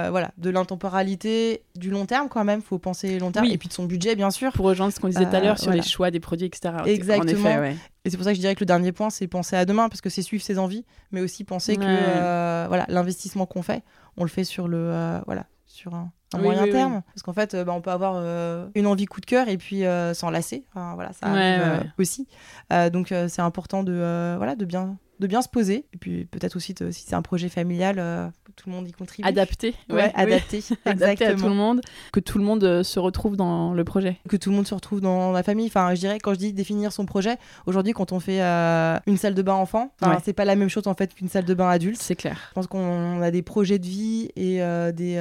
voilà, 0.09 0.31
de 0.37 0.49
l'intemporalité, 0.49 1.63
du 1.75 1.89
long 1.89 2.05
terme 2.05 2.29
quand 2.29 2.43
même. 2.45 2.61
faut 2.61 2.79
penser 2.79 3.19
long 3.19 3.31
terme. 3.31 3.45
Oui. 3.47 3.53
et 3.53 3.57
puis 3.57 3.67
de 3.67 3.73
son 3.73 3.83
budget, 3.85 4.15
bien 4.15 4.31
sûr. 4.31 4.51
Pour 4.53 4.65
rejoindre 4.65 4.93
ce 4.93 4.99
qu'on 4.99 5.07
disait 5.09 5.25
tout 5.25 5.35
à 5.35 5.39
l'heure 5.41 5.57
sur 5.57 5.67
voilà. 5.67 5.81
les 5.81 5.87
choix 5.87 6.09
des 6.11 6.19
produits, 6.19 6.47
etc. 6.47 6.73
En 6.81 6.85
Exactement. 6.85 7.31
effet, 7.49 7.59
ouais. 7.59 7.75
Et 8.05 8.09
c'est 8.09 8.15
pour 8.17 8.23
ça 8.23 8.31
que 8.31 8.35
je 8.35 8.39
dirais 8.41 8.55
que 8.55 8.61
le 8.61 8.65
dernier 8.65 8.91
point, 8.93 9.09
c'est 9.09 9.27
penser 9.27 9.55
à 9.57 9.65
demain, 9.65 9.89
parce 9.89 9.99
que 10.01 10.09
c'est 10.09 10.21
suivre 10.21 10.43
ses 10.43 10.57
envies, 10.57 10.85
mais 11.11 11.19
aussi 11.21 11.43
penser 11.43 11.75
que 11.75 11.81
Ouais. 11.81 12.67
voilà, 12.67 12.85
l'investissement 12.87 13.45
qu'on 13.45 13.61
fait, 13.61 13.83
on 14.19 14.23
le 14.23 14.29
fait 14.29 14.43
sur 14.43 14.67
le 14.67 14.77
euh, 14.77 15.19
voilà, 15.25 15.45
sur 15.65 15.95
un, 15.95 16.11
un 16.33 16.37
Oui, 16.37 16.43
moyen 16.43 16.61
oui, 16.63 16.67
oui. 16.69 16.73
terme. 16.73 17.01
Parce 17.07 17.23
qu'en 17.23 17.33
fait, 17.33 17.53
euh, 17.55 17.63
bah, 17.63 17.73
on 17.73 17.81
peut 17.81 17.89
avoir 17.91 18.13
euh, 18.17 18.67
une 18.75 18.85
envie 18.85 19.05
coup 19.05 19.21
de 19.21 19.25
cœur 19.25 19.47
et 19.47 19.57
puis 19.57 19.85
euh, 19.85 20.13
s'en 20.13 20.29
lasser. 20.29 20.65
Enfin, 20.69 20.93
voilà, 20.95 21.13
ça 21.13 21.25
arrive 21.27 21.61
ouais, 21.63 21.79
ouais. 21.79 21.89
aussi. 21.97 22.27
Euh, 22.71 22.89
donc 22.89 23.13
c'est 23.27 23.41
important 23.41 23.83
de 23.83 24.35
voilà, 24.37 24.55
de 24.55 24.65
bien 24.65 24.97
de 25.19 25.27
bien 25.27 25.41
se 25.41 25.49
poser. 25.49 25.85
Et 25.93 25.97
puis 25.97 26.25
peut-être 26.25 26.55
aussi, 26.55 26.73
de- 26.73 26.91
si 26.91 27.03
c'est 27.07 27.15
un 27.15 27.21
projet 27.21 27.49
familial, 27.49 27.95
euh, 27.99 28.27
tout 28.55 28.69
le 28.69 28.75
monde 28.75 28.87
y 28.87 28.91
contribue. 28.91 29.27
Adapté. 29.27 29.73
Ouais, 29.89 30.11
adapté. 30.15 30.61
Adapté 30.85 31.25
à 31.25 31.33
tout 31.35 31.47
le 31.47 31.53
monde. 31.53 31.81
Que 32.11 32.19
tout 32.19 32.37
le 32.37 32.43
monde 32.43 32.63
euh, 32.63 32.83
se 32.83 32.99
retrouve 32.99 33.35
dans 33.37 33.73
le 33.73 33.83
projet. 33.83 34.17
que 34.27 34.35
tout 34.37 34.49
le 34.49 34.55
monde 34.55 34.67
se 34.67 34.73
retrouve 34.73 34.99
dans 35.01 35.31
la 35.31 35.43
famille. 35.43 35.67
Enfin, 35.67 35.93
je 35.95 35.99
dirais, 35.99 36.19
quand 36.19 36.33
je 36.33 36.39
dis 36.39 36.53
définir 36.53 36.91
son 36.91 37.05
projet, 37.05 37.37
aujourd'hui, 37.65 37.93
quand 37.93 38.11
on 38.11 38.19
fait 38.19 38.41
euh, 38.41 38.97
une 39.07 39.17
salle 39.17 39.33
de 39.35 39.41
bain 39.41 39.53
enfant, 39.53 39.93
Ouais. 40.01 40.15
c'est 40.25 40.33
pas 40.33 40.45
la 40.45 40.55
même 40.55 40.69
chose 40.69 40.87
en 40.87 40.93
fait 40.95 41.13
qu'une 41.13 41.29
salle 41.29 41.45
de 41.45 41.53
bain 41.53 41.69
adulte. 41.69 42.01
C'est 42.01 42.15
clair. 42.15 42.37
Je 42.49 42.53
pense 42.55 42.67
qu'on 42.67 43.21
a 43.21 43.31
des 43.31 43.41
projets 43.41 43.79
de 43.79 43.85
vie 43.85 44.29
et 44.35 44.61
euh, 44.61 44.91
des, 44.91 45.17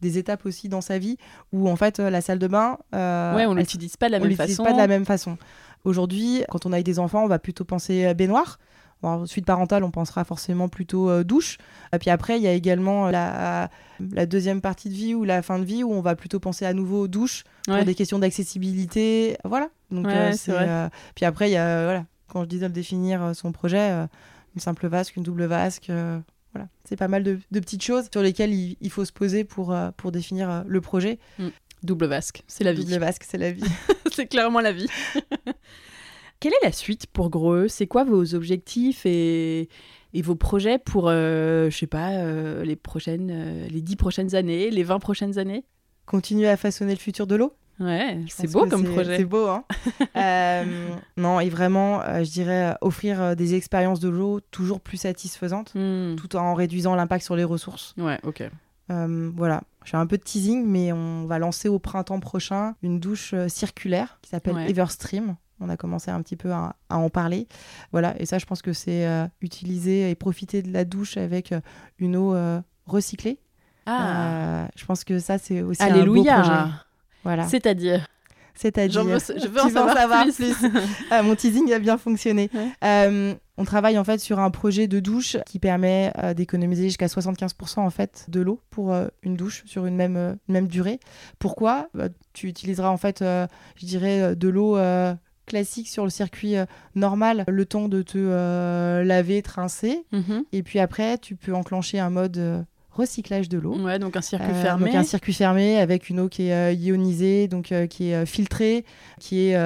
des 0.00 0.18
étapes 0.18 0.46
aussi 0.46 0.68
dans 0.68 0.80
sa 0.80 0.98
vie 0.98 1.16
où 1.52 1.68
en 1.68 1.76
fait 1.76 1.98
la 1.98 2.20
salle 2.20 2.38
de 2.38 2.46
bain, 2.46 2.78
ouais, 2.92 3.46
on 3.46 3.54
l'utilise 3.54 3.96
pas 3.96 4.06
de 4.06 4.12
la 4.12 4.18
on 4.18 4.20
même 4.22 4.30
l'utilise 4.30 4.56
façon. 4.56 4.64
pas 4.64 4.72
de 4.72 4.78
la 4.78 4.86
même 4.86 5.04
façon. 5.04 5.36
Aujourd'hui, 5.84 6.42
quand 6.50 6.66
on 6.66 6.72
a 6.72 6.82
des 6.82 6.98
enfants, 6.98 7.22
on 7.24 7.28
va 7.28 7.38
plutôt 7.38 7.64
penser 7.64 8.12
baignoire. 8.14 8.58
Suite 9.26 9.46
parentale, 9.46 9.84
on 9.84 9.90
pensera 9.90 10.24
forcément 10.24 10.68
plutôt 10.68 11.08
euh, 11.08 11.22
douche. 11.24 11.58
Et 11.92 11.98
puis 11.98 12.10
après, 12.10 12.36
il 12.36 12.42
y 12.42 12.48
a 12.48 12.52
également 12.52 13.08
la, 13.10 13.70
la 14.12 14.26
deuxième 14.26 14.60
partie 14.60 14.88
de 14.88 14.94
vie 14.94 15.14
ou 15.14 15.24
la 15.24 15.40
fin 15.42 15.58
de 15.60 15.64
vie 15.64 15.84
où 15.84 15.92
on 15.92 16.00
va 16.00 16.16
plutôt 16.16 16.40
penser 16.40 16.64
à 16.66 16.72
nouveau 16.72 17.06
douche 17.08 17.44
Ouais. 17.68 17.76
pour 17.76 17.84
des 17.84 17.94
questions 17.94 18.18
d'accessibilité. 18.18 19.36
Voilà. 19.44 19.68
Donc, 19.90 20.06
Ouais, 20.06 20.14
euh, 20.14 20.32
c'est 20.32 20.38
c'est, 20.38 20.52
vrai. 20.52 20.66
euh, 20.68 20.88
Puis 21.14 21.24
après, 21.26 21.48
il 21.50 21.52
y 21.52 21.56
a, 21.56 21.66
euh, 21.66 21.84
voilà, 21.84 22.06
quand 22.28 22.42
je 22.42 22.48
disais 22.48 22.68
de 22.68 22.74
définir 22.74 23.22
euh, 23.22 23.34
son 23.34 23.52
projet, 23.52 23.90
euh, 23.92 24.06
une 24.54 24.60
simple 24.60 24.86
vasque, 24.88 25.16
une 25.16 25.22
double 25.22 25.44
vasque. 25.44 25.90
euh, 25.90 26.18
voilà. 26.54 26.68
C'est 26.84 26.96
pas 26.96 27.08
mal 27.08 27.22
de, 27.22 27.38
de 27.50 27.60
petites 27.60 27.82
choses 27.84 28.08
sur 28.10 28.22
lesquelles 28.22 28.52
il, 28.54 28.76
il 28.80 28.90
faut 28.90 29.04
se 29.04 29.12
poser 29.12 29.44
pour, 29.44 29.72
euh, 29.72 29.90
pour 29.96 30.12
définir 30.12 30.50
euh, 30.50 30.62
le 30.66 30.80
projet. 30.80 31.18
Double 31.82 32.06
vasque, 32.06 32.42
c'est 32.48 32.64
la 32.64 32.72
vie. 32.72 32.84
Double 32.84 32.98
vasque, 32.98 33.24
c'est 33.28 33.38
la 33.38 33.52
vie. 33.52 33.62
c'est 34.12 34.26
clairement 34.26 34.60
la 34.60 34.72
vie. 34.72 34.88
Quelle 36.40 36.52
est 36.52 36.64
la 36.66 36.72
suite 36.72 37.06
pour 37.06 37.30
Greux? 37.30 37.66
C'est 37.68 37.86
quoi 37.86 38.04
vos 38.04 38.34
objectifs 38.34 39.04
et, 39.06 39.68
et 40.14 40.22
vos 40.22 40.36
projets 40.36 40.78
pour, 40.78 41.08
euh, 41.08 41.68
je 41.70 41.76
sais 41.76 41.86
pas, 41.88 42.10
euh, 42.12 42.64
les 42.64 42.76
prochaines, 42.76 43.30
euh, 43.32 43.66
les 43.68 43.80
10 43.82 43.96
prochaines 43.96 44.34
années, 44.36 44.70
les 44.70 44.84
20 44.84 45.00
prochaines 45.00 45.38
années? 45.38 45.64
Continuer 46.06 46.48
à 46.48 46.56
façonner 46.56 46.92
le 46.92 46.98
futur 47.00 47.26
de 47.26 47.34
l'eau? 47.36 47.54
Ouais, 47.80 48.18
c'est 48.28 48.50
beau 48.50 48.66
comme 48.66 48.84
projet. 48.84 49.18
C'est 49.18 49.24
beau, 49.24 49.46
hein 49.46 49.64
Euh, 50.16 50.64
Non, 51.16 51.38
et 51.40 51.48
vraiment, 51.48 52.00
je 52.24 52.30
dirais, 52.30 52.74
offrir 52.80 53.36
des 53.36 53.54
expériences 53.54 54.00
de 54.00 54.08
l'eau 54.08 54.40
toujours 54.50 54.80
plus 54.80 54.96
satisfaisantes, 54.96 55.72
Hmm. 55.74 56.16
tout 56.16 56.34
en 56.36 56.54
réduisant 56.54 56.94
l'impact 56.96 57.24
sur 57.24 57.36
les 57.36 57.44
ressources. 57.44 57.94
Ouais, 57.98 58.18
ok. 58.24 58.48
Voilà, 58.88 59.62
je 59.84 59.90
fais 59.90 59.96
un 59.96 60.06
peu 60.06 60.16
de 60.18 60.22
teasing, 60.22 60.64
mais 60.66 60.92
on 60.92 61.26
va 61.26 61.38
lancer 61.38 61.68
au 61.68 61.78
printemps 61.78 62.20
prochain 62.20 62.74
une 62.82 62.98
douche 63.00 63.34
circulaire 63.48 64.18
qui 64.22 64.30
s'appelle 64.30 64.54
Ouais. 64.54 64.70
Everstream. 64.70 65.36
On 65.60 65.68
a 65.68 65.76
commencé 65.76 66.10
un 66.10 66.22
petit 66.22 66.36
peu 66.36 66.52
à, 66.52 66.76
à 66.88 66.98
en 66.98 67.08
parler. 67.10 67.48
Voilà, 67.92 68.14
et 68.20 68.26
ça, 68.26 68.38
je 68.38 68.46
pense 68.46 68.62
que 68.62 68.72
c'est 68.72 69.06
euh, 69.06 69.26
utiliser 69.40 70.10
et 70.10 70.14
profiter 70.14 70.62
de 70.62 70.72
la 70.72 70.84
douche 70.84 71.16
avec 71.16 71.52
euh, 71.52 71.60
une 71.98 72.16
eau 72.16 72.34
euh, 72.34 72.60
recyclée. 72.86 73.38
Ah, 73.86 74.62
Euh, 74.64 74.66
je 74.76 74.84
pense 74.84 75.02
que 75.04 75.18
ça, 75.18 75.38
c'est 75.38 75.62
aussi 75.62 75.82
un 75.82 75.86
beau 75.86 76.12
projet. 76.12 76.30
alléluia 76.30 76.68
Voilà. 77.24 77.48
C'est-à-dire 77.48 78.06
C'est-à-dire. 78.54 79.02
Je 79.02 79.48
veux 79.48 79.60
en 79.62 79.68
savoir, 79.70 80.24
plus. 80.24 80.54
Ah, 81.10 81.22
mon 81.22 81.34
teasing 81.34 81.72
a 81.72 81.78
bien 81.78 81.96
fonctionné. 81.98 82.50
Ouais. 82.54 83.36
On 83.60 83.64
travaille 83.64 83.98
en 83.98 84.04
fait 84.04 84.18
sur 84.18 84.38
un 84.38 84.50
projet 84.50 84.86
de 84.86 85.00
douche 85.00 85.36
qui 85.44 85.58
permet 85.58 86.12
d'économiser 86.36 86.84
jusqu'à 86.84 87.06
75% 87.06 87.80
en 87.80 87.90
fait 87.90 88.26
de 88.28 88.40
l'eau 88.40 88.60
pour 88.70 88.94
une 89.24 89.34
douche 89.36 89.64
sur 89.66 89.84
une 89.86 89.96
même, 89.96 90.16
une 90.16 90.52
même 90.52 90.68
durée. 90.68 91.00
Pourquoi? 91.40 91.88
Bah, 91.94 92.08
Tu 92.34 92.46
utiliseras 92.46 92.88
en 92.88 92.98
fait, 92.98 93.18
je 93.20 93.86
dirais, 93.86 94.36
de 94.36 94.48
l'eau 94.48 94.76
classique 95.48 95.88
sur 95.88 96.04
le 96.04 96.10
circuit 96.10 96.56
euh, 96.56 96.64
normal, 96.94 97.44
le 97.48 97.64
temps 97.66 97.88
de 97.88 98.02
te 98.02 98.16
euh, 98.18 99.02
laver, 99.02 99.42
trincer, 99.42 100.04
Mhm. 100.12 100.44
et 100.52 100.62
puis 100.62 100.78
après 100.78 101.18
tu 101.18 101.34
peux 101.34 101.54
enclencher 101.54 101.98
un 101.98 102.10
mode 102.10 102.36
euh, 102.38 102.62
recyclage 102.92 103.48
de 103.48 103.58
l'eau. 103.58 103.76
Ouais, 103.80 103.98
donc 103.98 104.16
un 104.16 104.20
circuit 104.20 104.52
fermé. 104.54 104.86
Donc 104.86 104.94
un 104.94 105.02
circuit 105.04 105.32
fermé 105.32 105.78
avec 105.78 106.08
une 106.10 106.20
eau 106.20 106.28
qui 106.28 106.48
est 106.48 106.74
ionisée, 106.76 107.46
donc 107.48 107.72
qui 107.90 108.10
est 108.10 108.26
filtrée, 108.26 108.84
qui 109.20 109.46
est 109.50 109.56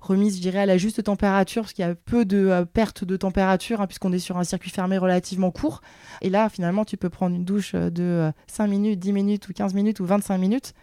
remise, 0.00 0.36
je 0.36 0.42
dirais, 0.42 0.58
à 0.58 0.66
la 0.66 0.76
juste 0.76 1.02
température, 1.04 1.62
parce 1.62 1.72
qu'il 1.72 1.84
y 1.84 1.88
a 1.88 1.94
peu 1.94 2.24
de 2.24 2.64
perte 2.72 3.04
de 3.04 3.16
température, 3.16 3.80
hein, 3.80 3.86
puisqu'on 3.86 4.12
est 4.12 4.18
sur 4.18 4.36
un 4.38 4.44
circuit 4.44 4.70
fermé 4.70 4.98
relativement 4.98 5.50
court. 5.52 5.82
Et 6.20 6.30
là, 6.30 6.48
finalement, 6.48 6.84
tu 6.84 6.96
peux 6.96 7.08
prendre 7.10 7.36
une 7.36 7.44
douche 7.44 7.74
de 7.74 8.02
euh, 8.02 8.32
5 8.48 8.66
minutes, 8.66 8.98
10 8.98 9.12
minutes, 9.12 9.48
ou 9.48 9.52
15 9.52 9.72
minutes, 9.72 10.00
ou 10.00 10.04
25 10.04 10.36
minutes. 10.38 10.74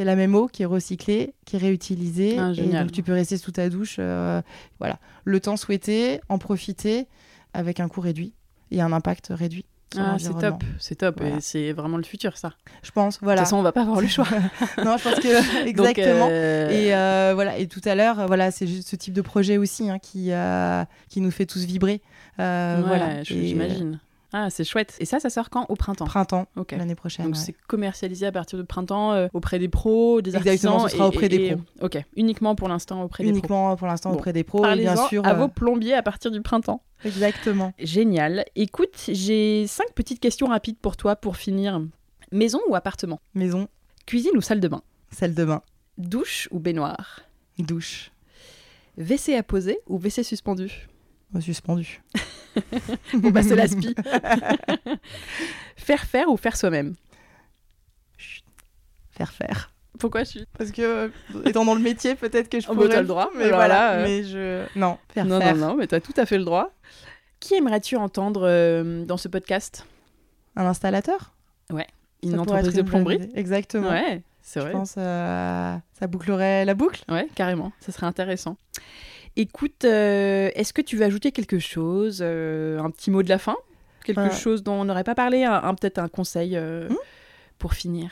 C'est 0.00 0.06
la 0.06 0.16
même 0.16 0.34
eau 0.34 0.46
qui 0.46 0.62
est 0.62 0.66
recyclée, 0.66 1.34
qui 1.44 1.56
est 1.56 1.58
réutilisée. 1.58 2.38
Ah, 2.38 2.52
et 2.56 2.68
donc, 2.68 2.90
tu 2.90 3.02
peux 3.02 3.12
rester 3.12 3.36
sous 3.36 3.50
ta 3.52 3.68
douche. 3.68 3.96
euh, 3.98 4.40
voilà. 4.78 4.98
Le 5.26 5.40
temps 5.40 5.58
souhaité, 5.58 6.22
en 6.30 6.38
profiter 6.38 7.06
avec 7.52 7.80
un 7.80 7.88
coût 7.88 8.00
réduit 8.00 8.32
et 8.70 8.80
un 8.80 8.94
impact 8.94 9.26
réduit. 9.28 9.66
Ah, 9.98 10.16
c'est 10.18 10.32
top, 10.38 10.64
c'est 10.78 10.94
top. 10.94 11.20
Voilà. 11.20 11.36
Et 11.36 11.40
c'est 11.42 11.72
vraiment 11.72 11.98
le 11.98 12.02
futur, 12.02 12.38
ça. 12.38 12.54
Je 12.82 12.92
pense, 12.92 13.16
De 13.20 13.24
voilà. 13.26 13.42
toute 13.42 13.48
façon, 13.48 13.58
on 13.58 13.62
va 13.62 13.72
pas 13.72 13.82
avoir 13.82 14.00
le 14.00 14.08
choix. 14.08 14.24
non, 14.82 14.96
je 14.96 15.04
pense 15.04 15.20
que 15.20 15.66
exactement. 15.68 16.20
Donc, 16.20 16.30
euh, 16.30 16.70
Et 16.70 16.94
euh, 16.94 17.32
voilà. 17.34 17.58
Et 17.58 17.66
tout 17.66 17.82
à 17.84 17.94
l'heure, 17.94 18.26
voilà, 18.26 18.50
c'est 18.50 18.66
juste 18.66 18.88
ce 18.88 18.96
type 18.96 19.12
de 19.12 19.20
projet 19.20 19.58
aussi 19.58 19.90
hein, 19.90 19.98
qui 19.98 20.30
qui 21.10 21.20
nous 21.20 21.30
fait 21.30 21.44
tous 21.44 21.66
vibrer. 21.66 22.00
Ouais, 22.38 22.76
voilà. 22.86 23.22
j'imagine. 23.22 24.00
Ah, 24.32 24.48
c'est 24.50 24.62
chouette. 24.64 24.96
Et 25.00 25.04
ça, 25.04 25.18
ça 25.18 25.28
sort 25.30 25.50
quand? 25.50 25.66
Au 25.68 25.74
printemps. 25.76 26.04
euh, 26.04 26.08
Printemps 26.08 26.46
Ok. 26.56 26.72
l'année 26.72 26.94
prochaine. 26.94 27.26
Donc 27.26 27.34
ouais. 27.34 27.40
c'est 27.40 27.52
commercialisé 27.66 28.26
à 28.26 28.32
partir 28.32 28.58
de 28.58 28.62
printemps 28.62 29.12
euh, 29.12 29.26
auprès 29.34 29.58
des 29.58 29.68
pros, 29.68 30.20
des 30.22 30.36
Exactement, 30.36 30.74
artisans. 30.74 30.88
ce 30.88 30.96
sera 30.96 31.04
et- 31.04 31.08
auprès 31.08 31.26
et- 31.26 31.28
des 31.28 31.36
et- 31.46 31.50
pros. 31.56 31.64
Ok, 31.82 31.98
uniquement 32.16 32.54
pour 32.54 32.68
l'instant 32.68 33.02
auprès 33.02 33.24
des 33.24 33.30
pros. 33.30 33.38
uniquement 33.38 33.76
pour 33.76 33.86
l'instant 33.88 34.10
Bon. 34.10 34.16
auprès 34.16 34.32
des 34.32 34.44
pros. 34.44 34.64
Et 34.64 34.76
bien 34.76 34.96
sûr. 35.08 35.26
à 35.26 35.30
euh, 35.30 35.34
vos 35.34 35.48
plombiers 35.48 35.94
à 35.94 36.02
partir 36.02 36.30
du 36.30 36.40
printemps. 36.42 36.82
Exactement. 37.04 37.72
Génial. 37.78 38.44
Écoute, 38.56 38.94
j'ai 39.08 39.66
cinq 39.66 39.92
petites 39.94 40.20
questions 40.20 40.46
rapides 40.46 40.76
pour 40.78 40.96
toi 40.96 41.16
pour 41.16 41.36
finir. 41.36 41.80
Maison 42.30 42.60
ou 42.68 42.76
appartement? 42.76 43.20
Maison, 43.34 43.66
Cuisine 44.06 44.36
ou 44.36 44.40
salle 44.40 44.60
de 44.60 44.68
bain? 44.68 44.82
Salle 45.10 45.34
de 45.34 45.44
bain, 45.44 45.62
Douche 45.98 46.46
ou 46.52 46.60
baignoire? 46.60 47.22
Douche, 47.58 48.12
WC 48.96 49.34
à 49.34 49.42
poser 49.42 49.78
ou 49.88 49.98
WC 49.98 50.22
suspendu? 50.22 50.64
euh, 50.64 50.86
suspendu. 51.38 52.02
Bon 53.14 53.30
bah 53.30 53.42
c'est 53.44 53.54
l'aspi. 53.54 53.94
faire 55.76 56.04
faire 56.04 56.28
ou 56.28 56.36
faire 56.36 56.56
soi-même? 56.56 56.94
Faire 59.12 59.30
faire. 59.32 59.72
Pourquoi 59.98 60.24
je 60.24 60.30
suis 60.30 60.46
Parce 60.58 60.70
que, 60.72 60.82
euh, 60.82 61.08
étant 61.44 61.64
dans 61.64 61.74
le 61.74 61.80
métier, 61.80 62.14
peut-être 62.14 62.48
que 62.48 62.58
je 62.58 62.66
Oh, 62.68 62.70
bah, 62.70 62.82
pourrais... 62.82 62.88
t'as 62.94 63.00
le 63.02 63.06
droit, 63.06 63.30
Mais 63.36 63.44
alors 63.44 63.56
voilà, 63.56 63.74
là, 63.74 63.92
euh. 63.98 64.04
mais 64.04 64.24
je... 64.24 64.78
Non, 64.78 64.98
faire 65.12 65.26
Non, 65.26 65.40
faire. 65.40 65.54
non, 65.56 65.68
non, 65.68 65.74
mais 65.76 65.86
t'as 65.86 66.00
tout 66.00 66.14
à 66.16 66.24
fait 66.26 66.38
le 66.38 66.44
droit. 66.44 66.72
Qui 67.38 67.54
aimerais-tu 67.54 67.96
entendre 67.96 68.42
euh, 68.48 69.04
dans 69.04 69.16
ce 69.16 69.28
podcast? 69.28 69.86
Un 70.56 70.66
installateur? 70.66 71.32
Une 72.22 72.32
Ça 72.32 72.36
pourrait 72.36 72.50
entreprise 72.58 72.74
de 72.74 72.80
une 72.80 72.86
plomberie 72.86 73.14
idée. 73.16 73.30
Exactement. 73.34 73.88
Ouais, 73.90 74.22
c'est 74.42 74.60
Je 74.60 74.64
vrai. 74.64 74.72
pense 74.72 74.94
euh, 74.98 75.76
ça 75.98 76.06
bouclerait 76.06 76.64
la 76.66 76.74
boucle. 76.74 77.02
Ouais, 77.08 77.26
carrément, 77.34 77.72
ça 77.80 77.92
serait 77.92 78.06
intéressant. 78.06 78.56
Écoute, 79.36 79.84
euh, 79.84 80.50
est-ce 80.54 80.72
que 80.72 80.82
tu 80.82 80.96
veux 80.96 81.04
ajouter 81.04 81.32
quelque 81.32 81.58
chose 81.58 82.20
euh, 82.22 82.78
Un 82.80 82.90
petit 82.90 83.10
mot 83.10 83.22
de 83.22 83.28
la 83.28 83.38
fin? 83.38 83.56
Quelque 84.04 84.18
Euh. 84.20 84.30
chose 84.30 84.62
dont 84.62 84.74
on 84.74 84.84
n'aurait 84.84 85.04
pas 85.04 85.14
parlé 85.14 85.44
un, 85.44 85.54
un- 85.54 85.74
Peut-être 85.74 85.98
un 85.98 86.08
conseil 86.08 86.56
euh, 86.56 86.88
Hmm? 86.88 86.94
pour 87.58 87.74
finir? 87.74 88.10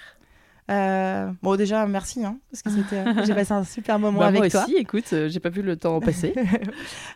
Euh, 0.71 1.31
bon, 1.43 1.57
déjà, 1.57 1.87
merci, 1.87 2.23
hein, 2.25 2.39
parce 2.51 2.62
que 2.62 2.71
c'était, 2.71 3.03
j'ai 3.25 3.35
passé 3.35 3.53
un 3.53 3.64
super 3.64 3.99
moment 3.99 4.21
Bah, 4.21 4.27
avec 4.27 4.41
Moi 4.41 4.49
toi. 4.51 4.62
aussi, 4.64 4.77
écoute, 4.77 5.11
euh, 5.14 5.29
j'ai 5.29 5.41
pas 5.41 5.49
vu 5.49 5.62
le 5.62 5.77
temps 5.77 5.99
passer. 6.03 6.35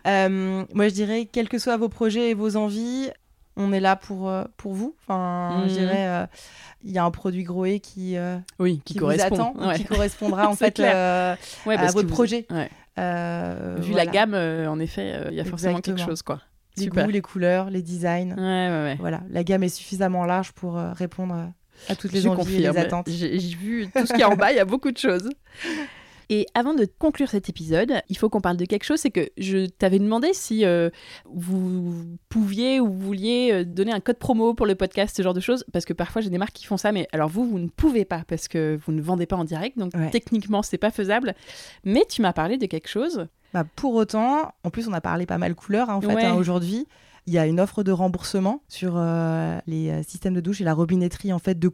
Euh, 0.06 0.64
moi, 0.74 0.88
je 0.88 0.94
dirais, 0.94 1.28
quels 1.30 1.48
que 1.50 1.58
soient 1.58 1.76
vos 1.76 1.90
projets 1.90 2.30
et 2.30 2.34
vos 2.34 2.56
envies, 2.56 3.10
on 3.56 3.72
est 3.72 3.80
là 3.80 3.96
pour, 3.96 4.28
euh, 4.28 4.44
pour 4.56 4.72
vous. 4.74 4.94
Enfin, 5.02 5.64
je 5.68 5.72
dirais, 5.74 6.06
euh, 6.08 6.26
il 6.84 6.90
y 6.92 6.98
a 6.98 7.04
un 7.04 7.10
produit 7.10 7.42
Groé 7.42 7.80
qui, 7.80 8.16
euh, 8.16 8.36
oui, 8.58 8.80
qui, 8.84 8.94
qui, 8.94 8.98
vous 8.98 9.04
correspond. 9.06 9.34
attend, 9.34 9.68
ouais. 9.68 9.76
qui 9.78 9.84
correspondra 9.84 10.48
en 10.50 10.56
fait 10.56 10.78
Ouais, 10.78 10.86
à 11.76 11.86
votre 11.92 12.08
vous- 12.08 12.14
projet. 12.14 12.46
ouais. 12.50 12.70
Vu 12.96 13.92
voilà. 13.92 14.04
la 14.04 14.06
gamme, 14.06 14.34
en 14.34 14.78
effet, 14.78 15.14
il 15.30 15.34
y 15.36 15.40
a 15.40 15.44
forcément 15.44 15.80
quelque 15.80 16.00
chose, 16.00 16.22
quoi. 16.22 16.40
les 16.76 16.84
Super. 16.84 17.04
goûts, 17.04 17.10
les 17.10 17.20
couleurs, 17.22 17.70
les 17.70 17.82
designs. 17.82 18.32
Ouais, 18.36 18.68
ouais, 18.68 18.82
ouais. 18.84 18.96
Voilà, 18.98 19.20
la 19.30 19.44
gamme 19.44 19.62
est 19.62 19.68
suffisamment 19.68 20.24
large 20.24 20.52
pour 20.52 20.74
répondre 20.74 21.48
à 21.88 21.94
toutes 21.96 22.12
les 22.12 22.26
envies 22.26 22.56
et 22.56 22.70
les 22.70 22.78
attentes. 22.78 23.08
J'ai 23.10 23.36
vu 23.38 23.88
tout 23.94 24.06
ce 24.06 24.12
qui 24.12 24.20
est 24.20 24.24
en 24.24 24.36
bas, 24.36 24.52
il 24.52 24.56
y 24.56 24.60
a 24.60 24.64
beaucoup 24.64 24.90
de 24.92 24.98
choses. 24.98 25.28
Et 26.34 26.46
avant 26.54 26.72
de 26.72 26.86
conclure 26.98 27.28
cet 27.28 27.50
épisode, 27.50 27.92
il 28.08 28.16
faut 28.16 28.30
qu'on 28.30 28.40
parle 28.40 28.56
de 28.56 28.64
quelque 28.64 28.84
chose, 28.84 29.00
c'est 29.00 29.10
que 29.10 29.28
je 29.36 29.66
t'avais 29.66 29.98
demandé 29.98 30.30
si 30.32 30.64
euh, 30.64 30.88
vous 31.26 32.16
pouviez 32.30 32.80
ou 32.80 32.90
vouliez 32.90 33.50
euh, 33.52 33.64
donner 33.66 33.92
un 33.92 34.00
code 34.00 34.16
promo 34.16 34.54
pour 34.54 34.64
le 34.64 34.74
podcast, 34.74 35.14
ce 35.14 35.22
genre 35.22 35.34
de 35.34 35.40
choses, 35.40 35.62
parce 35.74 35.84
que 35.84 35.92
parfois 35.92 36.22
j'ai 36.22 36.30
des 36.30 36.38
marques 36.38 36.54
qui 36.54 36.64
font 36.64 36.78
ça, 36.78 36.90
mais 36.90 37.06
alors 37.12 37.28
vous, 37.28 37.44
vous 37.44 37.58
ne 37.58 37.68
pouvez 37.68 38.06
pas 38.06 38.22
parce 38.26 38.48
que 38.48 38.78
vous 38.86 38.92
ne 38.92 39.02
vendez 39.02 39.26
pas 39.26 39.36
en 39.36 39.44
direct, 39.44 39.76
donc 39.78 39.92
Ouais. 39.94 40.08
techniquement 40.10 40.62
c'est 40.62 40.78
pas 40.78 40.90
faisable. 40.90 41.34
Mais 41.84 42.04
tu 42.08 42.22
m'as 42.22 42.32
parlé 42.32 42.56
de 42.56 42.64
quelque 42.64 42.88
chose. 42.88 43.26
Bah, 43.52 43.64
pour 43.76 43.94
autant, 43.94 44.52
en 44.64 44.70
plus, 44.70 44.88
on 44.88 44.94
a 44.94 45.02
parlé 45.02 45.26
pas 45.26 45.36
mal 45.36 45.54
couleurs 45.54 45.90
hein, 45.90 45.96
en 45.96 46.00
fait 46.00 46.14
Ouais. 46.14 46.24
hein, 46.24 46.34
aujourd'hui. 46.34 46.86
Il 47.26 47.32
y 47.32 47.38
a 47.38 47.46
une 47.46 47.60
offre 47.60 47.82
de 47.84 47.92
remboursement 47.92 48.62
sur 48.68 48.94
euh, 48.96 49.58
les 49.68 49.90
euh, 49.90 50.02
systèmes 50.02 50.34
de 50.34 50.40
douche 50.40 50.60
et 50.60 50.64
la 50.64 50.74
robinetterie 50.74 51.32
en 51.32 51.38
fait 51.38 51.58
de 51.58 51.68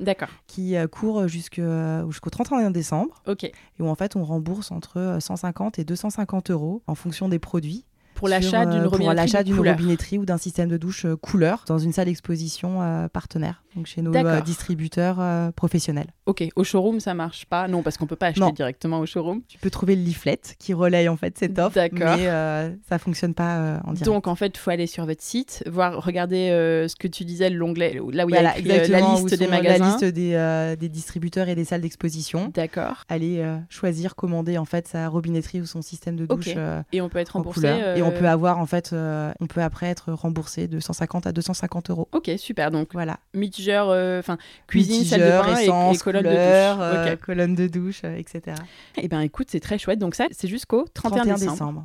D'accord, 0.00 0.28
qui 0.48 0.76
euh, 0.76 0.88
court 0.88 1.28
jusque- 1.28 1.60
jusqu'au 2.08 2.30
31 2.30 2.70
décembre 2.72 3.22
ok. 3.26 3.44
et 3.44 3.52
où 3.78 3.86
en 3.86 3.94
fait 3.94 4.16
on 4.16 4.24
rembourse 4.24 4.72
entre 4.72 4.98
euh, 4.98 5.20
150 5.20 5.78
et 5.78 5.84
250 5.84 6.50
euros 6.50 6.82
en 6.86 6.94
fonction 6.96 7.28
des 7.28 7.38
produits. 7.38 7.84
Pour 8.18 8.28
l'achat 8.28 8.66
d'une 8.66 8.82
euh, 8.82 8.88
robinetterie 8.88 9.44
d'une 9.44 9.56
robinetterie 9.68 10.18
ou 10.18 10.24
d'un 10.24 10.38
système 10.38 10.68
de 10.68 10.76
douche 10.76 11.04
euh, 11.04 11.16
couleur 11.16 11.64
dans 11.68 11.78
une 11.78 11.92
salle 11.92 12.06
d'exposition 12.06 12.82
euh, 12.82 13.06
partenaire, 13.08 13.62
donc 13.76 13.86
chez 13.86 14.02
nos 14.02 14.12
euh, 14.14 14.40
distributeurs 14.40 15.18
euh, 15.20 15.50
professionnels. 15.52 16.08
Ok, 16.26 16.42
au 16.56 16.64
showroom 16.64 16.98
ça 16.98 17.14
marche 17.14 17.46
pas? 17.46 17.68
Non, 17.68 17.82
parce 17.82 17.96
qu'on 17.96 18.06
peut 18.06 18.16
pas 18.16 18.26
acheter 18.26 18.40
Non. 18.40 18.50
directement 18.50 18.98
au 18.98 19.06
showroom. 19.06 19.42
Tu 19.46 19.58
peux 19.58 19.70
trouver 19.70 19.94
le 19.94 20.02
leaflet 20.02 20.40
qui 20.58 20.74
relaye 20.74 21.08
en 21.08 21.16
fait 21.16 21.38
cette 21.38 21.58
offre, 21.58 21.78
mais 21.92 22.72
ça 22.88 22.98
fonctionne 22.98 23.34
pas 23.34 23.80
en 23.84 23.92
direct. 23.92 24.04
Donc 24.04 24.26
en 24.26 24.34
fait, 24.34 24.48
il 24.54 24.58
faut 24.58 24.70
aller 24.70 24.86
sur 24.88 25.06
votre 25.06 25.22
site, 25.22 25.62
voir, 25.70 26.04
regarder 26.04 26.48
ce 26.88 26.96
que 26.96 27.06
tu 27.08 27.24
disais, 27.24 27.50
l'onglet, 27.50 28.00
là 28.12 28.26
où 28.26 28.30
il 28.30 28.34
y 28.34 28.38
a 28.38 28.58
écrit, 28.58 28.88
la 28.88 29.00
liste 29.00 29.34
des 29.38 29.46
magasins. 29.46 29.84
La 29.84 29.90
liste 29.90 30.04
des, 30.04 30.76
des 30.78 30.88
distributeurs 30.88 31.48
et 31.48 31.54
des 31.54 31.64
salles 31.64 31.82
d'exposition. 31.82 32.50
D'accord. 32.52 33.04
Aller 33.08 33.44
choisir, 33.68 34.16
commander 34.16 34.58
en 34.58 34.64
fait 34.64 34.88
sa 34.88 35.08
robinetterie 35.08 35.60
ou 35.60 35.66
son 35.66 35.82
système 35.82 36.16
de 36.16 36.26
douche 36.26 36.48
Ok. 36.48 36.54
euh, 36.56 36.82
Et 36.92 37.00
on 37.00 37.08
peut 37.08 37.18
être 37.18 37.30
remboursé. 37.30 37.60
couleur. 37.60 37.96
Et 37.96 38.02
on 38.02 38.07
euh, 38.08 38.18
peut 38.18 38.28
avoir 38.28 38.58
en 38.58 38.66
fait, 38.66 38.92
euh, 38.92 39.32
on 39.40 39.46
peut 39.46 39.62
après 39.62 39.86
être 39.86 40.12
remboursé 40.12 40.68
de 40.68 40.80
150 40.80 41.26
à 41.26 41.32
250 41.32 41.90
euros. 41.90 42.08
Ok, 42.12 42.30
super. 42.38 42.70
Donc 42.70 42.88
Voilà. 42.92 43.18
mitigeur, 43.34 43.88
euh, 43.90 44.18
enfin 44.18 44.38
cuisine, 44.66 45.04
salle 45.04 45.20
de 45.20 45.26
bain 45.26 45.56
essence, 45.58 45.96
et, 45.96 46.00
colonne 46.00 46.22
couleur, 46.24 46.76
de 46.76 46.82
douche. 46.82 46.96
euh, 47.08 47.12
Ok. 47.14 47.20
colonne 47.20 47.54
de 47.54 47.66
douche, 47.66 48.00
euh, 48.04 48.16
etc. 48.16 48.56
Eh 48.96 49.08
ben 49.08 49.20
écoute, 49.20 49.48
c'est 49.50 49.60
très 49.60 49.78
chouette. 49.78 49.98
Donc 49.98 50.14
ça, 50.14 50.26
c'est 50.30 50.48
jusqu'au 50.48 50.84
31, 50.94 51.18
31 51.24 51.34
décembre. 51.34 51.52
décembre. 51.52 51.84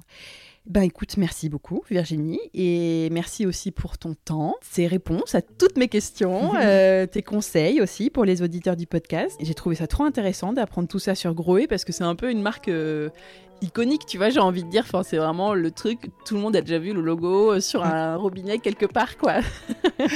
Ben 0.66 0.84
écoute, 0.84 1.18
merci 1.18 1.50
beaucoup 1.50 1.84
Virginie 1.90 2.40
et 2.54 3.10
merci 3.12 3.46
aussi 3.46 3.72
pour 3.72 3.98
ton 3.98 4.14
temps, 4.14 4.56
tes 4.74 4.88
réponses 4.88 5.36
à 5.36 5.42
toutes 5.42 5.78
mes 5.78 5.90
questions, 5.90 6.54
euh, 6.62 7.06
tes 7.06 7.22
conseils 7.22 7.82
aussi 7.82 8.10
pour 8.10 8.24
les 8.24 8.42
auditeurs 8.42 8.78
du 8.78 8.88
podcast. 8.88 9.36
J'ai 9.42 9.54
trouvé 9.56 9.76
ça 9.76 9.88
trop 9.88 10.06
intéressant 10.06 10.54
d'apprendre 10.54 10.88
tout 10.88 11.00
ça 11.00 11.16
sur 11.16 11.34
Groé 11.34 11.68
parce 11.68 11.84
que 11.84 11.92
c'est 11.92 12.06
un 12.06 12.16
peu 12.16 12.32
une 12.32 12.42
marque 12.42 12.70
euh, 12.70 13.10
iconique, 13.62 14.06
tu 14.06 14.18
vois, 14.18 14.30
j'ai 14.30 14.40
envie 14.40 14.64
de 14.64 14.70
dire. 14.70 14.84
Enfin, 14.86 15.04
c'est 15.04 15.18
vraiment 15.18 15.54
le 15.54 15.72
truc, 15.72 16.12
tout 16.26 16.36
le 16.36 16.42
monde 16.42 16.56
a 16.56 16.62
déjà 16.62 16.80
vu 16.80 16.94
le 16.94 17.02
logo 17.02 17.54
euh, 17.54 17.60
sur 17.60 17.84
un 17.84 18.16
robinet 18.18 18.60
quelque 18.60 18.86
part, 18.86 19.18
quoi. 19.18 19.36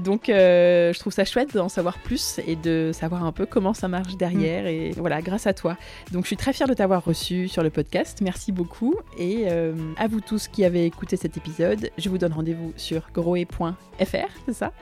Donc, 0.00 0.28
euh, 0.28 0.92
je 0.92 0.98
trouve 0.98 1.12
ça 1.12 1.24
chouette 1.24 1.54
d'en 1.54 1.68
savoir 1.68 1.98
plus 1.98 2.40
et 2.46 2.56
de 2.56 2.90
savoir 2.92 3.24
un 3.24 3.32
peu 3.32 3.44
comment 3.44 3.74
ça 3.74 3.86
marche 3.86 4.16
derrière. 4.16 4.66
Et 4.66 4.92
voilà, 4.96 5.20
grâce 5.20 5.46
à 5.46 5.52
toi. 5.52 5.76
Donc, 6.10 6.24
je 6.24 6.28
suis 6.28 6.36
très 6.36 6.52
fière 6.52 6.68
de 6.68 6.74
t'avoir 6.74 7.04
reçu 7.04 7.48
sur 7.48 7.62
le 7.62 7.70
podcast. 7.70 8.20
Merci 8.22 8.50
beaucoup. 8.50 8.94
Et 9.18 9.44
euh, 9.48 9.74
à 9.98 10.08
vous 10.08 10.20
tous 10.20 10.48
qui 10.48 10.64
avez 10.64 10.86
écouté 10.86 11.16
cet 11.16 11.36
épisode, 11.36 11.90
je 11.98 12.08
vous 12.08 12.18
donne 12.18 12.32
rendez-vous 12.32 12.72
sur 12.76 13.08
groe.fr, 13.12 14.04
c'est 14.46 14.54
ça? 14.54 14.72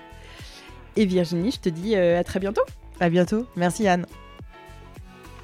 Et 0.96 1.04
Virginie, 1.04 1.50
je 1.50 1.60
te 1.60 1.68
dis 1.68 1.96
euh, 1.96 2.18
à 2.18 2.24
très 2.24 2.40
bientôt. 2.40 2.62
À 3.00 3.08
bientôt. 3.08 3.46
Merci 3.56 3.86
Anne. 3.88 4.06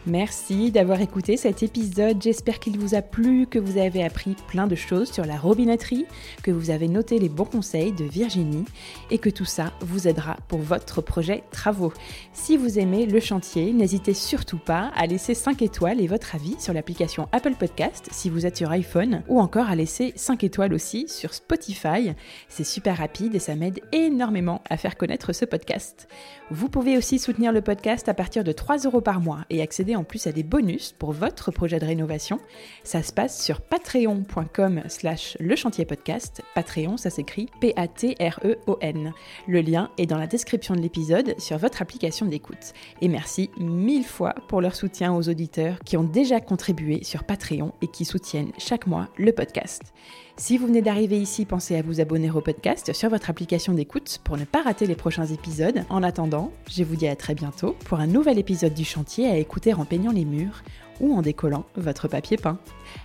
Merci 0.06 0.70
d'avoir 0.70 1.00
écouté 1.00 1.38
cet 1.38 1.62
épisode. 1.62 2.22
J'espère 2.22 2.58
qu'il 2.58 2.78
vous 2.78 2.94
a 2.94 3.00
plu, 3.00 3.46
que 3.46 3.58
vous 3.58 3.78
avez 3.78 4.04
appris 4.04 4.36
plein 4.48 4.66
de 4.66 4.74
choses 4.74 5.10
sur 5.10 5.24
la 5.24 5.38
robinetterie, 5.38 6.04
que 6.42 6.50
vous 6.50 6.68
avez 6.68 6.88
noté 6.88 7.18
les 7.18 7.30
bons 7.30 7.46
conseils 7.46 7.92
de 7.92 8.04
Virginie 8.04 8.66
et 9.10 9.16
que 9.16 9.30
tout 9.30 9.46
ça 9.46 9.72
vous 9.80 10.06
aidera 10.06 10.36
pour 10.46 10.58
votre 10.58 11.00
projet 11.00 11.42
travaux. 11.52 11.90
Si 12.34 12.58
vous 12.58 12.78
aimez 12.78 13.06
le 13.06 13.18
chantier, 13.18 13.72
n'hésitez 13.72 14.12
surtout 14.12 14.58
pas 14.58 14.92
à 14.94 15.06
laisser 15.06 15.32
5 15.32 15.62
étoiles 15.62 16.02
et 16.02 16.06
votre 16.06 16.34
avis 16.34 16.56
sur 16.60 16.74
l'application 16.74 17.26
Apple 17.32 17.54
Podcast 17.58 18.10
si 18.12 18.28
vous 18.28 18.44
êtes 18.44 18.58
sur 18.58 18.70
iPhone 18.72 19.22
ou 19.28 19.40
encore 19.40 19.70
à 19.70 19.74
laisser 19.74 20.12
5 20.16 20.44
étoiles 20.44 20.74
aussi 20.74 21.08
sur 21.08 21.32
Spotify. 21.32 22.12
C'est 22.50 22.64
super 22.64 22.98
rapide 22.98 23.34
et 23.34 23.38
ça 23.38 23.54
m'aide 23.54 23.80
énormément 23.92 24.60
à 24.68 24.76
faire 24.76 24.98
connaître 24.98 25.32
ce 25.32 25.46
podcast. 25.46 26.08
Vous 26.50 26.68
pouvez 26.68 26.98
aussi 26.98 27.18
soutenir 27.18 27.52
le 27.52 27.62
podcast 27.62 28.06
à 28.10 28.12
partir 28.12 28.44
de 28.44 28.52
3 28.52 28.80
euros 28.80 29.00
par 29.00 29.20
mois 29.20 29.46
et 29.48 29.62
accéder 29.62 29.93
en 29.96 30.04
plus 30.04 30.26
à 30.26 30.32
des 30.32 30.42
bonus 30.42 30.94
pour 30.98 31.12
votre 31.12 31.50
projet 31.50 31.78
de 31.78 31.86
rénovation. 31.86 32.38
Ça 32.82 33.02
se 33.02 33.12
passe 33.12 33.42
sur 33.42 33.60
patreon.com 33.60 34.82
slash 34.88 35.36
le 35.40 35.56
chantier 35.56 35.84
podcast. 35.84 36.42
Patreon, 36.54 36.96
ça 36.96 37.10
s'écrit 37.10 37.48
P-A-T-R-E-O-N. 37.60 39.12
Le 39.48 39.60
lien 39.60 39.90
est 39.98 40.06
dans 40.06 40.18
la 40.18 40.26
description 40.26 40.74
de 40.74 40.80
l'épisode 40.80 41.34
sur 41.38 41.58
votre 41.58 41.82
application 41.82 42.26
d'écoute. 42.26 42.72
Et 43.00 43.08
merci 43.08 43.50
mille 43.58 44.04
fois 44.04 44.34
pour 44.48 44.60
leur 44.60 44.74
soutien 44.74 45.14
aux 45.14 45.28
auditeurs 45.28 45.78
qui 45.84 45.96
ont 45.96 46.04
déjà 46.04 46.40
contribué 46.40 47.04
sur 47.04 47.24
Patreon 47.24 47.72
et 47.82 47.88
qui 47.88 48.04
soutiennent 48.04 48.52
chaque 48.58 48.86
mois 48.86 49.08
le 49.16 49.32
podcast. 49.32 49.92
Si 50.36 50.58
vous 50.58 50.66
venez 50.66 50.82
d'arriver 50.82 51.16
ici, 51.16 51.44
pensez 51.44 51.76
à 51.76 51.82
vous 51.82 52.00
abonner 52.00 52.28
au 52.28 52.40
podcast 52.40 52.92
sur 52.92 53.08
votre 53.08 53.30
application 53.30 53.72
d'écoute 53.72 54.18
pour 54.24 54.36
ne 54.36 54.44
pas 54.44 54.62
rater 54.62 54.84
les 54.84 54.96
prochains 54.96 55.26
épisodes. 55.26 55.84
En 55.90 56.02
attendant, 56.02 56.50
je 56.68 56.82
vous 56.82 56.96
dis 56.96 57.06
à 57.06 57.14
très 57.14 57.36
bientôt 57.36 57.76
pour 57.84 58.00
un 58.00 58.08
nouvel 58.08 58.40
épisode 58.40 58.74
du 58.74 58.84
chantier 58.84 59.28
à 59.28 59.36
écouter 59.36 59.74
en 59.74 59.84
peignant 59.84 60.10
les 60.10 60.24
murs 60.24 60.64
ou 61.00 61.14
en 61.14 61.22
décollant 61.22 61.64
votre 61.76 62.08
papier 62.08 62.36
peint. 62.36 62.58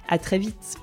À 0.07 0.17
très 0.17 0.39
vite 0.39 0.79